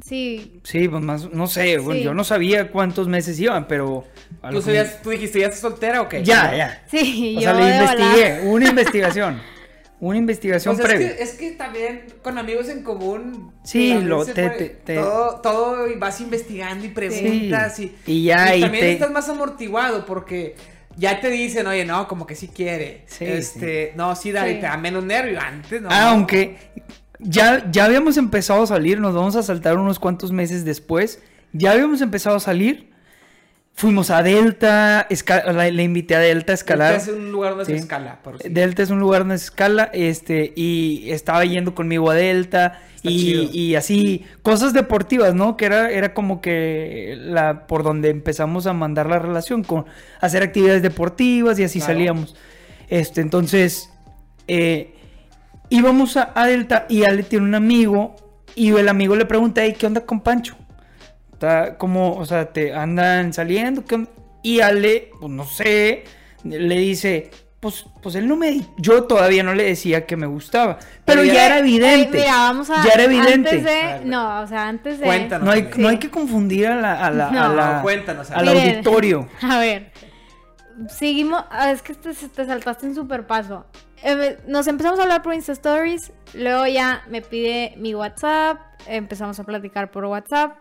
Sí, 0.04 0.60
Sí, 0.64 0.88
pues 0.88 1.02
más, 1.04 1.32
no 1.32 1.48
sé, 1.48 1.78
bueno, 1.80 2.00
Sí. 2.00 2.04
yo 2.06 2.14
no 2.14 2.24
sabía 2.24 2.72
cuántos 2.72 3.08
meses 3.08 3.40
iban, 3.40 3.68
pero... 3.68 4.04
¿Tú, 4.52 4.58
que- 4.58 4.62
sabías- 4.62 5.02
tú 5.02 5.10
dijiste, 5.12 5.40
¿ya 5.40 5.46
estás 5.48 5.62
soltera 5.62 6.02
o 6.02 6.10
qué? 6.10 6.24
Ya, 6.24 6.56
ya. 6.56 6.84
sí, 6.92 7.36
O 7.38 7.42
yo 7.42 7.52
sea, 7.52 7.54
le 7.54 7.76
investigué, 7.76 8.42
una 8.44 8.70
investigación, 8.70 9.42
una 10.00 10.18
investigación 10.18 10.74
O 10.74 10.78
sea, 10.78 10.86
es, 10.86 10.92
previa. 10.92 11.16
que, 11.18 11.24
es 11.24 11.32
que 11.34 11.52
también 11.52 12.06
con 12.22 12.38
amigos 12.38 12.70
en 12.70 12.84
común. 12.84 13.52
Sí, 13.64 13.90
también 13.90 14.10
lo- 14.10 14.26
te- 14.26 14.34
puede- 14.34 14.50
te- 14.58 14.70
te- 14.70 14.96
Todo, 14.96 15.42
todo 15.42 15.88
y 15.88 15.96
vas 15.96 16.20
investigando 16.22 16.86
y 16.86 16.90
preguntas. 16.90 17.76
Sí, 17.76 17.96
Y, 18.08 18.12
y 18.14 18.24
ya, 18.26 18.56
y 18.56 18.62
también 18.62 18.84
te- 18.84 18.94
estás 18.94 19.12
más 19.12 19.30
amortiguado 19.30 20.06
porque 20.06 20.56
ya 20.98 21.20
te 21.22 21.30
dicen, 21.30 21.68
oye, 21.68 21.86
no, 21.86 22.08
como 22.08 22.26
que 22.28 22.36
sí 22.36 22.48
quiere. 22.48 23.04
Sí, 23.08 23.26
este, 23.26 23.94
no, 23.96 24.16
sí, 24.16 24.32
dale, 24.32 24.54
Sí. 24.56 24.60
te 24.62 24.68
da 24.68 24.78
menos 24.78 25.04
nervio. 25.04 25.40
Antes, 25.42 25.82
no. 25.82 25.90
Ah, 25.92 26.10
Aunque 26.12 26.58
ya, 27.20 27.70
ya 27.72 27.86
habíamos 27.86 28.18
empezado 28.18 28.64
a 28.64 28.68
salir, 28.68 29.00
nos 29.00 29.14
vamos 29.16 29.36
a 29.36 29.44
saltar 29.44 29.78
unos 29.78 30.00
cuantos 30.00 30.32
meses 30.32 30.66
después. 30.66 31.22
Ya 31.52 31.72
habíamos 31.72 32.02
empezado 32.02 32.36
a 32.38 32.40
salir. 32.40 32.93
Fuimos 33.76 34.12
a 34.12 34.22
Delta, 34.22 35.08
la- 35.52 35.70
le 35.72 35.84
invité 35.84 36.16
a 36.16 36.20
Delta 36.20 36.52
a 36.52 36.56
escalar. 36.56 36.94
Es 36.96 37.08
un 37.08 37.32
lugar 37.32 37.52
donde 37.52 37.66
se 37.66 37.72
Sí. 37.72 37.78
escala. 37.80 38.20
Por 38.24 38.40
sí. 38.42 38.48
Delta 38.50 38.84
es 38.84 38.92
un 38.92 39.00
lugar 39.00 39.22
donde 39.22 39.38
se 39.40 39.46
escala, 39.46 39.90
este, 39.94 40.54
y 40.56 41.10
estaba 41.10 41.44
yendo 41.44 41.74
conmigo 41.74 42.12
a 42.12 42.14
Delta, 42.14 42.80
y, 43.02 43.50
y 43.52 43.76
así, 43.76 44.26
cosas 44.44 44.74
deportivas, 44.74 45.34
¿no? 45.34 45.58
Que 45.58 45.66
era, 45.66 45.90
era 45.92 46.14
como 46.14 46.40
que 46.40 47.16
la, 47.20 47.66
por 47.68 47.84
donde 47.84 48.10
empezamos 48.12 48.68
a 48.68 48.74
mandar 48.74 49.08
la 49.08 49.18
relación, 49.20 49.64
con 49.64 49.86
hacer 50.22 50.44
actividades 50.44 50.82
deportivas 50.84 51.58
y 51.60 51.64
así 51.64 51.80
Claro. 51.80 51.94
salíamos. 51.94 52.36
Este, 52.90 53.22
entonces, 53.22 53.90
eh, 54.48 54.94
íbamos 55.70 56.16
a, 56.16 56.32
a 56.36 56.46
Delta 56.48 56.86
y 56.90 57.04
Ale 57.06 57.24
tiene 57.24 57.46
un 57.46 57.56
amigo, 57.56 58.16
y 58.56 58.70
el 58.70 58.88
amigo 58.88 59.16
le 59.16 59.26
pregunta, 59.26 59.64
"Ey, 59.64 59.74
¿qué 59.74 59.88
onda 59.88 60.02
con 60.02 60.22
Pancho? 60.22 60.56
Está 61.44 61.78
como, 61.78 62.16
o 62.16 62.26
sea, 62.26 62.54
te 62.54 62.74
andan 62.74 63.34
saliendo, 63.34 63.84
¿qué 63.84 63.96
onda?". 63.96 64.10
Y 64.44 64.62
Ale, 64.62 65.12
pues 65.20 65.30
no 65.32 65.46
sé, 65.46 66.06
le 66.46 66.78
dice, 66.78 67.32
pues, 67.60 67.86
pues 68.02 68.16
él 68.16 68.28
no 68.30 68.38
me, 68.38 68.62
yo 68.78 69.04
todavía 69.04 69.44
no 69.44 69.54
le 69.54 69.64
decía 69.66 70.06
que 70.06 70.16
me 70.16 70.26
gustaba, 70.26 70.78
pero, 71.06 71.22
Pero 71.22 71.24
ya, 71.26 71.34
ya- 71.34 71.46
era 71.48 71.60
evidente. 71.60 72.18
Eh, 72.18 72.22
mira, 72.22 72.32
vamos 72.38 72.70
a. 72.70 72.86
ya 72.86 72.92
era 72.94 73.04
evidente. 73.04 73.50
Antes 73.50 73.66
A 73.66 73.70
de. 73.70 73.84
ver, 74.00 74.06
No, 74.06 74.42
o 74.42 74.48
sea, 74.48 74.68
antes 74.70 75.00
de. 75.00 75.06
Cuéntanos. 75.06 75.46
no, 75.46 75.52
hay, 75.52 75.64
Sí. 75.74 75.82
no 75.82 75.88
hay 75.90 75.98
que 76.00 76.10
confundir 76.10 76.68
a 76.68 76.76
la, 76.78 77.06
a 77.06 77.12
la- 77.12 77.28
a 77.28 77.32
No. 77.32 77.56
la- 77.56 77.76
No, 77.78 77.82
cuéntanos, 77.82 78.32
al 78.32 78.46
Miren. 78.46 78.70
auditorio. 78.78 79.28
A 79.42 79.60
ver. 79.60 79.92
Seguimos. 80.90 81.44
ah, 81.52 81.72
Es 81.72 81.82
que 81.82 81.94
te, 81.94 82.14
te 82.14 82.46
saltaste 82.46 82.86
un 82.88 82.96
super 82.96 83.28
paso. 83.28 83.66
Eh, 84.02 84.38
nos 84.48 84.68
empezamos 84.68 85.00
a 85.00 85.04
hablar 85.04 85.22
por 85.22 85.34
Insta 85.34 85.52
Stories. 85.54 86.12
Luego 86.34 86.68
ya 86.68 87.04
me 87.10 87.22
pide 87.22 87.76
mi 87.78 87.94
WhatsApp. 87.96 88.60
Empezamos 88.88 89.40
a 89.40 89.44
platicar 89.46 89.92
por 89.92 90.04
WhatsApp. 90.06 90.58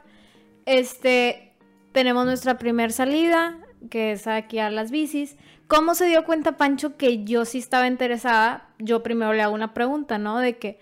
Este. 0.66 1.54
Tenemos 1.92 2.24
nuestra 2.24 2.58
primer 2.58 2.92
salida. 2.92 3.58
Que 3.90 4.12
es 4.12 4.26
aquí 4.26 4.58
a 4.58 4.70
las 4.70 4.90
bicis. 4.90 5.36
¿Cómo 5.66 5.94
se 5.94 6.06
dio 6.06 6.24
cuenta 6.24 6.56
Pancho 6.56 6.96
que 6.96 7.24
yo 7.24 7.44
sí 7.44 7.58
estaba 7.58 7.86
interesada? 7.86 8.68
Yo 8.78 9.02
primero 9.02 9.32
le 9.32 9.42
hago 9.42 9.54
una 9.54 9.74
pregunta, 9.74 10.18
¿no? 10.18 10.38
De 10.38 10.58
que, 10.58 10.78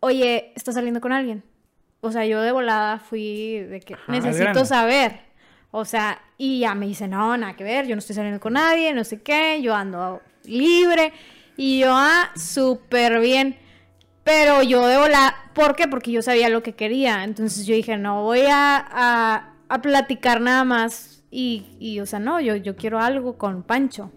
oye, 0.00 0.52
¿estás 0.54 0.74
saliendo 0.74 1.00
con 1.00 1.12
alguien? 1.12 1.44
O 2.00 2.12
sea, 2.12 2.26
yo 2.26 2.42
de 2.42 2.52
volada 2.52 2.98
fui 2.98 3.60
de 3.60 3.80
que 3.80 3.94
Ajá, 3.94 4.12
necesito 4.12 4.64
saber. 4.64 5.20
O 5.70 5.84
sea, 5.84 6.20
y 6.38 6.60
ya 6.60 6.74
me 6.74 6.86
dice, 6.86 7.08
no, 7.08 7.36
nada 7.36 7.54
que 7.54 7.64
ver, 7.64 7.86
yo 7.86 7.94
no 7.94 8.00
estoy 8.00 8.16
saliendo 8.16 8.40
con 8.40 8.54
nadie, 8.54 8.92
no 8.92 9.04
sé 9.04 9.22
qué, 9.22 9.60
yo 9.62 9.74
ando 9.74 10.20
libre. 10.44 11.12
Y 11.56 11.80
yo, 11.80 11.92
ah, 11.92 12.30
súper 12.34 13.20
bien. 13.20 13.56
Pero 14.26 14.60
yo 14.64 14.84
de 14.88 14.98
volada, 14.98 15.36
¿por 15.54 15.76
qué? 15.76 15.86
Porque 15.86 16.10
yo 16.10 16.20
sabía 16.20 16.48
lo 16.48 16.60
que 16.60 16.72
quería. 16.72 17.22
Entonces 17.22 17.64
yo 17.64 17.76
dije, 17.76 17.96
no 17.96 18.24
voy 18.24 18.40
a, 18.40 18.76
a, 18.76 19.54
a 19.68 19.80
platicar 19.80 20.40
nada 20.40 20.64
más. 20.64 21.22
Y, 21.30 21.76
y, 21.78 22.00
o 22.00 22.06
sea, 22.06 22.18
no, 22.18 22.40
yo, 22.40 22.56
yo 22.56 22.74
quiero 22.74 22.98
algo 22.98 23.38
con 23.38 23.62
Pancho. 23.62 24.10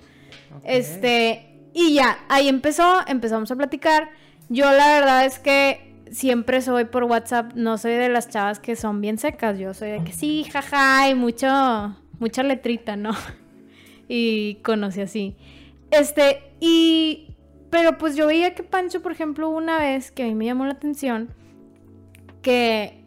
Este, 0.63 1.61
y 1.75 1.93
ya, 1.93 2.17
ahí 2.27 2.47
empezó, 2.47 3.01
empezamos 3.05 3.51
a 3.51 3.55
platicar. 3.55 4.09
Yo 4.49 4.71
la 4.71 4.87
verdad 4.93 5.25
es 5.25 5.37
que 5.37 5.93
siempre 6.09 6.63
soy 6.63 6.85
por 6.85 7.03
WhatsApp, 7.03 7.53
no 7.53 7.77
soy 7.77 7.93
de 7.93 8.09
las 8.09 8.29
chavas 8.29 8.59
que 8.59 8.75
son 8.75 9.01
bien 9.01 9.19
secas, 9.19 9.59
yo 9.59 9.75
soy 9.75 9.91
de 9.91 10.03
que 10.03 10.11
sí, 10.11 10.43
jaja, 10.51 11.07
y 11.07 11.13
mucho, 11.13 11.95
mucha 12.17 12.41
letrita, 12.41 12.95
¿no? 12.95 13.11
Y 14.11 14.55
conocí 14.63 15.01
así. 15.01 15.35
Este, 15.91 16.41
y, 16.59 17.28
pero 17.69 17.97
pues 17.97 18.15
yo 18.15 18.27
veía 18.27 18.55
que 18.55 18.63
Pancho, 18.63 19.01
por 19.01 19.11
ejemplo, 19.11 19.49
una 19.49 19.77
vez 19.77 20.11
que 20.11 20.23
a 20.23 20.25
mí 20.25 20.35
me 20.35 20.45
llamó 20.45 20.65
la 20.65 20.73
atención, 20.73 21.29
que 22.41 23.05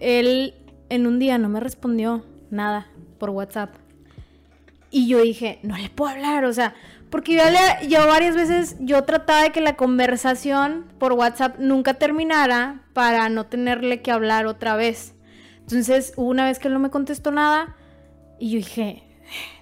él 0.00 0.54
en 0.88 1.06
un 1.06 1.18
día 1.18 1.38
no 1.38 1.48
me 1.48 1.60
respondió 1.60 2.24
nada 2.50 2.86
por 3.18 3.30
WhatsApp. 3.30 3.74
Y 4.90 5.06
yo 5.06 5.20
dije, 5.20 5.58
no 5.62 5.76
le 5.76 5.90
puedo 5.90 6.10
hablar, 6.10 6.44
o 6.46 6.52
sea, 6.52 6.74
porque 7.10 7.34
yo, 7.34 7.42
yo 7.88 8.06
varias 8.06 8.34
veces, 8.34 8.76
yo 8.80 9.04
trataba 9.04 9.42
de 9.42 9.52
que 9.52 9.60
la 9.60 9.76
conversación 9.76 10.86
por 10.98 11.12
WhatsApp 11.12 11.58
nunca 11.58 11.94
terminara 11.94 12.82
para 12.94 13.28
no 13.28 13.46
tenerle 13.46 14.00
que 14.00 14.10
hablar 14.10 14.46
otra 14.46 14.76
vez. 14.76 15.14
Entonces, 15.60 16.14
una 16.16 16.46
vez 16.46 16.58
que 16.58 16.68
él 16.68 16.74
no 16.74 16.80
me 16.80 16.90
contestó 16.90 17.30
nada 17.30 17.76
y 18.38 18.50
yo 18.50 18.56
dije, 18.56 19.02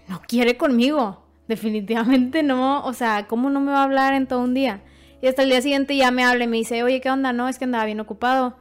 no 0.08 0.22
quiere 0.26 0.56
conmigo, 0.56 1.25
definitivamente 1.48 2.42
no, 2.42 2.84
o 2.84 2.92
sea, 2.92 3.26
¿cómo 3.26 3.50
no 3.50 3.60
me 3.60 3.72
va 3.72 3.80
a 3.80 3.84
hablar 3.84 4.14
en 4.14 4.26
todo 4.26 4.40
un 4.40 4.54
día? 4.54 4.80
Y 5.22 5.28
hasta 5.28 5.42
el 5.42 5.48
día 5.50 5.62
siguiente 5.62 5.96
ya 5.96 6.10
me 6.10 6.24
habla 6.24 6.44
y 6.44 6.46
me 6.46 6.56
dice, 6.58 6.82
oye, 6.82 7.00
¿qué 7.00 7.10
onda? 7.10 7.32
No, 7.32 7.48
es 7.48 7.58
que 7.58 7.64
andaba 7.64 7.84
bien 7.84 8.00
ocupado. 8.00 8.56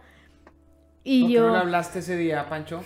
Y 1.03 1.21
¿Por 1.21 1.27
qué 1.29 1.33
yo... 1.35 1.47
no 1.47 1.53
le 1.53 1.59
hablaste 1.59 1.99
ese 1.99 2.17
día, 2.17 2.47
Pancho? 2.49 2.81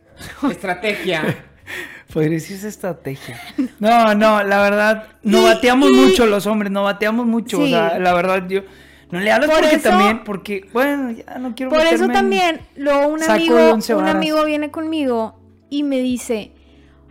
Estrategia. 0.50 1.44
Podría 2.12 2.32
decirse 2.32 2.68
estrategia. 2.68 3.38
No, 3.78 4.14
no, 4.14 4.42
la 4.42 4.62
verdad, 4.62 5.08
no 5.22 5.42
bateamos 5.42 5.90
mucho 5.90 6.24
los 6.24 6.46
hombres, 6.46 6.72
no 6.72 6.82
bateamos 6.84 7.26
mucho. 7.26 7.60
O 7.60 7.66
sea, 7.66 7.98
la 7.98 8.14
verdad, 8.14 8.48
yo. 8.48 8.62
No 9.10 9.20
le 9.20 9.30
hablas 9.30 9.50
Por 9.50 9.60
porque 9.60 9.76
eso- 9.76 9.88
también, 9.90 10.24
porque, 10.24 10.68
bueno, 10.72 11.10
ya 11.10 11.38
no 11.38 11.54
quiero 11.54 11.70
Por 11.70 11.80
eso 11.80 12.08
también, 12.08 12.60
luego 12.76 13.08
un 13.08 13.22
amigo, 13.22 13.74
un 13.74 14.08
amigo 14.08 14.44
viene 14.44 14.70
conmigo 14.70 15.38
y 15.70 15.82
me 15.82 15.98
dice, 15.98 16.52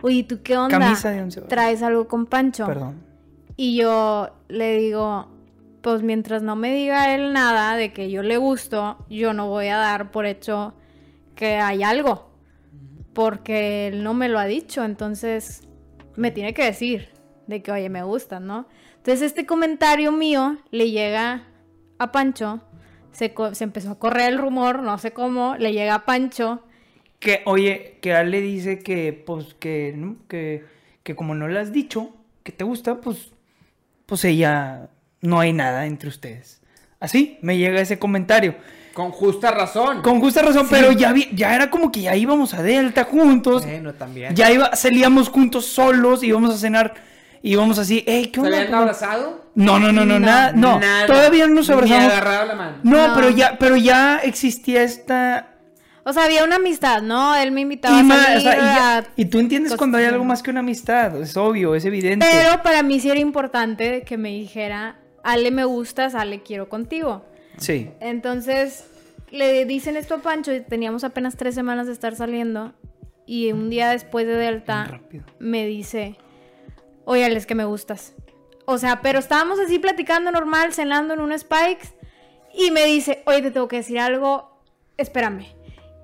oye, 0.02 0.24
¿tú 0.24 0.42
qué 0.42 0.56
onda? 0.56 0.78
Camisa 0.78 1.10
de 1.10 1.22
once 1.22 1.40
varas. 1.40 1.48
¿Traes 1.48 1.82
algo 1.82 2.08
con 2.08 2.26
Pancho? 2.26 2.66
Perdón. 2.66 3.02
Y 3.56 3.76
yo 3.76 4.30
le 4.48 4.76
digo, 4.78 5.28
pues 5.82 6.02
mientras 6.02 6.42
no 6.42 6.56
me 6.56 6.72
diga 6.74 7.14
él 7.14 7.32
nada 7.32 7.76
de 7.76 7.92
que 7.92 8.10
yo 8.10 8.22
le 8.22 8.36
gusto, 8.36 9.04
yo 9.08 9.32
no 9.32 9.48
voy 9.48 9.68
a 9.68 9.76
dar 9.76 10.10
por 10.10 10.26
hecho 10.26 10.74
que 11.34 11.56
hay 11.56 11.82
algo. 11.82 12.30
Porque 13.14 13.88
él 13.88 14.04
no 14.04 14.14
me 14.14 14.28
lo 14.28 14.38
ha 14.38 14.44
dicho, 14.44 14.84
entonces 14.84 15.62
me 16.14 16.30
tiene 16.30 16.54
que 16.54 16.64
decir 16.64 17.08
de 17.46 17.62
que, 17.62 17.72
oye, 17.72 17.88
me 17.88 18.02
gusta, 18.02 18.38
¿no? 18.38 18.66
Entonces 18.96 19.22
este 19.22 19.46
comentario 19.46 20.12
mío 20.12 20.58
le 20.70 20.90
llega 20.90 21.44
a 21.98 22.12
Pancho, 22.12 22.60
se, 23.10 23.34
se 23.52 23.64
empezó 23.64 23.92
a 23.92 23.98
correr 23.98 24.32
el 24.32 24.38
rumor, 24.38 24.82
no 24.82 24.98
sé 24.98 25.12
cómo, 25.12 25.56
le 25.56 25.72
llega 25.72 25.94
a 25.94 26.04
Pancho. 26.04 26.62
Que, 27.18 27.42
oye, 27.46 27.98
que 28.00 28.12
él 28.12 28.30
le 28.30 28.40
dice 28.40 28.78
que, 28.78 29.12
pues, 29.12 29.54
que, 29.58 29.92
¿no? 29.96 30.16
que, 30.28 30.64
que 31.02 31.16
como 31.16 31.34
no 31.34 31.48
le 31.48 31.58
has 31.58 31.72
dicho 31.72 32.10
que 32.44 32.52
te 32.52 32.64
gusta, 32.64 33.00
pues, 33.00 33.32
pues 34.06 34.24
ella, 34.24 34.88
no 35.20 35.40
hay 35.40 35.52
nada 35.52 35.86
entre 35.86 36.08
ustedes. 36.08 36.60
Así 37.00 37.38
me 37.42 37.56
llega 37.58 37.80
ese 37.80 37.98
comentario. 37.98 38.54
Con 38.94 39.10
justa 39.12 39.50
razón. 39.50 40.02
Con 40.02 40.20
justa 40.20 40.42
razón, 40.42 40.66
pero 40.70 40.90
ya, 40.92 41.12
vi- 41.12 41.28
ya 41.32 41.54
era 41.54 41.70
como 41.70 41.92
que 41.92 42.00
ya 42.02 42.16
íbamos 42.16 42.54
a 42.54 42.62
Delta 42.62 43.04
juntos. 43.04 43.64
Bueno, 43.64 43.94
también. 43.94 44.34
Ya 44.34 44.50
iba, 44.50 44.74
salíamos 44.74 45.28
juntos 45.28 45.66
solos, 45.66 46.22
íbamos 46.24 46.52
a 46.54 46.58
cenar, 46.58 46.94
íbamos 47.42 47.78
así, 47.78 48.02
hey, 48.06 48.26
¿qué 48.32 48.40
¿Se 48.40 48.46
onda? 48.46 48.56
habían 48.58 48.70
¿Cómo-" 48.72 48.82
abrazado? 48.82 49.44
No, 49.54 49.78
no, 49.78 49.92
no, 49.92 50.04
no, 50.04 50.18
No. 50.18 50.26
nada, 50.26 50.52
no, 50.52 50.78
Nada. 50.80 51.06
todavía 51.06 51.46
no 51.46 51.54
nos 51.54 51.68
Ni 51.68 51.74
abrazamos. 51.74 52.04
agarrado 52.12 52.46
la 52.46 52.54
mano. 52.54 52.76
No, 52.82 53.08
No. 53.08 53.14
pero 53.14 53.30
ya, 53.30 53.56
pero 53.58 53.76
ya 53.76 54.18
existía 54.18 54.82
esta 54.82 55.57
O 56.04 56.12
sea, 56.12 56.24
había 56.24 56.44
una 56.44 56.56
amistad, 56.56 57.02
¿no? 57.02 57.34
Él 57.36 57.50
me 57.52 57.62
invitaba 57.62 58.00
y, 58.00 58.10
a 58.10 58.16
salir 58.16 58.38
o 58.38 58.40
sea, 58.40 58.54
y 58.54 58.58
ya- 58.60 58.98
a 58.98 59.04
y 59.16 59.24
tú 59.26 59.38
entiendes 59.38 59.76
cuando 59.76 59.98
hay 59.98 60.04
algo 60.06 60.24
más 60.24 60.42
que 60.42 60.50
una 60.50 60.60
amistad, 60.60 61.20
es 61.20 61.36
obvio, 61.36 61.74
es 61.74 61.84
evidente. 61.84 62.26
Pero 62.30 62.62
para 62.62 62.82
mí 62.82 62.98
sí 63.00 63.10
era 63.10 63.20
importante 63.20 64.02
que 64.02 64.16
me 64.16 64.30
dijera, 64.30 64.98
Ale 65.22 65.50
me 65.50 65.64
gustas, 65.64 66.14
Ale 66.14 66.42
quiero 66.42 66.68
contigo. 66.68 67.24
Sí. 67.58 67.90
Entonces 68.00 68.86
le 69.30 69.64
dicen 69.66 69.96
esto 69.96 70.14
a 70.14 70.18
Pancho 70.18 70.54
y 70.54 70.60
teníamos 70.60 71.04
apenas 71.04 71.36
tres 71.36 71.54
semanas 71.54 71.86
de 71.86 71.92
estar 71.92 72.16
saliendo 72.16 72.72
y 73.26 73.52
un 73.52 73.68
día 73.68 73.90
después 73.90 74.26
de 74.26 74.36
Delta 74.36 75.00
me 75.38 75.66
dice, 75.66 76.16
oye 77.04 77.24
Ale, 77.26 77.36
es 77.36 77.44
que 77.44 77.54
me 77.54 77.64
gustas. 77.64 78.14
O 78.64 78.78
sea, 78.78 79.00
pero 79.02 79.18
estábamos 79.18 79.58
así 79.60 79.78
platicando 79.78 80.30
normal, 80.30 80.72
cenando 80.72 81.14
en 81.14 81.20
un 81.20 81.38
Spikes 81.38 81.88
y 82.54 82.70
me 82.70 82.84
dice, 82.86 83.22
oye, 83.26 83.42
te 83.42 83.50
tengo 83.50 83.68
que 83.68 83.76
decir 83.76 83.98
algo, 83.98 84.62
espérame. 84.96 85.46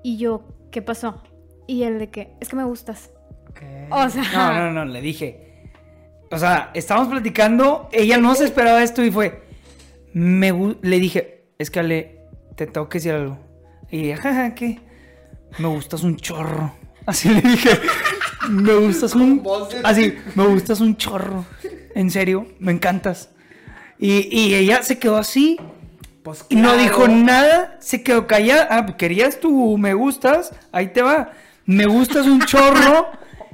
Y 0.05 0.17
yo, 0.17 0.43
¿qué 0.71 0.83
pasó? 0.83 1.23
Y 1.65 1.81
él 1.81 1.97
de 1.97 2.11
que, 2.11 2.35
es 2.39 2.49
que 2.49 2.55
me 2.55 2.63
gustas. 2.63 3.09
O 3.89 4.07
sea, 4.07 4.23
No, 4.33 4.53
no, 4.53 4.71
no, 4.71 4.85
le 4.85 5.01
dije. 5.01 5.71
O 6.29 6.37
sea, 6.37 6.69
estábamos 6.75 7.09
platicando, 7.09 7.89
ella 7.91 8.19
no 8.19 8.35
se 8.35 8.45
esperaba 8.45 8.83
esto 8.83 9.03
y 9.03 9.09
fue. 9.09 9.41
Me 10.13 10.53
le 10.83 10.99
dije, 10.99 11.47
es 11.57 11.71
que 11.71 11.79
Ale, 11.79 12.21
te 12.55 12.67
tengo 12.67 12.87
que 12.87 12.99
decir 12.99 13.13
algo. 13.13 13.39
Y 13.89 14.03
ella, 14.03 14.17
jaja, 14.17 14.53
¿qué? 14.53 14.79
Me 15.57 15.69
gustas 15.69 16.03
un 16.03 16.17
chorro. 16.17 16.71
Así 17.07 17.29
le 17.29 17.41
dije, 17.41 17.71
me 18.47 18.75
gustas 18.75 19.15
un. 19.15 19.41
Así, 19.83 20.13
me 20.35 20.45
gustas 20.45 20.81
un 20.81 20.97
chorro. 20.97 21.45
En 21.95 22.11
serio, 22.11 22.45
me 22.59 22.71
encantas. 22.71 23.31
Y, 23.97 24.27
y 24.29 24.53
ella 24.53 24.83
se 24.83 24.99
quedó 24.99 25.17
así 25.17 25.57
Pues 26.25 26.43
no 26.49 26.75
dijo 26.75 27.07
nada, 27.07 27.77
se 27.79 28.01
quedó 28.01 28.25
callada. 28.25 28.67
Ah, 28.71 28.85
querías 28.97 29.39
tú, 29.39 29.77
me 29.77 29.93
gustas, 29.93 30.51
ahí 30.71 30.87
te 30.87 31.03
va. 31.03 31.31
Me 31.67 31.85
gustas 31.85 32.25
un 32.25 32.41
chorro, 32.41 33.07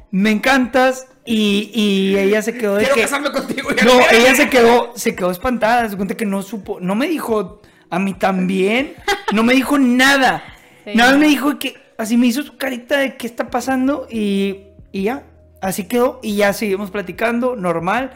me 0.10 0.32
encantas. 0.32 1.08
Y, 1.26 1.70
y 1.74 2.18
ella 2.18 2.42
se 2.42 2.54
quedó 2.58 2.76
de 2.76 2.84
Quiero 2.84 2.96
que. 2.96 3.02
casarme 3.02 3.30
contigo. 3.32 3.70
ya 3.72 3.84
No, 3.84 3.92
quiero. 3.92 4.06
ella 4.12 4.36
se 4.36 4.50
quedó, 4.50 4.94
se 4.96 5.14
quedó 5.16 5.32
espantada. 5.32 5.90
Se 5.90 5.98
cuenta 5.98 6.16
que 6.16 6.26
no 6.26 6.42
supo, 6.44 6.80
no 6.80 6.96
me 6.96 7.08
dijo 7.10 7.62
a 7.90 8.00
mí 8.00 8.14
también, 8.14 8.94
no 9.34 9.44
me 9.44 9.54
dijo 9.54 9.78
nada. 9.78 10.42
Sí. 10.86 10.92
Nada 10.96 11.18
me 11.18 11.28
dijo 11.28 11.60
que 11.60 11.76
así 11.98 12.16
me 12.16 12.28
hizo 12.28 12.42
su 12.42 12.56
carita 12.58 12.98
de 12.98 13.18
qué 13.18 13.28
está 13.28 13.50
pasando 13.50 14.08
y, 14.10 14.62
y 14.94 15.04
ya, 15.04 15.24
así 15.62 15.84
quedó. 15.84 16.22
Y 16.24 16.38
ya 16.38 16.54
seguimos 16.54 16.90
platicando, 16.90 17.58
normal. 17.58 18.12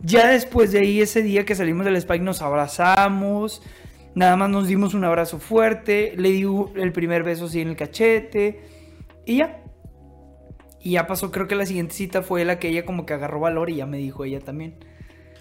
Ya 0.00 0.28
después 0.28 0.72
de 0.72 0.80
ahí, 0.80 1.00
ese 1.02 1.22
día 1.22 1.44
que 1.44 1.54
salimos 1.54 1.84
del 1.84 1.96
Spike, 1.96 2.24
nos 2.24 2.40
abrazamos. 2.40 3.62
Nada 4.18 4.36
más 4.36 4.50
nos 4.50 4.66
dimos 4.66 4.94
un 4.94 5.04
abrazo 5.04 5.38
fuerte. 5.38 6.14
Le 6.16 6.30
di 6.30 6.44
el 6.76 6.92
primer 6.92 7.22
beso 7.22 7.44
así 7.46 7.60
en 7.60 7.68
el 7.68 7.76
cachete. 7.76 8.60
Y 9.24 9.36
ya. 9.38 9.62
Y 10.80 10.92
ya 10.92 11.06
pasó, 11.06 11.30
creo 11.30 11.46
que 11.48 11.54
la 11.54 11.66
siguiente 11.66 11.94
cita 11.94 12.22
fue 12.22 12.44
la 12.44 12.58
que 12.58 12.68
ella 12.68 12.84
como 12.84 13.06
que 13.06 13.12
agarró 13.14 13.40
valor 13.40 13.70
y 13.70 13.76
ya 13.76 13.86
me 13.86 13.98
dijo 13.98 14.24
ella 14.24 14.40
también. 14.40 14.74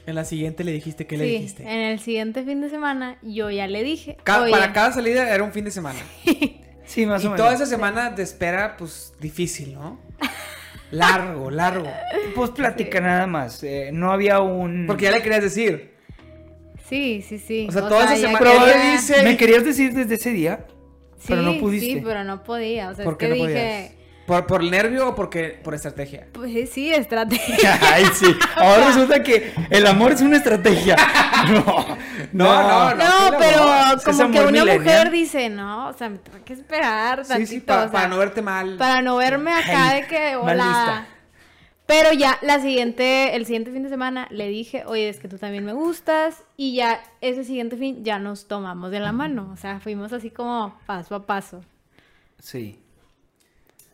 En 0.06 0.16
la 0.16 0.26
siguiente 0.26 0.64
le 0.64 0.72
dijiste, 0.72 1.06
¿qué 1.08 1.18
le 1.18 1.26
sí, 1.26 1.32
dijiste? 1.32 1.64
en 1.64 1.80
el 1.82 2.00
siguiente 2.00 2.44
fin 2.44 2.62
de 2.62 2.70
semana 2.70 3.18
yo 3.22 3.50
ya 3.52 3.68
le 3.68 3.84
dije, 3.84 4.16
Ca- 4.24 4.42
"Oye, 4.44 4.52
para 4.52 4.72
cada 4.74 4.92
salida 4.94 5.34
era 5.34 5.44
un 5.44 5.52
fin 5.52 5.66
de 5.66 5.72
semana. 5.72 6.00
Sí, 6.86 7.06
más 7.06 7.22
y 7.22 7.28
o 7.28 7.32
menos. 7.32 7.44
toda 7.44 7.54
esa 7.54 7.66
semana 7.66 8.12
de 8.12 8.24
espera, 8.24 8.78
pues 8.78 9.14
difícil, 9.20 9.74
¿no? 9.74 10.00
Largo, 10.92 11.52
largo. 11.52 11.90
Pues 12.34 12.52
plática 12.52 13.02
nada 13.02 13.28
más. 13.28 13.62
eh, 13.64 13.90
no 13.92 14.12
había 14.14 14.40
un... 14.40 14.86
Porque 14.88 15.04
ya 15.04 15.12
le 15.12 15.22
querías 15.22 15.42
decir. 15.44 15.97
Sí, 16.88 17.24
sí, 17.28 17.38
sí. 17.38 17.68
O 17.70 17.72
sea, 17.72 17.82
toda 17.88 18.06
esa 18.06 18.16
ya 18.16 18.28
semana- 18.28 18.40
quería- 18.52 18.92
dice- 18.92 19.24
¿Me 19.24 19.38
querías 19.38 19.64
decir 19.66 19.94
desde 19.94 20.16
ese 20.16 20.30
día? 20.32 20.66
pero 21.28 21.42
no 21.42 21.54
Sí, 21.54 21.60
pudiste. 21.60 21.94
Sí, 21.96 22.02
pero 22.06 22.24
no 22.24 22.44
podía. 22.44 22.90
O 22.90 22.96
sea, 22.96 23.04
¿Por 23.04 23.14
es 23.14 23.20
qué 23.20 23.26
que 23.26 23.30
no 23.30 23.36
dije, 23.48 23.48
podías? 23.90 23.98
¿Por, 24.28 24.46
¿Por 24.46 24.62
el 24.62 24.72
nervio 24.72 25.10
o 25.10 25.16
porque, 25.16 25.60
por 25.64 25.74
estrategia? 25.74 26.28
pues 26.34 26.70
sí, 26.70 26.94
estrategia. 26.94 27.80
Ay, 27.94 28.06
sí. 28.14 28.26
Ahora 28.56 28.88
resulta 28.88 29.24
que 29.24 29.52
el 29.70 29.86
amor 29.88 30.12
es 30.14 30.22
una 30.22 30.38
estrategia. 30.38 30.96
No. 31.50 31.64
No, 32.34 32.46
no, 32.64 32.96
No, 32.96 33.30
no, 33.32 33.38
pero 33.38 33.62
amor. 33.64 34.04
Como 34.04 34.32
que 34.32 34.40
una 34.42 34.66
mujer 34.66 35.12
dice, 35.12 35.50
no, 35.50 35.88
o 35.90 35.94
sea, 35.94 36.10
me 36.10 36.18
tengo 36.18 36.44
que 36.44 36.54
esperar 36.54 37.24
Sí, 37.24 37.30
tantito. 37.30 37.52
sí, 37.52 37.60
pa- 37.60 37.78
o 37.78 37.82
sea, 37.84 37.92
para 37.92 38.08
no 38.08 38.18
verte 38.18 38.42
mal. 38.42 38.76
para 38.78 39.02
no 39.04 39.18
verme 39.18 39.54
acá 39.54 39.90
Ay, 39.90 40.02
de 40.02 40.08
que, 40.08 40.36
mal 40.44 40.60
hola. 40.60 41.08
Pero 41.88 42.12
ya, 42.12 42.38
la 42.42 42.60
siguiente, 42.60 43.36
el 43.36 43.46
siguiente 43.46 43.72
fin 43.72 43.82
de 43.84 43.90
semana 43.90 44.28
le 44.30 44.50
dije, 44.50 44.84
oye, 44.86 45.08
es 45.10 45.20
que 45.20 45.30
tú 45.30 45.38
también 45.38 45.64
me 45.66 45.72
gustas. 45.74 46.44
Y 46.58 46.76
ya, 46.76 47.02
ese 47.22 47.44
siguiente 47.46 47.78
fin, 47.78 48.04
ya 48.04 48.20
nos 48.20 48.48
tomamos 48.48 48.92
de 48.92 49.00
la 49.00 49.14
mano. 49.14 49.50
O 49.54 49.58
sea, 49.58 49.80
fuimos 49.80 50.12
así 50.12 50.30
como 50.30 50.78
paso 50.86 51.16
a 51.16 51.26
paso. 51.26 51.64
Sí. 52.40 52.60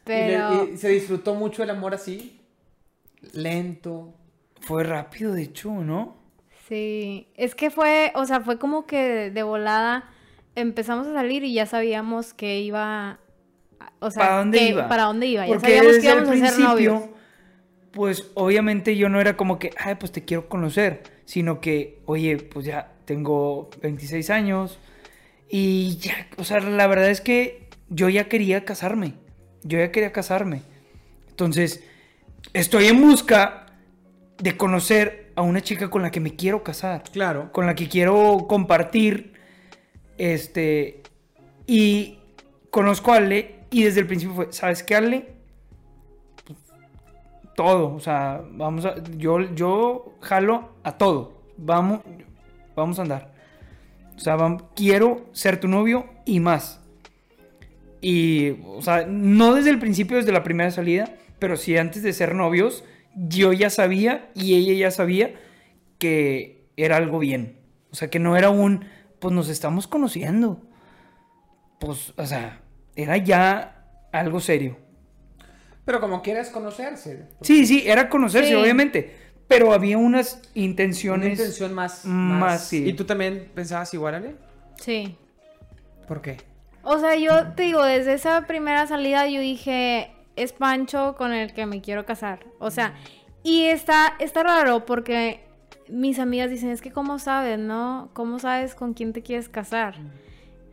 Y 0.05 0.09
le- 0.09 0.27
Pero... 0.27 0.69
y 0.73 0.77
se 0.77 0.89
disfrutó 0.89 1.35
mucho 1.35 1.61
el 1.63 1.69
amor 1.69 1.93
así. 1.93 2.41
Lento. 3.33 4.13
Fue 4.61 4.83
rápido, 4.83 5.33
de 5.33 5.43
hecho, 5.43 5.69
¿no? 5.71 6.15
Sí, 6.67 7.27
es 7.35 7.53
que 7.55 7.69
fue, 7.69 8.11
o 8.15 8.25
sea, 8.25 8.41
fue 8.41 8.57
como 8.57 8.85
que 8.85 9.29
de 9.29 9.43
volada 9.43 10.09
empezamos 10.55 11.05
a 11.07 11.13
salir 11.13 11.43
y 11.43 11.53
ya 11.53 11.65
sabíamos 11.65 12.33
que 12.33 12.61
iba, 12.61 13.19
o 13.99 14.09
sea, 14.09 14.23
¿Para 14.23 14.37
dónde 14.39 14.57
que- 14.59 14.67
iba? 14.69 14.87
para 14.87 15.03
dónde 15.03 15.27
iba, 15.27 15.45
ya 15.45 15.53
Porque 15.53 15.67
sabíamos 15.77 15.97
que 15.99 16.05
íbamos 16.05 16.29
a 16.41 16.47
ser 16.49 16.59
novios. 16.59 17.03
Pues 17.93 18.31
obviamente 18.33 18.97
yo 18.97 19.07
no 19.07 19.21
era 19.21 19.37
como 19.37 19.59
que, 19.59 19.71
ay, 19.77 19.95
pues 19.95 20.11
te 20.11 20.25
quiero 20.25 20.49
conocer, 20.49 21.03
sino 21.25 21.61
que, 21.61 21.99
oye, 22.05 22.37
pues 22.37 22.65
ya 22.65 22.91
tengo 23.05 23.69
26 23.81 24.29
años 24.29 24.79
y 25.49 25.97
ya, 25.97 26.27
o 26.37 26.43
sea, 26.43 26.59
la 26.59 26.87
verdad 26.87 27.09
es 27.09 27.21
que 27.21 27.69
yo 27.89 28.09
ya 28.09 28.27
quería 28.27 28.65
casarme, 28.65 29.13
yo 29.63 29.77
ya 29.77 29.91
quería 29.91 30.11
casarme. 30.11 30.61
Entonces, 31.29 31.83
estoy 32.53 32.87
en 32.87 32.99
busca 33.01 33.67
de 34.39 34.57
conocer 34.57 35.31
a 35.35 35.41
una 35.41 35.61
chica 35.61 35.89
con 35.89 36.01
la 36.01 36.11
que 36.11 36.19
me 36.19 36.35
quiero 36.35 36.63
casar 36.63 37.03
Claro. 37.11 37.51
con 37.51 37.65
la 37.65 37.75
que 37.75 37.87
quiero 37.87 38.45
compartir. 38.47 39.33
Este. 40.17 41.01
Y 41.65 42.19
conozco 42.69 43.13
a 43.13 43.17
Ale 43.17 43.55
y 43.71 43.83
desde 43.83 44.01
el 44.01 44.07
principio 44.07 44.35
fue, 44.35 44.47
¿sabes 44.51 44.83
qué, 44.83 44.95
Ale? 44.95 45.32
Todo, 47.56 47.93
o 47.93 47.99
sea, 47.99 48.41
vamos 48.51 48.86
a, 48.86 48.95
yo, 49.18 49.41
yo 49.54 50.16
jalo 50.22 50.70
a 50.84 50.97
todo, 50.97 51.41
vamos, 51.58 52.01
vamos 52.76 52.99
a 52.99 53.04
andar. 53.04 53.34
O 54.16 54.20
sea, 54.20 54.38
quiero 54.76 55.26
ser 55.34 55.60
tu 55.60 55.68
novio 55.68 56.06
y 56.26 56.39
más. 56.39 56.82
Y, 58.01 58.51
o 58.66 58.82
sea, 58.82 59.06
no 59.08 59.54
desde 59.54 59.70
el 59.70 59.80
principio, 59.80 60.18
desde 60.18 60.32
la 60.32 60.43
primera 60.43 60.72
salida, 60.72 61.16
pero 61.39 61.58
sí 61.58 61.78
antes 61.78 62.04
de 62.04 62.14
ser 62.14 62.36
novios, 62.36 62.84
yo 63.16 63.54
ya 63.54 63.70
sabía 63.70 64.30
y 64.34 64.56
ella 64.56 64.74
ya 64.74 64.91
sabía 64.91 65.36
que 65.99 66.68
era 66.76 66.97
algo 66.97 67.20
bien. 67.20 67.60
O 67.91 67.95
sea, 67.95 68.10
que 68.10 68.20
no 68.20 68.36
era 68.36 68.49
un, 68.49 68.86
pues 69.20 69.34
nos 69.34 69.49
estamos 69.49 69.88
conociendo. 69.88 70.62
Pues, 71.80 72.14
o 72.18 72.26
sea, 72.26 72.62
era 72.95 73.18
ya 73.18 73.86
algo 74.12 74.39
serio. 74.39 74.78
Pero 75.86 75.99
como 75.99 76.21
quieras 76.21 76.49
conocerse. 76.49 77.27
Sí, 77.41 77.65
sí, 77.65 77.84
era 77.86 78.09
conocerse, 78.09 78.49
Sí. 78.49 78.55
obviamente. 78.55 79.15
Pero 79.47 79.73
había 79.73 79.97
unas 79.97 80.36
Una 80.36 80.43
intenciones. 80.55 81.38
intención 81.39 81.73
más, 81.73 82.05
más, 82.05 82.39
más. 82.39 82.67
sí. 82.67 82.88
¿Y 82.88 82.93
tú 82.93 83.03
también 83.05 83.51
pensabas 83.53 83.93
igual, 83.93 84.15
Ale? 84.15 84.36
Sí. 84.79 85.17
¿Por 86.07 86.21
qué? 86.21 86.38
O 86.84 86.99
sea, 86.99 87.15
yo 87.15 87.53
te 87.53 87.63
digo, 87.63 87.84
desde 87.84 88.13
esa 88.13 88.45
primera 88.47 88.88
salida 88.88 89.27
yo 89.27 89.41
dije, 89.41 90.11
es 90.36 90.53
Pancho 90.53 91.15
con 91.17 91.34
el 91.34 91.53
que 91.53 91.65
me 91.65 91.81
quiero 91.81 92.05
casar. 92.05 92.39
O 92.59 92.71
sea, 92.71 92.93
y 93.43 93.65
está, 93.65 94.15
está 94.19 94.43
raro 94.43 94.86
porque 94.86 95.41
mis 95.89 96.17
amigas 96.19 96.49
dicen, 96.49 96.69
es 96.69 96.81
que 96.81 96.91
cómo 96.91 97.19
sabes, 97.19 97.59
¿no? 97.59 98.09
¿Cómo 98.13 98.39
sabes 98.39 98.73
con 98.75 98.93
quién 98.93 99.11
te 99.13 99.21
quieres 99.21 99.49
casar? 99.49 99.95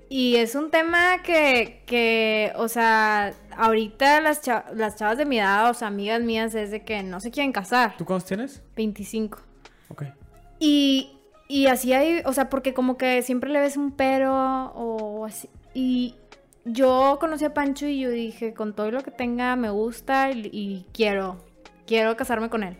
Y 0.09 0.37
es 0.37 0.57
un 0.57 0.71
tema 0.71 1.23
que, 1.23 1.83
que 1.87 2.53
o 2.57 2.67
sea, 2.69 3.33
ahorita 3.61 4.21
las, 4.21 4.41
las 4.75 4.97
chavas 4.97 5.19
de 5.19 5.27
mi 5.27 5.39
edad, 5.39 5.71
o 5.71 5.75
sea, 5.75 5.89
amigas 5.89 6.23
mías, 6.23 6.55
es 6.55 6.71
de 6.71 6.85
que 6.85 7.03
no 7.03 7.21
se 7.21 7.31
quieren 7.31 7.53
casar. 7.53 7.97
¿Tú 7.97 8.05
cuántos 8.05 8.27
tienes? 8.27 8.63
25. 8.77 9.39
Ok. 9.89 10.05
Y, 10.59 11.13
y 11.49 11.67
así 11.67 11.93
hay, 11.93 12.23
o 12.25 12.33
sea, 12.33 12.49
porque 12.49 12.75
como 12.75 12.97
que 12.97 13.23
siempre 13.23 13.51
le 13.51 13.61
ves 13.61 13.77
un 13.77 13.93
pero 13.93 14.35
o 14.75 15.25
así. 15.25 15.49
Y 15.75 16.15
yo 16.65 17.19
conocí 17.21 17.45
a 17.45 17.55
Pancho 17.55 17.87
y 17.87 18.01
yo 18.01 18.11
dije, 18.11 18.55
con 18.55 18.75
todo 18.75 18.91
lo 18.91 19.03
que 19.03 19.11
tenga, 19.11 19.57
me 19.57 19.71
gusta 19.71 20.31
y, 20.31 20.49
y 20.53 20.87
quiero, 20.93 21.45
quiero 21.87 22.17
casarme 22.17 22.51
con 22.51 22.63
él. 22.63 22.77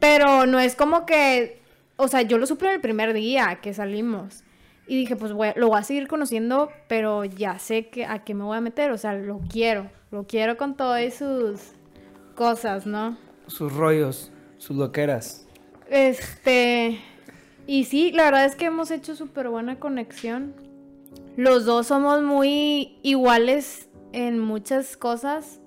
Pero 0.00 0.46
no 0.46 0.60
es 0.60 0.76
como 0.76 1.06
que, 1.06 1.60
o 1.96 2.08
sea, 2.08 2.22
yo 2.22 2.38
lo 2.38 2.46
supe 2.46 2.72
el 2.72 2.80
primer 2.80 3.12
día 3.12 3.58
que 3.62 3.74
salimos. 3.74 4.43
Y 4.86 4.96
dije, 4.96 5.16
pues 5.16 5.32
voy 5.32 5.48
lo 5.56 5.68
voy 5.68 5.78
a 5.78 5.82
seguir 5.82 6.08
conociendo, 6.08 6.70
pero 6.88 7.24
ya 7.24 7.58
sé 7.58 7.88
que 7.88 8.04
a 8.04 8.24
qué 8.24 8.34
me 8.34 8.44
voy 8.44 8.56
a 8.56 8.60
meter, 8.60 8.90
o 8.90 8.98
sea, 8.98 9.14
lo 9.14 9.40
quiero, 9.50 9.90
lo 10.10 10.26
quiero 10.26 10.56
con 10.56 10.76
todas 10.76 11.14
sus 11.14 11.72
cosas, 12.34 12.86
¿no? 12.86 13.16
Sus 13.46 13.72
rollos, 13.72 14.30
sus 14.58 14.76
loqueras. 14.76 15.46
Este. 15.88 17.00
Y 17.66 17.84
sí, 17.84 18.12
la 18.12 18.24
verdad 18.24 18.44
es 18.44 18.56
que 18.56 18.66
hemos 18.66 18.90
hecho 18.90 19.16
súper 19.16 19.48
buena 19.48 19.78
conexión. 19.78 20.54
Los 21.36 21.64
dos 21.64 21.86
somos 21.86 22.22
muy 22.22 22.98
iguales 23.02 23.88
en 24.12 24.38
muchas 24.38 24.96
cosas. 24.96 25.60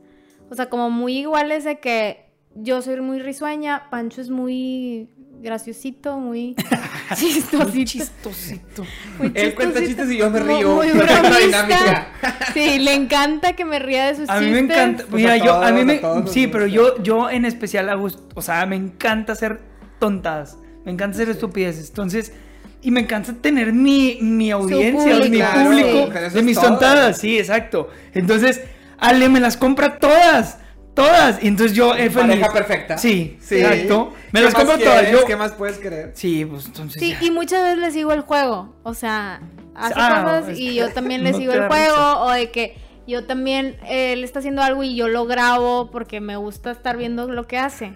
O 0.49 0.55
sea, 0.55 0.69
como 0.69 0.89
muy 0.89 1.17
iguales 1.17 1.63
de 1.63 1.79
que 1.79 2.27
yo 2.55 2.81
soy 2.81 3.01
muy 3.01 3.19
risueña, 3.19 3.89
Pancho 3.89 4.21
es 4.21 4.29
muy 4.29 5.09
graciosito, 5.41 6.19
muy 6.19 6.55
chistosito. 7.15 7.83
Chistosito. 7.85 8.85
muy 9.17 9.31
Él 9.33 9.55
cuenta 9.55 9.79
chistes 9.79 10.11
y 10.11 10.17
yo 10.17 10.29
me 10.29 10.39
río. 10.39 10.75
Muy 10.75 10.87
la 10.93 11.37
dinámica. 11.39 12.07
Sí, 12.53 12.79
le 12.79 12.93
encanta 12.93 13.53
que 13.53 13.65
me 13.65 13.79
ría 13.79 14.07
de 14.07 14.15
sus 14.15 14.29
A 14.29 14.39
mí 14.39 14.47
chistes. 14.47 14.63
me 14.67 14.73
encanta. 14.73 15.03
Pues 15.09 15.21
Mira, 15.21 15.33
a 15.33 15.37
yo, 15.37 15.53
a 15.61 15.71
mí 15.71 15.83
me. 15.85 16.01
a 16.03 16.23
Sí, 16.27 16.47
pero 16.47 16.67
yo, 16.67 17.01
yo 17.01 17.29
en 17.29 17.45
especial 17.45 17.89
hago. 17.89 18.07
O 18.33 18.41
sea, 18.41 18.65
me 18.65 18.75
encanta 18.75 19.33
hacer 19.33 19.59
tontadas. 19.99 20.57
Me 20.85 20.91
encanta 20.91 21.15
hacer 21.15 21.29
estupideces. 21.29 21.89
Entonces. 21.89 22.31
Y 22.79 22.91
me 22.91 23.01
encanta 23.01 23.33
tener 23.33 23.73
mi, 23.73 24.19
mi 24.21 24.51
audiencia, 24.51 25.15
público, 25.15 25.29
mi 25.31 25.37
claro, 25.37 25.63
público 25.63 26.09
sí. 26.29 26.35
De 26.35 26.41
mis 26.43 26.57
todo. 26.57 26.67
tontadas. 26.69 27.17
Sí, 27.17 27.39
exacto. 27.39 27.89
Entonces, 28.13 28.61
Ale 28.99 29.29
me 29.29 29.39
las 29.39 29.57
compra 29.57 29.97
todas. 29.97 30.59
Todas. 30.97 31.43
Y 31.43 31.47
entonces 31.47 31.75
yo 31.77 31.93
he 31.93 32.09
feliz. 32.09 32.13
Pareja 32.41 32.51
perfecta. 32.51 32.97
Sí, 32.97 33.37
Sí. 33.39 33.55
exacto. 33.59 34.13
Me 34.31 34.39
¿Qué 34.39 34.45
las 34.45 34.53
compro 34.53 34.77
todas. 34.77 35.11
Yo, 35.11 35.25
¿Qué 35.25 35.35
más 35.35 35.53
puedes 35.53 35.77
querer? 35.77 36.11
Sí, 36.15 36.43
pues 36.45 36.65
entonces. 36.65 37.01
Sí, 37.01 37.11
ya. 37.11 37.23
y 37.25 37.31
muchas 37.31 37.61
veces 37.63 37.77
le 37.77 37.91
sigo 37.91 38.11
el 38.13 38.21
juego. 38.21 38.75
O 38.83 38.93
sea, 38.93 39.41
hace 39.75 39.93
Ah, 39.95 40.21
cosas 40.23 40.49
es 40.49 40.59
y 40.59 40.67
que 40.69 40.73
yo 40.75 40.89
también 40.93 41.23
le 41.23 41.31
no 41.31 41.37
sigo 41.37 41.53
el 41.53 41.67
juego. 41.67 41.95
risa. 41.95 42.19
O 42.23 42.31
de 42.31 42.51
que 42.51 42.75
yo 43.07 43.25
también, 43.25 43.77
él 43.87 44.23
está 44.23 44.39
haciendo 44.39 44.61
algo 44.63 44.83
y 44.83 44.95
yo 44.95 45.07
lo 45.07 45.25
grabo 45.25 45.89
porque 45.91 46.19
me 46.19 46.35
gusta 46.35 46.71
estar 46.71 46.97
viendo 46.97 47.27
lo 47.31 47.47
que 47.47 47.57
hace. 47.57 47.93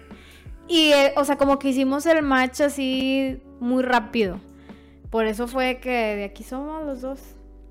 Y, 0.68 0.92
eh, 0.92 1.12
o 1.16 1.24
sea, 1.24 1.36
como 1.36 1.58
que 1.58 1.68
hicimos 1.68 2.06
el 2.06 2.22
match 2.22 2.60
así 2.62 3.42
muy 3.60 3.82
rápido. 3.82 4.38
Por 5.10 5.26
eso 5.26 5.48
fue 5.48 5.80
que 5.80 5.90
de 5.90 6.24
aquí 6.24 6.44
somos 6.44 6.84
los 6.86 7.02
dos. 7.02 7.20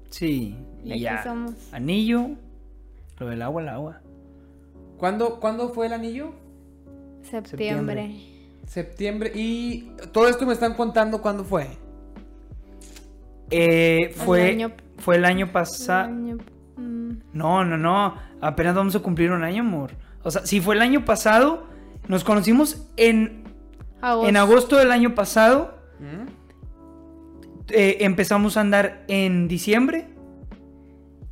Sí. 0.10 0.56
Y 0.84 0.92
aquí 0.92 1.00
ya. 1.02 1.24
somos. 1.24 1.54
Anillo. 1.72 2.32
Lo 3.18 3.28
del 3.28 3.42
agua, 3.42 3.62
el 3.62 3.70
agua. 3.70 4.02
¿Cuándo, 5.02 5.40
¿Cuándo 5.40 5.70
fue 5.70 5.88
el 5.88 5.94
anillo? 5.94 6.30
Septiembre. 7.24 8.12
Septiembre. 8.68 9.32
Y 9.34 9.94
todo 10.12 10.28
esto 10.28 10.46
me 10.46 10.54
están 10.54 10.76
contando 10.76 11.24
cuándo 11.24 11.44
fue. 11.44 11.70
Eh, 13.50 14.14
fue, 14.16 14.52
año- 14.52 14.72
fue 15.00 15.16
el 15.16 15.26
año 15.26 15.52
pasado. 15.52 16.08
año- 16.10 16.38
mm, 16.78 17.10
No, 17.34 17.66
no, 17.66 17.78
no. 17.80 18.16
Apenas 18.42 18.76
vamos 18.76 18.96
a 18.96 19.00
cumplir 19.00 19.32
un 19.32 19.44
año, 19.44 19.62
amor. 19.64 19.90
O 20.22 20.30
sea, 20.30 20.46
si 20.46 20.62
fue 20.62 20.76
el 20.76 20.82
año 20.84 21.04
pasado, 21.04 21.64
nos 22.08 22.24
conocimos 22.24 22.88
en, 22.96 23.46
agosto. 24.02 24.30
en 24.30 24.38
agosto 24.38 24.76
del 24.78 24.92
año 24.92 25.16
pasado. 25.16 25.80
¿Mm? 26.00 26.30
eh, 27.74 27.98
empezamos 28.02 28.56
a 28.56 28.62
andar 28.62 29.04
en 29.08 29.48
diciembre. 29.48 30.10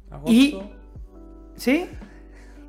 Agosto. 0.09 0.31
Y- 0.31 0.59
¿Sí? 1.55 1.85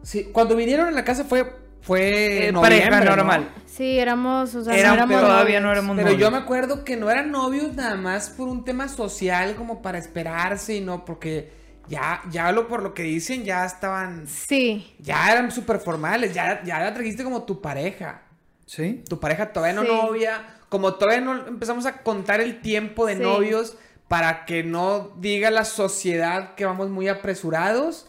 Sí, 0.03 0.25
cuando 0.33 0.57
vinieron 0.57 0.89
a 0.89 0.91
la 0.91 1.05
casa 1.05 1.25
fue. 1.25 1.59
Fue. 1.83 2.49
Eh, 2.49 2.53
pareja 2.53 3.01
¿no? 3.01 3.17
normal. 3.17 3.51
Sí, 3.65 3.99
éramos, 3.99 4.55
o 4.55 4.63
sea, 4.65 4.77
Era- 4.77 4.89
no 4.89 4.95
éramos 4.95 5.21
todavía 5.21 5.61
novios. 5.61 5.63
no 5.63 5.73
éramos 5.73 5.97
Pero 5.97 6.13
yo 6.13 6.31
me 6.31 6.37
acuerdo 6.37 6.85
que 6.85 6.97
no 6.99 7.11
eran 7.11 7.31
novios 7.31 7.75
nada 7.75 7.97
más 7.97 8.29
por 8.31 8.49
un 8.49 8.65
tema 8.65 8.87
social, 8.89 9.55
como 9.57 9.81
para 9.81 9.97
esperarse 9.99 10.75
y 10.77 10.81
no, 10.83 11.07
porque 11.07 11.51
ya, 11.89 12.21
ya 12.31 12.53
lo 12.53 12.69
por 12.69 12.83
lo 12.83 12.93
que 12.93 13.05
dicen, 13.05 13.45
ya 13.45 13.65
estaban. 13.65 14.27
Sí. 14.27 14.95
Ya 14.99 15.33
eran 15.33 15.51
súper 15.51 15.79
formales, 15.79 16.35
ya, 16.35 16.63
ya 16.65 16.81
la 16.81 16.93
trajiste 16.93 17.25
como 17.25 17.45
tu 17.45 17.63
pareja. 17.63 18.23
¿Sí? 18.67 19.03
Tu 19.09 19.19
pareja 19.19 19.53
todavía 19.53 19.75
no 19.75 19.83
Sí. 19.83 19.89
novia. 19.89 20.45
Como 20.69 20.95
todavía 20.95 21.23
no 21.23 21.49
empezamos 21.49 21.87
a 21.87 22.03
contar 22.03 22.41
el 22.43 22.61
tiempo 22.61 23.07
de 23.07 23.17
Sí. 23.17 23.23
novios 23.23 23.77
para 24.07 24.45
que 24.45 24.63
no 24.63 25.13
diga 25.17 25.51
la 25.51 25.65
sociedad 25.65 26.55
que 26.57 26.67
vamos 26.67 26.91
muy 26.91 27.09
apresurados, 27.09 28.07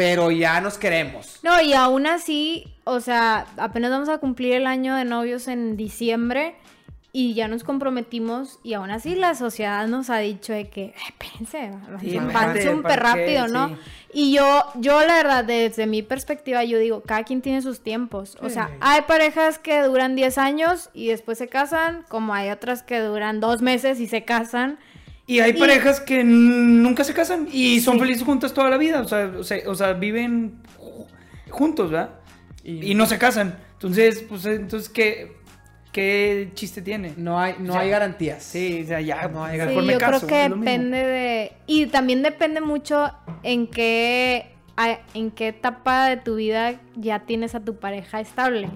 pero 0.00 0.30
ya 0.30 0.62
nos 0.62 0.78
queremos. 0.78 1.40
No, 1.42 1.60
y 1.60 1.74
aún 1.74 2.06
así, 2.06 2.64
o 2.84 3.00
sea, 3.00 3.44
apenas 3.58 3.90
vamos 3.90 4.08
a 4.08 4.16
cumplir 4.16 4.54
el 4.54 4.66
año 4.66 4.96
de 4.96 5.04
novios 5.04 5.46
en 5.46 5.76
diciembre 5.76 6.54
y 7.12 7.34
ya 7.34 7.48
nos 7.48 7.64
comprometimos 7.64 8.60
y 8.62 8.72
aún 8.72 8.90
así 8.90 9.14
la 9.14 9.34
sociedad 9.34 9.86
nos 9.88 10.08
ha 10.08 10.16
dicho 10.16 10.54
de 10.54 10.70
que, 10.70 10.84
"Eh, 10.84 10.94
espérense, 11.08 11.72
Sí, 12.00 12.16
van 12.16 12.62
súper 12.62 12.98
rápido, 12.98 13.46
¿no? 13.48 13.68
Sí. 13.68 13.74
Y 14.14 14.32
yo, 14.32 14.64
yo 14.76 15.04
la 15.04 15.16
verdad, 15.16 15.44
desde 15.44 15.86
mi 15.86 16.00
perspectiva, 16.02 16.64
yo 16.64 16.78
digo, 16.78 17.02
cada 17.02 17.24
quien 17.24 17.42
tiene 17.42 17.60
sus 17.60 17.82
tiempos. 17.82 18.38
O 18.40 18.48
sea, 18.48 18.70
hay 18.80 19.02
parejas 19.02 19.58
que 19.58 19.82
duran 19.82 20.16
10 20.16 20.38
años 20.38 20.88
y 20.94 21.08
después 21.08 21.36
se 21.36 21.48
casan, 21.48 22.06
como 22.08 22.32
hay 22.32 22.48
otras 22.48 22.82
que 22.82 23.00
duran 23.00 23.40
dos 23.40 23.60
meses 23.60 24.00
y 24.00 24.06
se 24.06 24.24
casan. 24.24 24.78
Y 25.30 25.38
hay 25.38 25.50
Y- 25.52 25.58
parejas 25.60 26.00
que 26.00 26.24
nunca 26.24 27.04
se 27.04 27.14
casan 27.14 27.46
y 27.52 27.80
son 27.80 27.94
Sí. 27.94 28.00
felices 28.00 28.24
juntas 28.24 28.52
toda 28.52 28.68
la 28.68 28.76
vida. 28.78 29.00
O 29.00 29.06
sea, 29.06 29.30
o 29.38 29.44
sea, 29.44 29.58
o 29.68 29.74
sea, 29.76 29.92
viven 29.92 30.60
ju- 30.76 31.06
juntos, 31.50 31.90
¿verdad? 31.92 32.10
Y, 32.64 32.90
Y 32.90 32.94
no 32.96 33.06
se 33.06 33.16
casan. 33.16 33.56
Entonces, 33.74 34.24
pues, 34.28 34.44
entonces, 34.46 34.88
¿qué, 34.88 35.36
qué 35.92 36.50
chiste 36.54 36.82
tiene? 36.82 37.14
no 37.16 37.38
hay, 37.38 37.54
no 37.60 37.78
hay 37.78 37.90
garantías. 37.90 38.42
Sí, 38.42 38.80
o 38.82 38.86
sea, 38.88 39.00
ya, 39.00 39.28
No 39.28 39.44
hay 39.44 39.58
pues, 39.60 39.86
Sí, 39.86 39.92
yo 39.92 39.98
caso, 39.98 40.26
creo 40.26 40.48
que 40.50 40.54
depende 40.56 40.98
de... 40.98 41.52
Y 41.68 41.86
también 41.86 42.22
depende 42.22 42.60
mucho 42.60 43.12
en 43.44 43.68
qué, 43.68 44.50
a- 44.76 44.98
en 45.14 45.30
qué 45.30 45.46
etapa 45.48 46.06
de 46.08 46.16
tu 46.16 46.34
vida 46.34 46.80
ya 46.96 47.20
tienes 47.20 47.54
a 47.54 47.60
tu 47.60 47.76
pareja 47.76 48.20
estable. 48.20 48.68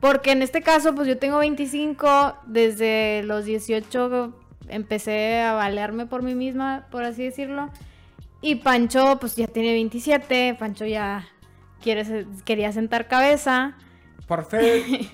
Porque 0.00 0.32
en 0.32 0.42
este 0.42 0.60
caso, 0.60 0.94
pues 0.94 1.08
yo 1.08 1.16
tengo 1.16 1.38
25, 1.38 2.36
desde 2.46 3.22
los 3.24 3.46
18 3.46 4.34
empecé 4.68 5.40
a 5.42 5.52
valerme 5.54 6.06
por 6.06 6.22
mí 6.22 6.34
misma, 6.34 6.86
por 6.90 7.04
así 7.04 7.24
decirlo. 7.24 7.70
Y 8.40 8.56
Pancho, 8.56 9.18
pues 9.20 9.36
ya 9.36 9.46
tiene 9.46 9.72
27, 9.72 10.56
Pancho 10.58 10.84
ya 10.84 11.26
quiere, 11.82 12.26
quería 12.44 12.72
sentar 12.72 13.08
cabeza. 13.08 13.74
Por 14.26 14.44
fe. 14.44 15.08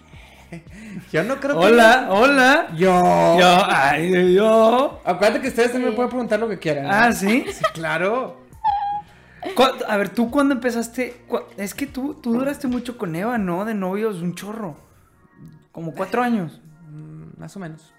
yo 1.12 1.22
no 1.24 1.36
creo 1.36 1.58
que. 1.60 1.66
Hola, 1.66 2.08
hola. 2.10 2.68
Yo. 2.76 3.38
Yo, 3.38 3.62
ay, 3.68 4.34
yo. 4.34 5.00
Acuérdate 5.04 5.40
que 5.42 5.48
ustedes 5.48 5.72
también 5.72 5.92
Sí. 5.92 5.96
pueden 5.96 6.10
preguntar 6.10 6.40
lo 6.40 6.48
que 6.48 6.58
quieran. 6.58 6.84
¿no? 6.84 6.90
Ah, 6.92 7.12
¿sí? 7.12 7.44
Sí, 7.52 7.64
claro. 7.74 8.40
A 9.88 9.96
ver, 9.96 10.10
tú 10.10 10.30
cuando 10.30 10.54
empezaste. 10.54 11.22
cu- 11.28 11.40
Es 11.56 11.74
que 11.74 11.86
tú, 11.86 12.14
tú 12.14 12.32
duraste 12.34 12.66
mucho 12.68 12.98
con 12.98 13.14
Eva, 13.16 13.38
¿no? 13.38 13.64
De 13.64 13.74
novios, 13.74 14.20
un 14.22 14.34
chorro. 14.34 14.76
Como 15.72 15.92
cuatro 15.94 16.22
años. 16.22 16.60
Mm, 16.90 17.40
Más 17.40 17.56
o 17.56 17.60
menos. 17.60 17.92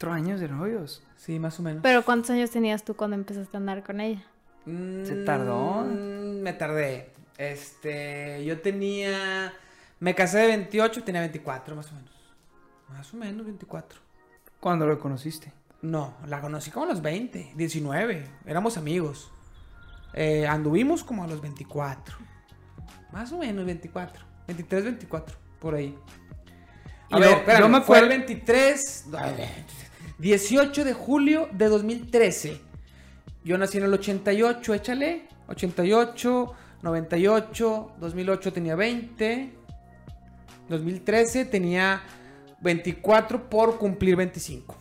Cuatro 0.00 0.12
años 0.12 0.38
de 0.38 0.46
novios. 0.46 1.02
Sí, 1.16 1.40
más 1.40 1.58
o 1.58 1.62
menos. 1.64 1.82
Pero 1.82 2.04
¿cuántos 2.04 2.30
años 2.30 2.50
tenías 2.52 2.84
tú 2.84 2.94
cuando 2.94 3.16
empezaste 3.16 3.56
a 3.56 3.58
andar 3.58 3.82
con 3.82 4.00
ella? 4.00 4.22
¿Se 4.64 5.24
tardó? 5.24 5.82
Mm, 5.84 6.40
Me 6.40 6.52
tardé. 6.52 7.10
Este, 7.36 8.44
yo 8.44 8.60
tenía... 8.60 9.52
Me 9.98 10.14
casé 10.14 10.38
de 10.38 10.46
28, 10.46 11.02
tenía 11.02 11.20
24 11.22 11.74
más 11.74 11.90
o 11.90 11.96
menos. 11.96 12.12
Más 12.90 13.12
o 13.12 13.16
menos 13.16 13.44
24. 13.44 13.98
¿Cuándo 14.60 14.86
lo 14.86 15.00
conociste? 15.00 15.52
No, 15.82 16.14
la 16.28 16.40
conocí 16.40 16.70
como 16.70 16.86
a 16.86 16.88
los 16.90 17.02
20, 17.02 17.54
19. 17.56 18.24
Éramos 18.46 18.76
amigos. 18.76 19.32
Eh, 20.14 20.46
anduvimos 20.46 21.02
como 21.02 21.24
a 21.24 21.26
los 21.26 21.40
24. 21.40 22.16
Más 23.10 23.32
o 23.32 23.38
menos 23.38 23.66
24. 23.66 24.22
23, 24.46 24.84
24, 24.84 25.36
por 25.58 25.74
ahí. 25.74 25.98
A 27.10 27.16
Y 27.16 27.20
ver, 27.20 27.30
yo- 27.30 27.36
espérame, 27.38 27.62
yo 27.62 27.68
me 27.68 27.80
fue 27.80 27.98
el 27.98 28.04
acuerdo- 28.04 28.26
23... 28.26 29.04
18 30.18 30.84
de 30.84 30.92
julio 30.92 31.48
de 31.52 31.68
2013. 31.68 32.60
Yo 33.44 33.56
nací 33.56 33.78
en 33.78 33.84
el 33.84 33.94
88, 33.94 34.74
échale. 34.74 35.28
88, 35.48 36.52
98, 36.82 37.92
2008 37.98 38.52
tenía 38.52 38.76
20. 38.76 39.52
2013 40.68 41.44
tenía 41.46 42.02
24 42.60 43.48
por 43.48 43.78
cumplir 43.78 44.16
25. 44.16 44.76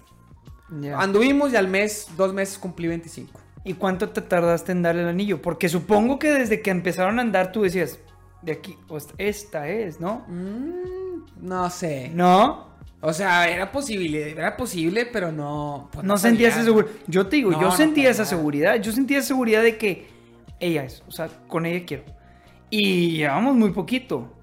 Ya. 0.81 0.99
Anduvimos 0.99 1.53
y 1.53 1.55
al 1.55 1.67
mes, 1.67 2.07
dos 2.17 2.33
meses 2.33 2.57
cumplí 2.57 2.87
25. 2.87 3.39
¿Y 3.63 3.73
cuánto 3.73 4.09
te 4.09 4.21
tardaste 4.21 4.71
en 4.71 4.81
darle 4.81 5.03
el 5.03 5.07
anillo? 5.09 5.41
Porque 5.41 5.69
supongo 5.69 6.19
que 6.19 6.31
desde 6.31 6.61
que 6.61 6.71
empezaron 6.71 7.19
a 7.19 7.21
andar 7.21 7.51
tú 7.51 7.61
decías, 7.61 7.99
de 8.41 8.53
aquí, 8.53 8.77
esta 9.17 9.69
es, 9.69 9.99
¿no? 9.99 10.25
Mm, 10.27 11.47
no 11.47 11.69
sé. 11.69 12.11
¿No? 12.13 12.76
O 13.01 13.13
sea, 13.13 13.47
era 13.49 13.71
posible, 13.71 14.31
era 14.31 14.57
posible, 14.57 15.05
pero 15.05 15.31
no. 15.31 15.89
pues, 15.93 16.05
no 16.05 16.17
sentías 16.17 16.53
sabía. 16.53 16.63
esa 16.63 16.65
seguridad. 16.65 16.91
Yo 17.07 17.27
te 17.27 17.35
digo, 17.35 17.51
No, 17.51 17.61
yo 17.61 17.67
no 17.67 17.71
sentía 17.75 18.09
esa 18.09 18.25
seguridad. 18.25 18.75
Yo 18.81 18.91
sentía 18.91 19.19
esa 19.19 19.27
seguridad 19.27 19.61
de 19.61 19.77
que 19.77 20.07
ella 20.59 20.83
es, 20.83 21.03
o 21.07 21.11
sea, 21.11 21.27
con 21.47 21.65
ella 21.65 21.85
quiero. 21.85 22.03
Y 22.69 23.11
llevamos 23.17 23.55
muy 23.55 23.71
poquito. 23.71 24.33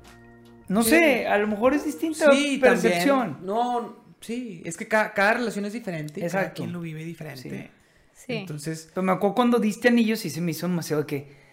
No 0.69 0.83
Sí. 0.83 0.91
sé, 0.91 1.27
a 1.27 1.37
lo 1.39 1.47
mejor 1.49 1.75
es 1.75 1.85
distinta 1.85 2.31
Sí, 2.33 2.59
percepción. 2.59 3.35
también. 3.35 3.47
No, 3.47 3.97
sí, 4.21 4.63
es 4.65 4.77
que 4.77 4.87
cada, 4.89 5.13
cada 5.13 5.35
relación 5.35 5.65
es 5.65 5.73
diferente. 5.73 6.21
y 6.21 6.23
Cada 6.23 6.27
Exacto. 6.43 6.63
quien 6.63 6.73
lo 6.73 6.81
vive 6.81 7.05
diferente. 7.05 7.71
Sí. 8.13 8.25
Sí. 8.27 8.33
Entonces, 8.35 8.89
Pero 8.95 9.03
me 9.03 9.13
acuerdo 9.13 9.35
cuando 9.35 9.59
diste 9.59 9.89
anillos 9.89 10.25
y 10.25 10.31
se 10.31 10.41
me 10.41 10.53
hizo 10.53 10.67
demasiado 10.69 11.03
de 11.03 11.07
que 11.09 11.45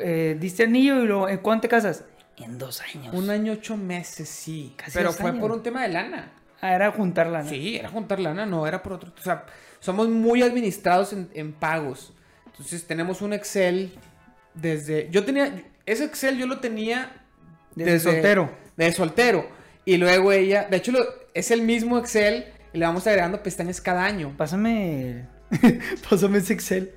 eh, 0.00 0.36
diste 0.40 0.62
anillo 0.62 1.02
y 1.02 1.06
luego, 1.06 1.28
¿en 1.28 1.38
cuándo 1.38 1.62
te 1.62 1.68
casas? 1.68 2.04
En 2.36 2.58
dos 2.58 2.80
años. 2.94 3.14
un 3.14 3.30
año, 3.30 3.52
ocho 3.52 3.76
meses, 3.76 4.28
sí. 4.28 4.74
Casi 4.76 4.92
pero 4.92 5.12
fue 5.12 5.30
años. 5.30 5.40
por 5.40 5.52
un 5.52 5.62
tema 5.62 5.82
de 5.82 5.88
lana. 5.88 6.32
Ah, 6.60 6.74
era 6.74 6.90
juntarla. 6.90 7.42
¿no? 7.42 7.48
Sí, 7.48 7.76
era 7.76 7.88
juntar 7.90 8.18
lana, 8.20 8.44
no 8.46 8.66
era 8.66 8.82
por 8.82 8.94
otro. 8.94 9.12
O 9.18 9.22
sea, 9.22 9.44
somos 9.80 10.08
muy 10.08 10.42
administrados 10.42 11.12
en, 11.12 11.28
en 11.34 11.52
pagos. 11.52 12.12
Entonces 12.46 12.86
tenemos 12.86 13.20
un 13.22 13.32
Excel 13.34 13.92
desde. 14.54 15.08
Yo 15.10 15.24
tenía. 15.24 15.62
Ese 15.86 16.04
Excel 16.04 16.38
yo 16.38 16.46
lo 16.46 16.58
tenía 16.60 17.12
Desde 17.74 18.00
soltero. 18.00 18.50
De 18.76 18.92
soltero. 18.92 19.48
Y 19.84 19.96
luego 19.98 20.32
ella. 20.32 20.66
De 20.70 20.78
hecho, 20.78 20.92
lo- 20.92 21.04
es 21.34 21.50
el 21.50 21.62
mismo 21.62 21.98
Excel 21.98 22.46
y 22.72 22.78
le 22.78 22.86
vamos 22.86 23.06
agregando 23.06 23.42
pestañas 23.42 23.80
cada 23.80 24.04
año. 24.04 24.34
Pásame. 24.36 25.26
Pásame 26.10 26.38
ese 26.38 26.54
Excel. 26.54 26.94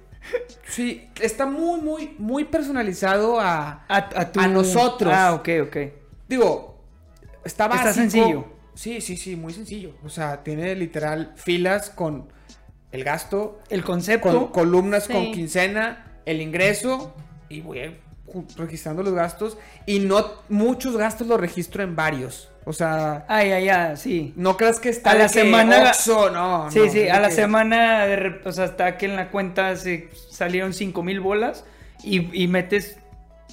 Sí, 0.68 1.10
está 1.22 1.46
muy, 1.46 1.80
muy, 1.82 2.16
muy 2.18 2.44
personalizado 2.46 3.40
a. 3.40 3.86
A, 3.88 3.98
a, 3.98 4.32
tu- 4.32 4.40
A 4.40 4.48
nosotros. 4.48 5.14
Ah, 5.16 5.34
ok, 5.34 5.50
ok. 5.64 5.78
Digo, 6.28 6.84
está 7.46 7.66
Está 7.66 7.68
básico. 7.68 7.94
sencillo. 7.94 8.46
Sí, 8.74 9.02
sí, 9.02 9.18
sí, 9.18 9.36
muy 9.36 9.54
sencillo. 9.54 9.96
O 10.04 10.10
sea, 10.10 10.44
tiene 10.44 10.76
literal 10.76 11.34
filas 11.36 11.90
con 11.90 12.28
el 12.92 13.04
gasto, 13.04 13.60
El 13.70 13.84
concepto. 13.84 14.30
con 14.32 14.48
columnas 14.52 15.06
Sí. 15.06 15.14
con 15.14 15.32
quincena, 15.32 16.20
el 16.26 16.42
ingreso 16.42 17.16
y 17.50 17.64
ju- 17.64 17.96
registrando 18.58 19.04
los 19.04 19.14
gastos 19.14 19.58
y 19.86 20.00
no 20.00 20.26
muchos 20.50 20.98
gastos 20.98 21.28
los 21.28 21.40
registro 21.40 21.84
en 21.84 21.96
varios. 21.96 22.50
O 22.66 22.74
sea, 22.74 23.26
Ay, 23.30 23.52
ay, 23.52 23.70
ay, 23.70 23.96
sí. 23.98 24.34
no 24.36 24.58
creas 24.58 24.80
que 24.82 24.90
está 24.90 25.12
A 25.12 25.16
la 25.16 25.28
que 25.28 25.40
semana- 25.42 25.84
Oxxo, 25.90 26.30
no, 26.32 26.70
Sí, 26.70 26.80
no, 26.80 26.92
sí, 26.92 27.08
a 27.08 27.20
la 27.22 27.30
que- 27.30 27.36
semana, 27.36 28.06
o 28.44 28.52
sea, 28.52 28.66
hasta 28.66 28.98
que 28.98 29.06
en 29.06 29.16
la 29.16 29.32
cuenta 29.32 29.76
se 29.78 30.10
salieron 30.30 30.74
5 30.74 31.02
mil 31.02 31.22
bolas 31.22 31.64
y, 32.04 32.44
y 32.44 32.48
metes 32.50 32.98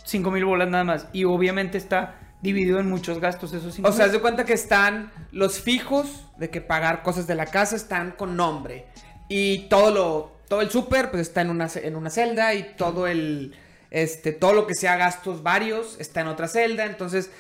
5 0.05 0.31
mil 0.33 0.45
bolas 0.45 0.69
nada 0.69 0.83
más. 0.85 1.07
Y 1.13 1.25
obviamente 1.25 1.79
está 1.79 2.17
dividido 2.43 2.81
en 2.81 2.91
muchos 2.91 3.21
gastos 3.21 3.53
esos 3.55 3.73
5 3.75 3.89
O 3.89 3.93
sea, 3.93 4.07
haz 4.07 4.13
de 4.13 4.21
cuenta 4.21 4.45
que 4.45 4.53
están 4.53 5.13
los 5.31 5.61
fijos 5.61 6.27
de 6.37 6.51
que 6.51 6.61
pagar 6.61 7.03
cosas 7.05 7.27
de 7.29 7.37
la 7.37 7.47
casa 7.47 7.77
están 7.77 8.11
con 8.13 8.37
nombre. 8.37 8.87
Y 9.29 9.69
todo 9.69 9.91
lo 9.93 10.35
todo 10.49 10.61
el 10.61 10.71
súper 10.71 11.11
pues 11.11 11.23
está 11.23 11.41
en 11.41 11.49
una 11.51 11.69
en 11.75 11.97
una 11.97 12.11
celda 12.11 12.53
y 12.53 12.75
todo 12.77 13.07
el 13.07 13.55
este 13.95 14.33
todo 14.33 14.53
lo 14.53 14.67
que 14.67 14.75
sea 14.75 14.97
gastos 14.97 15.43
varios 15.43 15.97
está 15.99 16.21
en 16.21 16.27
otra 16.27 16.49
celda, 16.49 16.85
entonces 16.85 17.31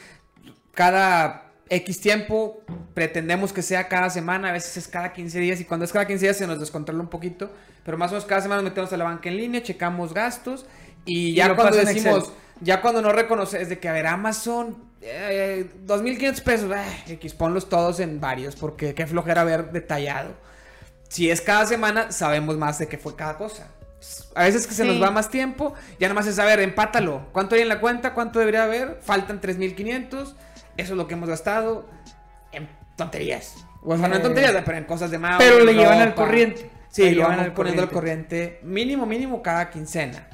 cada 0.72 1.50
X 1.68 2.00
tiempo 2.00 2.62
pretendemos 2.94 3.52
que 3.52 3.62
sea 3.62 3.88
cada 3.88 4.09
semana, 4.09 4.50
a 4.50 4.52
veces 4.52 4.76
es 4.76 4.88
cada 4.88 5.12
15 5.12 5.38
días 5.40 5.61
y 5.61 5.64
cuando 5.64 5.84
es 5.84 5.92
cada 5.92 6.07
15 6.07 6.24
días 6.24 6.36
se 6.36 6.46
nos 6.46 6.61
descontrola 6.61 7.00
un 7.00 7.09
poquito, 7.09 7.50
pero 7.84 7.98
más 7.98 8.11
o 8.11 8.14
menos 8.14 8.24
cada 8.24 8.40
semana 8.40 8.62
nos 8.62 8.70
metemos 8.70 8.92
a 8.92 8.96
la 8.96 9.05
banca 9.05 9.28
en 9.28 9.36
línea, 9.36 9.62
checamos 9.62 10.14
gastos 10.14 10.64
y 11.05 11.34
ya 11.34 11.55
cuando 11.55 11.76
decimos 11.76 12.32
ya 12.61 12.80
cuando 12.80 13.02
no 13.02 13.12
reconoces 13.12 13.62
es 13.62 13.68
de 13.68 13.78
que, 13.78 13.88
a 13.88 13.92
ver, 13.92 14.07
Amazon, 14.07 14.76
eh, 15.00 15.68
2.500 15.86 16.42
pesos, 16.42 16.72
eh, 16.74 17.12
X, 17.14 17.34
ponlos 17.34 17.68
todos 17.68 18.00
en 18.00 18.20
varios, 18.20 18.57
porque 18.57 18.94
qué 18.94 19.07
flojera 19.07 19.44
ver 19.44 19.72
detallado. 19.72 20.34
Si 21.09 21.30
es 21.30 21.40
cada 21.40 21.66
semana, 21.66 22.12
sabemos 22.12 22.57
más 22.57 22.78
de 22.78 22.88
qué 22.88 22.96
fue 22.96 23.16
cada 23.16 23.36
cosa. 23.36 23.68
A 24.34 24.44
veces 24.44 24.66
que 24.66 24.74
se 24.74 24.82
Sí. 24.82 24.88
nos 24.88 25.02
va 25.02 25.11
más 25.11 25.30
tiempo, 25.30 25.74
ya 26.00 26.09
nomás 26.09 26.26
es 26.26 26.36
saber, 26.36 26.61
empátalo. 26.61 27.28
¿Cuánto 27.32 27.55
hay 27.55 27.62
en 27.62 27.68
la 27.68 27.80
cuenta? 27.80 28.14
¿Cuánto 28.14 28.38
debería 28.38 28.64
haber? 28.64 28.98
Faltan 29.02 29.40
3.500. 29.40 30.34
Eso 30.76 30.92
es 30.92 30.96
lo 30.96 31.07
que 31.07 31.14
hemos 31.14 31.28
gastado 31.28 31.88
en 32.52 32.68
tonterías. 32.96 33.55
O 33.82 33.96
sea, 33.96 34.09
no 34.09 34.16
en 34.16 34.22
tonterías, 34.22 34.52
pero 34.64 34.78
en 34.78 34.84
cosas 34.84 35.11
de 35.11 35.18
más. 35.18 35.36
pero 35.38 35.61
le 35.64 35.74
llevan 35.74 36.00
al 36.00 36.14
corriente. 36.14 36.70
Sí, 36.90 37.02
llevan 37.11 37.30
vamos 37.32 37.44
al 37.46 37.52
poniendo 37.55 37.82
al 37.82 37.90
corriente. 37.90 38.61
mínimo, 38.62 39.05
mínimo 39.07 39.42
cada 39.42 39.70
quincena. 39.70 40.28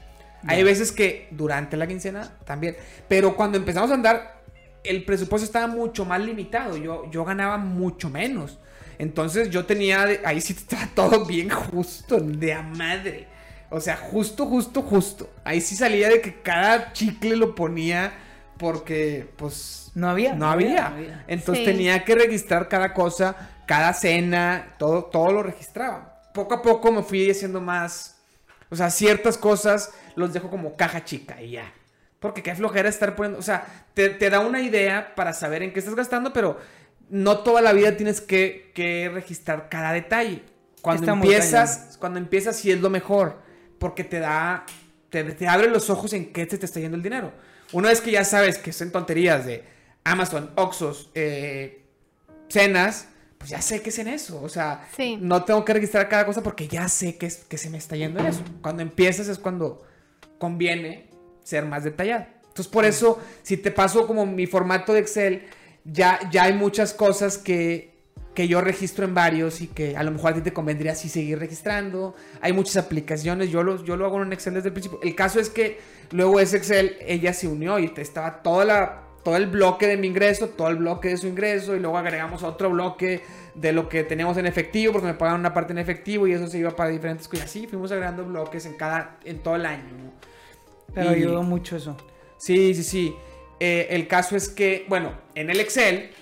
Hay 0.46 0.62
veces 0.62 0.92
que 0.92 1.28
durante 1.30 1.76
la 1.76 1.86
quincena 1.86 2.32
también. 2.44 2.76
Pero 3.08 3.36
cuando 3.36 3.58
empezamos 3.58 3.90
a 3.90 3.94
andar, 3.94 4.40
el 4.84 5.04
presupuesto 5.04 5.44
estaba 5.44 5.66
mucho 5.66 6.04
más 6.06 6.20
limitado. 6.20 6.76
Yo, 6.78 7.10
yo 7.10 7.24
ganaba 7.24 7.58
mucho 7.58 8.08
menos. 8.08 8.58
Entonces 8.98 9.50
yo 9.50 9.64
tenía, 9.66 10.06
ahí 10.24 10.40
sí 10.40 10.54
estaba 10.54 10.86
todo 10.94 11.24
bien 11.26 11.50
justo, 11.50 12.18
de 12.20 12.52
a 12.54 12.62
madre. 12.62 13.26
O 13.70 13.80
sea, 13.80 13.96
justo, 13.96 14.46
justo, 14.46 14.82
justo. 14.82 15.30
Ahí 15.44 15.60
sí 15.60 15.76
salía 15.76 16.08
de 16.08 16.20
que 16.20 16.42
cada 16.42 16.92
chicle 16.92 17.36
lo 17.36 17.54
ponía 17.54 18.12
porque, 18.58 19.30
pues, 19.36 19.90
No 19.94 20.08
había. 20.10 20.34
no 20.34 20.50
había. 20.50 20.88
no 20.90 20.96
había. 20.96 21.24
Entonces 21.28 21.64
Sí. 21.64 21.70
tenía 21.70 22.04
que 22.04 22.14
registrar 22.14 22.68
cada 22.68 22.92
cosa, 22.92 23.36
cada 23.66 23.92
cena, 23.94 24.74
todo, 24.78 25.04
todo 25.04 25.32
lo 25.32 25.42
registraba. 25.42 26.20
Poco 26.34 26.54
a 26.54 26.62
poco 26.62 26.92
me 26.92 27.02
fui 27.02 27.30
haciendo 27.30 27.60
más. 27.60 28.18
O 28.70 28.76
sea, 28.76 28.90
ciertas 28.90 29.38
cosas 29.38 29.92
los 30.16 30.32
dejo 30.32 30.50
como 30.50 30.76
caja 30.76 31.04
chica 31.04 31.40
y 31.40 31.52
ya. 31.52 31.72
Porque 32.18 32.42
qué 32.42 32.54
flojera 32.54 32.88
estar 32.88 33.16
poniendo. 33.16 33.38
O 33.38 33.42
sea, 33.42 33.64
te, 33.94 34.10
te 34.10 34.28
da 34.30 34.40
una 34.40 34.60
idea 34.60 35.14
para 35.14 35.32
saber 35.32 35.62
en 35.62 35.72
qué 35.72 35.78
estás 35.78 35.94
gastando, 35.94 36.32
pero 36.32 36.58
no 37.08 37.38
toda 37.38 37.62
la 37.62 37.72
vida 37.72 37.96
tienes 37.96 38.20
que, 38.20 38.72
que 38.74 39.10
registrar 39.12 39.68
cada 39.70 39.92
detalle. 39.92 40.42
Cuando 40.82 41.02
Está 41.02 41.12
empiezas, 41.14 41.96
cuando 41.98 42.18
empiezas 42.18 42.56
sí 42.56 42.70
es 42.70 42.80
lo 42.80 42.90
mejor. 42.90 43.48
Porque 43.80 44.04
te 44.04 44.20
da. 44.20 44.64
Te, 45.10 45.24
te 45.24 45.48
abre 45.48 45.68
los 45.68 45.90
ojos 45.90 46.12
en 46.12 46.32
qué 46.32 46.46
te, 46.46 46.56
te 46.56 46.66
está 46.66 46.78
yendo 46.78 46.96
el 46.96 47.02
dinero. 47.02 47.32
Una 47.72 47.88
vez 47.88 48.00
que 48.00 48.12
ya 48.12 48.24
sabes 48.24 48.58
que 48.58 48.72
son 48.72 48.92
tonterías 48.92 49.44
de 49.44 49.64
Amazon, 50.04 50.50
Oxos, 50.54 51.10
eh, 51.16 51.82
cenas, 52.48 53.08
pues 53.38 53.50
ya 53.50 53.60
sé 53.60 53.82
que 53.82 53.88
es 53.90 53.98
en 53.98 54.06
eso. 54.06 54.40
O 54.40 54.48
sea, 54.48 54.86
Sí. 54.94 55.18
no 55.20 55.44
tengo 55.44 55.64
que 55.64 55.72
registrar 55.72 56.08
cada 56.08 56.26
cosa 56.26 56.42
porque 56.42 56.68
ya 56.68 56.88
sé 56.88 57.16
que, 57.16 57.26
es, 57.26 57.38
que 57.38 57.58
se 57.58 57.70
me 57.70 57.78
está 57.78 57.96
yendo 57.96 58.20
en 58.20 58.26
eso. 58.26 58.42
Cuando 58.62 58.82
empiezas 58.82 59.26
es 59.28 59.38
cuando 59.38 59.82
conviene 60.38 61.08
ser 61.42 61.64
más 61.64 61.82
detallado. 61.84 62.26
Entonces, 62.42 62.68
por 62.68 62.84
eso, 62.84 63.18
si 63.42 63.56
te 63.56 63.70
paso 63.70 64.06
como 64.06 64.26
mi 64.26 64.46
formato 64.46 64.92
de 64.92 65.00
Excel, 65.00 65.46
ya, 65.84 66.20
ya 66.30 66.44
hay 66.44 66.52
muchas 66.52 66.92
cosas 66.92 67.38
que, 67.38 67.89
que 68.40 68.48
yo 68.48 68.62
registro 68.62 69.04
en 69.04 69.12
varios 69.14 69.60
y 69.60 69.66
que 69.66 69.98
a 69.98 70.02
lo 70.02 70.12
mejor 70.12 70.32
a 70.32 70.34
ti 70.36 70.40
te 70.40 70.54
convendría 70.54 70.92
así 70.92 71.10
seguir 71.10 71.38
registrando. 71.38 72.14
Hay 72.40 72.54
muchas 72.54 72.78
aplicaciones, 72.78 73.50
yo 73.50 73.62
lo, 73.62 73.84
yo 73.84 73.98
lo 73.98 74.06
hago 74.06 74.16
en 74.16 74.22
un 74.28 74.32
Excel 74.32 74.54
desde 74.54 74.68
el 74.68 74.72
principio. 74.72 74.98
El 75.02 75.14
caso 75.14 75.40
es 75.40 75.50
que 75.50 75.78
luego 76.10 76.40
ese 76.40 76.56
Excel, 76.56 76.96
ella 77.06 77.34
se 77.34 77.48
unió 77.48 77.78
y 77.78 77.92
estaba 77.98 78.42
toda 78.42 78.64
la, 78.64 79.02
todo 79.24 79.36
el 79.36 79.46
bloque 79.46 79.86
de 79.86 79.98
mi 79.98 80.06
ingreso, 80.06 80.48
todo 80.48 80.68
el 80.68 80.76
bloque 80.76 81.08
de 81.08 81.18
su 81.18 81.26
ingreso 81.26 81.76
y 81.76 81.80
luego 81.80 81.98
agregamos 81.98 82.42
otro 82.42 82.70
bloque 82.70 83.20
de 83.54 83.72
lo 83.72 83.90
que 83.90 84.04
teníamos 84.04 84.38
en 84.38 84.46
efectivo 84.46 84.94
porque 84.94 85.08
me 85.08 85.14
pagaban 85.14 85.40
una 85.40 85.52
parte 85.52 85.72
en 85.72 85.78
efectivo 85.78 86.26
y 86.26 86.32
eso 86.32 86.46
se 86.46 86.56
iba 86.56 86.70
para 86.70 86.88
diferentes 86.88 87.28
cosas. 87.28 87.44
Así 87.44 87.66
fuimos 87.66 87.92
agregando 87.92 88.24
bloques 88.24 88.64
en 88.64 88.72
cada, 88.78 89.18
en 89.26 89.40
todo 89.40 89.56
el 89.56 89.66
año. 89.66 90.12
Pero 90.94 91.10
Y- 91.10 91.14
ayudó 91.16 91.42
mucho 91.42 91.76
eso. 91.76 91.94
Sí, 92.38 92.72
sí, 92.74 92.84
sí. 92.84 93.14
Eh, 93.58 93.88
el 93.90 94.08
caso 94.08 94.34
es 94.34 94.48
que, 94.48 94.86
bueno, 94.88 95.12
en 95.34 95.50
el 95.50 95.60
Excel, 95.60 96.12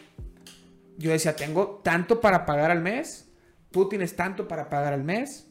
yo 0.99 1.11
decía, 1.11 1.35
tengo 1.35 1.81
tanto 1.83 2.21
para 2.21 2.45
pagar 2.45 2.71
al 2.71 2.81
mes, 2.83 3.31
tú 3.71 3.89
tienes 3.89 4.15
tanto 4.17 4.47
para 4.49 4.69
pagar 4.69 4.93
al 4.93 5.05
mes, 5.05 5.47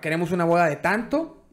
queremos 0.00 0.30
una 0.32 0.44
boda 0.44 0.66
de 0.66 0.76
tanto, 0.76 1.44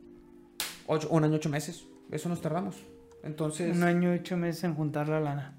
ocho- 0.87 1.09
un 1.09 1.23
año, 1.23 1.35
ocho 1.35 1.49
meses, 1.49 1.85
eso 2.11 2.29
nos 2.29 2.41
tardamos. 2.41 2.75
Entonces... 3.23 3.75
Un 3.75 3.83
año 3.83 4.11
ocho 4.11 4.37
meses 4.37 4.63
en 4.65 4.75
juntar 4.75 5.09
la 5.09 5.19
lana. 5.19 5.54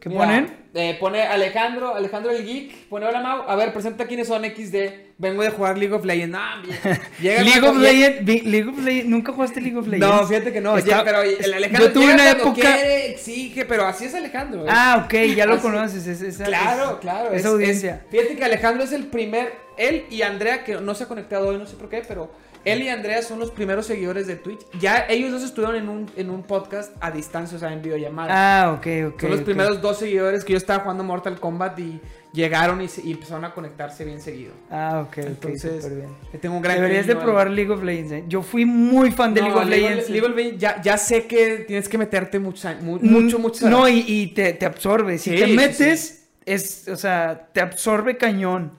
¿Qué 0.00 0.08
Mira, 0.08 0.20
ponen? 0.20 0.56
eh, 0.74 0.96
pone 1.00 1.22
Alejandro, 1.22 1.94
Alejandro 1.94 2.30
el 2.30 2.44
Geek, 2.46 2.86
pone 2.88 3.06
hola 3.06 3.20
Mau, 3.20 3.42
a 3.48 3.56
ver, 3.56 3.72
presenta 3.72 4.06
quiénes 4.06 4.28
son 4.28 4.44
XD, 4.44 4.76
vengo 5.18 5.42
de 5.42 5.50
jugar 5.50 5.76
League 5.76 5.92
of 5.92 6.04
Legends, 6.04 6.38
bien. 6.62 6.78
Llega 7.20 7.42
League 7.42 7.66
of 7.68 7.76
Legends, 7.78 8.44
League 8.46 8.68
of 8.68 8.78
Legends, 8.78 9.08
¿nunca 9.10 9.32
jugaste 9.32 9.60
League 9.60 9.76
of 9.76 9.88
Legends? 9.88 10.14
No, 10.20 10.26
fíjate 10.28 10.52
que 10.52 10.60
no, 10.60 10.78
Está- 10.78 10.90
ya, 10.98 11.04
pero 11.04 11.22
el 11.22 11.52
Alejandro 11.52 11.86
Yo 11.88 11.92
tuve 11.92 12.14
una 12.14 12.30
época... 12.30 12.54
quiere, 12.60 13.10
exige, 13.10 13.64
pero 13.64 13.86
así 13.86 14.04
es 14.04 14.14
Alejandro. 14.14 14.62
¿eh? 14.66 14.68
Ah, 14.70 15.02
ok, 15.04 15.14
ya 15.34 15.46
lo 15.46 15.54
Así- 15.54 15.62
conoces. 15.62 16.06
es- 16.06 16.22
esa- 16.22 16.44
Claro, 16.44 16.90
es- 16.92 16.96
claro. 17.00 17.28
Esa 17.30 17.36
es- 17.36 17.46
audiencia. 17.46 18.02
es- 18.04 18.10
fíjate 18.12 18.36
que 18.36 18.44
Alejandro 18.44 18.84
es 18.84 18.92
el 18.92 19.06
primer. 19.08 19.52
Él 19.78 20.04
y 20.10 20.22
Andrea, 20.22 20.62
que 20.64 20.74
no 20.80 20.94
se 20.94 21.04
ha 21.04 21.08
conectado 21.08 21.48
hoy, 21.48 21.58
no 21.58 21.66
sé 21.66 21.76
por 21.76 21.88
qué, 21.88 22.02
pero 22.06 22.30
él 22.64 22.82
y 22.82 22.88
Andrea 22.88 23.22
son 23.22 23.38
los 23.38 23.50
primeros 23.50 23.86
seguidores 23.86 24.26
de 24.26 24.36
Twitch. 24.36 24.60
Ya 24.80 25.06
ellos 25.08 25.30
dos 25.32 25.42
estuvieron 25.42 25.76
en 25.76 25.88
un, 25.88 26.10
en 26.16 26.30
un 26.30 26.42
podcast 26.42 26.92
a 27.00 27.10
distancia, 27.10 27.56
o 27.56 27.60
sea, 27.60 27.72
en 27.72 27.82
videollamada. 27.82 28.28
Ah, 28.64 28.72
ok, 28.72 28.86
ok. 29.14 29.20
son 29.22 29.30
los 29.30 29.40
primeros 29.42 29.80
dos 29.80 29.98
seguidores 29.98 30.44
que 30.44 30.52
yo 30.52 30.58
estaba 30.58 30.82
jugando 30.82 31.04
Mortal 31.04 31.38
Kombat 31.40 31.78
y 31.78 32.00
llegaron 32.32 32.82
y, 32.82 32.88
se- 32.88 33.00
y 33.06 33.12
empezaron 33.12 33.44
a 33.46 33.54
conectarse 33.54 34.04
bien 34.04 34.20
seguido. 34.20 34.52
Ah, 34.70 35.04
ok, 35.08 35.18
Entonces, 35.18 35.88
bien. 35.94 36.08
le 36.32 36.38
tengo 36.38 36.56
un 36.56 36.62
gran 36.62 36.76
Deberías 36.76 37.06
de 37.06 37.16
probar 37.16 37.50
League 37.50 37.70
of 37.70 37.82
Legends. 37.82 38.12
eh. 38.12 38.24
Yo 38.28 38.42
fui 38.42 38.64
muy 38.66 39.10
fan 39.10 39.32
de 39.32 39.40
No, 39.40 39.46
League 39.48 39.60
of 39.62 39.68
League 39.68 39.82
Legends. 39.88 40.10
League 40.10 40.26
of 40.26 40.36
Legends, 40.36 40.60
ya, 40.60 40.82
ya 40.82 40.98
sé 40.98 41.26
que 41.26 41.64
tienes 41.66 41.88
que 41.88 41.96
meterte 41.96 42.38
mucho, 42.38 42.68
mu- 42.82 42.98
Mm, 43.00 43.10
mucho, 43.10 43.38
mucho. 43.38 43.68
No, 43.70 43.88
y, 43.88 44.04
y 44.06 44.26
te, 44.28 44.52
te 44.52 44.66
absorbe. 44.66 45.16
Si 45.18 45.30
Sí, 45.30 45.36
te 45.36 45.46
sí, 45.46 45.52
metes, 45.56 46.28
es, 46.44 46.86
o 46.88 46.96
sea, 46.96 47.48
te 47.52 47.60
absorbe 47.62 48.16
cañón. 48.18 48.72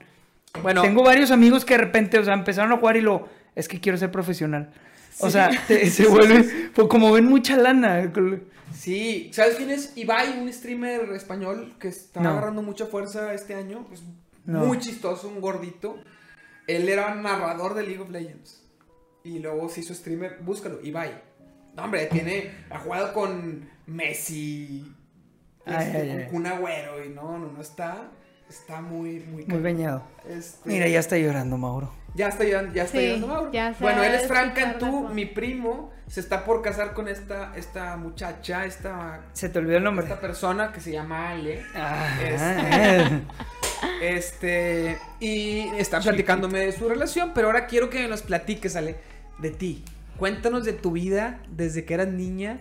bueno, 0.62 0.82
Tengo 0.82 1.02
varios 1.02 1.30
amigos 1.32 1.64
que 1.64 1.74
de 1.74 1.78
repente, 1.78 2.18
o 2.18 2.24
sea, 2.24 2.34
empezaron 2.34 2.72
a 2.72 2.76
jugar 2.76 2.96
y 2.96 3.00
lo, 3.00 3.28
es 3.60 3.68
que 3.68 3.80
quiero 3.80 3.96
ser 3.98 4.10
profesional. 4.10 4.70
O 5.20 5.30
sea, 5.30 5.50
te- 5.68 5.88
se 5.90 6.06
vuelve, 6.06 6.70
pues, 6.74 6.88
como 6.88 7.12
ven 7.12 7.26
mucha 7.26 7.56
lana. 7.56 8.10
Sí, 8.74 9.30
¿sabes 9.32 9.56
quién 9.56 9.70
es 9.70 9.96
Ibai, 9.96 10.38
un 10.40 10.52
streamer 10.52 11.10
español 11.12 11.74
que 11.78 11.88
está 11.88 12.20
No. 12.20 12.30
agarrando 12.30 12.62
mucha 12.62 12.86
fuerza 12.86 13.34
este 13.34 13.54
año? 13.54 13.86
Es 13.92 14.02
No. 14.46 14.64
muy 14.64 14.78
chistoso, 14.78 15.28
un 15.28 15.40
gordito. 15.40 15.98
Él 16.66 16.88
era 16.88 17.14
narrador 17.14 17.74
de 17.74 17.82
League 17.82 17.98
of 18.00 18.10
Legends. 18.10 18.62
Y 19.24 19.40
luego 19.40 19.68
se 19.68 19.80
hizo 19.80 19.92
streamer, 19.94 20.38
búscalo, 20.40 20.80
Ibai. 20.82 21.20
No, 21.76 21.84
hombre, 21.84 22.06
tiene, 22.06 22.50
ha 22.70 22.78
jugado 22.78 23.12
con 23.12 23.68
Messi, 23.86 24.86
Ay, 25.66 25.86
este, 25.86 25.98
ay, 25.98 26.08
con 26.08 26.18
ay. 26.18 26.26
Kun 26.30 26.46
Agüero, 26.46 27.04
y 27.04 27.08
no, 27.10 27.38
no, 27.38 27.52
no 27.52 27.60
está, 27.60 28.10
está 28.48 28.80
muy, 28.80 29.20
muy... 29.20 29.44
Muy 29.46 29.60
bañado. 29.60 30.02
Este, 30.28 30.68
Mira, 30.68 30.88
ya 30.88 31.00
está 31.00 31.18
llorando, 31.18 31.56
Mauro. 31.58 31.92
Ya 32.14 32.28
está 32.28 32.44
llorando, 32.44 32.72
ya 32.74 32.84
está 32.84 32.98
Sí, 32.98 33.04
llorando 33.06 33.26
Mauro. 33.28 33.52
ya 33.52 33.74
bueno, 33.80 34.02
él 34.02 34.14
es 34.14 34.26
Frank 34.26 34.54
Cantú, 34.54 35.08
mi 35.08 35.26
primo, 35.26 35.90
se 36.08 36.20
está 36.20 36.44
por 36.44 36.60
casar 36.62 36.92
con 36.94 37.06
esta, 37.08 37.52
esta 37.56 37.96
muchacha, 37.96 38.64
esta 38.64 39.20
Se 39.32 39.48
te 39.48 39.58
olvidó 39.58 39.78
el 39.78 39.84
nombre. 39.84 40.04
esta 40.04 40.20
persona 40.20 40.72
que 40.72 40.80
se 40.80 40.92
llama 40.92 41.30
Ale. 41.30 41.62
Ah, 41.74 42.18
Este- 42.22 43.20
Este, 44.02 44.98
y 45.20 45.60
está 45.78 46.00
platicándome 46.00 46.60
de 46.60 46.72
su 46.72 46.88
relación, 46.88 47.32
pero 47.34 47.46
ahora 47.48 47.66
quiero 47.66 47.88
que 47.90 48.06
nos 48.08 48.22
platiques, 48.22 48.76
Ale, 48.76 48.96
de 49.38 49.50
ti. 49.50 49.84
Cuéntanos 50.18 50.64
de 50.64 50.72
tu 50.74 50.92
vida 50.92 51.40
desde 51.48 51.84
que 51.84 51.94
eras 51.94 52.08
niña, 52.08 52.60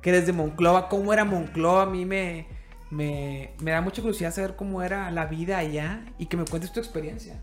que 0.00 0.10
eres 0.10 0.26
de 0.26 0.32
Monclova, 0.32 0.88
cómo 0.88 1.12
era 1.12 1.24
Monclova. 1.24 1.82
A 1.82 1.86
mí 1.86 2.04
me, 2.04 2.46
me, 2.90 3.50
me 3.60 3.72
da 3.72 3.80
mucha 3.80 4.00
curiosidad 4.02 4.32
saber 4.32 4.54
cómo 4.56 4.82
era 4.82 5.10
la 5.10 5.26
vida 5.26 5.58
allá 5.58 6.04
y 6.18 6.26
que 6.26 6.36
me 6.36 6.44
cuentes 6.44 6.72
tu 6.72 6.78
experiencia. 6.80 7.40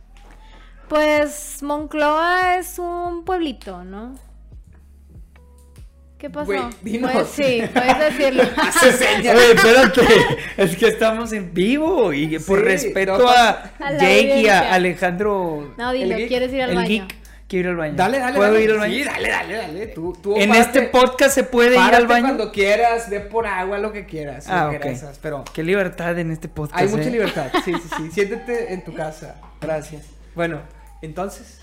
Pues 0.87 1.61
Monclova 1.63 2.55
es 2.57 2.79
un 2.79 3.25
pueblito, 3.25 3.83
¿no? 3.83 4.15
¿Qué 6.17 6.29
pasó? 6.31 6.45
Güey, 6.45 6.61
dinos. 6.81 7.11
Pues 7.11 7.27
sí, 7.27 7.61
puedes 7.73 7.99
decirlo. 7.99 8.43
Señas. 8.97 9.35
Oye, 9.35 9.51
espérate. 9.51 10.01
Es 10.57 10.75
que 10.75 10.87
estamos 10.87 11.31
en 11.33 11.53
vivo 11.53 12.11
y 12.11 12.39
por 12.39 12.59
Sí, 12.59 12.65
respeto 12.65 13.17
no, 13.19 13.29
a 13.29 13.69
Jake 13.91 14.41
y 14.41 14.47
a. 14.47 14.73
Alejandro. 14.73 15.75
No, 15.77 15.91
dilo, 15.91 16.13
El 16.13 16.17
geek, 16.21 16.27
¿quieres 16.29 16.53
ir 16.53 16.63
al 16.63 16.69
el 16.71 16.75
baño? 16.77 16.87
geek. 16.87 17.15
Quiero 17.47 17.67
ir 17.69 17.71
al 17.73 17.77
baño. 17.77 17.93
Dale, 17.95 18.19
dale. 18.19 18.35
¿Puedo 18.35 18.51
dale. 18.53 18.63
ir 18.63 18.71
al 18.71 18.77
baño? 18.79 18.93
Sí, 18.95 19.03
dale, 19.03 19.29
dale, 19.29 19.53
dale. 19.57 19.87
Tú, 19.87 20.17
tú 20.21 20.35
En 20.37 20.49
párate- 20.49 20.59
este 20.61 20.81
podcast 20.83 21.35
se 21.35 21.43
puede 21.43 21.73
ir 21.75 21.93
al 21.95 22.07
baño. 22.07 22.23
cuando 22.25 22.51
quieras, 22.51 23.09
ve 23.11 23.19
por 23.19 23.45
agua, 23.45 23.77
lo 23.77 23.93
que 23.93 24.05
quieras. 24.05 24.47
Ah, 24.49 24.71
lo 24.73 24.79
que 24.79 24.97
Pero 25.21 25.43
Qué 25.53 25.63
libertad 25.63 26.17
en 26.17 26.31
este 26.31 26.47
podcast. 26.47 26.81
Hay 26.81 26.87
mucha 26.87 27.09
¿eh? 27.09 27.11
libertad, 27.11 27.51
sí, 27.63 27.73
sí, 27.73 27.89
sí. 27.95 28.11
Siéntete 28.11 28.73
en 28.73 28.83
tu 28.83 28.93
casa. 28.93 29.35
Gracias. 29.61 30.07
Bueno, 30.33 30.61
entonces. 31.01 31.61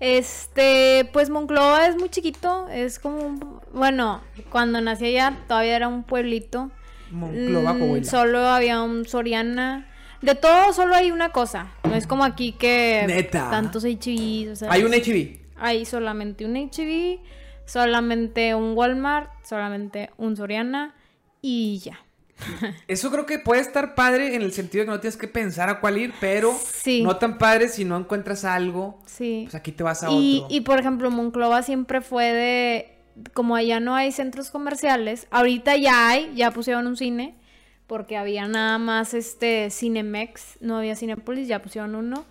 Este, 0.00 1.08
pues 1.12 1.30
Monclova 1.30 1.86
es 1.86 1.96
muy 1.96 2.08
chiquito, 2.10 2.68
es 2.68 2.98
como 2.98 3.18
un... 3.18 3.60
Bueno, 3.72 4.20
cuando 4.50 4.80
nací 4.80 5.06
allá 5.06 5.38
todavía 5.48 5.76
era 5.76 5.88
un 5.88 6.02
pueblito. 6.02 6.70
Monclova, 7.10 7.74
Mm, 7.74 7.78
Coahuila. 7.78 8.10
Solo 8.10 8.40
había 8.48 8.82
un 8.82 9.06
Soriana. 9.06 9.88
De 10.20 10.34
todo 10.34 10.72
solo 10.72 10.94
hay 10.94 11.10
una 11.10 11.30
cosa. 11.32 11.68
No 11.84 11.94
es 11.94 12.06
como 12.06 12.24
aquí 12.24 12.52
que 12.52 13.04
Neta. 13.06 13.50
tantos 13.50 13.84
HBs. 13.84 14.48
O 14.52 14.56
sea, 14.56 14.72
Hay 14.72 14.82
un 14.82 14.92
HIV. 14.92 15.40
Hay 15.56 15.84
solamente 15.84 16.44
un 16.44 16.56
HB, 16.56 17.20
solamente 17.64 18.54
un 18.54 18.76
Walmart, 18.76 19.30
solamente 19.44 20.10
un 20.16 20.36
Soriana 20.36 20.94
y 21.40 21.78
ya. 21.78 21.98
Eso 22.88 23.10
creo 23.10 23.26
que 23.26 23.38
puede 23.38 23.60
estar 23.60 23.94
padre 23.94 24.34
en 24.34 24.42
el 24.42 24.52
sentido 24.52 24.82
de 24.82 24.86
que 24.86 24.90
no 24.92 25.00
tienes 25.00 25.16
que 25.16 25.28
pensar 25.28 25.68
a 25.68 25.80
cuál 25.80 25.98
ir, 25.98 26.12
pero 26.20 26.52
Sí. 26.52 27.02
no 27.02 27.16
tan 27.16 27.38
padre 27.38 27.68
si 27.68 27.84
no 27.84 27.96
encuentras 27.96 28.44
algo. 28.44 29.00
Sí. 29.06 29.42
Pues 29.44 29.54
aquí 29.54 29.72
te 29.72 29.82
vas 29.82 30.02
a 30.02 30.10
Y, 30.10 30.40
otro. 30.44 30.54
y 30.56 30.60
por 30.62 30.78
ejemplo, 30.78 31.10
Monclova 31.10 31.62
siempre 31.62 32.00
fue 32.00 32.32
de. 32.32 32.90
Como 33.32 33.54
allá 33.54 33.78
no 33.78 33.94
hay 33.94 34.10
centros 34.10 34.50
comerciales, 34.50 35.28
ahorita 35.30 35.76
ya 35.76 36.08
hay, 36.08 36.32
ya 36.34 36.50
pusieron 36.50 36.86
un 36.88 36.96
cine, 36.96 37.36
porque 37.86 38.16
había 38.16 38.48
nada 38.48 38.78
más 38.78 39.14
este 39.14 39.70
Cinemex, 39.70 40.56
no 40.60 40.78
había 40.78 40.96
Cinepolis, 40.96 41.46
ya 41.46 41.62
pusieron 41.62 41.94
uno. 41.94 42.24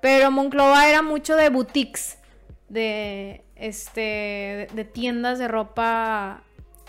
Pero 0.00 0.30
Monclova 0.30 0.88
era 0.88 1.02
mucho 1.02 1.36
de 1.36 1.50
boutiques, 1.50 2.16
de 2.70 3.42
este 3.56 4.00
de, 4.00 4.68
de 4.74 4.84
tiendas 4.84 5.38
de 5.38 5.46
ropa. 5.48 6.42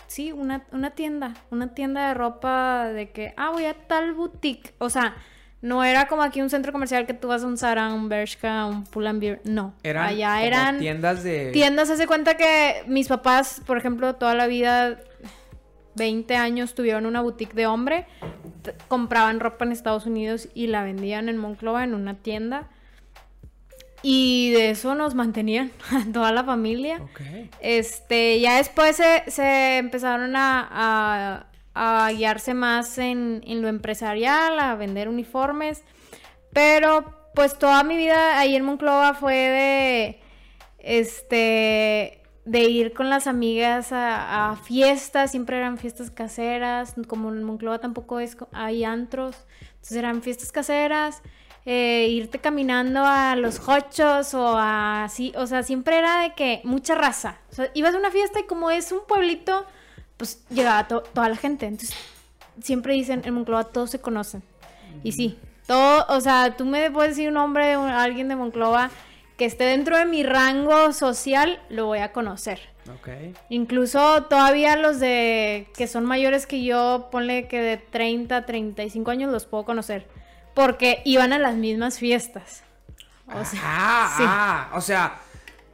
Sí, 0.06 0.32
una, 0.32 0.64
una 0.72 0.90
tienda, 0.90 1.34
una 1.50 1.74
tienda 1.74 2.08
de 2.08 2.14
ropa 2.14 2.88
de 2.88 3.10
que, 3.10 3.34
ah, 3.36 3.50
voy 3.50 3.64
a 3.64 3.74
tal 3.74 4.14
boutique. 4.14 4.74
O 4.78 4.90
sea, 4.90 5.16
no 5.62 5.82
era 5.82 6.06
como 6.06 6.22
aquí 6.22 6.40
un 6.40 6.50
centro 6.50 6.72
comercial 6.72 7.06
que 7.06 7.14
tú 7.14 7.28
vas 7.28 7.42
a 7.42 7.46
un 7.46 7.56
Zara, 7.56 7.92
un 7.92 8.08
Bershka, 8.08 8.66
un 8.66 8.84
Pull&Bear. 8.84 9.40
No, 9.44 9.74
eran 9.82 10.06
allá 10.06 10.42
eran 10.42 10.78
tiendas 10.78 11.22
de. 11.22 11.50
tiendas. 11.52 11.90
Hace 11.90 12.06
cuenta 12.06 12.36
que 12.36 12.84
mis 12.86 13.08
papás, 13.08 13.62
por 13.66 13.78
ejemplo, 13.78 14.14
toda 14.14 14.34
la 14.34 14.46
vida, 14.46 15.00
20 15.96 16.36
años, 16.36 16.74
tuvieron 16.74 17.06
una 17.06 17.20
boutique 17.20 17.54
de 17.54 17.66
hombre. 17.66 18.06
Compraban 18.88 19.40
ropa 19.40 19.64
en 19.64 19.72
Estados 19.72 20.06
Unidos 20.06 20.48
y 20.54 20.68
la 20.68 20.84
vendían 20.84 21.28
en 21.28 21.36
Monclova 21.36 21.82
en 21.84 21.94
una 21.94 22.14
tienda. 22.14 22.68
Y 24.02 24.50
de 24.52 24.70
eso 24.70 24.94
nos 24.94 25.14
mantenían 25.14 25.70
toda 26.12 26.32
la 26.32 26.44
familia. 26.44 27.00
Este, 27.60 28.38
ya 28.40 28.56
después 28.58 28.96
se, 28.96 29.24
se 29.30 29.78
empezaron 29.78 30.36
a, 30.36 30.68
a- 31.74 32.06
a 32.06 32.10
guiarse 32.12 32.54
más 32.54 32.96
en, 32.98 33.42
en 33.46 33.60
lo 33.62 33.68
empresarial, 33.68 34.58
a 34.60 34.74
vender 34.76 35.08
uniformes. 35.08 35.82
Pero 36.52 37.30
pues 37.34 37.58
toda 37.58 37.82
mi 37.84 37.96
vida 37.96 38.38
ahí 38.38 38.56
en 38.56 38.64
Monclova 38.64 39.12
fue 39.14 39.34
de 39.34 40.20
este 40.78 42.22
de 42.44 42.60
ir 42.60 42.92
con 42.94 43.10
las 43.10 43.26
amigas 43.26 43.90
a, 43.90 44.52
a 44.52 44.56
fiestas, 44.56 45.32
siempre 45.32 45.56
eran 45.56 45.78
fiestas 45.78 46.12
caseras, 46.12 46.94
como 47.08 47.28
en 47.30 47.42
Monclova 47.42 47.80
tampoco 47.80 48.20
es, 48.20 48.36
hay 48.52 48.84
antros, 48.84 49.36
entonces 49.72 49.96
eran 49.96 50.22
fiestas 50.22 50.52
caseras, 50.52 51.22
eh, 51.66 52.06
irte 52.10 52.38
caminando 52.38 53.04
a 53.04 53.34
los 53.36 53.60
hochos 53.68 54.32
o 54.34 54.56
así, 54.58 55.32
o 55.36 55.46
sea, 55.46 55.62
siempre 55.62 55.98
era 55.98 56.22
de 56.22 56.32
que 56.34 56.60
mucha 56.64 56.94
raza, 56.94 57.38
o 57.50 57.54
sea, 57.54 57.70
ibas 57.74 57.94
a 57.94 57.98
una 57.98 58.10
fiesta 58.10 58.40
y 58.40 58.44
como 58.44 58.70
es 58.70 58.92
un 58.92 59.00
pueblito, 59.06 59.66
pues 60.16 60.42
llegaba 60.48 60.86
to- 60.88 61.02
toda 61.02 61.28
la 61.28 61.36
gente, 61.36 61.66
entonces 61.66 61.94
siempre 62.62 62.94
dicen 62.94 63.22
en 63.24 63.34
Monclova 63.34 63.64
todos 63.64 63.90
se 63.90 64.00
conocen, 64.00 64.42
y 65.02 65.12
sí, 65.12 65.38
todo, 65.66 66.06
o 66.08 66.20
sea, 66.20 66.54
tú 66.56 66.64
me 66.64 66.90
puedes 66.90 67.16
decir 67.16 67.28
un 67.28 67.34
nombre 67.34 67.66
de 67.66 67.76
un- 67.76 67.88
alguien 67.90 68.28
de 68.28 68.36
Monclova 68.36 68.90
que 69.36 69.44
esté 69.44 69.64
dentro 69.64 69.98
de 69.98 70.06
mi 70.06 70.22
rango 70.22 70.92
social, 70.92 71.60
lo 71.68 71.84
voy 71.86 71.98
a 71.98 72.10
conocer. 72.12 72.58
Ok. 72.94 73.08
Incluso 73.50 74.22
todavía 74.30 74.76
los 74.76 74.98
de 75.00 75.66
que 75.76 75.86
son 75.88 76.06
mayores 76.06 76.46
que 76.46 76.62
yo, 76.64 77.08
ponle 77.10 77.46
que 77.48 77.60
de 77.60 77.76
30, 77.76 78.46
35 78.46 79.10
años 79.10 79.30
los 79.30 79.44
puedo 79.44 79.64
conocer. 79.66 80.06
Porque 80.56 81.02
iban 81.04 81.32
a 81.32 81.38
las 81.38 81.54
mismas 81.54 81.98
fiestas. 82.00 82.64
O 83.28 83.44
sea, 83.44 83.60
ah, 83.62 84.14
sí. 84.16 84.24
ah, 84.26 84.70
o 84.74 84.80
sea, 84.80 85.18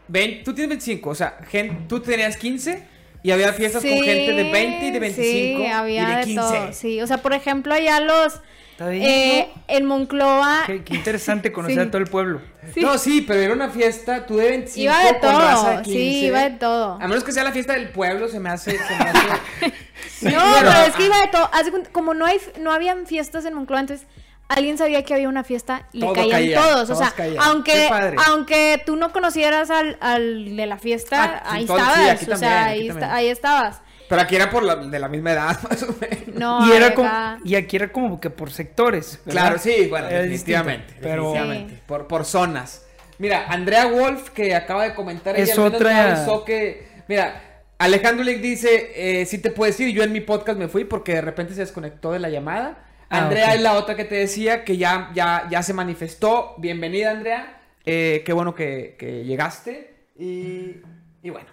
ven, 0.08 0.42
tú 0.44 0.52
tienes 0.54 0.68
25, 0.70 1.08
o 1.10 1.14
sea, 1.14 1.38
gen- 1.48 1.86
tú 1.88 2.00
tenías 2.00 2.36
15 2.36 2.86
y 3.22 3.30
había 3.30 3.52
fiestas 3.52 3.80
con 3.82 3.90
Sí, 3.92 4.02
gente 4.02 4.32
de 4.32 4.50
20 4.50 4.86
y 4.86 4.90
de 4.90 4.98
25 4.98 5.58
Sí, 5.62 5.66
había 5.70 6.02
y 6.02 6.06
de 6.06 6.16
de 6.16 6.24
15. 6.24 6.40
todo. 6.40 6.72
Sí, 6.72 7.00
o 7.00 7.06
sea, 7.06 7.18
por 7.18 7.32
ejemplo, 7.32 7.72
allá 7.72 8.00
los. 8.00 8.40
Eh, 8.80 9.48
en 9.68 9.84
Monclova. 9.86 10.64
Qué, 10.66 10.82
qué 10.82 10.94
interesante 10.96 11.52
conocer 11.52 11.76
Sí. 11.76 11.80
a 11.82 11.90
todo 11.90 11.98
el 12.02 12.08
pueblo. 12.08 12.40
sí, 12.74 12.80
No, 12.80 12.98
sí, 12.98 13.20
pero 13.20 13.40
era 13.40 13.52
una 13.54 13.70
fiesta, 13.70 14.26
tú 14.26 14.38
de 14.38 14.48
25 14.48 14.82
iba 14.82 14.98
de 15.04 15.20
con 15.20 15.30
raza 15.30 15.68
de 15.68 15.74
todo. 15.76 15.82
15. 15.84 15.98
Sí, 16.00 16.24
iba 16.26 16.40
de 16.40 16.50
todo. 16.58 16.94
A 17.00 17.06
menos 17.06 17.22
que 17.22 17.30
sea 17.30 17.44
la 17.44 17.52
fiesta 17.52 17.74
del 17.74 17.90
pueblo, 17.90 18.26
se 18.28 18.40
me 18.40 18.48
hace... 18.50 18.72
Se 18.72 18.96
me 18.96 19.04
hace... 19.04 19.20
Sí, 20.18 20.26
No, 20.26 20.40
pero 20.58 20.70
es 20.86 20.94
que 20.96 21.02
ah, 21.04 21.06
iba 21.06 21.20
de 21.20 21.28
todo. 21.28 21.50
Como 21.92 22.14
no 22.14 22.26
hay, 22.26 22.38
no 22.60 22.72
habían 22.72 23.06
fiestas 23.06 23.44
en 23.44 23.54
Monclova, 23.54 23.80
entonces 23.80 24.06
alguien 24.48 24.76
sabía 24.78 25.02
que 25.04 25.14
había 25.14 25.28
una 25.28 25.44
fiesta 25.44 25.88
y 25.92 25.98
le 26.00 26.06
Todo 26.06 26.14
caían 26.14 26.30
caía, 26.30 26.60
todos. 26.60 26.90
O 26.90 26.94
sea, 26.94 27.10
caían. 27.12 27.42
aunque, 27.42 27.88
aunque 28.28 28.82
tú 28.84 28.96
no 28.96 29.12
conocieras 29.12 29.70
al, 29.70 29.96
al 30.00 30.56
de 30.56 30.66
la 30.66 30.76
fiesta, 30.78 31.42
Ah, 31.44 31.50
sí, 31.52 31.56
ahí 31.56 31.66
todo- 31.66 31.78
sí, 31.78 31.82
estabas. 31.82 32.10
aquí 32.10 32.24
o 32.24 32.28
también, 32.28 32.38
sea, 32.38 32.64
aquí 32.64 32.72
ahí, 32.80 32.88
esta- 32.88 33.14
ahí 33.14 33.26
estabas. 33.28 33.80
Pero 34.08 34.20
aquí 34.20 34.36
era 34.36 34.50
por 34.50 34.62
la, 34.62 34.76
de 34.76 34.98
la 34.98 35.08
misma 35.08 35.32
edad, 35.32 35.58
más 35.70 35.82
o 35.84 35.94
menos. 35.98 36.34
No, 36.34 36.68
y, 36.68 36.72
era 36.76 36.92
como, 36.92 37.08
y 37.44 37.54
aquí 37.54 37.76
era 37.76 37.90
como 37.92 38.20
que 38.20 38.28
por 38.28 38.50
sectores. 38.50 39.20
¿verdad? 39.24 39.40
Claro, 39.42 39.58
sí, 39.58 39.86
bueno, 39.88 40.08
Era 40.08 40.18
definitivamente. 40.22 40.86
distinto, 40.88 41.02
Pero 41.08 41.22
definitivamente. 41.32 41.74
Sí. 41.76 41.82
Por, 41.86 42.06
por 42.08 42.24
zonas. 42.26 42.84
Mira, 43.18 43.46
Andrea 43.48 43.86
Wolf, 43.86 44.30
que 44.30 44.54
acaba 44.54 44.84
de 44.84 44.94
comentar, 44.94 45.34
Es 45.38 45.50
ella 45.50 45.62
al 45.64 45.72
menos 45.72 46.28
otra- 46.28 46.44
que. 46.44 46.88
Mira, 47.08 47.42
Alejandro 47.78 48.22
Lick 48.24 48.40
dice: 48.42 48.92
eh, 48.96 49.24
Si 49.26 49.38
te 49.38 49.50
puedes 49.50 49.78
ir, 49.80 49.94
yo 49.94 50.02
en 50.02 50.12
mi 50.12 50.20
podcast 50.20 50.58
me 50.58 50.68
fui 50.68 50.84
porque 50.84 51.14
de 51.14 51.20
repente 51.22 51.54
se 51.54 51.60
desconectó 51.60 52.12
de 52.12 52.18
la 52.18 52.28
llamada. 52.28 52.78
Ah, 53.12 53.24
Andrea 53.24 53.48
ok. 53.50 53.54
es 53.56 53.60
la 53.62 53.74
otra 53.74 53.94
que 53.96 54.04
te 54.04 54.14
decía 54.16 54.64
que 54.64 54.76
ya, 54.76 55.10
ya, 55.14 55.46
ya 55.50 55.62
se 55.62 55.74
manifestó. 55.74 56.54
Bienvenida, 56.58 57.10
Andrea. 57.10 57.60
Eh, 57.84 58.22
qué 58.24 58.32
bueno 58.32 58.54
que, 58.54 58.96
que 58.98 59.24
llegaste. 59.24 59.94
Y, 60.18 60.76
y 61.22 61.30
bueno. 61.30 61.48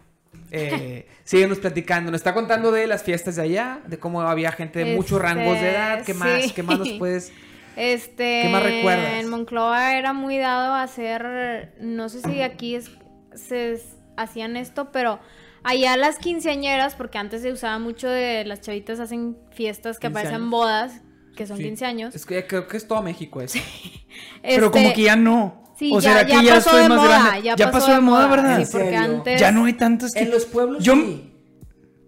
Eh, 0.51 1.07
síguenos 1.23 1.59
platicando. 1.59 2.11
Nos 2.11 2.19
está 2.19 2.33
contando 2.33 2.71
de 2.71 2.87
las 2.87 3.03
fiestas 3.03 3.35
de 3.35 3.41
allá, 3.43 3.79
de 3.87 3.99
cómo 3.99 4.21
había 4.21 4.51
gente 4.51 4.79
de 4.79 4.95
muchos 4.95 5.17
Este, 5.21 5.23
rangos 5.33 5.59
de 5.61 5.69
edad. 5.71 6.03
¿Qué 6.05 6.13
más? 6.13 6.43
sí. 6.43 6.51
¿Qué 6.51 6.63
más 6.63 6.79
nos 6.79 6.89
puedes 6.99 7.31
Este, 7.75 8.41
¿Qué 8.43 8.49
más 8.51 8.63
recuerdas? 8.63 9.13
En 9.19 9.29
Monclova 9.29 9.95
era 9.97 10.13
muy 10.13 10.37
dado 10.37 10.73
a 10.73 10.83
hacer, 10.83 11.73
no 11.79 12.09
sé 12.09 12.21
si 12.21 12.41
aquí 12.41 12.75
es- 12.75 12.91
se 13.35 13.81
hacían 14.17 14.57
esto, 14.57 14.91
pero 14.91 15.19
allá 15.63 15.95
las 15.97 16.17
quinceañeras, 16.17 16.95
porque 16.95 17.17
antes 17.17 17.41
se 17.41 17.51
usaba 17.51 17.79
mucho 17.79 18.09
de 18.09 18.43
las 18.45 18.59
chavitas 18.61 18.99
hacen 18.99 19.37
fiestas 19.51 19.97
que 19.99 20.07
15 20.07 20.13
parecen 20.13 20.49
bodas, 20.49 21.01
que 21.39 21.47
son 21.47 21.57
Sí. 21.57 21.63
15 21.63 21.85
años. 21.85 22.13
Es 22.15 22.25
que 22.25 22.45
creo 22.45 22.67
que 22.67 22.77
es 22.77 22.87
todo 22.87 23.01
México 23.01 23.41
eso. 23.41 23.57
Pero 24.41 24.65
Este, 24.67 24.71
como 24.71 24.93
que 24.93 25.01
ya 25.03 25.15
no. 25.15 25.63
Sí, 25.77 25.91
o 25.93 25.99
ya, 26.01 26.11
será 26.11 26.25
que 26.25 26.33
ya 26.33 26.41
ya 26.43 26.53
pasó 26.55 26.69
estoy 26.71 26.83
de 26.83 26.89
más 26.89 26.97
moda, 26.97 27.19
grande. 27.39 27.53
ya, 27.57 27.71
pasó 27.71 27.91
de 27.93 27.99
moda, 28.01 28.27
¿verdad? 28.27 28.63
Sí, 28.65 28.69
porque 28.71 28.95
antes... 28.97 29.39
Ya 29.39 29.51
no 29.53 29.63
hay 29.65 29.73
tantas 29.73 30.11
que... 30.13 30.19
En 30.19 30.31
los 30.31 30.45
pueblos 30.45 30.83
Yo- 30.83 30.95
sí. 30.95 31.25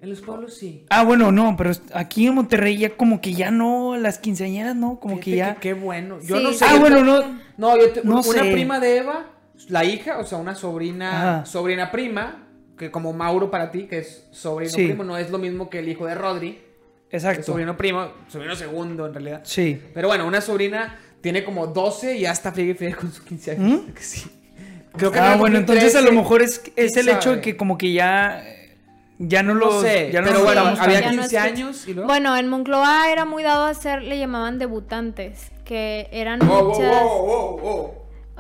En 0.02 0.10
los 0.10 0.20
pueblos 0.22 0.56
sí. 0.58 0.86
Ah, 0.90 1.04
bueno, 1.06 1.32
no, 1.32 1.56
pero 1.56 1.72
aquí 1.94 2.28
en 2.28 2.34
Monterrey 2.36 2.76
ya 2.78 2.90
como 2.98 3.22
que 3.22 3.34
ya 3.34 3.50
no, 3.52 3.96
las 3.98 4.18
quinceañeras 4.18 4.76
no, 4.76 5.00
como 5.00 5.20
que 5.22 5.38
ya... 5.38 5.56
Qué 5.56 5.74
bueno. 5.74 6.20
Yo 6.22 6.38
Sí, 6.38 6.44
no 6.44 6.52
sé. 6.54 6.66
Ah, 6.68 6.78
bueno, 6.80 7.02
no... 7.04 7.24
No, 7.58 7.78
yo 7.78 7.92
te- 7.92 8.04
no 8.04 8.16
una 8.16 8.24
sé. 8.24 8.52
prima 8.52 8.80
de 8.82 8.98
Eva, 8.98 9.28
la 9.70 9.86
hija, 9.86 10.18
o 10.20 10.26
sea, 10.26 10.38
una 10.40 10.56
sobrina, 10.56 11.38
Ajá. 11.38 11.46
sobrina 11.46 11.92
prima, 11.92 12.48
que 12.78 12.90
como 12.92 13.14
Mauro 13.14 13.52
para 13.52 13.72
ti, 13.72 13.84
que 13.88 14.00
es 14.00 14.28
sobrino 14.32 14.72
Sí. 14.74 14.86
primo, 14.88 15.04
no 15.06 15.18
es 15.18 15.30
lo 15.30 15.38
mismo 15.38 15.70
que 15.70 15.80
el 15.80 15.88
hijo 15.88 16.06
de 16.08 16.16
Rodri, 16.16 16.62
Exacto. 17.12 17.44
sobrino 17.44 17.76
primo, 17.78 18.10
sobrino 18.28 18.56
segundo 18.56 19.06
en 19.06 19.14
realidad. 19.14 19.42
Sí. 19.44 19.82
Pero 19.94 20.08
bueno, 20.08 20.26
una 20.26 20.42
sobrina 20.42 20.98
tiene 21.22 21.44
como 21.44 21.68
12 21.68 22.18
y 22.18 22.22
ya 22.22 22.32
está 22.32 22.52
friegue 22.52 22.72
y 22.72 22.76
friegue 22.76 22.96
con 22.96 23.12
sus 23.12 23.24
15 23.26 23.52
años. 23.52 23.82
¿Mm? 23.84 23.92
Que 23.94 24.02
sí. 24.04 24.30
Creo 24.98 25.12
que 25.12 25.20
ah, 25.20 25.32
no 25.34 25.38
bueno, 25.40 25.58
entonces 25.58 25.96
a 25.96 26.00
lo 26.02 26.08
13. 26.08 26.22
mejor 26.22 26.42
es, 26.42 26.62
es 26.76 26.94
¿Quién 26.94 27.08
el 27.10 27.16
hecho 27.16 27.30
de 27.30 27.36
sabe? 27.36 27.42
que 27.42 27.58
como 27.58 27.78
que 27.78 27.94
ya... 27.94 28.44
Ya 29.24 29.44
no 29.44 29.54
No 29.54 29.60
lo 29.60 29.82
sé, 29.82 30.10
ya 30.12 30.20
no 30.22 30.28
pero 30.28 30.44
bueno, 30.44 30.62
había 30.80 31.00
Ya 31.00 31.06
tanto. 31.06 31.16
no 31.18 31.22
15 31.22 31.26
es 31.26 31.30
que- 31.32 31.38
años 31.50 31.88
y 31.88 31.94
luego... 31.94 32.08
Bueno, 32.08 32.36
en 32.36 32.48
Monclova 32.50 33.12
era 33.12 33.24
muy 33.24 33.44
dado 33.44 33.66
a 33.66 33.70
hacer, 33.70 34.02
le 34.02 34.18
llamaban 34.18 34.58
debutantes, 34.58 35.52
que 35.64 36.08
eran 36.12 36.40
Wow, 36.40 36.48
wow, 36.64 36.74
muchas... 36.74 37.04
wow, 37.04 37.26
wow, 37.26 37.60
wow. 37.60 37.92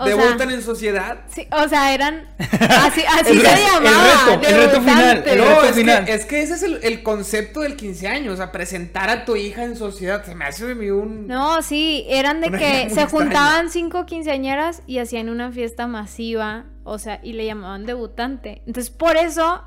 O 0.02 0.06
¿Debutan 0.06 0.47
sea- 0.49 0.52
en 0.58 0.62
sociedad? 0.64 1.20
Sí, 1.34 1.47
o 1.52 1.68
sea, 1.68 1.93
eran... 1.93 2.28
Así, 2.39 3.02
así 3.08 3.32
El 3.34 3.41
se 3.41 3.43
re- 3.47 3.54
el 3.54 3.84
llamaba. 3.84 4.04
reto, 4.36 4.47
el 4.47 4.56
reto 4.56 4.80
final, 4.82 5.24
debutantes. 5.24 5.34
el 5.34 5.39
No, 5.39 5.45
reto 5.45 5.64
es 5.66 5.76
final. 5.76 6.06
que, 6.06 6.14
es 6.14 6.26
que 6.26 6.41
ese 6.41 6.54
es 6.56 6.64
el, 6.64 6.80
el 6.84 7.04
concepto 7.04 7.60
del 7.62 7.76
15 7.76 8.08
años, 8.08 8.34
o 8.34 8.38
sea, 8.38 8.52
presentar 8.52 9.10
a 9.10 9.26
tu 9.26 9.36
hija 9.36 9.64
en 9.64 9.76
sociedad. 9.76 10.24
Se 10.26 10.36
me 10.36 10.45
hace 10.45 10.66
de 10.66 10.76
mí 10.76 10.89
un... 10.89 11.28
No, 11.28 11.62
sí, 11.62 12.06
eran 12.10 12.41
de 12.41 12.49
que 12.52 12.58
se 12.60 12.82
extraña. 13.02 13.10
juntaban 13.10 13.70
cinco 13.70 14.06
quinceañeras 14.06 14.82
y 14.88 14.97
hacían 14.99 15.30
una 15.30 15.52
fiesta 15.52 15.88
masiva, 15.88 16.66
o 16.84 16.97
sea, 16.99 17.20
y 17.24 17.34
le 17.34 17.45
llamaban 17.45 17.86
debutante. 17.86 18.62
Entonces, 18.66 18.89
por 18.91 19.18
eso 19.18 19.64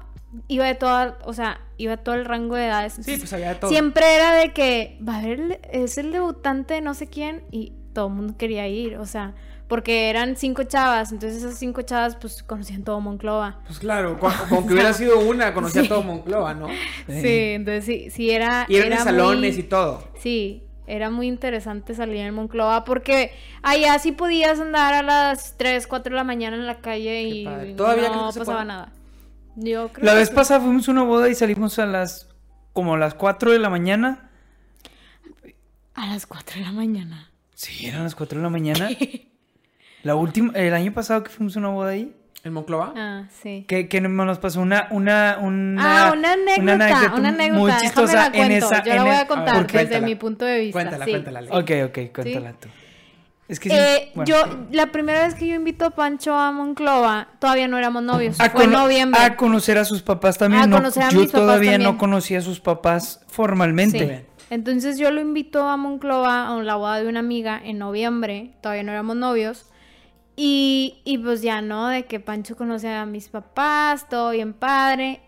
iba 0.49 0.67
de 0.67 0.75
toda, 0.75 1.19
o 1.25 1.33
sea, 1.33 1.61
iba 1.77 1.97
todo 1.97 2.17
el 2.17 2.25
rango 2.25 2.57
de 2.57 2.67
edades. 2.67 2.95
Sí, 2.95 3.01
Entonces, 3.01 3.21
pues 3.21 3.33
había 3.35 3.49
de 3.51 3.55
todo. 3.57 3.71
Siempre 3.71 4.15
era 4.17 4.35
de 4.35 4.53
que, 4.53 4.99
va 5.07 5.19
a 5.19 5.23
ver, 5.23 5.61
es 5.73 5.97
el 5.99 6.11
debutante 6.13 6.75
de 6.75 6.81
no 6.81 6.95
sé 6.95 7.07
quién, 7.09 7.45
y 7.53 7.73
todo 7.93 8.09
el 8.09 8.15
mundo 8.15 8.35
quería 8.37 8.67
ir, 8.67 8.97
o 8.97 9.07
sea, 9.07 9.35
porque 9.69 10.11
eran 10.11 10.37
cinco 10.37 10.63
chavas, 10.65 11.11
entonces 11.13 11.43
esas 11.43 11.59
cinco 11.59 11.83
chavas, 11.83 12.17
pues, 12.17 12.43
conocían 12.43 12.83
todo 12.85 13.01
Monclova. 13.01 13.61
Pues 13.67 13.79
claro, 13.79 14.19
con, 14.19 14.33
con 14.49 14.67
que 14.67 14.75
hubiera 14.75 14.93
sido 14.93 15.21
una, 15.21 15.55
conocía 15.55 15.83
Sí. 15.83 15.89
todo 15.89 16.03
Monclova, 16.03 16.55
¿no? 16.55 16.69
Sí, 17.09 17.53
entonces 17.55 17.85
sí, 17.85 18.11
sí 18.11 18.31
era... 18.31 18.67
Y 18.69 18.77
eran 18.77 18.93
era 18.93 19.05
salones 19.05 19.55
muy- 19.57 19.61
y 19.65 19.67
todo. 19.69 20.09
Sí, 20.19 20.63
era 20.87 21.09
muy 21.11 21.27
interesante 21.29 21.95
salir 21.95 22.19
en 22.19 22.35
Monclova 22.35 22.85
porque 22.85 23.33
allá 23.63 23.99
sí 23.99 24.13
podías 24.13 24.61
andar 24.61 24.93
a 24.93 25.03
las 25.03 25.57
3, 25.57 25.87
4 25.87 26.11
de 26.11 26.17
la 26.17 26.25
mañana 26.25 26.57
en 26.57 26.67
la 26.67 26.77
calle 26.83 27.23
y. 27.23 27.75
¿Todavía 27.75 28.11
no 28.11 28.31
que 28.31 28.41
pasaba 28.41 28.59
puede? 28.59 28.65
nada. 28.67 28.93
Yo 29.57 29.89
creo 29.89 30.05
La 30.05 30.13
que 30.13 30.19
vez 30.19 30.31
pasada 30.31 30.61
fuimos 30.61 30.87
a 30.87 30.91
una 30.93 31.05
boda 31.05 31.29
y 31.31 31.35
salimos 31.35 31.79
a 31.79 31.87
las... 31.87 32.29
Como 32.75 32.95
a 32.95 32.99
las 32.99 33.15
4 33.15 33.53
de 33.53 33.59
la 33.61 33.71
mañana. 33.71 34.29
A 35.95 36.07
las 36.09 36.27
4 36.27 36.57
de 36.59 36.67
la 36.67 36.73
mañana. 36.73 37.31
Sí, 37.55 37.87
eran 37.87 38.03
las 38.03 38.15
4 38.15 38.39
de 38.39 38.43
la 38.43 38.51
mañana. 38.51 38.89
La 40.05 40.15
última... 40.15 40.53
El 40.55 40.73
año 40.75 40.93
pasado 40.93 41.25
que 41.25 41.31
fuimos 41.31 41.57
a 41.57 41.59
una 41.59 41.69
boda 41.71 41.91
ahí. 41.91 42.15
¿En 42.45 42.53
Monclova? 42.53 42.93
Ah, 42.95 43.25
sí. 43.43 43.65
Que, 43.67 43.89
que 43.89 44.03
nos 44.03 44.39
pasó 44.39 44.61
una, 44.61 44.87
una, 44.91 45.39
una, 45.41 46.09
ah, 46.09 46.13
una 46.13 46.35
anécdota, 46.35 47.15
una 47.17 47.29
anécdota. 47.31 47.59
muy 47.59 47.71
Déjame 47.71 47.81
chistosa 47.87 48.15
la 48.17 48.27
en 48.27 48.33
cuento. 48.33 48.67
esa. 48.67 48.85
Yo 48.85 48.91
en 48.91 48.97
la 48.99 49.03
voy 49.03 49.13
el- 49.15 49.19
a 49.19 49.27
contar 49.27 49.55
ver, 49.57 49.67
desde 49.67 49.79
cuéntala. 49.79 50.07
mi 50.07 50.15
punto 50.15 50.45
de 50.45 50.59
vista. 50.61 50.73
Cuéntala, 50.73 51.05
sí. 51.07 51.11
cuéntala. 51.11 51.41
Ley. 51.41 51.51
Ok, 51.53 51.71
ok, 51.89 51.99
cuéntala 52.15 52.53
tú. 52.53 52.69
Es 53.49 53.61
que 53.61 53.71
sí. 53.71 53.75
Eh, 53.79 54.13
bueno. 54.15 54.27
Yo, 54.27 54.67
la 54.73 54.93
primera 54.93 55.23
vez 55.27 55.35
que 55.35 55.47
yo 55.47 55.55
invito 55.55 55.87
a 55.87 55.91
Pancho 55.91 56.35
a 56.35 56.53
Monclova, 56.53 57.29
todavía 57.39 57.67
no 57.67 57.79
éramos 57.79 58.03
novios. 58.03 58.39
a, 58.39 58.51
fue 58.51 58.65
en 58.65 58.73
noviembre. 58.73 59.23
a 59.23 59.37
conocer 59.37 59.79
a 59.79 59.87
sus 59.87 60.03
papás 60.03 60.37
también. 60.37 60.65
A 60.65 60.67
no, 60.67 60.77
conocer 60.77 61.03
a 61.05 61.09
yo 61.11 61.21
mis 61.21 61.31
papás 61.31 61.41
todavía 61.47 61.79
no 61.79 61.97
conocía 61.97 62.39
a 62.39 62.43
sus 62.43 62.61
papás 62.61 63.25
formalmente. 63.29 64.27
Sí. 64.29 64.45
Entonces 64.51 64.99
yo 64.99 65.11
lo 65.11 65.23
invito 65.23 65.67
a 65.67 65.79
Monclova 65.79 66.55
a 66.55 66.63
la 66.63 66.75
boda 66.77 67.01
de 67.01 67.09
una 67.09 67.21
amiga 67.21 67.59
en 67.65 67.79
noviembre, 67.79 68.51
todavía 68.61 68.83
no 68.83 68.93
éramos 68.93 69.17
novios. 69.17 69.65
Y, 70.37 71.01
y 71.05 71.19
pues 71.19 71.43
ya, 71.43 71.61
¿no? 71.61 71.89
De 71.89 72.07
que 72.07 72.19
Pancho 72.21 72.57
conoce 72.57 72.89
a 72.93 73.07
mis 73.07 73.29
papás, 73.29 74.09
todo 74.09 74.31
bien 74.31 74.53
padre. 74.53 75.21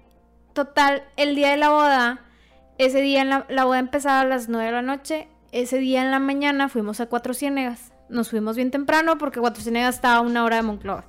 Total, 0.52 1.04
el 1.16 1.34
día 1.36 1.50
de 1.50 1.56
la 1.58 1.68
boda, 1.70 2.20
ese 2.78 3.00
día 3.02 3.22
en 3.22 3.30
la, 3.30 3.46
la 3.48 3.64
boda 3.64 3.78
empezaba 3.78 4.20
a 4.20 4.24
las 4.24 4.48
9 4.48 4.66
de 4.66 4.72
la 4.72 4.82
noche, 4.82 5.28
ese 5.52 5.78
día 5.78 6.02
en 6.02 6.10
la 6.10 6.18
mañana 6.18 6.68
fuimos 6.68 7.00
a 7.00 7.06
Cuatro 7.06 7.34
Ciénegas. 7.34 7.92
Nos 8.08 8.30
fuimos 8.30 8.56
bien 8.56 8.70
temprano 8.70 9.18
porque 9.18 9.38
Cuatro 9.40 9.62
Ciénegas 9.62 9.96
estaba 9.96 10.16
a 10.16 10.20
una 10.22 10.44
hora 10.44 10.56
de 10.56 10.62
Monclova. 10.62 11.04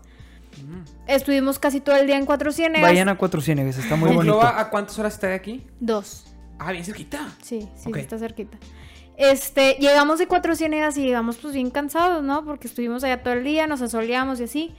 Estuvimos 1.08 1.60
casi 1.60 1.80
todo 1.80 1.95
el 1.95 2.08
día 2.08 2.18
en 2.18 2.26
Cuatro 2.26 2.52
Ciénegas. 2.52 2.82
Vayan 2.89 3.10
a 3.10 3.18
Cuatro 3.18 3.41
Ciénegas, 3.41 3.78
está 3.78 3.95
muy 3.95 4.10
bonito. 4.14 4.34
¿Monclova 4.36 4.60
a 4.60 4.70
cuántas 4.70 4.98
horas 5.00 5.14
está 5.14 5.28
de 5.28 5.36
aquí? 5.36 5.66
Dos. 5.80 6.26
Ah, 6.60 6.72
bien 6.72 6.84
cerquita. 6.84 7.28
Sí, 7.41 7.68
sí, 7.76 7.89
Ok. 7.89 7.98
está 7.98 8.18
cerquita. 8.18 8.58
Este, 9.18 9.78
llegamos 9.80 10.20
de 10.20 10.28
Cuatro 10.28 10.55
Ciénegas 10.55 10.95
y 10.97 11.01
llegamos 11.01 11.38
pues 11.38 11.55
bien 11.55 11.72
cansados, 11.72 12.24
¿no? 12.24 12.45
Porque 12.45 12.68
estuvimos 12.68 13.03
allá 13.03 13.24
todo 13.24 13.34
el 13.34 13.43
día, 13.43 13.65
nos 13.65 13.82
asoleamos 13.82 14.39
y 14.39 14.43
así. 14.43 14.76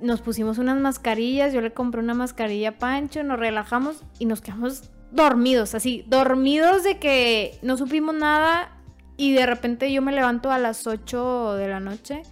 Nos 0.00 0.20
pusimos 0.20 0.58
unas 0.58 0.80
mascarillas, 0.80 1.52
yo 1.52 1.60
le 1.60 1.72
compré 1.72 2.00
una 2.00 2.14
mascarilla 2.14 2.70
a 2.70 2.78
Pancho, 2.78 3.22
nos 3.24 3.38
relajamos 3.38 4.04
y 4.20 4.26
nos 4.26 4.40
quedamos 4.40 4.90
dormidos, 5.10 5.74
así, 5.74 6.04
dormidos 6.06 6.84
de 6.84 6.98
que 6.98 7.58
no 7.62 7.76
supimos 7.76 8.14
nada 8.14 8.76
y 9.16 9.32
de 9.32 9.46
repente 9.46 9.92
yo 9.92 10.02
me 10.02 10.12
levanto 10.12 10.52
a 10.52 10.58
las 10.58 10.86
8 10.86 11.54
de 11.54 11.68
la 11.68 11.80
noche 11.80 12.22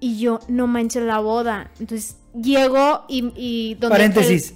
y 0.00 0.18
yo 0.18 0.40
no 0.48 0.66
manches 0.66 1.02
la 1.02 1.18
boda. 1.18 1.70
Entonces 1.78 2.16
llego 2.34 3.04
y, 3.08 3.32
y 3.36 3.74
donde 3.74 3.94
Paréntesis. 3.96 4.54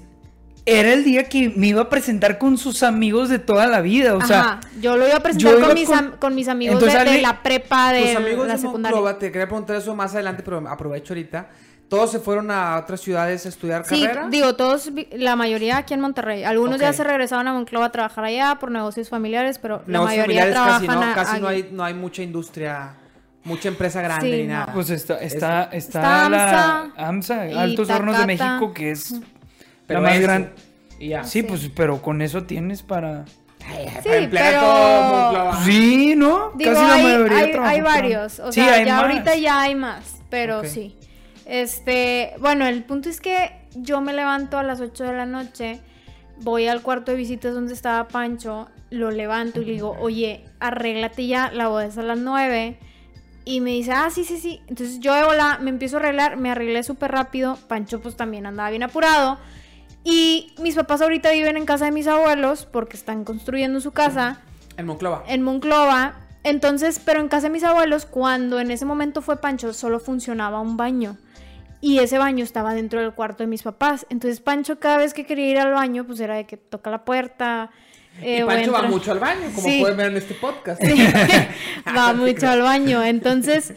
Era 0.67 0.95
el 0.95 1.05
día 1.05 1.25
que 1.29 1.53
me 1.55 1.67
iba 1.67 1.83
a 1.83 1.89
presentar 1.91 2.39
con 2.39 2.57
sus 2.57 2.83
amigos 2.83 3.29
de 3.29 3.39
toda 3.39 3.67
la 3.67 3.83
vida. 3.83 4.15
O 4.15 4.23
sea, 4.23 4.41
Ajá, 4.41 4.61
yo 4.81 4.97
lo 4.97 5.07
iba 5.07 5.17
a 5.17 5.21
presentar 5.21 5.59
iba 5.59 5.67
con 5.67 5.75
mis, 5.75 5.89
con- 5.89 5.99
am- 5.99 6.13
con 6.19 6.35
mis 6.35 6.49
amigos 6.49 6.75
Entonces, 6.83 7.05
de, 7.05 7.21
la 7.21 7.43
prepa 7.43 7.93
de 7.93 8.01
Tus 8.07 8.17
amigos 8.17 8.47
la 8.47 8.55
de 8.55 8.59
secundaria. 8.61 8.97
Monclova, 8.97 9.19
te 9.19 9.31
quería 9.31 9.47
preguntar 9.47 9.77
eso 9.77 9.95
más 9.95 10.15
adelante, 10.15 10.43
pero 10.43 10.67
aprovecho 10.67 11.13
ahorita. 11.13 11.49
¿Todos 11.91 12.11
se 12.13 12.19
fueron 12.19 12.51
a 12.51 12.79
otras 12.79 13.03
ciudades 13.03 13.45
a 13.45 13.51
estudiar 13.51 13.85
Sí, 13.85 14.01
carrera? 14.03 14.29
digo, 14.31 14.57
todos, 14.57 14.91
la 15.13 15.37
mayoría 15.37 15.77
aquí 15.77 15.93
en 15.93 16.01
Monterrey. 16.01 16.43
Algunos 16.43 16.81
ya 16.81 16.95
se 16.95 17.05
regresaron 17.05 17.47
a 17.47 17.53
Monclova 17.53 17.85
a 17.87 17.93
trabajar 17.93 18.25
allá 18.25 18.57
por 18.59 18.71
negocios 18.71 19.11
familiares, 19.11 19.59
pero 19.59 19.83
la 19.87 19.99
Negocios 19.99 20.19
mayoría 20.19 20.43
familiares 20.45 20.55
trabajan 20.55 20.87
casi, 20.87 20.99
¿no? 20.99 21.03
a- 21.13 21.15
Casi 21.15 21.37
a- 21.37 21.41
no 21.41 21.49
hay, 21.49 21.69
no 21.71 21.85
hay 21.85 21.93
mucha 21.95 22.23
industria 22.23 22.95
mucha 23.47 23.69
empresa 23.69 24.01
grande 24.01 24.25
Sí, 24.31 24.37
ni 24.41 24.47
no. 24.49 24.55
nada. 24.55 24.73
Pues 24.73 24.89
está, 24.89 25.19
está, 25.19 25.65
está, 25.65 25.73
Está 25.75 26.29
la 26.31 26.91
AMSA 26.97 27.43
Altos 27.61 27.91
Hornos 27.91 28.17
de. 28.19 28.25
México, 28.27 28.73
que 28.73 28.91
es 28.93 29.15
Pero 29.87 30.01
la 30.01 30.09
más. 30.11 30.49
Y 30.99 31.09
ya. 31.09 31.25
Sí, 31.25 31.41
Sí. 31.41 31.43
pues, 31.43 31.71
pero 31.75 32.01
con 32.03 32.23
eso 32.23 32.45
tienes 32.45 32.83
para... 32.83 33.25
Ay, 33.67 33.89
Sí, 33.89 34.09
para 34.09 34.17
emplear 34.19 34.55
a 34.55 34.61
pero- 34.61 35.51
todo. 35.53 35.65
Sí, 35.65 36.15
¿no? 36.17 36.53
Digo, 36.55 36.73
Casi 36.73 36.85
la 36.87 36.95
hay, 36.95 37.03
mayoría 37.03 37.39
hay- 37.39 37.53
hay 37.77 37.81
varios. 37.81 38.39
O 38.41 38.53
Sí, 38.53 38.61
sea, 38.61 38.83
ya 38.85 38.95
más. 38.97 39.03
ahorita 39.05 39.37
ya 39.37 39.61
hay 39.61 39.75
más. 39.75 40.17
Pero 40.31 40.65
sí. 40.65 40.97
Este, 41.47 42.33
bueno, 42.41 42.67
el 42.67 42.85
punto 42.85 43.09
es 43.09 43.21
que 43.21 43.51
yo 43.75 44.01
me 44.01 44.13
levanto 44.13 44.59
a 44.59 44.63
las 44.63 44.81
8 44.81 45.05
de 45.05 45.13
la 45.13 45.27
noche, 45.27 45.81
voy 46.41 46.67
al 46.69 46.83
cuarto 46.83 47.13
de 47.13 47.19
visitas 47.19 47.55
donde 47.55 47.75
estaba 47.75 48.09
Pancho, 48.09 48.69
lo 48.91 49.11
levanto 49.11 49.61
y 49.61 49.65
le 49.67 49.73
digo, 49.73 49.97
oye, 50.01 50.45
arréglate 50.61 51.27
ya, 51.27 51.51
la 51.53 51.69
boda 51.69 51.87
es 51.87 51.99
a 51.99 52.03
las 52.03 52.19
9. 52.19 52.79
Y 53.47 53.61
me 53.61 53.71
dice, 53.73 53.93
ah, 53.93 54.09
sí, 54.11 54.25
sí, 54.25 54.39
sí. 54.39 54.63
Entonces 54.69 55.01
yo 55.01 55.13
de 55.15 55.25
bola 55.25 55.59
me 55.61 55.69
empiezo 55.71 55.97
a 55.97 56.01
arreglar, 56.01 56.37
me 56.39 56.51
arreglé 56.51 56.83
súper 56.83 57.13
rápido. 57.13 57.59
Pancho 57.69 58.01
pues 58.01 58.17
también 58.17 58.47
andaba 58.47 58.71
bien 58.71 58.83
apurado. 58.83 59.39
Y 60.05 60.53
mis 60.61 60.75
papás 60.75 61.01
ahorita 61.01 61.31
viven 61.33 61.57
en 61.57 61.65
casa 61.65 61.87
de 61.87 61.91
mis 61.91 62.07
abuelos 62.07 62.67
porque 62.71 62.97
están 62.97 63.25
construyendo 63.25 63.81
su 63.81 63.93
casa 63.93 64.41
En 64.77 64.87
Monclova. 64.87 65.25
en 65.29 65.43
Monclova. 65.43 66.15
Entonces, 66.43 67.01
pero 67.03 67.21
en 67.21 67.29
casa 67.29 67.47
de 67.47 67.53
mis 67.55 67.65
abuelos, 67.65 68.05
cuando 68.05 68.61
en 68.61 68.71
ese 68.71 68.85
momento 68.85 69.23
fue 69.23 69.41
Pancho, 69.41 69.73
solo 69.73 69.99
funcionaba 70.01 70.61
un 70.61 70.77
baño. 70.77 71.17
Y 71.81 71.99
ese 72.01 72.19
baño 72.19 72.45
estaba 72.45 72.75
dentro 72.75 73.01
del 73.01 73.13
cuarto 73.13 73.43
de 73.43 73.47
mis 73.47 73.63
papás. 73.63 74.07
Entonces, 74.11 74.41
Pancho, 74.41 74.79
cada 74.79 74.99
vez 74.99 75.15
que 75.15 75.25
quería 75.27 75.49
ir 75.51 75.59
al 75.59 75.73
baño, 75.73 76.05
pues 76.05 76.21
era 76.21 76.35
de 76.37 76.45
que 76.45 76.57
toca 76.59 76.91
la 76.91 77.05
puerta. 77.05 77.71
eh, 78.23 78.39
y 78.39 78.43
o 78.43 78.47
Pancho 78.47 78.73
va 78.73 78.83
mucho 78.83 79.11
al 79.13 79.19
baño, 79.21 79.41
como 79.55 79.67
Sí. 79.69 79.81
pueden 79.81 79.97
ver 79.97 80.07
en 80.13 80.17
este 80.19 80.35
podcast. 80.35 80.83
Sí, 80.83 80.95
va 81.97 82.13
mucho 82.13 82.47
al 82.49 82.61
baño. 82.63 83.03
Entonces, 83.03 83.73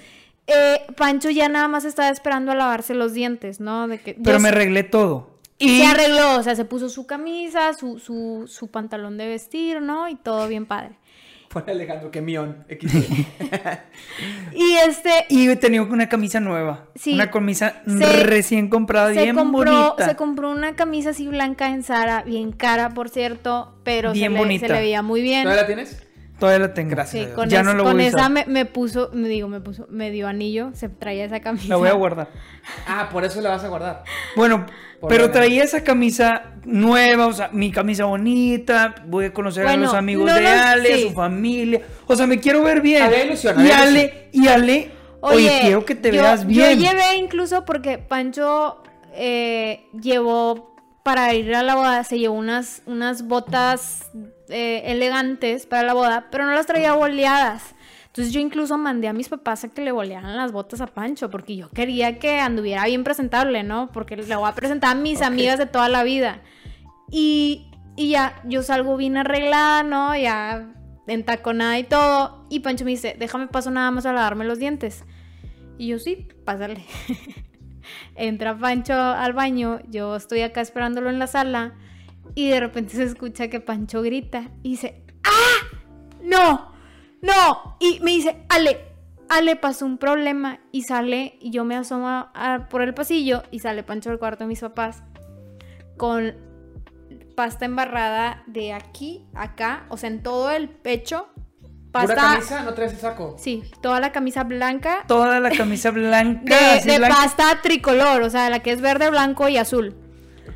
eh, 0.47 0.81
Pancho 0.97 1.29
ya 1.29 1.47
nada 1.49 1.67
más 1.69 1.85
estaba 1.85 2.09
esperando 2.09 2.51
a 2.51 2.55
lavarse 2.55 2.93
los 2.93 3.13
dientes, 3.13 3.59
¿no? 3.61 3.87
De 3.87 3.99
que 3.99 4.13
Pero 4.21 4.39
me 4.41 4.49
arreglé 4.49 4.83
todo. 4.83 5.36
Y 5.59 5.79
se 5.79 5.85
arregló, 5.85 6.37
o 6.37 6.43
sea, 6.43 6.55
se 6.55 6.65
puso 6.65 6.87
su 6.89 7.07
camisa, 7.07 7.73
su, 7.73 7.97
su, 7.99 8.45
su 8.47 8.69
pantalón 8.69 9.17
de 9.17 9.27
vestir, 9.27 9.81
¿no? 9.81 10.07
Y 10.07 10.15
todo 10.15 10.47
bien 10.47 10.65
padre. 10.65 10.97
Pone 11.49 11.71
Alejandro, 11.71 12.11
que 12.11 12.21
mión. 12.21 12.65
XD. 12.69 12.95
Y 14.53 14.73
este, 14.87 15.09
Y 15.29 15.49
he 15.49 15.55
tenido 15.55 15.85
una 15.85 16.09
camisa 16.09 16.39
nueva. 16.39 16.87
Sí. 16.95 17.13
Una 17.13 17.31
camisa 17.31 17.81
Se- 17.85 18.23
recién 18.23 18.69
comprada, 18.69 19.09
bien 19.09 19.35
compró, 19.35 19.71
bonita. 19.91 20.09
se 20.09 20.15
compró 20.15 20.51
una 20.51 20.75
camisa 20.75 21.11
así 21.11 21.27
blanca 21.27 21.69
en 21.69 21.83
Zara, 21.83 22.23
bien 22.23 22.51
cara, 22.51 22.89
por 22.89 23.09
cierto, 23.09 23.75
pero 23.83 24.11
Bien 24.13 24.31
se, 24.31 24.33
le, 24.33 24.39
bonita. 24.39 24.67
se 24.67 24.73
le 24.73 24.79
veía 24.79 25.01
muy 25.01 25.21
bien. 25.21 25.43
¿Todavía 25.43 25.61
la 25.63 25.67
tienes? 25.67 26.06
Todavía 26.39 26.67
la 26.67 26.73
tengo. 26.73 26.91
Gracias. 26.91 27.27
Sí, 27.29 27.33
con, 27.33 27.49
Ya 27.49 27.59
es- 27.61 27.65
no 27.65 27.73
lo 27.73 27.83
con 27.83 27.93
voy 27.93 28.03
a 28.03 28.07
esa 28.07 28.29
me, 28.29 28.45
me 28.45 28.65
puso, 28.65 29.09
me 29.13 29.27
digo, 29.27 29.47
me 29.47 29.59
puso, 29.59 29.87
me 29.89 30.11
dio 30.11 30.27
anillo, 30.27 30.69
se 30.73 30.87
traía 30.87 31.25
esa 31.25 31.39
camisa. 31.39 31.67
La 31.69 31.75
voy 31.77 31.89
a 31.89 31.93
guardar. 31.93 32.29
Ah, 32.87 33.09
por 33.11 33.23
eso 33.25 33.41
la 33.41 33.49
vas 33.49 33.63
a 33.63 33.67
guardar. 33.69 34.03
Bueno, 34.35 34.65
Por 34.99 35.09
pero 35.09 35.31
traía 35.31 35.63
esa 35.63 35.83
camisa 35.83 36.53
nueva, 36.65 37.25
o 37.27 37.33
sea, 37.33 37.49
mi 37.51 37.71
camisa 37.71 38.05
bonita. 38.05 38.93
Voy 39.07 39.25
a 39.25 39.33
conocer 39.33 39.65
a 39.65 39.75
los 39.77 39.93
amigos 39.93 40.27
no 40.27 40.33
de 40.35 40.47
Ale, 40.47 40.93
a 40.93 40.97
sí. 40.97 41.03
su 41.09 41.13
familia. 41.13 41.81
O 42.05 42.15
sea, 42.15 42.27
me 42.27 42.39
quiero 42.39 42.61
ver 42.63 42.81
bien. 42.81 43.01
Había 43.03 43.25
ilusión, 43.25 43.65
y 43.65 43.71
Ale, 43.71 44.29
y 44.31 44.47
Ale, 44.47 44.91
oye, 45.21 45.57
quiero 45.61 45.85
que 45.85 45.95
te 45.95 46.11
yo- 46.11 46.21
veas 46.21 46.45
bien. 46.45 46.77
Yo 46.79 46.91
llevé 46.91 47.15
incluso 47.17 47.65
porque 47.65 47.97
Pancho 47.97 48.83
eh, 49.15 49.85
llevó 49.99 50.75
para 51.03 51.33
ir 51.33 51.55
a 51.55 51.63
la 51.63 51.73
boda, 51.75 52.03
se 52.03 52.19
llevó 52.19 52.35
unas, 52.35 52.81
unas 52.85 53.23
botas 53.27 54.11
eh, 54.49 54.83
elegantes 54.85 55.65
para 55.65 55.83
la 55.83 55.93
boda, 55.93 56.27
pero 56.31 56.45
no 56.45 56.51
las 56.51 56.65
traía 56.65 56.93
boleadas. 56.93 57.75
Entonces 58.07 58.33
yo 58.33 58.39
incluso 58.39 58.77
mandé 58.77 59.07
a 59.07 59.13
mis 59.13 59.29
papás 59.29 59.63
a 59.63 59.67
que 59.69 59.83
le 59.83 59.91
bolearan 59.91 60.35
las 60.35 60.51
botas 60.51 60.81
a 60.81 60.87
Pancho, 60.87 61.29
porque 61.29 61.55
yo 61.55 61.69
quería 61.69 62.17
que 62.17 62.39
anduviera 62.39 62.85
bien 62.85 63.03
presentable, 63.03 63.61
¿no? 63.63 63.91
Porque 63.91 64.15
le 64.15 64.35
voy 64.35 64.49
a 64.49 64.55
presentar 64.55 64.97
a 64.97 64.99
mis 64.99 65.21
amigas 65.21 65.59
de 65.59 65.67
toda 65.67 65.87
la 65.87 66.03
vida. 66.03 66.41
Y, 67.11 67.69
y 67.95 68.09
ya, 68.09 68.41
yo 68.45 68.63
salgo 68.63 68.97
bien 68.97 69.17
arreglada, 69.17 69.83
¿no? 69.83 70.15
Ya 70.15 70.73
entaconada 71.05 71.77
y 71.77 71.83
todo. 71.83 72.45
Y 72.49 72.61
Pancho 72.61 72.85
me 72.85 72.91
dice, 72.91 73.15
déjame 73.19 73.47
paso 73.47 73.71
nada 73.71 73.91
más 73.91 74.05
a 74.05 74.13
lavarme 74.13 74.45
los 74.45 74.59
dientes. 74.59 75.05
Y 75.77 75.87
yo, 75.87 75.99
sí, 75.99 76.27
pásale. 76.43 76.85
Entra 78.15 78.57
Pancho 78.57 78.93
al 78.93 79.33
baño, 79.33 79.79
yo 79.89 80.15
estoy 80.15 80.41
acá 80.41 80.61
esperándolo 80.61 81.09
en 81.09 81.19
la 81.19 81.27
sala. 81.27 81.75
Y 82.35 82.49
de 82.49 82.59
repente 82.59 82.95
se 82.95 83.03
escucha 83.03 83.47
que 83.49 83.59
Pancho 83.59 84.01
grita 84.01 84.49
y 84.63 84.71
dice, 84.71 85.03
¡Ah! 85.23 85.77
¡No! 86.23 86.71
¡No! 87.21 87.77
Y 87.79 87.99
me 88.01 88.11
dice, 88.11 88.45
Ale, 88.49 88.79
Ale 89.29 89.55
pasó 89.55 89.85
un 89.85 89.97
problema. 89.97 90.59
Y 90.71 90.83
sale, 90.83 91.37
y 91.41 91.51
yo 91.51 91.63
me 91.65 91.75
asomo 91.75 92.07
a- 92.07 92.67
por 92.69 92.81
el 92.81 92.93
pasillo 92.93 93.43
y 93.51 93.59
sale 93.59 93.83
Pancho 93.83 94.09
del 94.09 94.19
cuarto 94.19 94.43
de 94.43 94.47
mis 94.49 94.59
papás 94.61 95.03
con 95.97 96.35
pasta 97.35 97.65
embarrada 97.65 98.43
de 98.47 98.73
aquí 98.73 99.25
a 99.35 99.43
acá, 99.43 99.85
o 99.89 99.97
sea, 99.97 100.09
en 100.09 100.23
todo 100.23 100.51
el 100.51 100.69
pecho. 100.69 101.27
¿Pura 101.91 102.05
Pasta, 102.07 102.15
camisa? 102.15 102.63
¿No 102.63 102.73
traes 102.73 102.93
el 102.93 102.99
saco? 102.99 103.35
sí, 103.39 103.63
toda 103.81 103.99
la 103.99 104.11
camisa 104.11 104.43
blanca 104.43 105.03
Toda 105.07 105.39
la 105.39 105.49
camisa 105.49 105.89
blanca. 105.91 106.55
de, 106.55 106.65
así 106.79 106.89
de 106.89 106.97
blanca. 106.99 107.15
pasta 107.15 107.61
tricolor, 107.63 108.21
o 108.21 108.29
sea, 108.29 108.49
la 108.51 108.59
que 108.59 108.71
es 108.71 108.81
verde, 108.81 109.09
blanco 109.09 109.47
y 109.49 109.57
azul. 109.57 109.95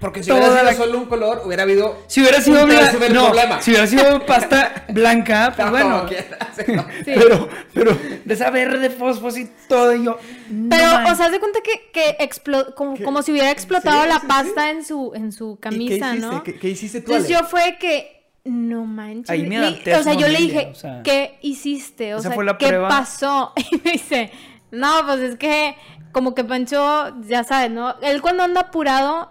Porque 0.02 0.24
si 0.24 0.30
Toda 0.30 0.42
hubiera 0.42 0.60
sido 0.62 0.72
la- 0.72 0.78
solo 0.86 0.98
un 0.98 1.06
color, 1.06 1.44
hubiera 1.46 1.64
habido. 1.64 1.96
Si 2.08 2.20
hubiera 2.22 2.42
sido 2.42 2.64
un 2.64 2.70
no, 3.14 3.28
problema. 3.28 3.62
si 3.62 3.72
hubiera 3.72 3.86
sido 3.88 4.26
pasta 4.26 4.86
blanca, 4.90 5.54
pues 5.56 5.66
No, 5.66 5.72
bueno. 5.72 5.98
como 6.00 6.10
quieras, 6.10 6.58
no. 6.68 6.86
Sí. 7.06 7.12
Pero, 7.16 7.50
pero 7.74 7.98
de 8.26 8.34
esa 8.34 8.50
verde 8.50 8.90
fosfos 8.90 9.38
y 9.38 9.50
todo, 9.70 9.96
y 9.96 10.04
yo. 10.04 10.18
no 10.50 10.70
Pero, 10.70 10.86
manches. 10.92 11.14
o 11.14 11.16
sea, 11.16 11.26
haz 11.28 11.32
de 11.32 11.40
cuenta 11.40 11.60
que, 11.62 11.92
que 11.94 12.18
explo- 12.18 12.74
como, 12.74 12.98
como 13.04 13.22
si 13.22 13.32
hubiera 13.32 13.52
explotado 13.52 14.02
Sí, 14.04 14.10
la 14.10 14.20
sí, 14.20 14.26
pasta 14.28 14.70
en 14.72 14.84
su 14.84 15.12
en 15.14 15.32
su 15.32 15.54
¿Y 15.70 15.88
qué 15.88 16.00
camisa? 16.00 16.16
¿no? 16.16 16.44
¿Qué, 16.44 16.56
qué 16.58 16.70
hiciste 16.70 17.02
tú? 17.02 17.12
Entonces 17.14 17.36
Ale? 17.38 17.44
yo 17.44 17.48
fue 17.50 17.78
que 17.80 18.28
no 18.44 18.86
manches. 18.86 19.30
Ahí 19.30 19.44
me 19.44 19.60
Le- 19.60 19.68
adapté 19.68 19.96
o 19.96 20.02
sea, 20.04 20.14
yo 20.16 20.28
le 20.28 20.38
dije, 20.40 20.70
o 20.72 20.76
sea. 20.76 21.02
¿qué 21.04 21.38
hiciste? 21.44 22.16
O 22.16 22.18
Esa 22.18 22.30
sea, 22.30 22.36
fue 22.36 22.44
la 22.44 22.58
¿qué 22.58 22.68
prueba. 22.70 22.90
pasó? 22.90 23.54
Y 23.72 23.78
me 23.86 23.92
dice, 23.92 24.32
no, 24.72 25.06
pues 25.06 25.20
es 25.20 25.38
que 25.38 25.76
como 26.12 26.34
que 26.34 26.44
Pancho, 26.44 27.14
ya 27.28 27.44
sabes, 27.44 27.70
¿no? 27.70 27.96
Él 28.02 28.20
cuando 28.22 28.42
anda 28.44 28.62
apurado, 28.62 29.30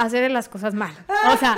hace 0.00 0.28
las 0.28 0.48
cosas 0.48 0.74
mal. 0.74 0.92
O 1.32 1.36
sea, 1.36 1.56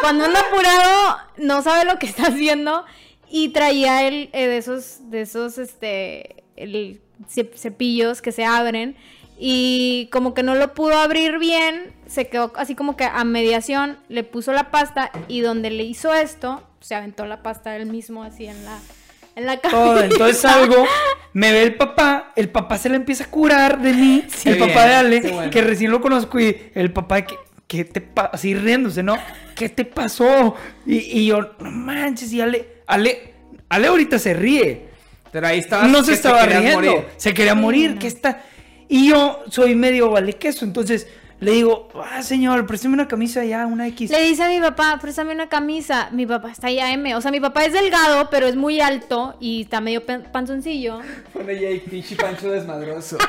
cuando 0.00 0.24
anda 0.24 0.40
apurado, 0.40 1.18
no 1.36 1.62
sabe 1.62 1.84
lo 1.84 1.98
que 1.98 2.06
está 2.06 2.28
haciendo 2.28 2.84
y 3.30 3.50
traía 3.50 4.06
el 4.06 4.30
eh, 4.32 4.46
de 4.46 4.56
esos, 4.58 5.10
de 5.10 5.22
esos, 5.22 5.58
este, 5.58 6.44
el 6.56 7.00
cepillos 7.28 8.22
que 8.22 8.32
se 8.32 8.44
abren 8.44 8.96
y 9.38 10.08
como 10.12 10.34
que 10.34 10.42
no 10.42 10.54
lo 10.54 10.74
pudo 10.74 10.96
abrir 10.98 11.38
bien, 11.38 11.92
se 12.06 12.28
quedó 12.28 12.52
así 12.56 12.74
como 12.74 12.96
que 12.96 13.04
a 13.04 13.24
mediación, 13.24 13.98
le 14.08 14.24
puso 14.24 14.52
la 14.52 14.70
pasta 14.70 15.10
y 15.28 15.40
donde 15.40 15.70
le 15.70 15.82
hizo 15.82 16.14
esto, 16.14 16.62
se 16.80 16.94
aventó 16.94 17.26
la 17.26 17.42
pasta 17.42 17.76
él 17.76 17.86
mismo 17.86 18.22
así 18.22 18.46
en 18.46 18.64
la, 18.64 18.78
en 19.36 19.46
la 19.46 19.58
Todo, 19.58 19.96
camisa. 19.96 20.04
entonces 20.04 20.38
salgo, 20.40 20.86
me 21.32 21.50
ve 21.52 21.64
el 21.64 21.74
papá, 21.74 22.32
el 22.36 22.48
papá 22.48 22.78
se 22.78 22.88
le 22.88 22.96
empieza 22.96 23.24
a 23.24 23.30
curar 23.30 23.80
de 23.80 23.92
mí, 23.92 24.24
el 24.44 24.58
papá 24.58 24.86
de 24.86 24.94
Ale, 24.94 25.20
bueno. 25.32 25.50
que 25.50 25.62
recién 25.62 25.90
lo 25.90 26.00
conozco, 26.00 26.38
y 26.38 26.70
el 26.74 26.92
papá 26.92 27.16
de 27.16 27.24
que, 27.24 27.34
¿qué 27.66 27.84
te 27.84 28.00
pasa? 28.00 28.30
Así 28.32 28.54
riéndose, 28.54 29.02
¿no? 29.02 29.16
¿Qué 29.54 29.68
te 29.68 29.84
pasó? 29.84 30.54
Y, 30.86 30.96
y 30.96 31.26
yo, 31.26 31.54
no 31.58 31.70
manches, 31.70 32.32
y 32.32 32.40
Ale, 32.40 32.68
Ale, 32.86 33.34
Ale 33.68 33.86
ahorita 33.86 34.18
se 34.18 34.34
ríe. 34.34 34.94
Pero 35.32 35.48
ahí 35.48 35.58
estabas. 35.58 35.90
no 35.90 36.04
se 36.04 36.12
estaba 36.12 36.46
riendo, 36.46 36.74
morir. 36.74 37.04
se 37.16 37.34
quería 37.34 37.54
morir, 37.54 37.94
no. 37.94 37.98
que 37.98 38.06
está. 38.06 38.44
Y 38.88 39.08
yo 39.08 39.42
soy 39.50 39.74
medio 39.74 40.10
vale 40.10 40.34
queso, 40.34 40.64
entonces 40.64 41.08
le 41.40 41.50
digo, 41.52 41.88
ah, 42.10 42.22
señor, 42.22 42.66
présteme 42.66 42.94
una 42.94 43.06
camisa 43.08 43.44
ya, 43.44 43.66
una 43.66 43.86
X. 43.88 44.10
Le 44.10 44.22
dice 44.22 44.42
a 44.44 44.48
mi 44.48 44.60
papá, 44.60 44.98
préstame 45.00 45.34
una 45.34 45.48
camisa. 45.48 46.08
Mi 46.12 46.24
papá 46.26 46.50
está 46.50 46.70
ya 46.70 46.90
M. 46.92 47.14
O 47.16 47.20
sea, 47.20 47.30
mi 47.30 47.40
papá 47.40 47.64
es 47.64 47.72
delgado, 47.72 48.30
pero 48.30 48.46
es 48.46 48.56
muy 48.56 48.80
alto 48.80 49.36
y 49.40 49.62
está 49.62 49.80
medio 49.80 50.04
pan- 50.06 50.24
panzoncillo. 50.32 51.00
Pone 51.32 51.60
ya 51.60 51.68
ahí 51.68 51.80
pinche 51.80 52.16
Pancho 52.16 52.50
desmadroso. 52.50 53.18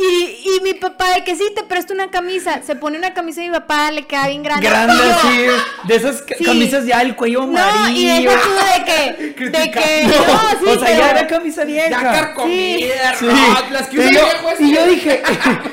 Y, 0.00 0.48
y 0.56 0.60
mi 0.62 0.74
papá, 0.74 1.14
de 1.14 1.24
que 1.24 1.34
sí, 1.34 1.42
te 1.56 1.62
presto 1.64 1.92
una 1.92 2.10
camisa. 2.10 2.62
Se 2.62 2.76
pone 2.76 2.98
una 2.98 3.14
camisa 3.14 3.40
de 3.40 3.48
mi 3.48 3.52
papá, 3.54 3.90
le 3.90 4.06
queda 4.06 4.28
bien 4.28 4.42
grande. 4.42 4.68
Grande 4.68 4.94
Y 4.94 5.10
así, 5.10 5.62
de 5.88 5.94
esas 5.96 6.22
ca- 6.22 6.36
Sí. 6.36 6.44
camisas 6.44 6.86
ya 6.86 7.02
el 7.02 7.16
cuello 7.16 7.46
No, 7.46 7.58
amarillo. 7.58 8.14
y 8.20 8.22
deja 8.24 8.40
tú 8.42 8.50
de 8.50 8.84
que. 8.84 9.48
De 9.50 9.70
que. 9.70 10.06
No, 10.06 10.32
No, 10.34 10.40
sí, 10.60 10.66
o 10.66 10.78
sea, 10.78 10.86
pero- 10.88 10.98
ya 11.00 11.10
era 11.10 11.26
camisa 11.26 11.64
vieja. 11.64 11.88
Ya 11.90 12.00
carcomida, 12.02 13.14
Sí. 13.18 13.26
Las 13.72 13.88
que 13.88 13.96
y, 13.96 13.98
usan 14.00 14.12
yo, 14.14 14.20
viejos. 14.24 14.60
y 14.60 14.74
yo 14.74 14.86
dije, 14.86 15.22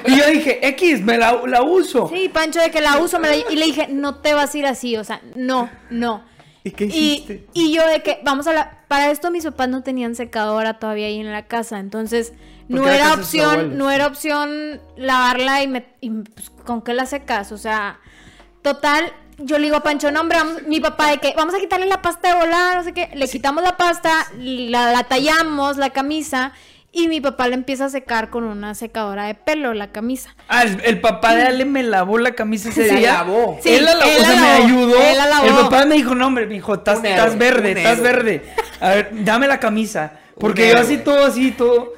y 0.08 0.18
yo 0.18 0.28
dije, 0.28 0.68
X, 0.70 1.05
me 1.06 1.18
la, 1.18 1.42
la 1.48 1.62
uso. 1.64 2.10
Sí, 2.10 2.30
Pancho, 2.30 2.60
de 2.60 2.72
que 2.72 2.82
la 2.82 2.98
uso. 3.00 3.20
me 3.20 3.30
la- 3.30 3.52
y 3.52 3.56
le 3.56 3.66
dije, 3.66 3.88
no 3.90 4.16
te 4.16 4.34
vas 4.34 4.54
a 4.54 4.58
ir 4.58 4.66
así. 4.66 4.98
O 4.98 5.04
sea, 5.04 5.22
no, 5.36 5.70
no. 5.90 6.24
¿Y 6.64 6.72
qué 6.72 6.86
hiciste? 6.86 7.46
y 7.54 7.74
yo 7.74 7.86
de 7.88 8.02
que, 8.02 8.20
vamos 8.24 8.48
a 8.48 8.54
la... 8.54 8.80
Para 8.88 9.12
esto 9.12 9.30
mis 9.32 9.44
papás 9.44 9.70
no 9.70 9.84
tenían 9.84 10.16
secadora 10.16 10.80
todavía 10.80 11.08
ahí 11.08 11.20
en 11.20 11.32
la 11.32 11.46
casa, 11.48 11.80
entonces 11.80 12.34
no 12.68 12.88
era 12.88 13.14
opción, 13.14 13.78
no 13.78 13.90
era 13.92 14.08
opción 14.08 14.80
lavarla 14.96 15.62
y, 15.64 15.68
me, 15.68 15.86
y, 16.02 16.10
pues, 16.10 16.50
con 16.66 16.82
qué 16.82 16.94
la 16.94 17.06
secas, 17.08 17.52
o 17.52 17.58
sea, 17.58 18.00
total, 18.62 19.12
yo 19.38 19.58
le 19.58 19.66
digo 19.66 19.78
a 19.78 19.84
Pancho, 19.84 20.12
no 20.12 20.22
hombre, 20.22 20.38
vamos- 20.38 20.64
mi 20.64 20.80
papá 20.80 21.10
de 21.12 21.18
que 21.18 21.34
vamos 21.36 21.54
a 21.56 21.60
quitarle 21.60 21.86
la 21.88 22.02
pasta 22.02 22.30
de 22.30 22.40
volar, 22.46 22.78
no 22.78 22.84
sé 22.84 22.94
qué, 22.94 23.10
le 23.16 23.28
quitamos 23.28 23.64
la 23.64 23.76
pasta, 23.78 24.12
la, 24.38 24.92
la 24.92 25.04
tallamos, 25.04 25.78
la 25.78 25.90
camisa, 25.92 26.54
Y 26.98 27.10
mi 27.10 27.20
papá 27.20 27.50
le 27.50 27.56
empieza 27.56 27.86
a 27.86 27.90
secar 27.90 28.30
con 28.30 28.46
una 28.46 28.74
secadora 28.74 29.26
de 29.26 29.36
pelo 29.36 29.74
la 29.74 29.92
camisa. 29.92 30.34
Ah, 30.48 30.64
el, 30.64 30.80
el 30.86 31.02
papá 31.02 31.36
de 31.36 31.44
Ale 31.44 31.66
me 31.66 31.84
lavó 31.84 32.18
la 32.18 32.32
camisa 32.36 32.70
ese 32.70 32.88
Se 32.88 32.96
día. 32.96 33.16
lavó. 33.16 33.60
Sí, 33.62 33.68
él 33.74 33.84
la 33.84 33.96
lavó, 33.96 34.10
él 34.12 34.18
o 34.22 34.26
sea, 34.26 34.34
la 34.36 34.42
me 34.42 34.48
ayudó. 34.64 35.02
él 35.02 35.18
la 35.18 35.26
lavó. 35.28 35.46
El 35.46 35.54
papá 35.56 35.86
me 35.86 35.96
dijo, 35.96 36.16
no, 36.16 36.28
hombre, 36.28 36.46
me 36.46 36.54
dijo, 36.54 36.76
estás, 36.76 37.00
Un 37.00 37.06
héroe, 37.08 37.18
estás 37.20 37.38
verde, 37.38 37.72
estás 37.74 38.00
verde. 38.02 38.46
A 38.80 38.90
ver, 38.92 39.10
dame 39.12 39.46
la 39.48 39.60
camisa. 39.60 40.14
Porque 40.40 40.62
Un 40.62 40.68
yo 40.68 40.72
héroe. 40.72 40.84
así 40.86 40.98
todo, 41.00 41.26
así 41.26 41.52
todo. 41.52 41.94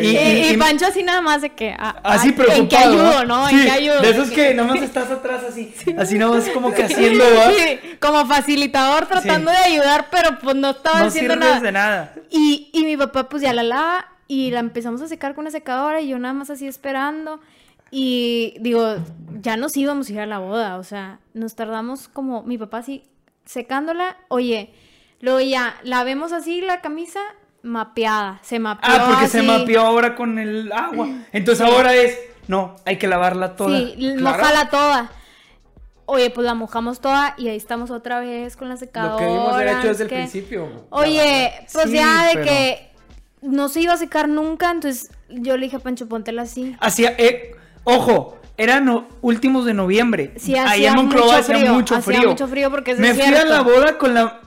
Y, 0.00 0.06
y- 0.16 0.48
y 0.52 0.56
Pancho 0.56 0.86
así 0.86 1.02
nada 1.02 1.20
más 1.20 1.42
de 1.42 1.50
que... 1.50 1.74
ah, 1.78 1.96
Así 2.04 2.28
ah, 2.30 2.34
preocupado. 2.36 2.62
¿En 2.62 2.68
qué 2.68 2.76
ayudo, 2.76 3.24
no? 3.26 3.48
¿En 3.48 3.58
Sí, 3.58 3.64
qué 3.64 3.70
ayudo? 3.72 4.00
De 4.00 4.10
esos 4.10 4.30
que 4.30 4.54
nada 4.54 4.72
más 4.72 4.82
estás 4.82 5.10
atrás 5.10 5.42
así. 5.48 5.74
Así 5.98 6.18
nada 6.18 6.32
más 6.36 6.48
como 6.50 6.72
que 6.72 6.84
haciendo, 6.84 7.24
¿va? 7.36 7.50
Sí, 7.52 7.80
como 8.00 8.24
facilitador 8.26 9.06
tratando 9.06 9.50
de 9.50 9.56
ayudar, 9.56 10.06
pero 10.10 10.38
pues 10.38 10.54
no 10.54 10.70
estaba 10.70 11.00
No 11.00 11.06
haciendo 11.06 11.34
nada. 11.36 11.58
de 11.60 11.72
nada. 11.72 12.14
Y, 12.30 12.70
y 12.72 12.84
mi 12.84 12.96
papá 12.96 13.28
pues 13.28 13.42
ya 13.42 13.52
la 13.52 13.64
lava 13.64 14.06
y 14.28 14.50
la 14.50 14.60
empezamos 14.60 15.00
a 15.02 15.08
secar 15.08 15.34
con 15.34 15.42
una 15.42 15.50
secadora 15.50 16.00
y 16.00 16.08
yo 16.08 16.18
nada 16.18 16.34
más 16.34 16.50
así 16.50 16.66
esperando. 16.66 17.40
Y 17.90 18.54
digo, 18.60 18.96
ya 19.40 19.56
nos 19.56 19.76
íbamos 19.76 20.08
a 20.08 20.12
ir 20.12 20.20
a 20.20 20.26
la 20.26 20.38
boda, 20.38 20.76
o 20.78 20.82
sea, 20.82 21.20
nos 21.34 21.54
tardamos 21.54 22.08
como 22.08 22.42
mi 22.42 22.58
papá 22.58 22.78
así 22.78 23.04
secándola. 23.44 24.16
Oye, 24.28 24.74
luego 25.20 25.40
ya 25.40 25.76
la 25.84 26.02
vemos 26.02 26.32
así 26.32 26.60
la 26.60 26.80
camisa 26.80 27.20
mapeada, 27.62 28.40
se 28.42 28.58
mapeó. 28.58 28.90
Ah, 28.92 29.06
porque 29.08 29.28
se 29.28 29.42
mapeó 29.42 29.82
ahora 29.82 30.14
con 30.16 30.38
el 30.38 30.72
agua. 30.72 31.08
Entonces 31.32 31.64
ahora 31.66 31.94
es, 31.94 32.18
no, 32.48 32.74
hay 32.84 32.96
que 32.98 33.06
lavarla 33.06 33.54
toda. 33.56 33.78
Sí, 33.78 33.94
Claro. 33.96 34.20
mojala 34.20 34.68
toda. 34.70 35.10
Oye, 36.08 36.30
pues 36.30 36.44
la 36.44 36.54
mojamos 36.54 37.00
toda 37.00 37.34
y 37.36 37.48
ahí 37.48 37.56
estamos 37.56 37.90
otra 37.90 38.20
vez 38.20 38.56
con 38.56 38.68
la 38.68 38.76
secadora. 38.76 39.12
Lo 39.14 39.18
que 39.18 39.24
debimos 39.24 39.52
haber 39.54 39.68
hecho 39.78 39.88
desde 39.88 40.04
el 40.04 40.08
principio. 40.10 40.86
Oye, 40.90 41.52
pues 41.72 41.86
Sí, 41.90 41.96
ya 41.96 42.26
de 42.26 42.32
pero- 42.34 42.44
que 42.46 42.85
no 43.46 43.68
se 43.68 43.80
iba 43.80 43.92
a 43.92 43.96
secar 43.96 44.28
nunca, 44.28 44.70
entonces 44.70 45.10
yo 45.28 45.56
le 45.56 45.64
dije 45.64 45.76
a 45.76 45.80
Pancho, 45.80 46.08
póntela 46.08 46.42
así. 46.42 46.76
Hacía, 46.80 47.14
eh, 47.18 47.54
ojo, 47.84 48.38
eran 48.56 48.84
no- 48.84 49.06
últimos 49.22 49.64
de 49.64 49.74
noviembre. 49.74 50.32
Sí, 50.36 50.54
Ahí 50.54 50.64
hacía 50.86 50.88
en 50.90 50.94
Monclova 50.96 51.26
mucho 51.26 51.36
hacía 51.38 51.58
frío, 51.58 51.72
mucho 51.74 51.94
hacía 51.96 52.14
frío. 52.18 52.28
mucho 52.30 52.48
frío 52.48 52.70
porque 52.70 52.94
Me 52.96 53.14
fui 53.14 53.22
a 53.34 53.44
la 53.44 53.60
boda 53.62 53.98
con 53.98 54.14
la, 54.14 54.40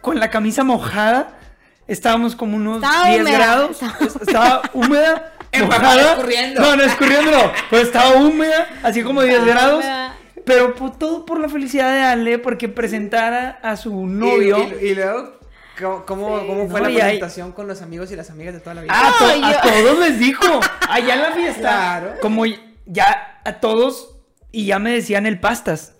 con 0.00 0.18
la 0.20 0.30
camisa 0.30 0.64
mojada. 0.64 1.38
Estábamos 1.86 2.34
como 2.34 2.56
unos 2.56 2.82
Estaba 2.82 3.08
10 3.08 3.20
húmeda, 3.22 3.36
grados. 3.38 3.70
estaba- 3.82 3.98
Estaba 4.22 4.62
húmeda. 4.72 5.30
Empapada, 5.52 5.82
mojada. 5.94 6.12
escurriendo. 6.14 6.60
No, 6.62 6.76
no 6.76 6.82
escurriendo, 6.82 7.30
no. 7.30 7.52
Pero 7.70 7.82
estaba 7.82 8.16
húmeda, 8.16 8.68
así 8.82 9.02
como 9.02 9.22
10 9.22 9.34
Estaba 9.38 9.52
grados. 9.54 9.84
húmeda. 9.84 10.16
Pero 10.44 10.74
por- 10.74 10.98
todo 10.98 11.24
por 11.24 11.38
la 11.40 11.48
felicidad 11.48 11.92
de 11.94 12.00
Ale, 12.02 12.38
porque 12.38 12.68
presentara 12.68 13.60
a 13.62 13.76
su 13.76 14.06
novio. 14.06 14.58
Y, 14.80 14.84
y- 14.86 14.88
y 14.90 14.94
luego, 14.94 15.38
¿cómo, 15.78 16.04
cómo, 16.06 16.46
cómo 16.46 16.68
fue 16.68 16.80
No, 16.80 16.88
la 16.88 16.94
presentación 16.94 17.52
con 17.52 17.66
los 17.68 17.82
amigos 17.82 18.10
y 18.10 18.16
las 18.16 18.30
amigas 18.30 18.54
de 18.54 18.60
toda 18.60 18.74
la 18.74 18.82
vida? 18.82 18.92
Ah, 18.94 19.08
a, 19.14 19.18
to- 19.18 19.36
No, 19.40 19.46
a 19.46 19.60
todos 19.60 19.98
les 20.00 20.18
dijo. 20.18 20.60
Allá 20.88 21.14
en 21.14 21.22
la 21.22 21.32
fiesta. 21.32 21.60
Claro. 21.60 22.14
Como 22.20 22.44
ya 22.86 23.40
a 23.44 23.52
todos. 23.54 24.10
Y 24.52 24.66
ya 24.66 24.78
me 24.78 24.92
decían 24.92 25.26
el 25.26 25.40
pastas. 25.40 25.94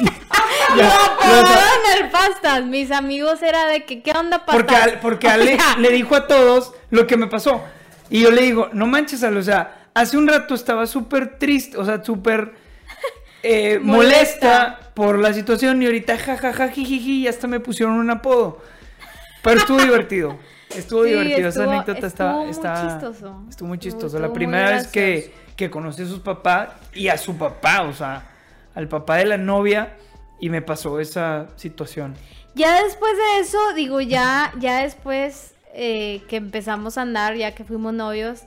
No, 0.00 0.10
Ya, 0.76 0.92
pero 1.20 1.42
o 1.42 1.46
sea, 1.46 1.62
en 1.96 2.04
el 2.04 2.10
pastas. 2.10 2.64
Mis 2.64 2.90
amigos 2.90 3.40
era 3.42 3.66
de 3.66 3.84
que, 3.84 4.02
¿qué 4.02 4.10
onda 4.12 4.38
pastas? 4.44 4.54
porque 4.56 4.74
Ale, 4.76 4.96
porque 5.00 5.28
Ale 5.30 5.56
sea, 5.56 5.76
le 5.78 5.90
dijo 5.90 6.16
a 6.16 6.26
todos 6.26 6.72
lo 6.90 7.06
que 7.06 7.16
me 7.16 7.28
pasó. 7.28 7.62
Y 8.10 8.22
yo 8.22 8.30
le 8.32 8.42
digo, 8.42 8.68
no 8.72 8.86
manches, 8.86 9.22
Ale, 9.22 9.38
o 9.38 9.42
sea, 9.42 9.86
hace 9.94 10.16
un 10.16 10.26
rato 10.26 10.54
estaba 10.54 10.86
súper 10.88 11.38
triste, 11.38 11.76
o 11.76 11.84
sea, 11.84 12.02
súper 12.02 12.54
eh, 13.44 13.78
molesta. 13.82 14.46
Molesta. 14.78 14.78
por 14.94 15.18
la 15.20 15.32
situación 15.32 15.80
y 15.82 15.86
ahorita 15.86 16.18
jajaja, 16.18 16.68
jijiji, 16.70 17.22
y 17.22 17.28
hasta 17.28 17.46
me 17.46 17.60
pusieron 17.60 17.94
un 17.94 18.10
apodo. 18.10 18.60
Pero 19.44 19.60
estuvo 19.60 19.78
divertido. 19.80 20.38
Estuvo 20.74 21.04
Sí, 21.04 21.10
divertido, 21.10 21.48
esa 21.50 21.64
anécdota 21.64 22.06
estaba, 22.06 22.30
estuvo 22.32 22.42
muy 22.42 22.50
estaba- 22.50 22.90
chistoso. 22.98 23.42
Estuvo 23.48 23.68
muy 23.68 23.78
chistoso. 23.78 24.06
Estuvo 24.06 24.22
la 24.26 24.32
primera 24.32 24.70
vez 24.70 24.88
que, 24.88 25.32
que 25.54 25.70
conocí 25.70 26.02
a 26.02 26.06
sus 26.06 26.18
papás 26.20 26.70
y 26.92 27.06
a 27.08 27.16
su 27.16 27.36
papá, 27.36 27.82
o 27.82 27.92
sea, 27.92 28.24
al 28.74 28.88
papá 28.88 29.16
de 29.18 29.26
la 29.26 29.36
novia, 29.36 29.96
y 30.40 30.50
me 30.50 30.62
pasó 30.62 30.98
esa 30.98 31.46
situación. 31.56 32.14
Ya 32.56 32.82
después 32.82 33.12
de 33.16 33.40
eso, 33.40 33.58
digo, 33.74 34.00
ya, 34.00 34.52
ya 34.58 34.82
después 34.82 35.54
eh, 35.74 36.22
que 36.28 36.36
empezamos 36.36 36.98
a 36.98 37.02
andar, 37.02 37.36
ya 37.36 37.54
que 37.54 37.62
fuimos 37.64 37.92
novios, 37.94 38.42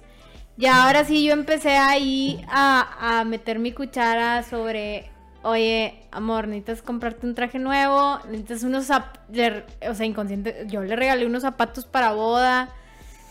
ya 0.57 0.86
ahora 0.86 1.06
sí 1.06 1.24
yo 1.24 1.34
empecé 1.34 1.78
ahí 1.78 2.44
a, 2.49 3.19
a 3.19 3.24
meter 3.26 3.60
mi 3.60 3.72
cuchara 3.72 4.44
sobre, 4.44 5.10
oye, 5.48 6.03
amor, 6.11 6.48
necesitas 6.48 6.82
comprarte 6.82 7.26
un 7.26 7.36
traje 7.36 7.60
nuevo, 7.60 8.19
necesitas 8.26 8.64
unos, 8.64 8.90
zap- 8.90 9.19
le- 9.32 9.65
o 9.90 9.94
sea, 9.95 10.06
inconsciente, 10.06 10.65
yo 10.68 10.82
le 10.84 10.95
regalé 10.95 11.26
unos 11.26 11.41
zapatos 11.44 11.86
para 11.86 12.11
boda, 12.14 12.69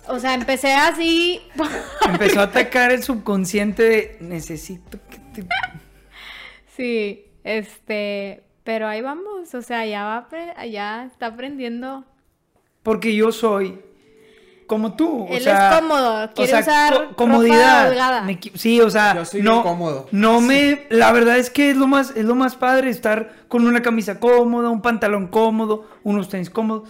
o 0.09 0.18
sea, 0.18 0.34
empecé 0.34 0.72
así, 0.74 1.40
Empezó 2.09 2.40
a 2.40 2.44
atacar 2.44 2.93
el 2.93 3.02
subconsciente 3.02 3.82
de 3.82 4.16
necesito 4.20 4.98
que 5.10 5.18
te... 5.43 5.48
sí, 6.76 7.24
este, 7.44 8.43
pero 8.64 8.86
ahí 8.88 9.01
vamos, 9.01 9.55
o 9.55 9.62
sea, 9.62 9.84
ya 9.86 10.05
va, 10.05 10.28
ya 10.66 11.05
está 11.05 11.26
aprendiendo. 11.26 12.05
Porque 12.82 13.14
yo 13.14 13.32
soy 13.32 13.80
como 14.66 14.94
tú. 14.94 15.24
o 15.24 15.28
Él 15.28 15.43
sea, 15.43 15.70
es 15.70 15.80
cómodo, 15.80 16.24
o 16.24 16.30
quiere 16.34 16.51
sea, 16.51 16.60
usar 16.60 16.93
co- 16.94 16.98
ropa 17.02 17.14
comodidad. 17.16 17.88
holgada. 17.88 18.22
Me 18.22 18.38
sí, 18.55 18.80
o 18.80 18.90
sea, 18.90 19.14
Yo 19.14 19.24
soy 19.24 19.43
no, 19.43 19.52
bien 19.52 19.62
cómodo. 19.62 20.09
no 20.12 20.40
me, 20.40 20.86
la 20.90 21.12
verdad 21.12 21.38
es 21.38 21.51
que 21.51 21.70
es 21.70 21.76
lo 21.76 21.86
más, 21.86 22.12
es 22.16 22.24
lo 22.24 22.34
más 22.34 22.56
padre 22.56 22.90
estar 22.90 23.30
con 23.48 23.66
una 23.66 23.82
camisa 23.82 24.18
cómoda, 24.20 24.70
un 24.70 24.82
pantalón 24.82 25.28
cómodo, 25.28 25.86
unos 26.02 26.28
tenis 26.28 26.51
cómodos. 26.51 26.88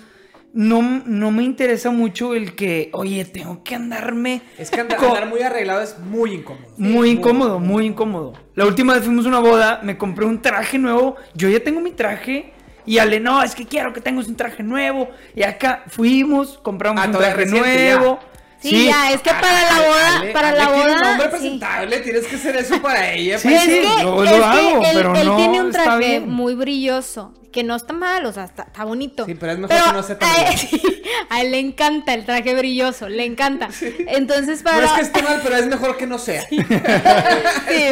No, 0.53 0.81
no 1.05 1.31
me 1.33 1.43
interesa 1.45 1.91
mucho 1.91 2.35
el 2.35 2.55
que, 2.55 2.89
oye, 2.95 3.27
tengo 3.27 3.63
que 3.63 3.75
andarme 3.75 4.41
Es 4.57 4.71
que 4.71 4.81
andar 4.81 5.27
muy 5.29 5.43
arreglado 5.43 5.83
es 5.83 5.99
muy 5.99 6.33
incómodo. 6.33 6.67
muy 6.79 7.11
incómodo, 7.11 7.59
muy 7.61 7.85
incómodo. 7.85 8.33
La 8.55 8.65
última 8.65 8.95
vez 8.95 9.05
fuimos 9.05 9.27
a 9.27 9.29
una 9.29 9.41
boda, 9.41 9.81
me 9.83 9.99
compré 9.99 10.25
un 10.25 10.41
traje 10.41 10.79
nuevo. 10.79 11.17
Yo 11.35 11.51
ya 11.51 11.63
tengo 11.63 11.83
mi 11.83 11.91
traje. 11.91 12.55
Y 12.87 12.99
Ale, 12.99 13.21
no, 13.21 13.43
es 13.43 13.55
que 13.55 13.67
quiero 13.67 13.93
que 13.93 14.01
tengas 14.01 14.27
un 14.29 14.37
traje 14.37 14.63
nuevo. 14.63 15.11
Y 15.35 15.43
acá 15.43 15.83
fuimos, 15.89 16.59
compramos 16.63 17.03
Ah, 17.03 17.07
un 17.09 17.13
traje 17.19 17.35
reciente, 17.35 17.95
nuevo. 17.97 18.19
Sí, 18.59 18.87
ya, 18.87 19.13
es 19.13 19.21
que 19.21 19.31
para 19.31 19.71
la 19.71 19.87
boda, 19.87 20.17
Ale, 20.17 20.33
para 20.33 20.49
Ale 20.49 20.59
la 20.59 20.69
un 20.71 20.81
boda. 20.81 21.01
nombre 21.03 21.27
sí. 21.27 21.31
presentable, 21.31 21.99
tienes 22.01 22.27
que 22.27 22.37
hacer 22.37 22.57
eso 22.57 22.81
para 22.81 23.13
ella. 23.13 23.39
Sí, 23.39 23.49
pues. 23.49 23.63
Es 23.63 23.63
sí, 23.65 23.81
que, 23.81 23.97
es 23.99 24.03
lo 24.05 24.23
que 24.23 24.29
hago, 24.29 24.83
él, 24.83 24.91
pero 24.95 25.15
él 25.17 25.27
no 25.27 25.37
tiene 25.37 25.61
un 25.61 25.71
traje 25.73 26.21
muy 26.21 26.55
brilloso, 26.55 27.35
que 27.53 27.63
no 27.63 27.77
está 27.77 27.93
mal, 27.93 28.25
o 28.25 28.33
sea, 28.33 28.45
está, 28.45 28.63
está 28.65 28.85
bonito. 28.85 29.27
Sí, 29.27 29.35
pero 29.35 29.53
es 29.53 29.59
mejor 29.59 29.77
que 29.85 29.93
no 29.93 30.03
sea 30.03 30.19
tan 30.19 30.29
a 30.31 30.49
él, 30.49 30.59
sí, 30.59 30.83
a 31.29 31.43
él 31.43 31.51
le 31.53 31.59
encanta 31.61 32.15
el 32.15 32.25
traje 32.25 32.55
brilloso, 32.55 33.09
le 33.11 33.25
encanta. 33.27 33.69
Entonces, 34.09 34.63
para... 34.63 34.79
No 34.79 34.85
es 34.87 34.93
que 34.93 35.01
esté 35.03 35.23
mal, 35.23 35.41
pero 35.45 35.57
es 35.57 35.67
mejor 35.67 35.97
que 35.99 36.07
no 36.07 36.19
sea. 36.19 36.43
Sí, 36.49 36.59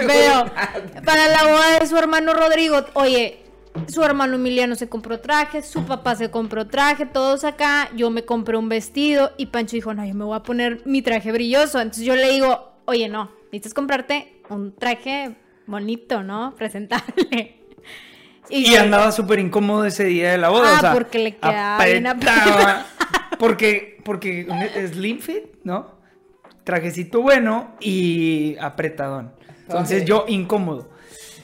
pero 0.06 0.50
para 1.04 1.28
la 1.28 1.44
boda 1.44 1.78
de 1.78 1.86
su 1.86 1.96
hermano 1.98 2.32
Rodrigo, 2.32 2.84
oye, 2.94 3.43
su 3.88 4.02
hermano 4.02 4.36
Emiliano 4.36 4.74
se 4.76 4.88
compró 4.88 5.20
traje, 5.20 5.62
su 5.62 5.84
papá 5.84 6.16
se 6.16 6.30
compró 6.30 6.66
traje, 6.66 7.06
todos 7.06 7.44
acá, 7.44 7.90
yo 7.96 8.10
me 8.10 8.24
compré 8.24 8.56
un 8.56 8.68
vestido 8.68 9.32
y 9.36 9.46
Pancho 9.46 9.76
dijo, 9.76 9.94
no, 9.94 10.04
yo 10.04 10.14
me 10.14 10.24
voy 10.24 10.36
a 10.36 10.42
poner 10.42 10.82
mi 10.84 11.02
traje 11.02 11.32
brilloso. 11.32 11.80
Entonces 11.80 12.04
yo 12.04 12.14
le 12.16 12.30
digo, 12.30 12.72
oye, 12.84 13.08
no, 13.08 13.30
necesitas 13.46 13.74
comprarte 13.74 14.40
un 14.48 14.74
traje 14.74 15.36
bonito, 15.66 16.22
¿no? 16.22 16.54
Presentable. 16.56 17.60
Y 18.50 18.74
andaba 18.76 19.10
súper 19.10 19.38
incómodo 19.38 19.86
ese 19.86 20.04
día 20.04 20.32
de 20.32 20.38
la 20.38 20.50
boda. 20.50 20.74
Ah, 20.74 20.76
o 20.76 20.80
sea, 20.80 20.92
porque 20.92 21.18
le 21.18 21.36
quedaba 21.36 21.84
bien 21.84 22.06
porque, 23.38 24.00
porque 24.04 24.46
slim 24.92 25.20
fit, 25.20 25.44
¿no? 25.62 25.94
Trajecito 26.62 27.22
bueno 27.22 27.74
y 27.80 28.56
apretadón. 28.60 29.32
Entonces 29.62 30.04
yo 30.04 30.26
incómodo. 30.28 30.90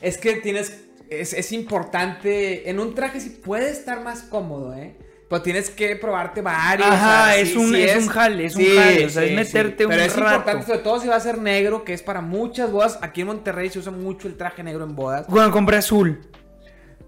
Es 0.00 0.18
que 0.18 0.36
tienes. 0.36 0.86
Es, 1.10 1.32
es 1.34 1.52
importante. 1.52 2.70
En 2.70 2.78
un 2.80 2.94
traje 2.94 3.20
sí 3.20 3.30
puede 3.30 3.70
estar 3.70 4.02
más 4.02 4.22
cómodo, 4.22 4.74
¿eh? 4.74 4.96
Pero 5.28 5.42
tienes 5.42 5.70
que 5.70 5.94
probarte 5.96 6.40
varios. 6.40 6.88
Ajá, 6.88 7.22
o 7.22 7.24
sea, 7.26 7.36
es 7.36 7.48
sí- 7.50 7.56
un- 7.56 7.72
sí 7.74 7.82
es 7.82 7.96
un 8.02 8.08
jale, 8.08 8.44
es 8.46 8.56
un 8.56 8.64
jale, 8.64 9.06
o 9.06 9.10
sea, 9.10 9.24
es 9.24 9.32
meterte 9.32 9.84
un 9.86 9.90
Pero 9.90 10.02
es 10.02 10.16
rato. 10.16 10.30
importante, 10.38 10.66
sobre 10.66 10.78
todo 10.80 11.00
si 11.00 11.06
va 11.08 11.16
a 11.16 11.20
ser 11.20 11.38
negro, 11.38 11.84
que 11.84 11.92
es 11.94 12.02
para 12.02 12.20
muchas 12.20 12.72
bodas. 12.72 12.98
Aquí 13.02 13.20
en 13.20 13.28
Monterrey 13.28 13.68
se 13.70 13.78
usa 13.78 13.92
mucho 13.92 14.26
el 14.26 14.36
traje 14.36 14.62
negro 14.64 14.84
en 14.84 14.96
bodas. 14.96 15.26
Bueno, 15.28 15.50
compré 15.52 15.76
azul. 15.76 16.20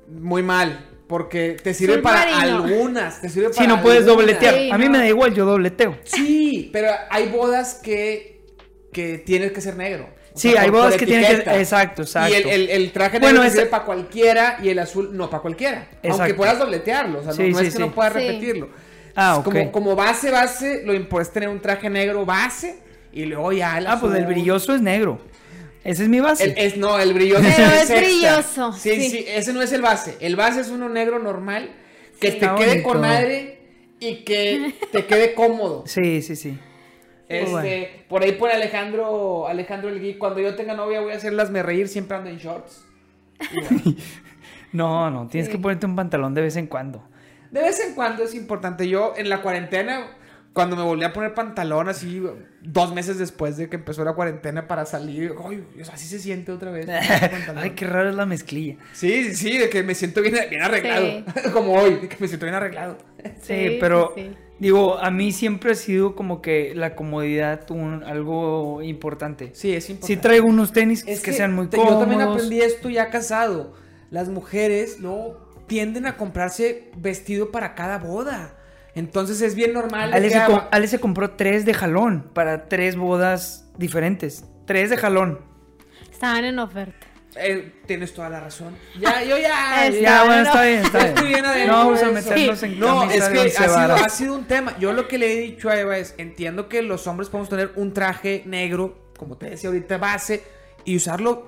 Muy 0.09 0.43
mal. 0.43 0.89
Porque 1.09 1.57
te 1.63 1.75
sirve 1.75 1.99
para 1.99 2.25
marino. 2.25 2.65
algunas. 2.65 3.21
Te 3.21 3.29
sirve 3.29 3.49
Si 3.53 3.57
para 3.59 3.67
no 3.69 3.83
puedes 3.83 4.01
algunas. 4.07 4.19
dobletear. 4.27 4.55
Sí, 4.55 4.71
a 4.71 4.79
mí 4.79 4.85
no. 4.87 4.91
me 4.93 4.99
da 4.99 5.09
igual, 5.09 5.35
yo 5.35 5.45
dobleteo. 5.45 5.99
Sí, 6.05 6.71
pero 6.73 6.89
hay 7.11 7.29
bodas 7.29 7.75
que, 7.75 8.41
que 8.93 9.19
tienes 9.19 9.53
que 9.53 9.61
ser 9.61 9.77
negro. 9.77 10.09
Sí, 10.35 10.51
sea, 10.53 10.63
hay 10.63 10.69
por- 10.71 10.79
bodas 10.79 10.91
por 10.93 11.01
que 11.01 11.07
tienen 11.07 11.27
que- 11.27 11.61
exacto, 11.61 12.03
exacto. 12.03 12.33
Y 12.33 12.35
el, 12.37 12.49
el- 12.49 12.71
el 12.71 12.93
traje 12.93 13.21
negro 13.21 13.37
Bueno, 13.39 13.51
sirve 13.51 13.67
para 13.67 13.85
cualquiera 13.85 14.59
y 14.63 14.69
el 14.71 14.79
azul 14.79 15.11
no 15.17 15.29
para 15.29 15.43
cualquiera. 15.43 15.89
Aunque 15.91 16.09
Exacto. 16.09 16.37
puedas 16.37 16.59
dobletearlo. 16.59 17.19
O 17.19 17.23
sea, 17.23 17.31
no- 17.33 17.37
Sí, 17.37 17.51
no, 17.51 17.59
sí, 17.59 17.65
es 17.67 17.71
que 17.71 17.77
sí. 17.77 17.83
no 17.83 17.93
puedas 17.93 18.13
Sí. 18.15 18.19
repetirlo. 18.21 18.71
Ah, 19.15 19.35
Es 19.39 19.45
como, 19.45 19.61
ok. 19.61 19.71
como 19.71 19.95
base, 19.97 20.31
base, 20.31 20.83
lo 20.85 20.95
importante 20.95 21.29
es 21.29 21.33
tener 21.35 21.49
un 21.51 21.61
traje 21.61 21.91
negro 21.91 22.25
base 22.25 22.77
y 23.13 23.27
luego 23.27 23.53
ya 23.53 23.77
el 23.77 23.87
Ah, 23.87 23.99
pues 24.01 24.15
el 24.15 24.25
brilloso 24.25 24.75
es 24.75 24.81
negro. 24.81 25.21
Ese 25.85 26.05
es 26.05 26.09
mi 26.09 26.21
base. 26.21 26.45
El- 26.45 26.55
es, 26.57 26.77
no, 26.77 26.99
el 26.99 27.13
brilloso 27.13 27.43
Pero 27.43 27.67
el 27.67 27.73
es 27.75 27.91
extra. 27.91 27.97
brilloso, 28.01 28.73
Sí, 28.73 28.91
sí, 28.95 29.11
sí. 29.11 29.25
ese 29.29 29.53
no 29.53 29.61
es 29.61 29.73
el 29.73 29.83
base. 29.83 30.17
El 30.21 30.37
base 30.37 30.61
es 30.61 30.69
uno 30.69 30.89
negro 30.89 31.19
normal 31.19 31.71
que 32.21 32.31
Sí. 32.31 32.39
te 32.39 32.45
Está 32.47 32.55
quede 32.55 32.69
bonito. 32.69 32.89
con 32.89 33.01
madre 33.01 33.59
y 34.01 34.17
que 34.25 34.75
te 34.93 35.05
quede 35.07 35.35
cómodo. 35.35 35.83
Sí, 35.87 36.23
sí, 36.23 36.37
sí. 36.37 36.57
Este, 37.39 37.51
bueno. 37.51 38.05
por 38.09 38.23
ahí 38.23 38.33
pone 38.33 38.53
Alejandro, 38.55 39.47
Alejandro 39.49 39.89
el 39.91 40.01
Geek, 40.01 40.19
cuando 40.19 40.41
yo 40.41 40.55
tenga 40.55 40.75
novia 40.75 41.01
voy 41.01 41.13
a 41.13 41.17
hacerlasme 41.17 41.63
reír, 41.63 41.89
siempre 41.89 42.17
ando 42.17 42.31
en 42.31 42.39
shorts. 42.39 42.85
Bueno, 43.53 43.83
No, 44.73 45.11
no, 45.11 45.29
tienes 45.29 45.49
Sí. 45.49 45.53
que 45.57 45.59
ponerte 45.59 45.85
un 45.87 45.97
pantalón 45.97 46.33
de 46.35 46.41
vez 46.43 46.57
en 46.57 46.67
cuando. 46.67 47.07
de 47.51 47.61
vez 47.61 47.79
en 47.87 47.95
cuando 47.95 48.25
es 48.25 48.35
importante. 48.35 48.89
Yo 48.89 49.13
en 49.17 49.29
la 49.29 49.43
cuarentena, 49.43 50.07
cuando 50.55 50.77
me 50.77 50.83
volví 50.83 51.05
a 51.05 51.13
poner 51.13 51.35
pantalón 51.35 51.91
así, 51.91 52.23
dos 52.63 52.95
meses 52.95 53.19
después 53.19 53.59
de 53.59 53.69
que 53.69 53.77
empezó 53.77 54.03
la 54.05 54.15
cuarentena 54.15 54.67
para 54.69 54.87
salir, 54.87 55.35
ay, 55.47 55.63
así 55.93 56.07
se 56.07 56.19
siente 56.19 56.53
otra 56.53 56.71
vez. 56.71 56.87
Ay, 57.57 57.71
qué 57.71 57.87
raro 57.87 58.09
es 58.09 58.15
la 58.15 58.25
mezclilla. 58.25 58.77
Sí, 58.95 59.25
sí, 59.25 59.35
sí, 59.35 59.59
de 59.59 59.69
que 59.69 59.83
me 59.83 59.95
siento 59.95 60.23
bien, 60.23 60.35
bien 60.49 60.63
arreglado. 60.63 61.05
Sí. 61.07 61.25
Como 61.53 61.75
hoy, 61.75 61.97
de 61.97 62.09
que 62.09 62.17
me 62.19 62.29
siento 62.29 62.47
bien 62.47 62.55
arreglado. 62.55 62.97
Sí, 63.23 63.31
Sí, 63.43 63.77
pero 63.81 64.13
sí, 64.15 64.23
sí. 64.23 64.37
Digo, 64.63 64.99
a 64.99 65.11
mí 65.11 65.33
siempre 65.33 65.73
ha 65.73 65.75
sido 65.75 66.15
como 66.15 66.41
que 66.41 66.73
la 66.75 66.95
comodidad 66.95 67.71
un, 67.71 68.03
algo 68.05 68.81
importante. 68.83 69.51
Sí, 69.55 69.75
es 69.75 69.91
importante. 69.91 70.15
Si 70.15 70.21
traigo 70.21 70.47
unos 70.47 70.73
tenis 70.73 71.05
Es 71.07 71.21
que, 71.21 71.33
sean 71.33 71.53
muy 71.55 71.67
te- 71.67 71.77
cómodos. 71.77 71.95
Yo 71.95 72.01
también 72.01 72.23
aprendí 72.23 72.61
esto 72.61 72.89
ya 72.89 73.11
casado. 73.11 73.75
Las 74.11 74.29
mujeres 74.29 75.01
no 75.01 75.37
tienden 75.67 76.07
a 76.07 76.17
comprarse 76.17 76.91
vestido 76.97 77.51
para 77.51 77.75
cada 77.75 77.99
boda. 77.99 78.55
Entonces 78.95 79.41
es 79.43 79.55
bien 79.55 79.73
normal. 79.73 80.13
Ale 80.13 80.29
que 80.29 80.35
se, 80.35 80.45
com- 80.45 80.61
Ale 80.71 80.87
se 80.87 80.99
compró 81.01 81.31
tres 81.31 81.65
de 81.65 81.75
jalón 81.75 82.31
para 82.35 82.69
tres 82.69 82.95
bodas 82.97 83.69
diferentes. 83.79 84.45
Tres 84.67 84.91
de 84.91 84.97
jalón. 84.97 85.41
Estaban 86.11 86.45
en 86.45 86.59
oferta. 86.59 87.07
Eh, 87.37 87.73
tienes 87.87 88.13
toda 88.13 88.29
la 88.29 88.41
razón. 88.41 88.77
Ya, 89.01 89.23
yo 89.25 89.39
ya. 89.39 89.87
Está 89.89 90.01
Ya, 90.01 90.25
bueno, 90.25 90.43
está 90.43 90.63
bien, 90.63 90.79
está 90.81 90.99
bien. 90.99 91.09
Estoy 91.09 91.29
bien 91.29 91.45
adentro 91.47 91.73
no 91.73 91.79
vamos 91.79 92.03
a 92.03 92.11
meternos 92.11 92.63
en 92.63 92.81
No, 92.81 93.11
es 93.11 93.29
que 93.29 93.41
ha 93.41 93.49
sido, 93.51 93.75
varas. 93.75 94.03
ha 94.03 94.09
sido 94.09 94.35
un 94.35 94.45
tema. 94.45 94.79
Yo 94.79 94.93
lo 94.93 95.09
que 95.09 95.19
le 95.19 95.33
he 95.33 95.41
dicho 95.41 95.71
a 95.71 95.79
Eva 95.79 95.97
es, 95.97 96.15
entiendo 96.19 96.69
que 96.69 96.83
los 96.83 97.07
hombres 97.07 97.29
podemos 97.29 97.49
tener 97.49 97.73
un 97.77 97.93
traje 97.95 98.43
negro, 98.47 99.13
como 99.17 99.39
te 99.39 99.51
decía 99.51 99.71
ahorita, 99.71 99.99
base, 99.99 100.45
y 100.85 100.97
usarlo 100.97 101.47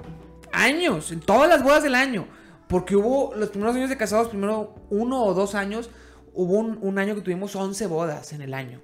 años, 0.53 1.13
en 1.13 1.21
todas 1.21 1.49
las 1.49 1.63
bodas 1.63 1.83
del 1.83 1.95
año. 1.95 2.27
Porque 2.69 2.97
hubo 2.97 3.35
los 3.37 3.51
primeros 3.51 3.77
años 3.77 3.91
de 3.91 3.97
casados, 3.99 4.29
primero 4.29 4.75
uno 4.89 5.23
o 5.23 5.35
dos 5.35 5.55
años, 5.55 5.91
hubo 6.33 6.55
un, 6.55 6.79
un 6.81 6.99
año 6.99 7.15
que 7.15 7.21
tuvimos 7.21 7.55
11 7.55 7.87
bodas 7.89 8.33
en 8.33 8.41
el 8.41 8.55
año. 8.55 8.81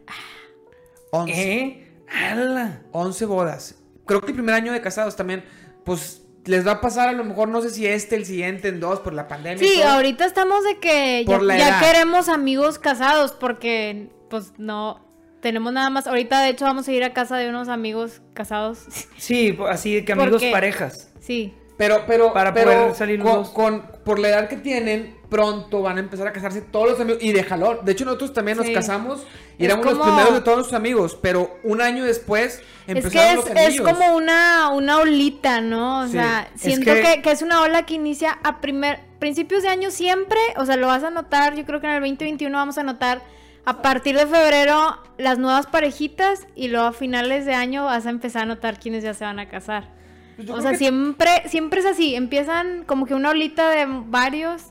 11. 1.13 1.33
¿Eh? 1.33 1.87
¡Hala! 2.09 2.83
11 2.93 3.25
bodas. 3.25 3.77
Creo 4.07 4.21
que 4.21 4.29
el 4.29 4.35
primer 4.35 4.55
año 4.55 4.73
de 4.73 4.81
casados 4.81 5.17
también, 5.17 5.45
pues 5.85 6.23
les 6.51 6.67
va 6.67 6.73
a 6.73 6.81
pasar 6.81 7.09
a 7.09 7.13
lo 7.13 7.25
mejor, 7.25 7.49
no 7.49 7.63
sé 7.63 7.71
si 7.71 7.87
este, 7.87 8.17
el 8.17 8.27
siguiente, 8.27 8.69
en 8.69 8.81
dos, 8.81 9.01
por 9.01 9.13
la 9.15 9.27
pandemia. 9.29 9.65
y 9.65 9.67
Sí, 9.69 9.81
todo. 9.81 9.89
ahorita 9.91 10.25
estamos 10.27 10.65
de 10.65 10.79
que 10.79 11.25
ya, 11.27 11.81
queremos 11.81 12.29
amigos 12.29 12.79
casados 12.79 13.33
porque 13.33 14.09
pues 14.29 14.53
no 14.59 15.01
tenemos 15.41 15.73
nada 15.73 15.89
más. 15.91 16.07
Ahorita 16.07 16.43
de 16.43 16.51
hecho 16.51 16.65
vamos 16.67 16.87
a 16.89 16.93
ir 16.93 17.03
a 17.05 17.13
casa 17.13 17.37
de 17.39 17.49
unos 17.49 17.69
amigos 17.69 18.21
casados. 18.35 18.81
Sí, 19.17 19.57
así 19.69 19.95
de 19.95 20.05
que 20.05 20.13
amigos 20.13 20.33
Porque- 20.33 20.51
parejas. 20.53 21.13
sí. 21.21 21.55
Pero, 21.79 22.05
pero, 22.07 22.35
Para 22.35 22.53
pero 22.53 22.71
poder 22.73 22.95
salir 22.95 23.21
con, 23.23 23.45
con- 23.55 23.83
por 24.05 24.19
la 24.19 24.29
edad 24.29 24.49
que 24.49 24.57
tienen, 24.59 25.17
pronto 25.31 25.81
van 25.81 25.97
a 25.97 26.01
empezar 26.01 26.27
a 26.27 26.33
casarse 26.33 26.61
todos 26.61 26.91
los 26.91 27.01
amigos 27.01 27.23
y 27.23 27.33
de 27.33 27.43
jalón. 27.45 27.79
De 27.85 27.93
hecho, 27.93 28.05
nosotros 28.05 28.33
también 28.35 28.59
nos 28.59 28.69
casamos 28.69 29.21
y 29.59 29.63
Es 29.65 29.69
éramos 29.69 29.87
los 29.87 29.99
primeros 29.99 30.35
de 30.35 30.41
todos 30.41 30.57
nuestros 30.59 30.77
amigos, 30.79 31.17
pero 31.23 31.57
un 31.63 31.81
año 31.81 32.05
después 32.05 32.57
Es 32.87 32.97
empezaron 32.97 33.45
que 33.45 33.51
es, 33.67 33.77
los 33.77 33.77
es 33.77 33.81
como 33.81 34.17
una, 34.17 34.69
una 34.71 34.99
olita, 34.99 35.61
¿no? 35.61 36.01
O 36.01 36.07
Sí. 36.07 36.13
sea, 36.13 36.49
Es 36.55 36.61
siento 36.61 36.93
que- 36.93 37.03
que... 37.03 37.23
que 37.23 37.31
es 37.31 37.43
una 37.43 37.63
ola 37.63 37.87
que 37.87 37.95
inicia 37.95 38.39
a 38.43 38.61
primer, 38.61 39.01
principios 39.21 39.63
de 39.63 39.69
año 39.69 39.91
siempre. 39.91 40.39
O 40.57 40.67
sea, 40.67 40.77
lo 40.77 40.89
vas 40.89 41.05
a 41.05 41.11
notar, 41.11 41.55
yo 41.55 41.65
creo 41.65 41.81
que 41.81 41.87
en 41.87 41.93
el 41.93 42.01
2021 42.01 42.59
vamos 42.59 42.77
a 42.79 42.83
notar 42.83 43.23
a 43.65 43.83
partir 43.83 44.17
de 44.17 44.27
febrero 44.27 44.99
las 45.19 45.39
nuevas 45.39 45.67
parejitas 45.67 46.47
y 46.57 46.69
luego 46.69 46.87
a 46.87 46.93
finales 46.93 47.47
de 47.47 47.55
año 47.55 47.85
vas 47.85 48.07
a 48.07 48.11
empezar 48.11 48.43
a 48.43 48.47
notar 48.47 48.81
quiénes 48.81 49.05
ya 49.05 49.15
se 49.15 49.25
van 49.25 49.39
a 49.39 49.49
casar. 49.49 49.89
Pues 50.37 50.49
O 50.51 50.61
sea, 50.63 50.71
que- 50.73 50.79
siempre, 50.79 51.43
siempre 51.47 51.81
es 51.81 51.87
así. 51.87 52.15
Empiezan 52.15 52.85
como 52.87 53.05
que 53.05 53.15
una 53.15 53.29
olita 53.31 53.69
de 53.69 53.85
varios 53.87 54.70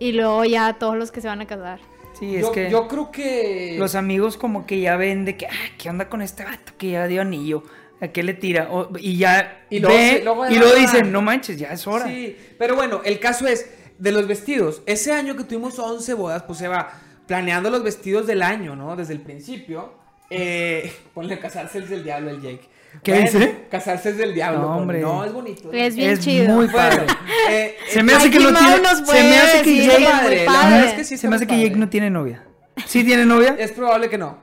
y 0.00 0.10
luego 0.12 0.44
ya 0.44 0.72
todos 0.78 0.96
los 0.96 1.12
que 1.12 1.20
se 1.20 1.28
van 1.28 1.40
a 1.40 1.46
casar. 1.46 1.78
Sí, 2.18 2.34
es 2.34 2.42
yo, 2.42 2.52
que 2.52 2.68
yo 2.70 2.88
creo 2.88 3.12
que... 3.12 3.76
los 3.78 3.94
amigos 3.94 4.36
como 4.36 4.66
que 4.66 4.80
ya 4.80 4.96
ven 4.96 5.24
de 5.24 5.36
que, 5.36 5.46
ah, 5.46 5.50
¿qué 5.78 5.88
onda 5.88 6.08
con 6.08 6.20
este 6.22 6.42
vato 6.44 6.72
que 6.76 6.90
ya 6.90 7.06
dio 7.06 7.22
anillo? 7.22 7.62
¿A 8.00 8.08
qué 8.08 8.22
le 8.22 8.34
tira? 8.34 8.68
O- 8.70 8.90
y 8.98 9.16
ya 9.16 9.64
Y 9.70 9.78
luego 9.78 9.96
ve 9.96 10.10
se- 10.18 10.24
luego 10.24 10.48
y 10.50 10.54
luego 10.58 10.74
dicen, 10.74 11.12
no 11.12 11.22
manches, 11.22 11.58
ya 11.58 11.68
es 11.72 11.86
hora. 11.86 12.06
Sí, 12.06 12.36
pero 12.58 12.74
bueno, 12.74 13.00
el 13.04 13.20
caso 13.20 13.46
es 13.46 13.70
de 13.98 14.10
los 14.12 14.26
vestidos. 14.26 14.82
Ese 14.86 15.12
año 15.12 15.36
que 15.36 15.44
tuvimos 15.44 15.78
11 15.78 16.14
bodas, 16.14 16.42
pues 16.42 16.58
se 16.58 16.66
va 16.68 16.90
planeando 17.26 17.70
los 17.70 17.82
vestidos 17.84 18.26
del 18.26 18.42
año, 18.42 18.74
¿no? 18.74 18.96
Desde 18.96 19.12
el 19.12 19.20
principio. 19.20 19.92
Eh, 20.30 20.92
ponle 21.14 21.38
casarse 21.38 21.78
es 21.78 21.88
del 21.90 22.02
diablo 22.02 22.30
el 22.30 22.40
Jake. 22.40 22.68
¿Qué 23.02 23.12
Bueno, 23.12 23.26
dice? 23.30 23.54
Casarse 23.70 24.10
es 24.10 24.16
del 24.18 24.34
diablo. 24.34 24.60
No, 24.60 24.76
hombre. 24.76 25.00
No, 25.00 25.24
es 25.24 25.32
bonito. 25.32 25.72
Es 25.72 25.94
bien 25.96 26.10
Es 26.10 26.20
chido. 26.20 26.48
muy 26.54 26.66
Bueno, 26.66 26.72
padre. 26.76 27.06
eh, 27.48 27.76
Se 27.88 28.02
me 28.02 28.12
hace 28.12 28.30
que 28.30 28.38
no 28.40 28.52
tiene, 28.52 28.76
se 29.06 29.22
me 29.24 29.38
hace 29.38 29.62
que 29.62 29.76
Jake, 29.76 29.86
que 29.86 29.92
es 29.94 30.00
muy 30.00 30.04
padre, 30.04 30.44
la 30.44 30.52
padre. 30.52 30.70
verdad 30.70 30.84
es 30.90 30.94
que 30.94 31.04
sí 31.04 31.16
se 31.16 31.28
me 31.28 31.36
hace 31.36 31.46
que 31.46 31.56
Jake 31.62 31.76
no 31.76 31.88
tiene 31.88 32.10
novia. 32.10 32.44
¿Sí 32.86 33.04
tiene 33.04 33.24
novia? 33.24 33.56
Es 33.58 33.72
probable 33.72 34.08
que 34.10 34.18
no. 34.18 34.38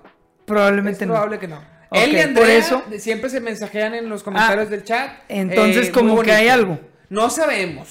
Probablemente 0.45 1.03
es 1.03 1.07
no. 1.07 1.13
probable 1.13 1.39
que 1.39 1.47
no. 1.47 1.61
Él 1.91 2.09
y 2.11 2.13
por 2.15 2.21
Andrea 2.23 2.57
eso- 2.57 2.83
siempre 2.99 3.29
se 3.29 3.39
mensajean 3.41 3.93
en 3.93 4.09
los 4.09 4.23
comentarios 4.23 4.67
Ah, 4.67 4.69
del 4.71 4.83
chat. 4.83 5.11
entonces 5.29 5.87
Eh, 5.89 5.91
como 5.91 6.21
que 6.21 6.31
hay 6.31 6.47
algo. 6.49 6.79
No 7.09 7.29
sabemos. 7.29 7.89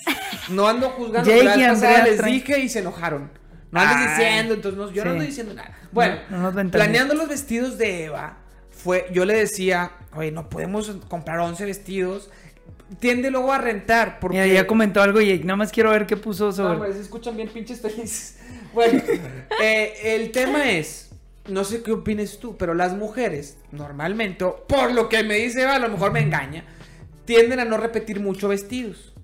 No 0.50 0.66
ando 0.68 0.90
juzgando. 0.90 1.30
Jake 1.30 1.58
y 1.60 1.62
Andrea 1.62 2.04
les 2.04 2.22
dije 2.24 2.58
y 2.60 2.68
se 2.68 2.80
enojaron. 2.80 3.30
No 3.70 3.80
andes 3.80 4.10
diciendo, 4.16 4.54
entonces 4.54 4.78
no- 4.78 4.90
yo 4.90 5.04
no 5.04 5.10
ando 5.12 5.24
diciendo 5.24 5.54
nada. 5.54 5.70
Bueno, 5.92 6.16
No, 6.30 6.50
no 6.52 6.70
planeando 6.70 7.14
los 7.14 7.28
vestidos 7.28 7.78
de 7.78 8.04
Eva, 8.04 8.38
fue, 8.76 9.06
yo 9.12 9.24
le 9.24 9.34
decía, 9.34 9.92
oye, 10.14 10.30
no 10.30 10.48
podemos 10.48 10.90
comprar 11.08 11.40
11 11.40 11.64
vestidos. 11.64 12.30
Tiende 13.00 13.30
luego 13.30 13.52
a 13.52 13.58
rentar. 13.58 14.20
Porque... 14.20 14.36
Mira, 14.40 14.46
ya 14.46 14.66
comentó 14.66 15.02
algo 15.02 15.20
Jake, 15.20 15.44
nada 15.44 15.56
más 15.56 15.72
quiero 15.72 15.90
ver 15.90 16.06
qué 16.06 16.16
puso 16.16 16.46
No, 16.46 16.52
sobre. 16.52 16.74
hombre, 16.74 16.92
se 16.92 17.00
escuchan 17.00 17.36
bien 17.36 17.48
pinches 17.48 17.80
felices. 17.80 18.38
Bueno, 18.74 19.02
eh, 19.62 19.94
el 20.04 20.32
tema 20.32 20.70
es, 20.72 21.08
no 21.48 21.64
sé 21.64 21.82
qué 21.82 21.92
opines 21.92 22.38
tú, 22.38 22.58
pero 22.58 22.74
las 22.74 22.92
mujeres, 22.94 23.56
normalmente, 23.72 24.44
por 24.68 24.92
lo 24.92 25.08
que 25.08 25.22
me 25.22 25.36
dice 25.36 25.62
Eva, 25.62 25.76
a 25.76 25.78
lo 25.78 25.88
mejor 25.88 26.12
me 26.12 26.20
engaña, 26.20 26.62
tienden 27.24 27.58
a 27.60 27.64
no 27.64 27.78
repetir 27.78 28.20
mucho 28.20 28.48
vestidos. 28.48 29.14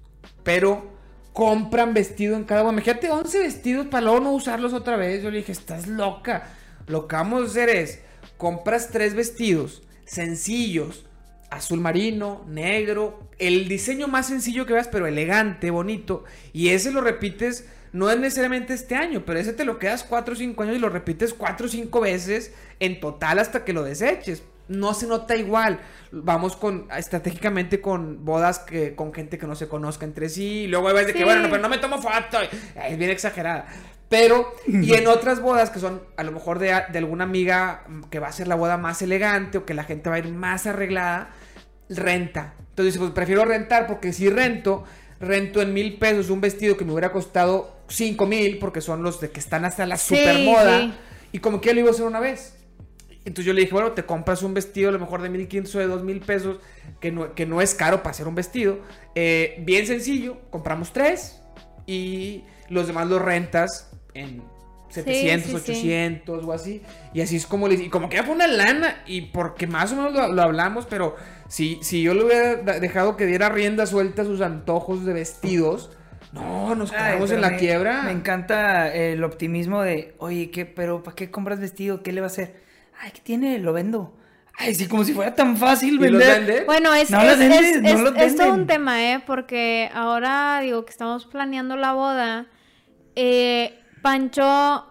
Pero 0.42 0.90
compran 1.34 1.92
vestido 1.92 2.34
en 2.36 2.44
cada 2.44 2.62
uno. 2.62 2.72
Imagínate 2.72 3.10
11 3.10 3.40
vestidos 3.40 3.86
para 3.88 4.04
luego 4.06 4.20
no 4.20 4.32
usarlos 4.32 4.72
otra 4.72 4.96
vez. 4.96 5.22
Yo 5.22 5.30
le 5.30 5.38
dije, 5.38 5.52
estás 5.52 5.86
loca. 5.86 6.48
Lo 6.86 7.06
que 7.06 7.16
vamos 7.16 7.42
a 7.42 7.44
hacer 7.46 7.68
es, 7.68 8.00
compras 8.42 8.88
tres 8.90 9.14
vestidos 9.14 9.84
sencillos, 10.04 11.06
azul 11.48 11.80
marino, 11.80 12.44
negro, 12.48 13.20
el 13.38 13.68
diseño 13.68 14.08
más 14.08 14.26
sencillo 14.26 14.66
que 14.66 14.72
veas, 14.72 14.88
pero 14.88 15.06
elegante, 15.06 15.70
bonito. 15.70 16.24
Y 16.52 16.70
ese 16.70 16.90
lo 16.90 17.00
repites, 17.02 17.66
no 17.92 18.10
es 18.10 18.18
necesariamente 18.18 18.74
este 18.74 18.96
año, 18.96 19.22
pero 19.24 19.38
ese 19.38 19.52
te 19.52 19.64
lo 19.64 19.78
quedas 19.78 20.02
4 20.02 20.34
o 20.34 20.36
5 20.36 20.62
años 20.64 20.76
y 20.76 20.80
lo 20.80 20.88
repites 20.88 21.34
4 21.34 21.66
o 21.66 21.68
5 21.68 22.00
veces 22.00 22.52
en 22.80 22.98
total 22.98 23.38
hasta 23.38 23.64
que 23.64 23.72
lo 23.72 23.84
deseches. 23.84 24.42
No 24.68 24.92
se 24.92 25.06
nota 25.06 25.36
igual. 25.36 25.80
Vamos 26.10 26.56
con 26.56 26.88
estratégicamente 26.96 27.80
con 27.80 28.24
bodas 28.24 28.58
que 28.58 28.94
con 28.94 29.12
gente 29.14 29.38
que 29.38 29.46
no 29.46 29.54
se 29.54 29.68
conozca 29.68 30.04
entre 30.04 30.28
sí. 30.28 30.62
Y 30.62 30.66
luego 30.66 30.92
de 30.92 31.06
que, 31.06 31.18
Sí. 31.18 31.24
bueno, 31.24 31.42
no, 31.42 31.48
pero 31.50 31.62
no 31.62 31.68
me 31.68 31.78
tomo 31.78 32.00
foto. 32.02 32.38
Es 32.88 32.98
bien 32.98 33.10
exagerada. 33.10 33.66
Pero, 34.12 34.52
y 34.66 34.92
en 34.92 35.06
otras 35.06 35.40
bodas 35.40 35.70
que 35.70 35.80
son 35.80 36.02
a 36.18 36.22
lo 36.22 36.32
mejor 36.32 36.58
de, 36.58 36.66
de 36.92 36.98
alguna 36.98 37.24
amiga 37.24 37.84
que 38.10 38.18
va 38.18 38.28
a 38.28 38.32
ser 38.32 38.46
la 38.46 38.56
boda 38.56 38.76
más 38.76 39.00
elegante 39.00 39.56
o 39.56 39.64
que 39.64 39.72
la 39.72 39.84
gente 39.84 40.10
va 40.10 40.16
a 40.16 40.18
ir 40.18 40.28
más 40.28 40.66
arreglada, 40.66 41.30
renta. 41.88 42.52
Entonces, 42.68 42.98
pues 42.98 43.10
prefiero 43.12 43.46
rentar 43.46 43.86
porque 43.86 44.12
si 44.12 44.28
rento, 44.28 44.84
rento 45.18 45.62
en 45.62 45.72
mil 45.72 45.98
pesos 45.98 46.28
un 46.28 46.42
vestido 46.42 46.76
que 46.76 46.84
me 46.84 46.92
hubiera 46.92 47.10
costado 47.10 47.78
cinco 47.88 48.26
mil 48.26 48.58
porque 48.58 48.82
son 48.82 49.02
los 49.02 49.18
de 49.18 49.30
que 49.30 49.40
están 49.40 49.64
hasta 49.64 49.86
la 49.86 49.96
Sí, 49.96 50.14
super 50.16 50.38
moda. 50.40 50.80
sí. 50.80 50.94
Y 51.32 51.38
como 51.38 51.62
que 51.62 51.68
yo 51.68 51.74
lo 51.74 51.80
iba 51.80 51.88
a 51.88 51.92
hacer 51.92 52.04
una 52.04 52.20
vez. 52.20 52.54
Entonces 53.24 53.46
yo 53.46 53.54
le 53.54 53.62
dije, 53.62 53.72
bueno, 53.72 53.92
te 53.92 54.04
compras 54.04 54.42
un 54.42 54.52
vestido 54.52 54.90
a 54.90 54.92
lo 54.92 54.98
mejor 54.98 55.22
de 55.22 55.30
1500 55.30 55.74
o 55.74 55.78
de 55.78 55.86
2000 55.86 56.20
pesos, 56.20 56.58
que 57.00 57.10
no, 57.12 57.34
que 57.34 57.46
no 57.46 57.62
es 57.62 57.74
caro 57.74 57.98
para 58.02 58.10
hacer 58.10 58.28
un 58.28 58.34
vestido. 58.34 58.80
Eh, 59.14 59.56
bien 59.64 59.86
sencillo, 59.86 60.36
compramos 60.50 60.92
tres 60.92 61.40
y 61.86 62.44
los 62.68 62.86
demás 62.86 63.08
los 63.08 63.22
rentas 63.22 63.88
en 64.14 64.42
700, 64.88 65.50
sí, 65.50 65.58
sí. 65.58 65.72
800 65.72 66.44
o 66.44 66.52
así. 66.52 66.82
Y 67.14 67.20
así 67.22 67.36
es 67.36 67.46
como 67.46 67.66
le 67.68 67.74
Y 67.76 67.88
como 67.88 68.08
que 68.08 68.16
ya 68.16 68.24
fue 68.24 68.34
una 68.34 68.46
lana 68.46 69.02
y 69.06 69.22
porque 69.22 69.66
más 69.66 69.92
o 69.92 69.96
menos 69.96 70.12
lo, 70.12 70.32
lo 70.32 70.42
hablamos, 70.42 70.86
pero 70.86 71.16
si, 71.48 71.78
si 71.82 72.02
yo 72.02 72.12
le 72.14 72.24
hubiera 72.24 72.56
dejado 72.78 73.16
que 73.16 73.26
diera 73.26 73.48
rienda 73.48 73.86
suelta 73.86 74.22
a 74.22 74.24
sus 74.26 74.40
antojos 74.42 75.04
de 75.06 75.14
vestidos, 75.14 75.90
no, 76.32 76.74
nos 76.74 76.90
quedamos 76.92 77.30
en 77.30 77.40
la 77.40 77.50
me- 77.50 77.56
quiebra. 77.56 78.02
Me 78.02 78.12
encanta 78.12 78.94
el 78.94 79.22
optimismo 79.24 79.82
de, 79.82 80.14
oye, 80.18 80.50
¿qué, 80.50 80.66
pero 80.66 81.02
¿para 81.02 81.14
qué 81.14 81.30
compras 81.30 81.58
vestido? 81.60 82.02
¿Qué 82.02 82.12
le 82.12 82.20
va 82.20 82.26
a 82.26 82.30
hacer? 82.30 82.60
Ay, 83.00 83.10
¿qué 83.12 83.20
tiene? 83.22 83.58
Lo 83.58 83.72
vendo. 83.72 84.14
Ay, 84.58 84.74
sí, 84.74 84.86
como 84.86 85.02
si 85.04 85.14
fuera 85.14 85.34
tan 85.34 85.56
fácil 85.56 85.94
¿Y 85.94 86.08
los 86.08 86.20
vender. 86.20 86.44
vende? 86.44 86.64
Bueno, 86.64 86.92
es, 86.94 87.10
No 87.10 87.20
es, 87.22 87.26
los 87.30 87.38
vendes, 87.38 87.60
es- 87.76 87.82
no 87.82 87.88
es- 87.88 88.00
los 88.00 88.16
es 88.16 88.36
todo 88.36 88.52
un 88.52 88.66
tema, 88.66 89.02
¿eh? 89.12 89.22
Porque 89.26 89.88
ahora, 89.94 90.60
digo, 90.62 90.84
que 90.84 90.90
estamos 90.90 91.24
planeando 91.26 91.76
la 91.76 91.94
boda. 91.94 92.46
eh, 93.16 93.78
Pancho, 94.02 94.86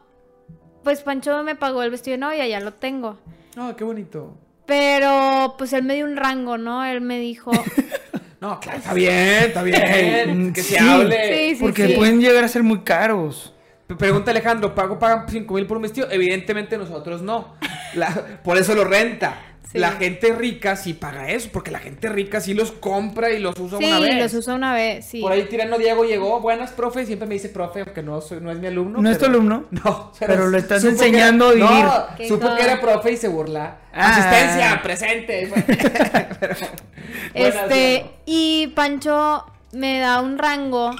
pues 0.83 1.01
Pancho 1.01 1.43
me 1.43 1.55
pagó 1.55 1.83
el 1.83 1.91
vestido 1.91 2.13
de 2.15 2.19
novia, 2.19 2.47
ya 2.47 2.59
lo 2.59 2.73
tengo. 2.73 3.19
No, 3.55 3.75
qué 3.75 3.83
bonito. 3.83 4.38
Pero 4.65 5.55
pues 5.57 5.73
él 5.73 5.83
me 5.83 5.95
dio 5.95 6.05
un 6.05 6.15
rango, 6.15 6.57
¿no? 6.57 6.83
Él 6.85 7.01
me 7.01 7.19
dijo, 7.19 7.51
No, 8.41 8.59
claro, 8.61 8.77
está 8.79 8.93
bien, 8.93 9.13
está 9.45 9.63
bien. 9.63 10.53
que 10.53 10.63
se 10.63 10.77
Sí. 10.79 10.83
hable. 10.88 11.35
Sí, 11.49 11.55
sí, 11.55 11.61
Porque 11.61 11.88
sí. 11.88 11.93
pueden 11.93 12.19
llegar 12.21 12.43
a 12.43 12.47
ser 12.47 12.63
muy 12.63 12.79
caros. 12.81 13.53
Pregunta 13.99 14.31
Alejandro, 14.31 14.73
¿pago 14.73 14.97
pagan 14.97 15.25
5 15.27 15.53
mil 15.53 15.67
por 15.67 15.75
un 15.75 15.83
vestido? 15.83 16.07
Evidentemente 16.09 16.77
nosotros 16.77 17.21
no. 17.21 17.55
La- 17.93 18.39
por 18.41 18.57
eso 18.57 18.73
lo 18.73 18.85
renta. 18.85 19.51
Sí. 19.72 19.77
La 19.80 19.91
gente 19.93 20.34
rica 20.34 20.76
sí 20.76 20.93
paga 20.93 21.30
eso, 21.30 21.49
porque 21.53 21.72
la 21.72 21.80
gente 21.80 22.10
rica 22.10 22.41
sí 22.41 22.53
los 22.53 22.72
compra 22.73 23.31
y 23.31 23.39
los 23.39 23.57
usa 23.57 23.77
sí, 23.77 23.85
una 23.85 23.99
vez. 24.02 24.18
los 24.18 24.34
usa 24.34 24.53
una 24.56 24.73
vez, 24.73 25.06
sí. 25.06 25.22
Por 25.22 25.31
ahí 25.31 25.43
Tirano 25.45 25.77
Diego 25.77 26.03
llegó, 26.03 26.41
buenas, 26.41 26.72
profe, 26.72 27.03
y 27.03 27.06
siempre 27.06 27.26
me 27.27 27.35
dice 27.35 27.48
profe, 27.48 27.81
aunque 27.81 28.03
no, 28.03 28.19
soy, 28.19 28.41
no 28.41 28.52
es 28.52 28.60
mi 28.60 28.68
alumno. 28.68 29.02
¿No 29.02 29.10
es 29.10 29.18
tu 29.18 29.26
alumno? 29.26 29.65
No, 29.72 30.11
Pero 30.19 30.48
lo 30.49 30.57
estás 30.57 30.81
que 30.84 30.89
enseñando 30.89 31.48
a 31.48 31.52
vivir. 31.53 31.69
No, 31.69 32.06
Qué 32.18 32.27
supo 32.27 32.53
que 32.56 32.64
era 32.64 32.81
profe 32.81 33.14
y 33.14 33.18
se 33.18 33.30
burla. 33.30 33.77
Ah. 33.93 34.10
Asistencia, 34.18 34.81
presente. 34.84 35.49
Pero- 36.39 36.56
Este, 37.34 38.06
y 38.26 38.68
Pancho 38.76 39.45
me 39.72 39.99
da 39.99 40.22
un 40.22 40.38
rango 40.38 40.91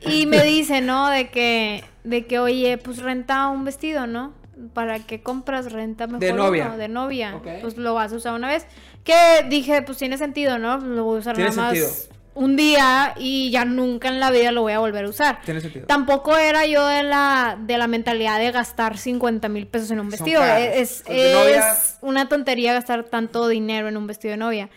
y 0.00 0.26
me 0.26 0.42
dice, 0.42 0.80
¿no? 0.80 1.08
De 1.10 1.28
que, 1.28 1.84
de 2.04 2.26
que, 2.26 2.38
oye, 2.38 2.78
pues 2.78 2.98
renta 2.98 3.48
un 3.48 3.64
vestido, 3.64 4.06
¿no? 4.06 4.32
¿Para 4.72 4.98
qué 5.00 5.22
compras 5.22 5.72
renta 5.72 6.06
mejor 6.06 6.20
De 6.20 6.32
novia. 6.32 6.70
De 6.76 6.88
novia. 6.88 7.36
Ok. 7.36 7.46
Pues 7.60 7.76
lo 7.76 7.94
vas 7.94 8.12
a 8.12 8.16
usar 8.16 8.34
una 8.34 8.48
vez. 8.48 8.66
Que 9.04 9.44
dije, 9.48 9.82
pues 9.82 9.98
tiene 9.98 10.16
sentido, 10.18 10.58
¿no? 10.58 10.78
Lo 10.78 11.04
voy 11.04 11.16
a 11.16 11.20
usar 11.20 11.34
Tiene 11.34 11.50
nada 11.50 11.62
más 11.70 11.78
sentido. 11.78 12.14
un 12.34 12.56
día 12.56 13.14
y 13.18 13.50
ya 13.50 13.64
nunca 13.64 14.08
en 14.08 14.18
la 14.20 14.30
vida 14.30 14.50
lo 14.52 14.62
voy 14.62 14.72
a 14.72 14.78
volver 14.78 15.04
a 15.04 15.08
usar. 15.08 15.40
Tiene 15.44 15.60
sentido. 15.60 15.86
Tampoco 15.86 16.36
era 16.38 16.66
yo 16.66 16.86
de 16.88 17.02
la, 17.02 17.58
de 17.60 17.76
la 17.78 17.86
mentalidad 17.86 18.38
de 18.38 18.50
gastar 18.50 18.96
50 18.98 19.48
mil 19.48 19.66
pesos 19.66 19.90
en 19.90 20.00
un 20.00 20.08
vestido. 20.08 20.42
Es, 20.44 21.04
novia- 21.08 21.72
es 21.72 21.98
una 22.00 22.28
tontería 22.28 22.72
gastar 22.72 23.04
tanto 23.04 23.46
dinero 23.48 23.88
en 23.88 23.96
un 23.96 24.06
vestido 24.06 24.32
de 24.32 24.38
novia. 24.38 24.70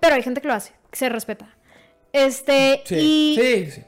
Pero 0.00 0.14
hay 0.16 0.22
gente 0.22 0.40
que 0.40 0.48
lo 0.48 0.54
hace, 0.54 0.72
que 0.90 0.98
se 0.98 1.08
respeta. 1.08 1.48
Este, 2.12 2.82
Sí, 2.86 2.96
y, 2.96 3.38
sí, 3.40 3.70
sí. 3.70 3.82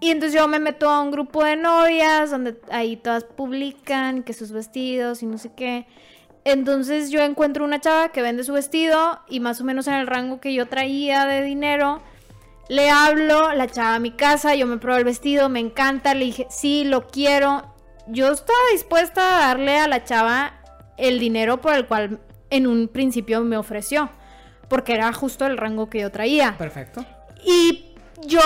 Y 0.00 0.10
entonces 0.10 0.38
yo 0.38 0.48
me 0.48 0.58
meto 0.58 0.88
a 0.88 1.00
un 1.02 1.10
grupo 1.10 1.44
de 1.44 1.56
novias 1.56 2.30
donde 2.30 2.58
ahí 2.70 2.96
todas 2.96 3.24
publican 3.24 4.22
que 4.22 4.32
sus 4.32 4.50
vestidos 4.50 5.22
y 5.22 5.26
no 5.26 5.36
sé 5.36 5.52
qué. 5.54 5.86
Entonces 6.44 7.10
yo 7.10 7.20
encuentro 7.20 7.64
una 7.66 7.80
chava 7.80 8.08
que 8.08 8.22
vende 8.22 8.42
su 8.44 8.54
vestido 8.54 9.20
y 9.28 9.40
más 9.40 9.60
o 9.60 9.64
menos 9.64 9.86
en 9.88 9.94
el 9.94 10.06
rango 10.06 10.40
que 10.40 10.54
yo 10.54 10.66
traía 10.66 11.26
de 11.26 11.42
dinero. 11.42 12.00
Le 12.70 12.88
hablo, 12.88 13.52
la 13.52 13.66
chava 13.66 13.96
a 13.96 13.98
mi 13.98 14.12
casa, 14.12 14.54
yo 14.54 14.66
me 14.66 14.78
pruebo 14.78 14.98
el 14.98 15.04
vestido, 15.04 15.50
me 15.50 15.60
encanta, 15.60 16.14
le 16.14 16.24
dije, 16.24 16.46
sí, 16.48 16.84
lo 16.84 17.08
quiero. 17.08 17.74
Yo 18.06 18.32
estaba 18.32 18.58
dispuesta 18.72 19.36
a 19.36 19.48
darle 19.48 19.78
a 19.78 19.86
la 19.88 20.04
chava 20.04 20.54
el 20.96 21.18
dinero 21.18 21.60
por 21.60 21.74
el 21.74 21.86
cual 21.86 22.20
en 22.48 22.66
un 22.66 22.88
principio 22.88 23.42
me 23.42 23.56
ofreció, 23.56 24.08
porque 24.68 24.94
era 24.94 25.12
justo 25.12 25.46
el 25.46 25.58
rango 25.58 25.90
que 25.90 26.00
yo 26.00 26.10
traía. 26.10 26.56
Perfecto. 26.56 27.04
Y 27.44 27.89
yo 28.26 28.40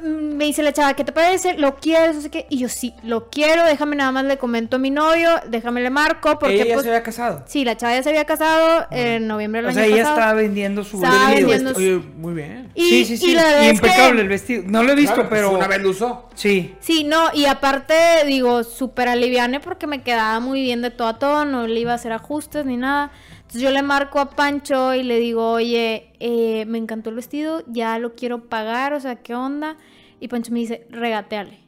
mm, 0.00 0.34
me 0.36 0.44
dice 0.44 0.62
la 0.62 0.72
chava, 0.72 0.94
¿qué 0.94 1.04
te 1.04 1.12
parece? 1.12 1.54
¿Lo 1.58 1.76
quieres? 1.76 2.16
No 2.16 2.22
sé 2.22 2.30
qué. 2.30 2.46
Y 2.48 2.58
yo, 2.58 2.68
sí, 2.68 2.94
lo 3.02 3.28
quiero. 3.30 3.64
Déjame 3.64 3.96
nada 3.96 4.12
más 4.12 4.24
le 4.24 4.38
comento 4.38 4.76
a 4.76 4.78
mi 4.78 4.90
novio. 4.90 5.30
Déjame 5.48 5.80
le 5.80 5.90
marco. 5.90 6.38
Porque, 6.38 6.54
Ella 6.56 6.64
ya 6.66 6.74
pues, 6.74 6.84
se 6.84 6.90
había 6.90 7.02
casado. 7.02 7.44
sí, 7.46 7.64
la 7.64 7.76
chava 7.76 7.94
ya 7.94 8.02
se 8.02 8.08
había 8.10 8.24
casado 8.24 8.86
en 8.90 9.26
noviembre 9.26 9.62
del 9.62 9.70
O 9.70 9.74
sea, 9.74 9.82
año 9.84 9.94
ella 9.94 10.02
pasado. 10.04 10.18
estaba 10.20 10.34
vendiendo 10.34 10.84
su 10.84 10.96
Estaba 10.96 11.26
vestido. 11.30 11.48
vendiendo- 11.48 11.78
Oye, 11.78 11.96
muy 12.16 12.34
bien. 12.34 12.70
Y, 12.74 12.82
sí, 12.88 13.04
sí, 13.04 13.16
sí. 13.18 13.30
y 13.30 13.34
la 13.34 13.42
verdad 13.44 13.64
es 13.64 13.80
que- 13.80 13.86
impecable 13.86 14.20
el 14.22 14.28
vestido. 14.28 14.62
No 14.66 14.82
lo 14.82 14.92
he 14.92 14.96
visto, 14.96 15.14
Claro, 15.14 15.28
pues, 15.28 15.40
pero. 15.40 15.50
Una 15.52 15.68
vez 15.68 15.82
lo 15.82 15.90
usó. 15.90 16.28
Sí. 16.34 16.74
Sí, 16.80 17.04
no, 17.04 17.30
y 17.34 17.46
aparte, 17.46 17.94
digo, 18.26 18.64
súper 18.64 19.08
aliviane 19.08 19.60
porque 19.60 19.86
me 19.86 20.02
quedaba 20.02 20.40
muy 20.40 20.62
bien 20.62 20.82
de 20.82 20.90
todo 20.90 21.08
a 21.08 21.18
todo, 21.18 21.44
no 21.44 21.66
le 21.66 21.78
iba 21.80 21.92
a 21.92 21.96
hacer 21.96 22.12
ajustes 22.12 22.64
ni 22.66 22.76
nada. 22.76 23.10
Entonces 23.52 23.68
yo 23.68 23.70
le 23.70 23.82
marco 23.82 24.18
a 24.18 24.30
Pancho 24.30 24.94
y 24.94 25.02
le 25.02 25.18
digo, 25.18 25.50
oye, 25.52 26.14
eh, 26.20 26.64
me 26.66 26.78
encantó 26.78 27.10
el 27.10 27.16
vestido, 27.16 27.62
ya 27.66 27.98
lo 27.98 28.14
quiero 28.14 28.48
pagar, 28.48 28.94
o 28.94 29.00
sea, 29.00 29.16
¿qué 29.16 29.34
onda? 29.34 29.76
Y 30.20 30.28
Pancho 30.28 30.52
me 30.52 30.60
dice, 30.60 30.86
regateale. 30.88 31.58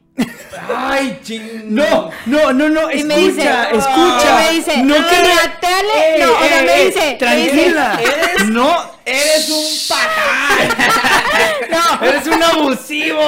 Ay, 0.75 1.19
ching. 1.23 1.75
No, 1.75 2.09
no, 2.25 2.53
no, 2.53 2.69
no. 2.69 2.89
Y 2.89 2.95
Escucha, 3.01 3.05
me 3.15 3.17
dice, 3.19 3.41
escucha. 3.73 4.25
y 4.29 4.45
me 4.45 4.51
dice, 4.57 4.77
no 4.83 4.95
que 4.95 5.01
re- 5.15 5.21
regateale. 5.27 6.19
No, 6.25 6.31
o 6.33 6.39
sea, 6.47 6.61
me 6.63 6.85
dice, 6.85 7.05
me 7.11 7.15
Tranquila. 7.17 7.99
Eres- 8.01 8.45
No, 8.49 8.95
Eres 9.05 9.49
un 9.51 9.65
patán. 9.87 10.89
No, 12.01 12.07
eres 12.07 12.25
un 12.27 12.41
abusivo. 12.41 13.21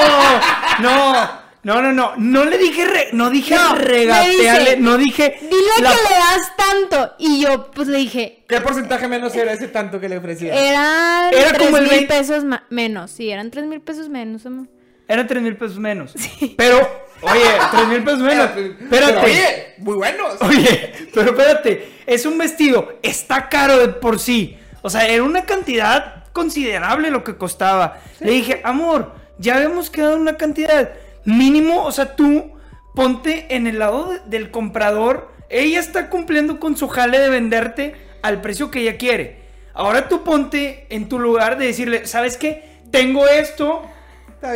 No. 0.80 1.47
No, 1.68 1.82
no, 1.82 1.92
no, 1.92 2.14
no 2.16 2.46
le 2.46 2.58
dije, 2.58 2.86
re- 2.86 3.10
no 3.12 3.30
dije 3.30 3.54
No, 3.56 3.76
regatearle, 3.76 4.70
dice, 4.70 4.78
no 4.78 4.98
dije... 4.98 5.38
dile 5.42 5.82
la- 5.82 5.90
que 5.92 5.96
le 5.98 6.16
das 6.16 6.56
tanto. 6.56 7.14
Y 7.20 7.42
yo, 7.42 7.70
pues 7.72 7.90
le 7.90 7.98
dije, 7.98 8.46
¿Qué 8.48 8.62
porcentaje 8.62 9.10
menos 9.10 9.36
era 9.36 9.52
ese 9.52 9.68
tanto 9.68 10.00
que 10.00 10.08
le 10.08 10.18
ofrecía? 10.18 10.54
eran 10.56 11.34
Era 11.34 11.50
tres 11.50 11.58
como 11.60 11.76
el 11.76 11.84
mil 11.84 11.92
20. 11.92 12.08
pesos 12.08 12.46
ma- 12.46 12.64
menos. 12.70 13.12
Sí, 13.12 13.30
eran 13.30 13.52
tres 13.52 13.66
mil 13.66 13.82
pesos 13.82 14.08
menos, 14.08 14.46
amor. 14.46 14.68
Eran 15.10 15.28
tres 15.28 15.44
mil 15.44 15.58
pesos 15.58 15.78
menos. 15.78 16.14
Pero, 16.56 16.78
oye, 17.22 17.44
tres 17.72 17.88
mil 17.90 18.02
pesos 18.04 18.20
menos. 18.22 18.50
Pero, 18.56 19.08
Espérate. 19.08 19.26
oye, 19.26 19.74
muy 19.80 19.96
buenos. 19.96 20.42
Oye, 20.42 20.94
pero 21.14 21.32
espérate, 21.32 21.92
es 22.06 22.26
un 22.26 22.38
vestido, 22.38 22.98
está 23.04 23.50
caro 23.50 23.78
de 23.78 23.90
por 23.90 24.20
sí. 24.20 24.58
O 24.84 24.90
sea, 24.90 25.06
era 25.06 25.22
una 25.24 25.44
cantidad 25.46 26.24
considerable 26.32 27.10
lo 27.12 27.26
que 27.26 27.36
costaba. 27.36 28.00
Le 28.22 28.32
dije, 28.32 28.62
amor, 28.64 29.12
ya 29.38 29.56
habíamos 29.58 29.90
quedado 29.90 30.16
en 30.16 30.22
una 30.22 30.38
cantidad 30.38 30.92
mínimo, 31.28 31.84
o 31.84 31.92
sea, 31.92 32.16
tú 32.16 32.52
ponte 32.96 33.56
en 33.56 33.68
el 33.68 33.80
lado 33.80 34.12
de- 34.12 34.20
del 34.26 34.50
comprador. 34.50 35.32
Ella 35.50 35.80
está 35.80 36.10
cumpliendo 36.10 36.60
con 36.60 36.76
su 36.76 36.88
jale 36.88 37.20
de 37.20 37.30
venderte 37.30 37.96
al 38.24 38.42
precio 38.42 38.72
que 38.72 38.80
ella 38.80 38.98
quiere. 38.98 39.42
Ahora 39.74 40.08
tú 40.10 40.24
ponte 40.24 40.88
en 40.90 41.08
tu 41.08 41.20
lugar 41.20 41.58
de 41.58 41.68
decirle, 41.68 42.08
¿sabes 42.08 42.38
qué? 42.38 42.80
Tengo 42.92 43.28
esto. 43.28 43.84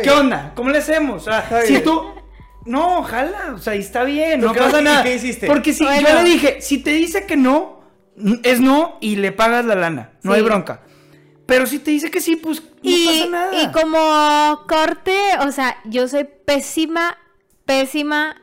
¿Qué 0.02 0.10
onda? 0.10 0.52
¿Cómo 0.56 0.70
le 0.70 0.78
hacemos? 0.78 1.22
O 1.22 1.24
sea, 1.26 1.40
Está 1.40 1.62
si 1.62 1.68
bien. 1.74 1.84
tú... 1.84 2.02
No, 2.64 3.02
jala, 3.02 3.54
o 3.54 3.58
sea, 3.58 3.72
ahí 3.72 3.80
está 3.80 4.04
bien, 4.04 4.40
¿Tú 4.40 4.46
no 4.46 4.54
pasa 4.54 4.80
nada. 4.80 5.02
qué 5.02 5.16
hiciste? 5.16 5.48
Porque 5.48 5.72
si 5.72 5.82
Bueno. 5.84 6.08
yo 6.08 6.14
le 6.14 6.22
dije, 6.24 6.60
si 6.60 6.78
te 6.78 6.90
dice 6.90 7.26
que 7.26 7.36
no, 7.36 7.80
es 8.44 8.60
no 8.60 8.98
y 9.00 9.16
le 9.16 9.32
pagas 9.32 9.64
la 9.64 9.74
lana, 9.74 10.12
no 10.22 10.30
Sí. 10.32 10.36
hay 10.38 10.44
bronca. 10.44 10.80
Pero 11.52 11.66
si 11.66 11.78
te 11.78 11.90
dice 11.90 12.10
que 12.10 12.20
sí, 12.20 12.36
pues 12.36 12.62
no 12.62 12.68
Y, 12.82 13.06
pasa 13.06 13.30
nada. 13.30 13.62
y 13.62 13.70
como 13.72 14.64
corte, 14.66 15.14
o 15.40 15.52
sea, 15.52 15.76
yo 15.84 16.08
soy 16.08 16.26
pésima, 16.46 17.18
pésima, 17.66 18.36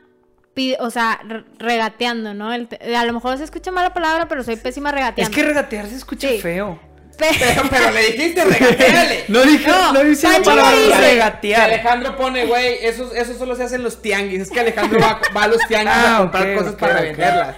o 0.78 0.90
sea, 0.90 1.20
re- 1.24 1.44
regateando, 1.58 2.34
¿no? 2.34 2.52
El 2.52 2.68
a 2.96 3.04
lo 3.04 3.12
mejor 3.12 3.36
se 3.38 3.44
escucha 3.44 3.70
mala 3.70 3.92
palabra, 3.94 4.28
pero 4.28 4.44
soy 4.44 4.56
pésima 4.56 4.90
es 4.90 4.94
regateando. 4.94 5.34
que 5.34 5.42
regatear 5.42 5.86
se 5.88 5.96
escucha 5.96 6.28
Sí. 6.28 6.38
feo. 6.40 6.78
Pe- 7.20 7.36
Pero, 7.38 7.62
pero 7.70 7.90
le 7.92 8.02
dijiste, 8.12 8.44
regateale. 8.44 9.24
No 9.28 9.42
dije, 9.42 9.68
No, 9.70 9.92
no, 9.92 10.00
dice 10.04 10.28
la 10.28 10.42
palabra 10.42 10.98
regatear. 10.98 11.60
Alejandro 11.62 12.16
pone, 12.16 12.46
güey, 12.46 12.78
eso, 12.82 13.14
eso 13.14 13.34
solo 13.38 13.54
se 13.54 13.62
hace 13.64 13.76
en 13.76 13.82
los 13.84 14.02
tianguis. 14.02 14.40
Es 14.42 14.50
que 14.50 14.60
Alejandro 14.60 14.98
va, 15.00 15.20
va 15.36 15.44
a 15.44 15.48
los 15.48 15.60
tianguis 15.68 15.94
Ah, 15.96 16.16
a 16.16 16.18
comprar 16.20 16.48
ok, 16.50 16.58
cosas 16.58 16.74
para 16.74 17.00
venderlas. 17.02 17.56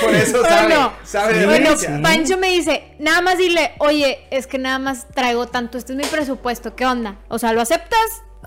Por 0.00 0.14
eso 0.14 0.42
sabe, 0.42 0.66
Bueno, 0.74 0.92
sabe 1.04 1.46
Bueno, 1.46 1.76
sí. 1.76 1.86
Pancho 2.02 2.36
me 2.36 2.48
dice, 2.50 2.84
nada 2.98 3.22
más 3.22 3.38
dile, 3.38 3.72
oye, 3.78 4.26
es 4.30 4.46
que 4.46 4.58
nada 4.58 4.78
más 4.78 5.06
traigo 5.14 5.46
tanto, 5.46 5.78
este 5.78 5.92
es 5.92 5.96
mi 5.96 6.04
presupuesto, 6.04 6.74
¿qué 6.76 6.84
onda? 6.84 7.16
O 7.28 7.38
sea, 7.38 7.52
¿lo 7.54 7.62
aceptas 7.62 7.98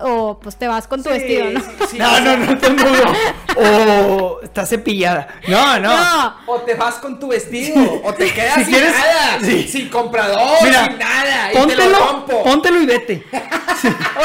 o 0.02 0.38
pues 0.40 0.56
te 0.56 0.66
vas 0.68 0.86
con 0.86 1.02
tu 1.02 1.08
Sí, 1.10 1.14
vestido, 1.18 1.50
no? 1.50 1.60
sí, 1.60 1.66
sí, 1.90 1.98
No, 1.98 2.20
no, 2.20 2.36
no 2.36 2.58
te 2.58 2.70
mudo. 2.70 3.02
O 3.62 4.40
está 4.42 4.64
cepillada. 4.64 5.26
No, 5.48 5.78
no. 5.80 5.90
No, 5.96 6.34
O 6.46 6.60
te 6.60 6.74
vas 6.74 6.94
con 6.96 7.18
tu 7.18 7.28
vestido, 7.28 8.00
o 8.04 8.14
te 8.14 8.32
quedas 8.32 8.54
Si 8.56 8.64
sin 8.64 8.74
quieres- 8.74 8.92
nada, 8.92 9.38
sí. 9.42 9.68
sin 9.68 9.88
comprador, 9.88 10.40
Mira, 10.62 10.84
sin 10.86 10.98
nada, 10.98 11.50
y 11.50 11.52
te 11.52 11.58
lo 11.58 11.66
póntelo, 11.66 11.98
rompo. 11.98 12.42
póntelo 12.44 12.80
y 12.80 12.86
vete. 12.86 13.24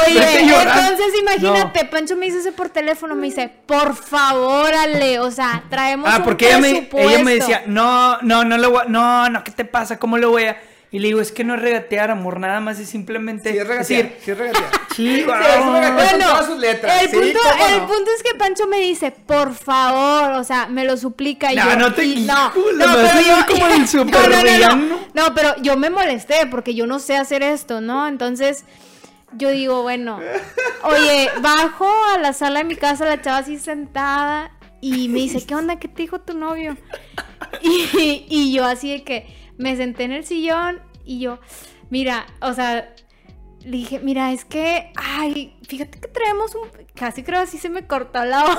Oye, 0.07 0.19
Vete 0.19 0.39
entonces 0.41 1.07
imagínate, 1.19 1.85
Pancho 1.85 2.15
me 2.15 2.25
dice 2.27 2.39
eso 2.39 2.51
por 2.53 2.69
teléfono, 2.69 3.15
me 3.15 3.27
dice, 3.27 3.49
por 3.65 3.95
favor, 3.95 4.73
Ale, 4.73 5.19
o 5.19 5.31
sea, 5.31 5.63
traemos 5.69 6.09
Ah, 6.11 6.17
un 6.17 6.23
porque 6.23 6.47
ella 6.47 6.59
me, 6.59 6.89
ella 6.97 7.23
me 7.23 7.35
decía, 7.35 7.63
no, 7.65 8.17
no, 8.21 8.43
no 8.43 8.57
le 8.57 8.67
voy 8.67 8.81
a, 8.81 8.85
no, 8.85 9.29
no, 9.29 9.43
¿qué 9.43 9.51
te 9.51 9.65
pasa? 9.65 9.97
¿Cómo 9.97 10.17
le 10.17 10.25
voy 10.25 10.45
a? 10.45 10.57
Y 10.91 10.99
le 10.99 11.07
digo, 11.07 11.19
es 11.19 11.31
que 11.31 11.43
no 11.43 11.55
es 11.55 11.61
regatear, 11.61 12.09
amor, 12.11 12.39
nada 12.39 12.59
más 12.61 12.79
es 12.79 12.87
simplemente 12.89 13.51
Sí, 13.51 13.57
es 13.57 13.67
regatear, 13.67 14.03
decir, 14.03 14.17
sí 14.23 14.31
es 14.31 14.37
regatear. 14.37 14.69
sí, 14.95 15.19
es 15.19 15.25
wow. 15.25 15.35
regatear. 15.35 15.93
Bueno, 15.93 16.25
todas 16.29 16.45
sus 16.45 16.57
letras, 16.57 17.01
el, 17.03 17.09
punto, 17.09 17.25
el 17.27 17.77
no. 17.81 17.87
punto 17.87 18.11
es 18.15 18.23
que 18.23 18.37
Pancho 18.37 18.67
me 18.67 18.79
dice, 18.79 19.11
por 19.11 19.53
favor, 19.55 20.31
o 20.39 20.43
sea, 20.43 20.67
me 20.67 20.85
lo 20.85 20.95
suplica 20.95 21.51
y 21.51 21.57
No, 21.57 21.69
yo. 21.71 21.75
no 21.77 21.93
te- 21.93 22.05
y- 22.05 22.21
no, 22.25 22.51
pero 22.53 23.21
yo. 23.21 23.45
como 23.51 23.67
el 23.67 23.87
super 23.87 24.29
no. 24.69 24.99
No, 25.13 25.33
pero 25.35 25.55
yo 25.61 25.75
me 25.75 25.89
molesté 25.89 26.45
porque 26.49 26.75
yo 26.75 26.87
no 26.87 26.99
sé 26.99 27.17
hacer 27.17 27.43
esto, 27.43 27.81
¿no? 27.81 28.07
Entonces. 28.07 28.63
Yo 29.37 29.49
digo, 29.49 29.81
bueno, 29.81 30.21
oye, 30.83 31.29
bajo 31.41 31.89
a 32.13 32.17
la 32.19 32.31
sala 32.31 32.59
de 32.59 32.63
mi 32.65 32.77
casa, 32.77 33.03
la 33.05 33.21
chava 33.21 33.39
así 33.39 33.57
sentada, 33.59 34.51
y 34.79 35.09
me 35.09 35.19
dice, 35.19 35.45
¿qué 35.45 35.55
onda? 35.55 35.77
¿Qué 35.77 35.89
te 35.89 36.03
dijo 36.03 36.21
tu 36.21 36.37
novio? 36.37 36.77
Y, 37.61 38.25
y 38.29 38.53
yo 38.53 38.63
así 38.63 38.91
de 38.91 39.03
que 39.03 39.27
me 39.57 39.75
senté 39.77 40.03
en 40.03 40.11
el 40.11 40.25
sillón 40.25 40.81
y 41.03 41.19
yo, 41.19 41.39
mira, 41.89 42.25
o 42.41 42.53
sea, 42.53 42.93
le 43.61 43.71
dije, 43.77 43.99
mira, 43.99 44.31
es 44.31 44.45
que, 44.45 44.91
ay, 44.95 45.55
fíjate 45.67 45.99
que 45.99 46.07
traemos 46.07 46.53
un, 46.55 46.69
casi 46.95 47.23
creo 47.23 47.39
así 47.41 47.57
se 47.57 47.69
me 47.69 47.87
cortó 47.87 48.23
la 48.25 48.43
voz. 48.45 48.57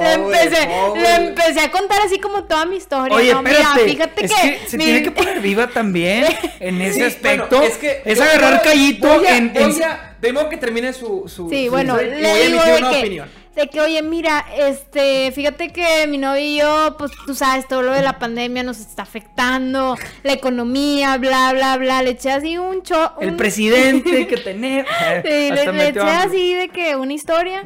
Le 0.00 0.12
empecé, 0.14 0.68
le 0.96 1.14
empecé 1.14 1.60
a 1.60 1.70
contar 1.70 2.00
así 2.02 2.18
como 2.18 2.44
toda 2.44 2.66
mi 2.66 2.76
historia. 2.76 3.16
Oye, 3.16 3.32
¿no? 3.32 3.42
Mira, 3.42 3.72
fíjate 3.84 4.24
es 4.24 4.34
que, 4.34 4.58
que, 4.58 4.68
se 4.68 4.76
mi- 4.78 4.84
tiene 4.84 5.02
que 5.04 5.12
poner 5.12 5.40
viva 5.40 5.68
también 5.68 6.24
en 6.60 6.80
ese 6.80 6.94
Sí, 6.94 7.02
aspecto. 7.02 7.56
bueno, 7.56 7.62
es 7.72 7.78
que 7.78 8.02
es 8.04 8.20
agarrar 8.20 8.62
callito 8.62 9.06
voy 9.06 9.26
a- 9.26 9.36
en, 9.36 9.52
voy 9.52 9.62
en- 9.62 9.82
a- 9.84 10.16
de 10.20 10.32
modo 10.32 10.48
que 10.48 10.56
termine 10.56 10.92
su, 10.92 11.24
su 11.28 11.48
Sí, 11.50 11.66
su 11.66 11.70
bueno, 11.70 11.96
le 11.96 12.08
voy 12.16 12.24
a 12.24 12.44
emitir 12.46 12.72
una 12.78 12.90
que, 12.90 12.98
opinión. 12.98 13.30
De 13.56 13.68
que, 13.68 13.80
oye, 13.80 14.02
mira, 14.02 14.44
este, 14.56 15.32
fíjate 15.32 15.72
que 15.72 16.06
mi 16.06 16.18
novio 16.18 16.40
y 16.42 16.58
yo, 16.58 16.94
pues 16.98 17.10
tú 17.26 17.34
sabes, 17.34 17.66
todo 17.66 17.82
lo 17.82 17.92
de 17.92 18.02
la 18.02 18.18
pandemia 18.18 18.62
nos 18.62 18.78
está 18.78 19.02
afectando, 19.02 19.96
la 20.22 20.32
economía, 20.32 21.16
bla, 21.16 21.52
bla, 21.52 21.76
bla. 21.78 22.02
Le 22.02 22.10
eché 22.10 22.30
así 22.30 22.58
un 22.58 22.82
cho. 22.82 23.12
el 23.20 23.34
presidente 23.36 24.26
que 24.28 24.36
tenemos. 24.36 24.90
Sí, 25.24 25.50
le, 25.50 25.72
le 25.72 25.88
eché 25.88 26.00
así 26.00 26.54
de 26.54 26.68
que 26.68 26.96
una 26.96 27.12
historia 27.14 27.64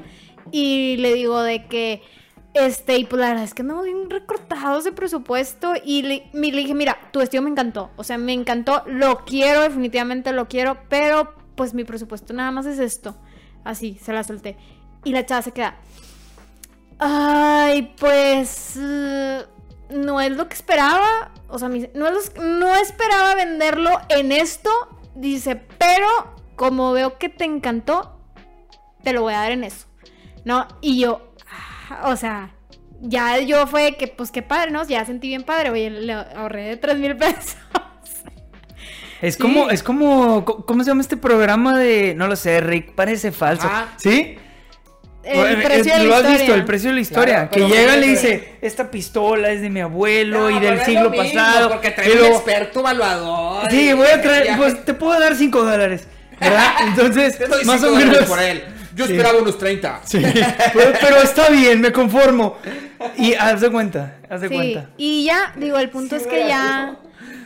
y 0.52 0.96
le 0.98 1.12
digo 1.14 1.42
de 1.42 1.66
que, 1.66 2.02
este, 2.54 2.96
y 2.96 3.04
pues 3.04 3.20
la 3.20 3.28
verdad 3.28 3.44
es 3.44 3.54
que 3.54 3.62
andamos 3.62 3.84
bien 3.84 4.08
recortados 4.10 4.84
de 4.84 4.92
presupuesto 4.92 5.74
y 5.84 6.02
le, 6.02 6.26
mi- 6.32 6.50
le 6.50 6.62
dije, 6.62 6.74
mira, 6.74 6.98
tu 7.12 7.18
vestido 7.20 7.42
me 7.42 7.50
encantó, 7.50 7.90
o 7.96 8.04
sea, 8.04 8.18
me 8.18 8.32
encantó, 8.32 8.82
lo 8.86 9.24
quiero, 9.24 9.62
definitivamente 9.62 10.32
lo 10.32 10.48
quiero, 10.48 10.78
pero 10.88 11.34
pues 11.56 11.74
mi 11.74 11.84
presupuesto 11.84 12.32
nada 12.32 12.50
más 12.52 12.66
es 12.66 12.78
esto. 12.78 13.16
Así, 13.62 13.98
se 14.02 14.12
la 14.14 14.24
solté. 14.24 14.56
Y 15.04 15.12
la 15.12 15.24
chava 15.24 15.42
se 15.42 15.52
queda, 15.52 15.76
ay, 16.98 17.94
pues... 17.98 18.74
eh, 18.78 19.44
no 19.90 20.20
es 20.20 20.30
lo 20.32 20.48
que 20.48 20.54
esperaba. 20.54 21.32
O 21.48 21.58
sea, 21.58 21.68
no, 21.68 22.06
es 22.08 22.32
no 22.38 22.76
esperaba 22.76 23.34
venderlo 23.34 23.90
en 24.08 24.30
esto. 24.32 24.70
Dice, 25.14 25.56
pero 25.78 26.06
como 26.56 26.92
veo 26.92 27.18
que 27.18 27.28
te 27.28 27.44
encantó, 27.44 28.20
te 29.02 29.12
lo 29.12 29.22
voy 29.22 29.34
a 29.34 29.38
dar 29.40 29.52
en 29.52 29.64
eso. 29.64 29.86
¿No? 30.44 30.68
Y 30.80 31.00
yo, 31.00 31.32
ah, 31.90 32.08
o 32.10 32.16
sea, 32.16 32.50
ya 33.00 33.40
yo 33.40 33.66
fue 33.66 33.96
que, 33.96 34.06
pues 34.06 34.30
qué 34.30 34.42
padre, 34.42 34.70
¿no? 34.70 34.86
Ya 34.86 35.04
sentí 35.04 35.28
bien 35.28 35.42
padre. 35.42 35.70
Oye, 35.70 35.90
le 35.90 36.12
ahorré 36.12 36.68
de 36.68 36.76
3 36.76 36.98
mil 36.98 37.16
pesos. 37.16 37.56
Es 39.22 39.34
Sí. 39.34 39.42
como, 39.42 39.68
es 39.68 39.82
como, 39.82 40.46
co- 40.46 40.64
¿cómo 40.64 40.82
se 40.82 40.88
llama 40.92 41.02
este 41.02 41.18
programa 41.18 41.76
de, 41.78 42.14
no 42.14 42.26
lo 42.26 42.36
sé, 42.36 42.58
Rick, 42.62 42.94
parece 42.94 43.32
falso? 43.32 43.68
Ah. 43.70 43.88
¿Sí? 43.98 44.38
El 45.22 45.36
Bueno, 45.36 45.62
precio 45.64 45.92
eh, 45.94 45.98
de 45.98 46.02
la 46.02 46.04
¿Lo 46.04 46.14
has 46.14 46.20
historia. 46.20 46.38
visto? 46.38 46.54
El 46.54 46.64
precio 46.64 46.88
de 46.90 46.94
la 46.94 47.00
historia. 47.00 47.34
Claro, 47.34 47.50
que 47.50 47.60
pero 47.60 47.68
llega 47.68 47.96
y 47.96 48.00
le 48.00 48.06
dice, 48.06 48.54
esta 48.62 48.90
pistola 48.90 49.50
es 49.50 49.60
de 49.60 49.68
mi 49.70 49.80
abuelo 49.80 50.40
No, 50.40 50.50
y 50.50 50.54
pero 50.60 50.76
del 50.76 50.84
siglo 50.86 51.02
lo 51.04 51.10
mismo, 51.10 51.24
pasado. 51.34 51.68
Porque 51.70 51.90
trae 51.90 52.12
un 52.12 52.18
luego, 52.18 52.34
experto 52.36 52.80
evaluador. 52.80 53.70
Sí, 53.70 53.92
voy 53.92 54.06
a 54.06 54.22
traer, 54.22 54.46
ya- 54.46 54.56
pues 54.56 54.84
te 54.84 54.94
puedo 54.94 55.20
dar 55.20 55.36
5 55.36 55.62
dólares. 55.64 56.06
¿Verdad? 56.40 56.72
Entonces, 56.88 57.36
Te 57.38 57.46
doy 57.46 57.64
más 57.66 57.82
o 57.84 57.94
menos. 57.94 58.18
por 58.24 58.40
él. 58.40 58.62
Yo 58.94 59.06
Sí. 59.06 59.12
esperaba 59.12 59.38
unos 59.38 59.56
30. 59.58 60.00
Sí, 60.04 60.18
pero, 60.72 60.92
pero 61.00 61.16
está 61.22 61.48
bien, 61.50 61.80
me 61.80 61.92
conformo. 61.92 62.56
Y 63.16 63.34
haz 63.34 63.60
de 63.60 63.70
cuenta, 63.70 64.16
haz 64.28 64.40
de 64.40 64.48
Sí, 64.48 64.54
cuenta. 64.54 64.90
y 64.96 65.24
ya, 65.24 65.52
digo, 65.56 65.78
el 65.78 65.90
punto 65.90 66.16
Sí, 66.16 66.22
es 66.22 66.28
que 66.28 66.48
ya, 66.48 66.62
regaló. 66.64 66.98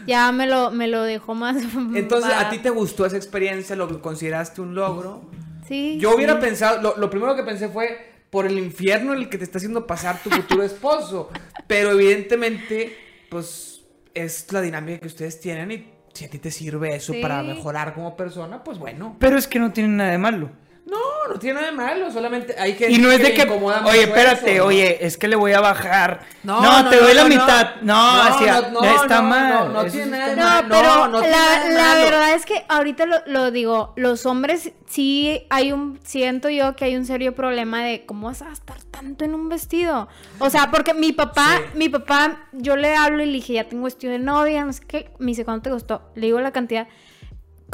ya 0.07 0.33
me 0.33 0.47
lo, 0.47 0.71
me 0.71 0.87
lo 0.89 1.03
dejó 1.03 1.35
más. 1.35 1.57
Entonces, 1.95 2.31
más- 2.31 2.45
¿a 2.45 2.51
ti 2.51 2.59
te 2.59 2.71
gustó 2.71 3.05
esa 3.05 3.17
experiencia? 3.17 3.77
¿Lo 3.77 4.01
consideraste 4.01 4.61
un 4.63 4.75
logro? 4.75 5.23
Sí. 5.67 5.99
Yo 6.01 6.15
hubiera 6.15 6.35
sí. 6.35 6.41
pensado, 6.41 6.81
lo, 6.83 6.97
lo 6.97 7.11
primero 7.11 7.35
que 7.37 7.43
pensé 7.43 7.69
fue 7.69 8.13
por 8.31 8.47
el 8.47 8.59
infierno 8.59 9.13
en 9.15 9.21
el 9.21 9.29
que 9.29 9.39
te 9.39 9.45
está 9.45 9.59
haciendo 9.59 9.87
pasar 9.87 10.23
tu 10.23 10.31
futuro 10.31 10.63
esposo. 10.65 11.31
Pero 11.67 11.93
evidentemente, 11.93 12.97
pues 13.31 13.83
es 14.15 14.51
la 14.53 14.61
dinámica 14.61 15.01
que 15.01 15.07
ustedes 15.07 15.41
tienen 15.41 15.71
y 15.73 15.87
si 16.13 16.25
a 16.25 16.31
ti 16.31 16.39
te 16.39 16.51
sirve 16.51 16.95
eso 16.95 17.13
Sí. 17.13 17.21
para 17.21 17.43
mejorar 17.43 17.95
como 17.95 18.17
persona, 18.17 18.63
pues 18.63 18.79
bueno. 18.79 19.17
Pero 19.19 19.37
es 19.37 19.49
que 19.49 19.59
no 19.59 19.73
tiene 19.73 19.89
nada 19.91 20.11
de 20.13 20.19
malo. 20.19 20.51
No, 20.95 21.33
no 21.33 21.39
tiene 21.39 21.55
nada 21.61 21.67
de 21.71 21.77
malo, 21.77 22.11
solamente 22.13 22.55
hay 22.59 22.75
que... 22.75 22.91
Y 22.91 22.99
no 22.99 23.11
es 23.11 23.19
de 23.21 23.35
que, 23.35 23.43
oye, 23.49 24.03
espérate, 24.03 24.53
eso, 24.55 24.63
¿no? 24.63 24.69
oye, 24.69 25.05
es 25.05 25.17
que 25.19 25.27
le 25.29 25.37
voy 25.37 25.53
a 25.53 25.61
bajar. 25.61 26.21
No, 26.43 26.61
No, 26.61 26.89
te 26.89 26.97
no, 26.97 27.03
doy 27.03 27.15
no, 27.15 27.15
la 27.15 27.23
no, 27.23 27.29
mitad. 27.29 27.75
No, 27.83 27.95
no, 28.17 28.23
así, 28.23 28.45
no, 28.45 28.81
no, 28.81 28.85
está 28.85 29.21
no, 29.23 29.29
mal. 29.29 29.73
no, 29.73 29.85
tiene 29.87 30.07
nada 30.19 30.29
de 30.31 30.37
mal. 30.37 30.69
No, 30.69 30.69
pero 30.69 31.21
la, 31.21 31.29
nada 31.31 31.65
de 31.65 31.75
la 31.75 31.81
malo. 31.83 32.05
verdad 32.05 32.35
es 32.35 32.47
que 32.47 32.65
ahorita 32.69 33.07
lo, 33.07 33.17
lo 33.27 33.51
digo, 33.51 33.93
los 33.97 34.27
hombres 34.27 34.73
sí 34.87 35.45
hay 35.51 35.73
un, 35.73 35.99
siento 36.05 36.49
yo 36.51 36.77
que 36.77 36.85
hay 36.85 36.97
un 36.97 37.05
serio 37.07 37.35
problema 37.35 37.83
de 37.83 38.07
cómo 38.07 38.29
vas 38.29 38.43
a 38.43 38.47
gastar 38.47 38.77
tanto 38.91 39.25
en 39.25 39.35
un 39.35 39.49
vestido. 39.49 40.09
O 40.39 40.51
sea, 40.51 40.71
porque 40.71 40.95
mi 40.95 41.13
papá, 41.13 41.57
Sí. 41.73 41.79
mi 41.79 41.89
papá, 41.89 42.47
yo 42.53 42.77
le 42.77 42.95
hablo 42.95 43.23
y 43.23 43.27
le 43.27 43.33
dije, 43.33 43.55
ya 43.55 43.65
tengo 43.65 43.85
vestido 43.85 44.13
de 44.13 44.19
novia, 44.21 44.65
no 44.65 44.73
sé 44.73 44.83
qué, 44.87 45.11
me 45.19 45.27
dice, 45.33 45.45
¿cuánto 45.45 45.65
te 45.65 45.71
costó? 45.71 46.03
Le 46.15 46.27
digo 46.27 46.41
la 46.41 46.53
cantidad. 46.53 46.87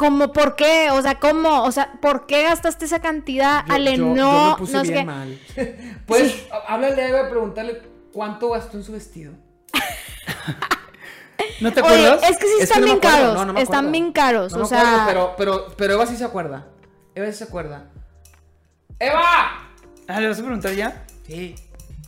¿Cómo? 0.01 0.31
¿Por 0.33 0.55
qué? 0.55 0.89
O 0.91 0.99
sea, 1.01 1.19
¿cómo? 1.19 1.63
O 1.63 1.71
sea, 1.71 1.91
¿por 2.01 2.25
qué 2.25 2.41
gastaste 2.41 2.85
esa 2.85 2.99
cantidad? 3.01 3.63
Yo- 3.67 3.73
Ale, 3.75 3.97
yo- 3.97 4.07
yo 4.07 4.15
no, 4.15 4.49
me 4.49 4.55
puse 4.57 4.73
no 4.73 4.83
sé 4.83 4.91
bien 4.93 4.99
qué. 5.01 5.05
mal. 5.05 5.39
Pues, 6.07 6.43
háblale 6.67 7.01
a 7.03 7.07
Eva 7.09 7.27
y 7.27 7.29
preguntarle 7.29 7.81
cuánto 8.11 8.49
gastó 8.49 8.77
en 8.77 8.83
su 8.83 8.91
vestido. 8.93 9.33
¿No 11.59 11.71
te 11.71 11.81
Oye, 11.81 12.07
acuerdas? 12.07 12.29
es 12.31 12.37
que 12.37 12.47
sí 12.47 12.53
Es 12.57 12.63
están 12.63 12.81
no 12.81 12.85
bien 12.85 12.97
acuerdo, 12.97 13.35
caros. 13.35 13.53
no, 13.53 13.59
están 13.59 13.91
bien 13.91 14.11
caros. 14.11 14.53
O 14.53 14.65
sea, 14.65 15.03
acuerdo, 15.03 15.35
pero, 15.37 15.61
pero, 15.65 15.73
pero 15.77 15.93
Eva 15.93 16.05
sí 16.07 16.15
se 16.15 16.23
acuerda. 16.25 16.67
Eva 17.13 17.27
sí 17.27 17.33
se 17.33 17.43
acuerda. 17.43 17.85
¡Eva! 18.99 19.69
Ah, 20.07 20.19
¿le 20.19 20.27
vas 20.27 20.39
a 20.39 20.41
preguntar 20.41 20.73
ya? 20.73 21.05
Sí. 21.27 21.55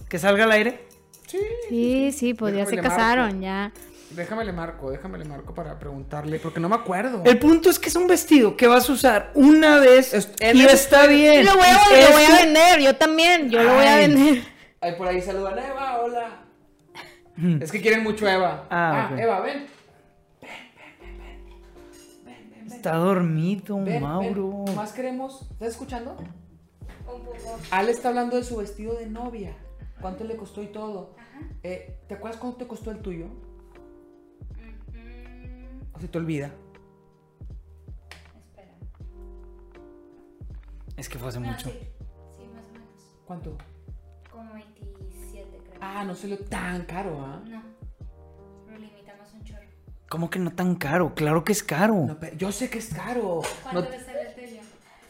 ¿Que 0.10 0.18
salga 0.20 0.44
al 0.46 0.52
aire? 0.52 0.88
Sí. 1.28 1.40
sí, 1.70 2.12
sí, 2.12 2.34
pues 2.34 2.56
ya 2.56 2.66
se 2.66 2.78
casaron, 2.78 3.42
ya. 3.42 3.72
Déjame 4.16 4.46
le 4.46 4.52
marco, 4.54 4.92
déjame 4.92 5.18
le 5.18 5.26
marco 5.26 5.54
para 5.56 5.80
preguntarle, 5.80 6.38
porque 6.40 6.60
no 6.60 6.70
me 6.70 6.76
acuerdo. 6.76 7.24
El 7.26 7.40
punto 7.40 7.70
es 7.70 7.80
que 7.80 7.90
es 7.90 7.96
un 7.96 8.06
vestido 8.08 8.56
que 8.56 8.68
vas 8.68 8.88
a 8.90 8.94
usar 8.94 9.32
una 9.34 9.80
vez 9.80 10.14
Es- 10.14 10.32
en 10.40 10.56
y 10.58 10.62
está 10.62 11.08
bien. 11.08 11.42
Y 11.42 11.44
lo 11.44 11.54
voy, 11.56 11.66
a, 11.66 11.98
Es 11.98 12.10
lo 12.10 12.16
voy 12.16 12.24
a 12.24 12.28
tu- 12.28 12.34
vender, 12.44 12.80
yo 12.82 12.96
también, 12.96 13.50
yo 13.50 13.64
lo 13.64 13.74
voy 13.74 13.86
a 13.86 13.96
Ay. 13.96 14.08
vender. 14.08 14.44
Ahí 14.82 14.96
por 14.98 15.08
ahí 15.08 15.22
saludan 15.22 15.58
a 15.58 15.68
Eva, 15.68 16.00
hola. 16.02 16.46
Es 17.62 17.72
que 17.72 17.82
quieren 17.82 18.04
mucho 18.04 18.28
a 18.28 18.34
Eva. 18.34 18.68
Ah, 18.70 19.10
ok. 19.12 19.20
Eva, 19.20 19.40
ven. 19.40 19.66
Está 22.68 22.96
dormido, 22.98 23.82
ven, 23.84 24.02
Mauro. 24.04 24.64
ven. 24.66 24.76
Más 24.76 24.92
queremos. 24.92 25.48
¿Estás 25.54 25.70
escuchando? 25.70 26.18
Ale 27.72 27.92
está 27.92 28.10
hablando 28.10 28.36
de 28.36 28.44
su 28.44 28.58
vestido 28.58 28.96
de 28.96 29.08
novia. 29.08 29.56
¿Cuánto 30.02 30.24
le 30.26 30.36
costó 30.36 30.62
y 30.62 30.68
todo? 30.68 31.16
Eh, 31.64 31.98
¿Te 32.08 32.16
acuerdas 32.16 32.40
cuánto 32.40 32.58
te 32.58 32.68
costó 32.68 32.92
el 32.92 33.00
tuyo? 33.00 33.28
¿O 35.94 36.00
se 36.00 36.08
te 36.08 36.18
olvida? 36.18 36.52
Espera. 38.38 38.72
Es 40.98 41.10
que 41.10 41.18
fue 41.18 41.30
hace 41.30 41.40
No, 41.40 41.48
mucho. 41.52 41.70
sí, 41.70 41.80
sí, 42.36 42.44
más 42.54 42.66
o 42.70 42.74
menos. 42.74 43.18
¿Cuánto? 43.26 43.58
Como 44.32 44.54
27, 44.54 45.60
creo. 45.66 45.78
Ah, 45.82 46.04
no 46.06 46.16
salió 46.16 46.38
tan 46.40 46.86
caro, 46.86 47.22
¿ah? 47.22 47.42
No. 47.48 47.62
Lo 48.72 48.78
limitamos 48.78 49.32
un 49.34 49.44
chorro. 49.44 49.62
¿Cómo 50.10 50.30
que 50.30 50.40
no 50.40 50.52
tan 50.52 50.76
caro? 50.76 51.14
Claro 51.16 51.44
que 51.44 51.52
es 51.52 51.64
caro. 51.64 51.96
No, 52.06 52.20
pero 52.20 52.36
yo 52.38 52.52
sé 52.52 52.70
que 52.70 52.80
es 52.80 52.94
caro. 52.94 53.42
¿Cuánto 53.64 53.82
No, 53.82 53.88
te 53.88 54.00
sale 54.00 54.22
el 54.30 54.36
tuyo? 54.36 54.62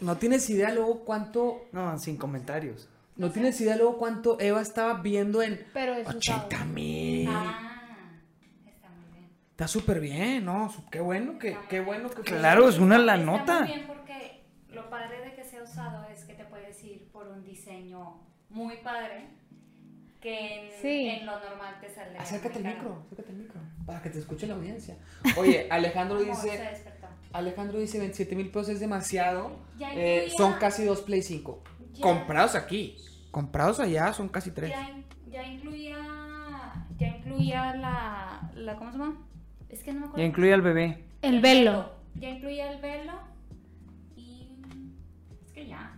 no 0.01 0.17
tienes 0.17 0.49
idea 0.49 0.71
luego 0.73 1.03
cuánto. 1.05 1.65
No, 1.71 1.97
sin 1.99 2.17
comentarios. 2.17 2.89
No 3.15 3.29
tienes 3.31 3.61
idea 3.61 3.75
luego 3.75 3.97
cuánto 3.99 4.39
Eva 4.39 4.59
estaba 4.61 4.95
viendo 5.01 5.43
en 5.43 5.63
Pero 5.73 5.93
es 5.93 6.07
80 6.07 6.65
mil. 6.65 7.27
Ah. 7.29 7.69
Está 9.63 9.79
súper 9.79 10.01
bien, 10.01 10.43
¿no? 10.43 10.69
Qué 10.91 10.99
bueno 10.99 11.39
que, 11.39 11.57
qué 11.69 11.79
bueno 11.79 12.09
que. 12.09 12.21
Claro, 12.23 12.67
es 12.67 12.79
una 12.79 12.97
la 12.97 13.15
Está 13.15 13.25
nota. 13.25 13.59
muy 13.61 13.67
bien 13.69 13.87
porque 13.87 14.43
lo 14.67 14.89
padre 14.89 15.21
de 15.21 15.33
que 15.35 15.45
sea 15.45 15.63
usado 15.63 16.05
es 16.09 16.25
que 16.25 16.33
te 16.33 16.43
puedes 16.43 16.83
ir 16.83 17.09
por 17.13 17.29
un 17.29 17.45
diseño 17.45 18.19
muy 18.49 18.75
padre 18.83 19.29
que 20.19 20.65
en, 20.65 20.81
Sí. 20.81 21.07
en 21.07 21.25
lo 21.25 21.39
normal 21.39 21.77
te 21.79 21.87
sale. 21.89 22.17
Acércate 22.17 22.57
al 22.57 22.65
micro, 22.65 23.03
acércate 23.05 23.29
al 23.31 23.37
micro. 23.37 23.61
Para 23.85 24.01
que 24.01 24.09
te 24.09 24.19
escuche 24.19 24.47
la 24.47 24.55
audiencia. 24.55 24.97
Oye, 25.37 25.69
Alejandro 25.71 26.19
¿Cómo 26.19 26.35
se 26.35 26.51
dice. 26.51 26.83
Alejandro 27.31 27.79
dice 27.79 27.99
27 27.99 28.35
mil 28.35 28.47
pesos 28.49 28.67
es 28.67 28.79
demasiado. 28.81 29.59
Eh, 29.79 30.29
son 30.35 30.55
casi 30.59 30.83
dos 30.83 30.99
Play 31.03 31.21
5. 31.21 31.63
Ya. 31.93 32.01
Comprados 32.01 32.55
aquí. 32.55 32.97
Comprados 33.31 33.79
allá 33.79 34.11
son 34.11 34.27
casi 34.27 34.51
tres. 34.51 34.71
Ya, 34.71 34.89
ya 35.31 35.43
incluía. 35.47 35.95
Ya 36.97 37.07
incluía 37.07 37.73
la, 37.77 38.51
la. 38.55 38.75
¿Cómo 38.75 38.91
se 38.91 38.97
llama? 38.97 39.22
Es 39.73 39.79
que 39.83 39.91
no 39.91 39.99
me 40.01 40.05
acuerdo. 40.05 40.21
Ya 40.21 40.25
incluye 40.27 40.53
al 40.53 40.61
bebé. 40.61 41.03
El 41.21 41.41
velo. 41.41 41.89
Ya 42.15 42.29
incluía 42.29 42.71
el 42.71 42.79
velo. 42.81 43.13
Y. 44.15 44.47
Es 45.45 45.51
que 45.53 45.65
ya. 45.67 45.93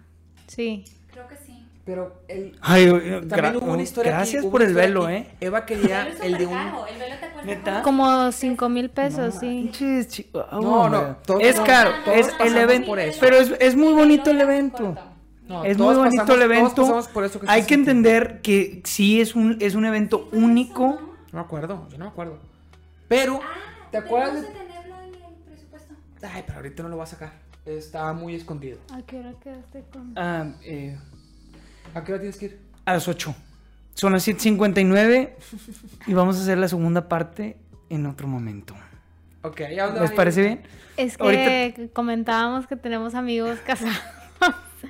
Sí. 0.48 0.86
Creo 1.12 1.28
que 1.28 1.36
sí. 1.38 1.66
Pero 1.84 2.22
el, 2.28 2.58
Ay, 2.62 2.88
también 3.30 3.58
hubo 3.58 3.74
una 3.74 3.84
historia. 3.84 4.12
aquí, 4.14 4.18
Gracias 4.32 4.44
hubo 4.44 4.52
por 4.52 4.62
el 4.64 4.70
historia 4.70 4.88
velo, 4.88 5.06
aquí. 5.06 5.16
¿eh? 5.16 5.28
Eva 5.42 5.66
quería 5.66 6.08
el 6.24 6.38
de 6.38 6.48
un. 6.48 6.54
caro. 6.54 6.88
El 6.88 6.98
velo 7.00 7.16
te 7.20 7.30
cuesta. 7.30 7.44
¿Neta? 7.44 7.82
como- 7.84 8.04
Como 8.06 8.32
5 8.32 8.70
mil 8.70 8.90
pesos, 8.90 9.36
sí. 9.36 9.46
Pinches 9.48 10.08
chi- 10.08 10.28
ah, 10.34 10.58
No, 10.62 10.90
no, 10.90 11.18
todos- 11.26 11.42
es 11.44 11.58
no, 11.58 11.64
caro, 11.64 11.92
todos 12.06 12.18
es 12.18 12.34
el 12.40 12.58
evento. 12.58 12.88
por 12.88 13.00
eso. 13.00 13.18
Pero 13.20 13.36
es, 13.38 13.54
es 13.60 13.76
muy 13.76 13.94
bonito 13.94 14.32
el 14.32 14.42
evento. 14.42 14.96
No, 15.48 15.64
es 15.64 15.78
muy 15.78 15.94
bonito 15.96 16.24
pasamos- 16.24 16.36
el 16.38 16.42
evento. 16.42 16.76
pasamos 16.82 17.08
por 17.10 17.24
eso 17.24 17.40
que 17.40 17.46
Hay 17.50 17.64
que 17.66 17.76
entender 17.76 18.42
que 18.42 18.82
sí 18.86 19.22
es 19.22 19.36
un, 19.36 19.58
es 19.60 19.76
un 19.76 19.86
evento 19.86 20.28
único. 20.32 20.86
No 21.32 21.40
me 21.40 21.40
acuerdo, 21.42 21.88
yo 21.92 21.98
no 22.00 22.06
me 22.06 22.10
acuerdo. 22.12 22.40
Pero, 23.08 23.40
Ah, 23.44 23.90
¿te 23.92 23.98
acuerdas 23.98 24.34
debemos 24.36 24.54
de.? 24.54 24.60
de 24.60 24.66
tenerlo 24.74 25.02
en 25.02 25.14
el 25.16 25.36
presupuesto. 25.46 25.94
Ay, 26.24 26.44
pero 26.46 26.58
ahorita 26.58 26.84
no 26.84 26.90
lo 26.90 26.98
va 26.98 27.04
a 27.04 27.08
sacar. 27.08 27.34
Está 27.66 28.14
muy 28.14 28.36
escondido. 28.36 28.78
¿A 28.94 29.02
qué 29.04 29.20
hora 29.20 29.34
quedaste 29.42 29.84
con...? 29.92 30.14
Ah, 30.16 30.46
eh, 30.64 30.98
¿A 31.94 32.04
qué 32.04 32.12
hora 32.14 32.22
tienes 32.22 32.38
que 32.38 32.46
ir? 32.46 32.60
a 32.86 32.94
las 32.94 33.08
8. 33.08 33.34
Son 33.96 34.12
las 34.14 34.28
7.59 34.28 35.32
y 36.08 36.14
vamos 36.14 36.38
a 36.38 36.42
hacer 36.42 36.58
la 36.58 36.68
segunda 36.68 37.08
parte 37.08 37.58
en 37.90 38.06
otro 38.06 38.28
momento. 38.28 38.76
Ok, 39.42 39.62
¿a 39.62 39.86
dónde 39.86 40.02
¿Les 40.02 40.12
parece 40.12 40.42
bien? 40.42 40.64
Es 40.98 41.18
que 41.18 41.24
Ahorita- 41.24 41.94
comentábamos 41.94 42.68
que 42.68 42.76
tenemos 42.76 43.16
amigos 43.16 43.58
casados. 43.66 43.96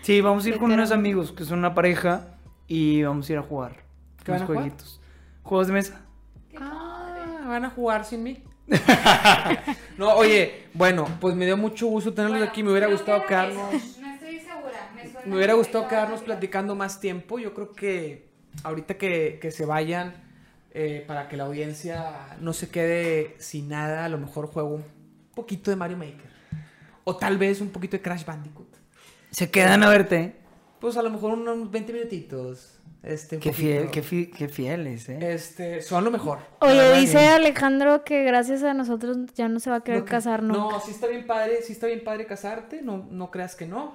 Sí, 0.02 0.20
vamos 0.22 0.46
a 0.46 0.50
ir 0.50 0.58
con 0.58 0.72
unos 0.72 0.92
amigos 0.92 1.32
que 1.32 1.46
son 1.46 1.60
una 1.60 1.74
pareja 1.74 2.28
y 2.68 3.04
vamos 3.04 3.30
a 3.30 3.34
ir 3.34 3.38
a 3.38 3.42
jugar. 3.44 3.78
¿Qué 4.24 4.32
van 4.32 4.40
unos 4.42 4.48
jugar? 4.48 4.64
jueguitos. 4.64 5.02
Juegos 5.44 5.68
de 5.68 5.74
mesa. 5.74 6.02
Ah, 6.60 6.95
van 7.48 7.66
a 7.66 7.70
jugar 7.70 8.06
sin 8.06 8.24
mí. 8.24 8.44
no, 9.98 10.16
oye, 10.16 10.66
bueno, 10.74 11.08
pues 11.22 11.36
me 11.36 11.46
dio 11.46 11.56
mucho 11.56 11.88
gusto 11.88 12.14
tenerlos 12.14 12.40
Bueno, 12.40 12.52
aquí. 12.52 12.64
Me 12.64 12.72
hubiera 12.72 12.88
gustado 12.88 13.26
quedarnos. 13.26 13.74
No 14.00 14.14
estoy 14.14 14.40
segura. 14.40 14.92
Me, 14.96 15.04
suena 15.04 15.26
Me 15.26 15.36
hubiera 15.36 15.54
gustado 15.54 15.88
quedarnos 15.88 16.22
platicando 16.22 16.76
más 16.76 17.00
tiempo. 17.00 17.40
Yo 17.40 17.54
creo 17.54 17.74
que 17.74 18.30
ahorita 18.64 18.98
que, 18.98 19.38
que 19.42 19.52
se 19.52 19.66
vayan, 19.66 20.16
eh, 20.78 21.06
para 21.08 21.30
que 21.30 21.38
la 21.38 21.46
audiencia 21.46 22.36
no 22.42 22.52
se 22.52 22.68
quede 22.70 23.36
sin 23.40 23.70
nada, 23.70 24.04
a 24.04 24.10
lo 24.10 24.18
mejor 24.18 24.48
juego 24.48 24.76
un 24.76 24.84
poquito 25.34 25.72
de 25.72 25.78
Mario 25.78 25.96
Maker. 25.96 26.36
O 27.06 27.16
tal 27.16 27.38
vez 27.38 27.62
un 27.62 27.70
poquito 27.70 27.96
de 27.96 28.02
Crash 28.02 28.26
Bandicoot. 28.26 28.68
Se 29.32 29.50
quedan 29.50 29.84
a 29.84 29.90
verte. 29.90 30.36
Pues 30.82 30.98
a 30.98 31.02
lo 31.02 31.12
mejor 31.12 31.34
unos 31.34 31.72
20 31.72 31.94
minutitos. 31.94 32.80
Este, 33.06 33.38
Qué 33.38 33.52
poquito. 33.52 33.68
fiel, 33.68 33.92
qué, 33.92 34.02
fi- 34.02 34.28
qué 34.28 34.48
fieles, 34.48 35.08
¿eh? 35.10 35.20
Este, 35.34 35.82
son 35.84 36.04
lo 36.04 36.10
mejor. 36.12 36.40
Oye, 36.60 37.00
dice 37.00 37.20
bien. 37.20 37.30
Alejandro 37.34 38.04
que 38.04 38.24
gracias 38.24 38.64
a 38.64 38.74
nosotros 38.74 39.18
ya 39.36 39.48
no 39.48 39.60
se 39.60 39.70
va 39.70 39.76
a 39.78 39.82
querer 39.84 40.00
No, 40.00 40.06
que- 40.06 40.12
casar 40.12 40.42
nunca. 40.42 40.60
No, 40.60 40.80
sí 40.80 40.92
está 40.92 41.06
bien 41.08 41.28
padre, 41.28 41.60
sí 41.62 41.74
está 41.74 41.86
bien 41.88 42.04
padre 42.04 42.26
casarte, 42.26 42.82
no, 42.82 43.06
no 43.12 43.30
creas 43.30 43.56
que 43.56 43.68
no. 43.68 43.94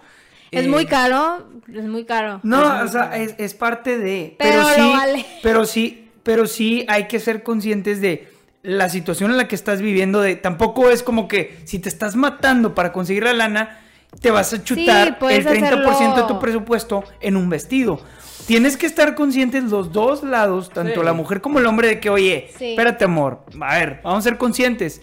Es 0.52 0.64
Eh, 0.64 0.68
muy 0.68 0.86
caro, 0.86 1.48
es 1.72 1.84
muy 1.86 2.04
caro. 2.04 2.40
No, 2.44 2.82
o 2.84 2.88
sea, 2.88 3.16
es, 3.16 3.34
es 3.38 3.54
parte 3.54 3.98
de. 3.98 4.36
Pero 4.38 4.62
lo 4.62 4.68
sí, 4.68 4.80
vale. 4.80 5.26
pero 5.42 5.64
sí, 5.64 6.08
pero 6.22 6.46
sí 6.46 6.84
hay 6.88 7.08
que 7.08 7.18
ser 7.20 7.42
conscientes 7.42 8.00
de 8.00 8.28
la 8.62 8.88
situación 8.88 9.30
en 9.32 9.36
la 9.38 9.48
que 9.48 9.54
estás 9.56 9.80
viviendo. 9.80 10.20
De 10.20 10.36
tampoco 10.36 10.88
es 10.90 11.02
como 11.02 11.26
que 11.28 11.56
si 11.64 11.78
te 11.80 11.88
estás 11.88 12.14
matando 12.14 12.74
para 12.74 12.92
conseguir 12.92 13.24
la 13.24 13.32
lana, 13.32 13.80
te 14.20 14.30
vas 14.30 14.52
a 14.52 14.62
chutar 14.62 15.18
el 15.20 15.44
30% 15.46 15.60
de 15.60 15.66
hacerlo. 16.10 16.26
tu 16.26 16.38
presupuesto 16.40 17.04
en 17.20 17.36
un 17.36 17.48
vestido. 17.48 18.00
Tienes 18.46 18.76
que 18.76 18.86
estar 18.86 19.14
conscientes 19.14 19.64
los 19.64 19.92
dos 19.92 20.22
lados, 20.24 20.70
tanto 20.70 21.00
Sí. 21.00 21.04
la 21.06 21.12
mujer 21.12 21.40
como 21.40 21.58
el 21.58 21.66
hombre, 21.66 21.88
de 21.88 22.00
que, 22.00 22.10
oye, 22.10 22.50
Sí. 22.58 22.70
espérate, 22.70 23.04
amor. 23.04 23.44
A 23.60 23.78
ver, 23.78 24.00
vamos 24.02 24.20
a 24.20 24.22
ser 24.30 24.38
conscientes. 24.38 25.02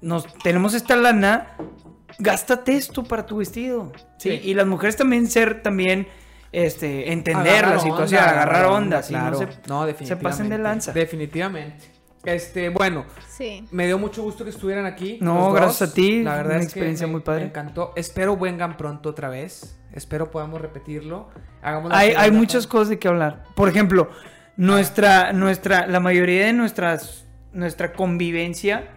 Nos 0.00 0.26
tenemos 0.42 0.74
esta 0.74 0.96
lana, 0.96 1.48
gástate 2.18 2.74
esto 2.76 3.04
para 3.04 3.26
tu 3.26 3.36
vestido. 3.36 3.92
¿sí? 4.18 4.30
Sí. 4.30 4.40
Y 4.50 4.54
las 4.54 4.66
mujeres 4.66 4.96
también 4.96 5.28
ser 5.28 5.62
también 5.62 6.08
este 6.52 7.12
entender 7.12 7.64
agarrar 7.64 7.76
la 7.76 7.80
situación, 7.82 8.20
onda, 8.20 8.30
agarrar 8.32 8.64
onda, 8.66 9.02
sí, 9.02 9.10
claro. 9.12 9.30
no, 9.30 9.38
se, 9.38 9.44
No, 9.68 9.80
se 9.82 9.86
definitivamente. 9.86 10.22
pasen 10.28 10.48
de 10.48 10.58
lanza. 10.58 10.92
Definitivamente. 10.92 11.84
Este, 12.24 12.68
bueno, 12.68 13.06
Sí. 13.28 13.66
me 13.70 13.86
dio 13.86 13.98
mucho 13.98 14.22
gusto 14.22 14.44
que 14.44 14.50
estuvieran 14.50 14.84
aquí. 14.84 15.18
No, 15.22 15.34
los 15.34 15.44
dos. 15.44 15.54
gracias 15.54 15.90
a 15.90 15.94
ti, 15.94 16.22
La 16.22 16.34
verdad 16.36 16.52
una 16.52 16.60
es 16.60 16.66
experiencia 16.66 17.04
que 17.06 17.08
me- 17.08 17.12
muy 17.12 17.20
padre. 17.22 17.40
Me 17.42 17.46
encantó. 17.48 17.92
Espero 17.96 18.36
vengan 18.36 18.76
pronto 18.76 19.08
otra 19.08 19.28
vez. 19.30 19.78
Espero 19.92 20.30
podamos 20.30 20.60
repetirlo. 20.60 21.30
Hagamos 21.62 21.90
la 21.90 21.98
Hay, 21.98 22.12
hay 22.16 22.30
muchas 22.30 22.66
cosas 22.66 22.90
de 22.90 22.98
qué 22.98 23.08
hablar. 23.08 23.44
Por 23.56 23.68
ejemplo, 23.68 24.10
nuestra, 24.56 25.32
nuestra, 25.32 25.86
la 25.86 26.00
mayoría 26.00 26.46
de 26.46 26.52
nuestras, 26.52 27.26
nuestra 27.52 27.92
convivencia 27.94 28.88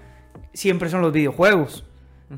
siempre 0.54 0.90
son 0.90 1.02
los 1.02 1.14
videojuegos. 1.14 1.86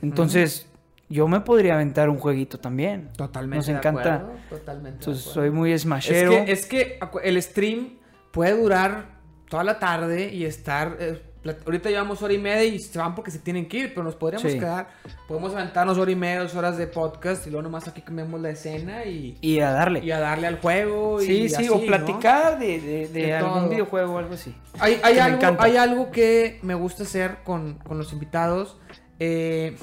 Entonces, 0.02 0.70
yo 1.10 1.28
me 1.28 1.40
podría 1.42 1.74
aventar 1.76 2.10
un 2.10 2.18
jueguito 2.20 2.60
también. 2.60 3.12
Totalmente. 3.18 3.58
Nos 3.58 3.66
de 3.68 3.74
encanta. 3.74 4.16
acuerdo, 4.16 4.40
Totalmente. 4.50 5.00
Entonces, 5.00 5.24
soy 5.26 5.50
muy 5.50 5.72
Es 5.72 5.82
smashero. 5.82 6.32
que, 6.46 6.52
es 6.52 6.66
que 6.66 7.00
el 7.24 7.42
stream 7.42 7.98
puede 8.32 8.56
durar 8.60 9.15
toda 9.50 9.64
la 9.64 9.80
tarde 9.80 10.32
y 10.34 10.46
estar. 10.46 10.98
eh, 11.00 11.22
ahorita 11.64 11.90
llevamos 11.92 12.24
hora 12.24 12.34
y 12.34 12.40
media 12.40 12.64
y 12.66 12.80
se 12.80 12.98
van 12.98 13.14
porque 13.14 13.30
se 13.30 13.38
tienen 13.38 13.68
que 13.68 13.78
ir, 13.78 13.90
pero 13.90 14.04
nos 14.04 14.16
podríamos 14.16 14.52
Sí. 14.52 14.58
quedar. 14.58 14.88
Podemos 15.28 15.54
aventarnos 15.54 15.96
hora 16.00 16.10
y 16.10 16.16
media, 16.16 16.40
dos 16.42 16.56
horas 16.56 16.76
de 16.78 16.88
podcast 16.88 17.46
y 17.46 17.52
luego 17.52 17.62
nomás 17.62 17.88
aquí 17.88 18.02
cambiamos 18.02 18.42
la 18.42 18.50
escena 18.50 19.06
y, 19.06 19.38
Y 19.42 19.60
a 19.60 19.70
darle. 19.70 20.00
y 20.04 20.10
a 20.10 20.20
darle 20.20 20.48
al 20.48 20.60
juego. 20.60 21.20
sí, 21.20 21.42
y 21.44 21.50
sí, 21.50 21.56
así, 21.56 21.70
o 21.70 21.76
¿no? 21.78 21.86
platicar 21.86 22.58
de, 22.58 22.80
de- 22.82 23.08
de 23.10 23.22
De 23.28 23.34
algún 23.36 23.54
todo. 23.60 23.70
videojuego 23.70 24.14
o 24.16 24.18
algo 24.18 24.34
así. 24.34 24.56
Hay, 24.80 25.00
hay 25.04 25.20
algo, 25.20 25.56
hay 25.60 25.78
algo 25.78 26.10
que 26.10 26.60
me 26.64 26.74
gusta 26.74 27.04
hacer 27.04 27.38
con, 27.44 27.76
con 27.76 27.98
los 28.00 28.12
invitados. 28.12 28.78
eh, 29.20 29.78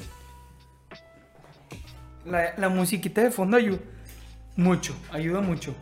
La, 2.25 2.55
la 2.57 2.69
musiquita 2.69 3.21
de 3.23 3.31
fondo 3.31 3.57
ayuda 3.57 3.79
mucho, 4.57 4.95
ayuda 5.11 5.41
mucho. 5.41 5.75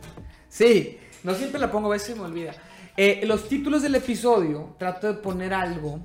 Sí, 0.49 0.97
no 1.23 1.33
siempre 1.35 1.59
la 1.59 1.71
pongo, 1.71 1.87
a 1.87 1.91
veces 1.91 2.15
me 2.17 2.23
olvida. 2.23 2.53
Eh, 2.97 3.21
los 3.25 3.47
títulos 3.47 3.81
del 3.81 3.95
episodio, 3.95 4.75
trato 4.77 5.07
de 5.07 5.13
poner 5.15 5.53
algo. 5.53 5.99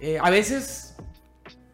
eh, 0.00 0.18
a 0.20 0.30
veces, 0.30 0.96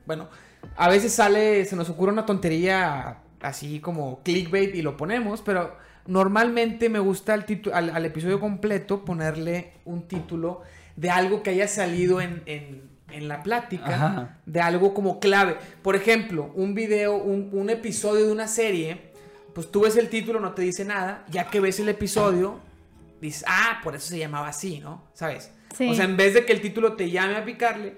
bueno, 0.07 0.29
a 0.77 0.89
veces 0.89 1.13
sale, 1.13 1.65
se 1.65 1.77
nos 1.77 1.89
ocurre 1.89 2.13
una 2.13 2.27
tontería 2.27 3.19
así 3.41 3.81
como 3.81 4.23
clickbait 4.23 4.75
y 4.75 4.83
lo 4.83 4.97
ponemos, 4.97 5.41
pero 5.43 5.77
normalmente 6.07 6.89
me 6.89 6.99
gusta 6.99 7.35
al, 7.35 7.47
al, 7.73 7.91
al 7.91 8.05
episodio 8.05 8.39
completo 8.39 9.05
ponerle 9.05 9.73
un 9.85 10.07
título 10.07 10.63
de 10.97 11.11
algo 11.11 11.43
que 11.43 11.51
haya 11.51 11.67
salido 11.69 12.21
en, 12.21 12.43
en- 12.47 12.91
en 13.11 13.27
la 13.27 13.43
plática, 13.43 13.87
Ajá. 13.87 14.39
de 14.47 14.61
algo 14.61 14.95
como 14.95 15.19
clave. 15.19 15.57
Por 15.83 15.97
ejemplo, 15.97 16.53
un 16.55 16.75
video, 16.77 17.17
un, 17.17 17.49
un 17.53 17.69
episodio 17.69 18.25
de 18.27 18.33
una 18.33 18.47
serie, 18.47 19.11
pues 19.53 19.69
tú 19.73 19.81
ves 19.81 19.97
el 19.97 20.09
título, 20.09 20.39
no 20.39 20.53
te 20.53 20.63
dice 20.63 20.85
nada, 20.85 21.25
ya 21.29 21.51
que 21.51 21.59
ves 21.59 21.81
el 21.81 21.89
episodio, 21.89 22.61
dices, 23.21 23.45
ah, 23.47 23.81
por 23.83 23.95
eso 23.97 24.09
se 24.09 24.19
llamaba 24.19 24.49
así, 24.49 24.81
¿no? 24.81 25.09
¿Sabes? 25.15 25.51
Sí. 25.77 25.89
O 25.89 25.95
sea, 25.95 26.05
en 26.05 26.17
vez 26.17 26.35
de 26.35 26.45
que 26.45 26.53
el 26.53 26.61
título 26.61 26.95
te 26.95 27.11
llame 27.11 27.37
a 27.37 27.45
picarle, 27.45 27.95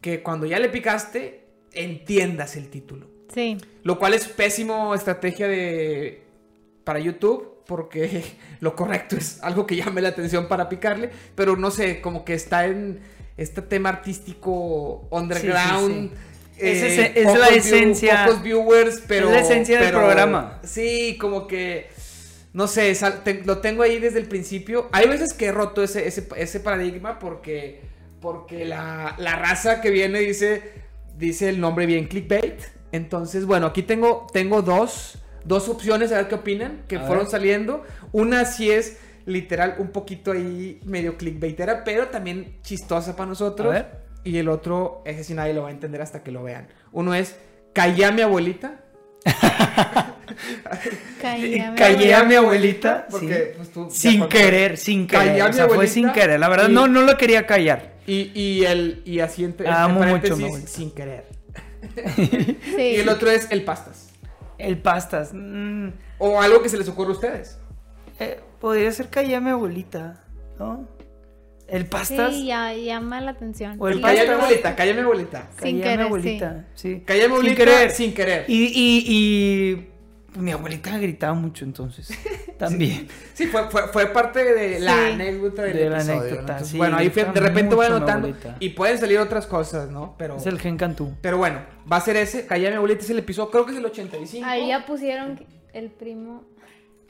que 0.00 0.22
cuando 0.22 0.46
ya 0.46 0.58
le 0.58 0.68
picaste, 0.68 1.44
entiendas 1.72 2.56
el 2.56 2.68
título. 2.68 3.08
Sí. 3.34 3.56
Lo 3.82 3.98
cual 3.98 4.14
es 4.14 4.28
pésimo 4.28 4.94
estrategia 4.94 5.48
de 5.48 6.22
para 6.84 6.98
YouTube 7.00 7.62
porque 7.66 8.22
lo 8.60 8.76
correcto 8.76 9.16
es 9.16 9.42
algo 9.42 9.66
que 9.66 9.76
llame 9.76 10.00
la 10.02 10.10
atención 10.10 10.46
para 10.48 10.68
picarle, 10.68 11.10
pero 11.34 11.56
no 11.56 11.70
sé, 11.70 12.00
como 12.00 12.24
que 12.24 12.34
está 12.34 12.66
en 12.66 13.00
este 13.36 13.62
tema 13.62 13.88
artístico 13.88 15.08
underground. 15.10 16.10
sí. 16.10 16.16
Es 16.56 16.82
es 17.16 17.24
la 17.26 17.48
view- 17.48 17.56
esencia- 17.56 18.26
pocos 18.26 18.42
viewers, 18.44 19.02
pero 19.08 19.28
la 19.28 19.40
esencia 19.40 19.80
del 19.80 19.90
programa. 19.90 20.60
Sí, 20.62 21.16
como 21.18 21.48
que 21.48 21.88
no 22.54 22.66
sé, 22.68 22.94
sal- 22.94 23.22
te- 23.24 23.44
lo 23.44 23.58
tengo 23.58 23.82
ahí 23.82 23.98
desde 23.98 24.18
el 24.20 24.26
principio. 24.26 24.88
Hay 24.92 25.06
veces 25.08 25.34
que 25.34 25.46
he 25.46 25.52
roto 25.52 25.82
ese, 25.82 26.06
ese, 26.08 26.26
ese 26.36 26.60
paradigma 26.60 27.18
porque, 27.18 27.82
porque 28.20 28.64
la, 28.64 29.14
la 29.18 29.36
raza 29.36 29.80
que 29.82 29.90
viene 29.90 30.20
dice, 30.20 30.62
dice 31.18 31.50
el 31.50 31.60
nombre 31.60 31.84
bien 31.84 32.06
clickbait. 32.06 32.60
Entonces, 32.92 33.44
bueno, 33.44 33.66
aquí 33.66 33.82
tengo, 33.82 34.26
tengo 34.32 34.62
dos, 34.62 35.18
dos 35.44 35.68
opciones, 35.68 36.12
a 36.12 36.16
ver 36.18 36.28
qué 36.28 36.36
opinan, 36.36 36.84
que 36.88 36.96
A 36.96 37.00
fueron 37.00 37.24
ver. 37.24 37.30
saliendo. 37.32 37.82
Una 38.12 38.44
sí 38.44 38.70
es 38.70 38.98
literal 39.26 39.74
un 39.78 39.88
poquito 39.88 40.30
ahí 40.32 40.80
medio 40.84 41.16
clickbaitera, 41.16 41.82
pero 41.82 42.06
también 42.08 42.58
chistosa 42.62 43.16
para 43.16 43.28
nosotros. 43.30 43.68
A 43.68 43.74
ver. 43.74 44.04
Y 44.22 44.38
el 44.38 44.48
otro, 44.48 45.02
ese 45.04 45.24
sí 45.24 45.34
nadie 45.34 45.52
lo 45.54 45.62
va 45.64 45.68
a 45.68 45.72
entender 45.72 46.00
hasta 46.00 46.22
que 46.22 46.30
lo 46.30 46.42
vean. 46.44 46.68
Uno 46.92 47.14
es, 47.14 47.36
callá 47.74 48.10
mi 48.12 48.22
abuelita. 48.22 48.80
Cállame. 51.20 51.76
Callé 51.76 52.14
a 52.14 52.24
mi 52.24 52.34
abuelita. 52.34 53.06
Porque, 53.10 53.34
sí. 53.34 53.42
pues, 53.56 53.70
tú 53.72 53.88
sin 53.90 54.18
cuando- 54.18 54.28
querer, 54.28 54.76
sin 54.76 55.06
Callé 55.06 55.32
querer. 55.34 55.50
O 55.50 55.52
sea, 55.52 55.68
fue 55.68 55.86
sin 55.86 56.10
querer. 56.12 56.38
La 56.40 56.48
verdad, 56.48 56.68
y- 56.68 56.72
no, 56.72 56.86
no 56.88 57.02
lo 57.02 57.16
quería 57.16 57.46
callar. 57.46 57.94
Y, 58.06 58.30
y 58.38 58.64
el 58.66 59.02
y 59.06 59.20
así 59.20 59.44
entre, 59.44 59.66
entre 59.66 59.80
Amo 59.82 60.00
mucho 60.00 60.04
a 60.04 60.06
mi 60.08 60.12
paréntesis, 60.20 60.44
abuelita. 60.44 60.70
sin 60.70 60.90
querer. 60.90 61.24
Sí. 62.76 62.82
Y 62.82 62.96
el 62.96 63.08
otro 63.08 63.30
es 63.30 63.48
el 63.50 63.62
pastas. 63.62 64.08
El 64.58 64.78
pastas. 64.78 65.30
mm, 65.32 65.88
O 66.18 66.40
algo 66.40 66.62
que 66.62 66.68
se 66.68 66.76
les 66.78 66.88
ocurra 66.88 67.10
a 67.10 67.12
ustedes. 67.12 67.58
eh, 68.20 68.40
podría 68.60 68.90
ser 68.92 69.08
callé 69.08 69.34
a 69.36 69.40
mi 69.40 69.50
abuelita, 69.50 70.22
¿no? 70.58 70.88
El 71.66 71.86
pastas. 71.86 72.34
Sí, 72.34 72.46
ya 72.46 72.72
llama 72.74 73.20
la 73.22 73.30
atención. 73.32 73.76
O 73.78 73.88
el 73.88 73.94
Sí. 73.96 74.00
pastas. 74.00 74.20
Calla 74.24 74.36
mi 74.36 74.42
abuelita, 74.42 74.76
calla 74.76 74.94
mi 74.94 75.00
abuelita. 75.00 75.48
Sin 75.50 75.56
Callé 75.56 75.70
a 75.70 75.74
mi 75.74 75.82
querer, 75.82 76.00
abuelita, 76.06 76.64
sí. 76.74 77.02
Calla 77.06 77.28
mi 77.28 77.34
abuelita 77.34 77.56
Sin 77.56 77.66
querer. 77.66 77.90
sin 77.90 78.14
querer. 78.14 78.44
Y, 78.48 78.64
y, 78.64 79.04
y 79.08 79.88
mi 80.36 80.52
abuelita 80.52 80.96
gritaba 80.98 81.34
mucho 81.34 81.64
entonces. 81.64 82.08
También. 82.58 83.08
Sí, 83.34 83.46
fue, 83.46 83.68
fue, 83.70 83.88
fue 83.88 84.06
parte 84.06 84.44
de 84.44 84.80
la 84.80 84.92
Sí. 84.92 85.12
anécdota 85.12 85.62
del 85.62 85.76
De 85.76 85.90
la 85.90 85.96
episodio. 85.96 86.14
¿no? 86.16 86.20
anécdota, 86.22 86.40
Entonces, 86.52 86.68
sí, 86.68 86.76
bueno, 86.78 86.96
ahí 86.96 87.08
de 87.08 87.24
repente 87.40 87.74
voy 87.74 87.86
anotando. 87.86 88.34
Y 88.60 88.68
pueden 88.70 88.98
salir 88.98 89.18
otras 89.18 89.46
cosas, 89.46 89.90
¿no? 89.90 90.14
Pero, 90.18 90.36
Es 90.36 90.46
el 90.46 90.58
gen 90.60 90.76
cantú. 90.76 91.14
pero 91.20 91.38
bueno, 91.38 91.60
va 91.90 91.96
a 91.96 92.00
ser 92.00 92.16
ese. 92.16 92.46
Calla 92.46 92.70
mi 92.70 92.76
abuelita 92.76 93.02
es 93.02 93.10
el 93.10 93.18
episodio, 93.18 93.50
creo 93.50 93.66
que 93.66 93.72
es 93.72 93.78
el 93.78 93.84
85. 93.86 94.46
Ahí 94.46 94.68
ya 94.68 94.86
pusieron 94.86 95.44
el 95.72 95.90
primo. 95.90 96.44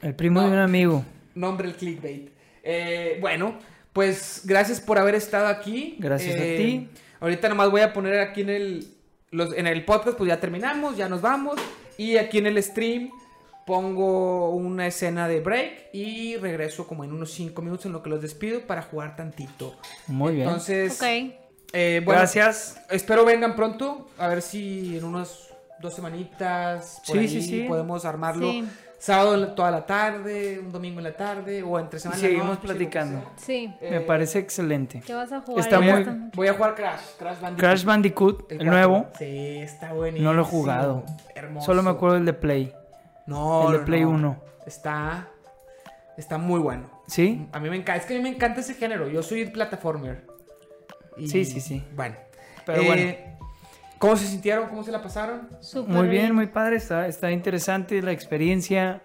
El 0.01 0.15
primo 0.15 0.41
No. 0.41 0.47
de 0.47 0.53
un 0.53 0.59
amigo. 0.59 1.05
Nombre 1.35 1.67
el 1.67 1.75
clickbait. 1.75 2.29
Eh, 2.63 3.17
bueno, 3.21 3.55
pues 3.93 4.41
gracias 4.45 4.81
por 4.81 4.97
haber 4.97 5.15
estado 5.15 5.47
aquí. 5.47 5.95
Gracias 5.99 6.35
a 6.39 6.43
Eh, 6.43 6.57
ti. 6.57 6.89
Ahorita 7.19 7.47
nomás 7.49 7.69
voy 7.71 7.81
a 7.81 7.93
poner 7.93 8.19
aquí 8.19 8.41
en 8.41 8.49
el, 8.49 8.87
los, 9.31 9.53
en 9.55 9.67
el 9.67 9.83
podcast, 9.85 10.17
pues 10.17 10.27
ya 10.27 10.39
terminamos, 10.39 10.97
ya 10.97 11.07
nos 11.07 11.21
vamos. 11.21 11.55
Y 11.97 12.17
aquí 12.17 12.37
en 12.39 12.47
el 12.47 12.61
stream, 12.61 13.09
pongo 13.65 14.49
una 14.51 14.87
escena 14.87 15.27
de 15.27 15.39
break 15.39 15.89
y 15.93 16.37
regreso 16.37 16.85
como 16.87 17.03
en 17.03 17.11
unos 17.11 17.31
5 17.31 17.61
minutos 17.61 17.85
en 17.87 17.93
lo 17.93 18.03
que 18.03 18.09
los 18.09 18.21
despido 18.21 18.61
para 18.67 18.81
jugar 18.83 19.15
tantito. 19.15 19.75
Muy 20.07 20.35
bien. 20.35 20.47
Entonces, 20.47 21.01
eh, 21.73 22.01
bueno, 22.05 22.19
Gracias. 22.19 22.79
espero 22.89 23.25
vengan 23.25 23.55
pronto, 23.55 24.07
a 24.17 24.27
ver 24.27 24.41
si 24.41 24.97
en 24.97 25.03
unas 25.03 25.49
dos 25.81 25.93
semanitas 25.95 27.01
por 27.07 27.15
Sí, 27.17 27.21
ahí 27.23 27.27
sí, 27.27 27.41
sí. 27.41 27.65
podemos 27.67 28.05
armarlo. 28.05 28.49
Sábado 29.05 29.49
toda 29.53 29.69
la 29.69 29.85
tarde, 29.85 30.57
un 30.59 30.71
domingo 30.71 30.97
en 30.99 31.03
la 31.03 31.13
tarde 31.15 31.61
o 31.61 31.77
entre 31.79 31.97
Y 31.97 32.01
semana. 32.01 32.19
la 32.19 32.27
seguimos 32.27 32.47
noche, 32.47 32.61
que 32.61 32.67
platicando. 32.67 33.31
Sí. 33.35 33.71
Me 33.79 33.97
Eh, 33.97 34.01
parece 34.01 34.39
excelente. 34.39 35.03
¿Qué 35.05 35.13
vas 35.13 35.31
a 35.31 35.41
jugar? 35.41 35.59
Está 35.63 35.77
voy, 35.77 35.91
muy- 35.91 36.01
a, 36.03 36.29
voy 36.33 36.47
a 36.47 36.53
jugar 36.55 36.73
Crash, 36.73 37.01
Crash 37.19 37.39
Bandicoot. 37.39 37.59
Crash 37.59 37.83
Bandicoot, 37.83 38.51
el 38.51 38.65
nuevo, 38.65 39.05
Sí, 39.19 39.57
está 39.59 39.93
buenísimo. 39.93 40.27
no 40.31 40.33
lo 40.35 40.41
he 40.41 40.45
jugado. 40.45 41.03
Hermoso. 41.35 41.67
Solo 41.67 41.83
me 41.83 41.91
acuerdo 41.91 42.15
del 42.15 42.25
de 42.25 42.33
Play. 42.33 42.73
No, 43.27 43.69
el 43.71 43.77
de 43.79 43.85
Play 43.85 44.01
no. 44.01 44.09
1. 44.09 44.41
Está, 44.65 45.27
está 46.17 46.39
muy 46.39 46.59
bueno. 46.59 46.89
¿Sí? 47.05 47.47
A 47.51 47.59
mí 47.59 47.69
me 47.69 47.75
encanta, 47.75 47.97
es 48.01 48.05
que 48.07 48.15
a 48.15 48.17
mí 48.17 48.23
me 48.23 48.29
encanta 48.29 48.61
ese 48.61 48.73
género. 48.73 49.07
Yo 49.07 49.21
soy 49.21 49.45
plataformer. 49.45 50.25
Y, 51.17 51.27
Sí, 51.29 51.45
sí, 51.45 51.61
sí. 51.61 51.83
Bueno. 51.95 52.15
Pero 52.65 52.81
Eh, 52.81 52.85
bueno. 52.87 53.34
¿Cómo 54.05 54.17
se 54.17 54.27
sintieron? 54.27 54.69
¿Cómo 54.69 54.83
se 54.83 54.91
la 54.91 55.01
pasaron? 55.01 55.49
Súper 55.61 55.93
Muy 55.93 56.07
bien, 56.07 56.33
muy 56.35 56.47
padre. 56.47 56.77
Está, 56.77 57.07
está 57.07 57.31
interesante 57.31 58.01
la 58.01 58.11
experiencia 58.11 59.01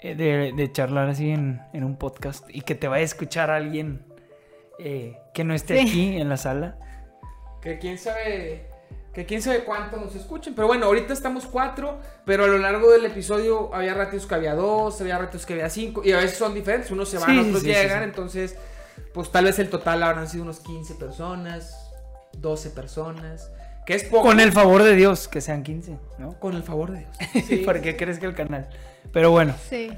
eh, 0.00 0.14
de, 0.14 0.52
de 0.54 0.72
charlar 0.72 1.08
así 1.08 1.30
en, 1.30 1.60
en 1.72 1.84
un 1.84 1.96
podcast 1.96 2.44
y 2.48 2.60
que 2.60 2.74
te 2.74 2.88
vaya 2.88 3.02
a 3.02 3.04
escuchar 3.04 3.50
alguien 3.50 4.04
eh, 4.78 5.16
que 5.32 5.44
no 5.44 5.54
esté 5.54 5.78
Sí. 5.80 5.88
aquí 5.88 6.16
en 6.20 6.28
la 6.28 6.36
sala. 6.36 6.76
Que 7.62 7.78
quién 7.78 7.96
sabe. 7.98 8.68
Que 9.14 9.24
quién 9.26 9.40
sabe 9.40 9.64
cuánto 9.64 9.96
nos 9.96 10.14
escuchen. 10.16 10.54
Pero 10.54 10.66
bueno, 10.66 10.86
ahorita 10.86 11.12
estamos 11.12 11.46
cuatro. 11.46 12.00
Pero 12.26 12.44
a 12.44 12.48
lo 12.48 12.58
largo 12.58 12.90
del 12.90 13.04
episodio 13.06 13.72
había 13.74 13.94
ratos 13.94 14.26
que 14.26 14.34
había 14.34 14.54
dos, 14.54 15.00
había 15.00 15.16
ratos 15.18 15.46
que 15.46 15.52
había 15.54 15.70
cinco. 15.70 16.02
Y 16.04 16.12
a 16.12 16.16
veces 16.18 16.36
son 16.36 16.52
diferentes. 16.52 16.90
Unos 16.90 17.08
se 17.08 17.18
van, 17.18 17.30
Sí, 17.30 17.38
otros 17.38 17.60
sí, 17.62 17.66
sí, 17.68 17.72
llegan. 17.72 17.98
sí. 18.00 18.04
Entonces, 18.04 18.56
pues 19.14 19.30
tal 19.30 19.44
vez 19.44 19.58
el 19.60 19.70
total 19.70 20.02
habrán 20.02 20.28
sido 20.28 20.42
unos 20.42 20.58
15 20.60 20.96
personas, 20.96 21.90
12 22.38 22.70
personas. 22.70 23.50
Que 23.86 23.94
es 23.94 24.04
poco. 24.04 24.22
Con 24.28 24.40
el 24.40 24.52
favor 24.52 24.82
de 24.82 24.94
Dios, 24.96 25.28
que 25.28 25.40
sean 25.40 25.62
15, 25.62 25.98
¿no? 26.18 26.38
Con 26.40 26.54
el 26.54 26.62
favor 26.62 26.92
de 26.92 27.00
Dios. 27.00 27.16
Sí. 27.46 27.56
Para 27.58 27.80
que 27.82 27.96
crezca 27.96 28.26
el 28.26 28.34
canal. 28.34 28.68
Pero 29.12 29.30
bueno, 29.30 29.54
Sí. 29.68 29.90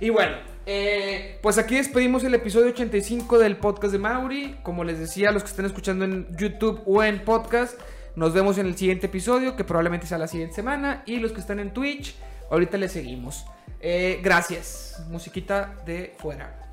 Y 0.00 0.10
bueno, 0.10 0.36
eh, 0.66 1.38
pues 1.42 1.58
aquí 1.58 1.76
despedimos 1.76 2.22
el 2.24 2.34
episodio 2.34 2.68
85 2.68 3.38
del 3.38 3.56
podcast 3.56 3.92
de 3.92 3.98
Mauri. 3.98 4.56
Como 4.62 4.84
les 4.84 4.98
decía, 4.98 5.30
los 5.30 5.42
que 5.42 5.48
están 5.50 5.64
escuchando 5.66 6.04
en 6.04 6.26
YouTube 6.36 6.82
o 6.86 7.02
en 7.02 7.24
podcast, 7.24 7.78
nos 8.14 8.34
vemos 8.34 8.58
en 8.58 8.66
el 8.66 8.76
siguiente 8.76 9.06
episodio, 9.06 9.56
que 9.56 9.64
probablemente 9.64 10.06
sea 10.06 10.18
la 10.18 10.28
siguiente 10.28 10.54
semana. 10.54 11.02
Y 11.06 11.16
los 11.18 11.32
que 11.32 11.40
están 11.40 11.60
en 11.60 11.72
Twitch, 11.72 12.14
ahorita 12.50 12.76
les 12.78 12.92
seguimos. 12.92 13.46
Eh, 13.80 14.20
gracias. 14.22 15.02
Musiquita 15.10 15.74
de 15.86 16.14
fuera. 16.18 16.65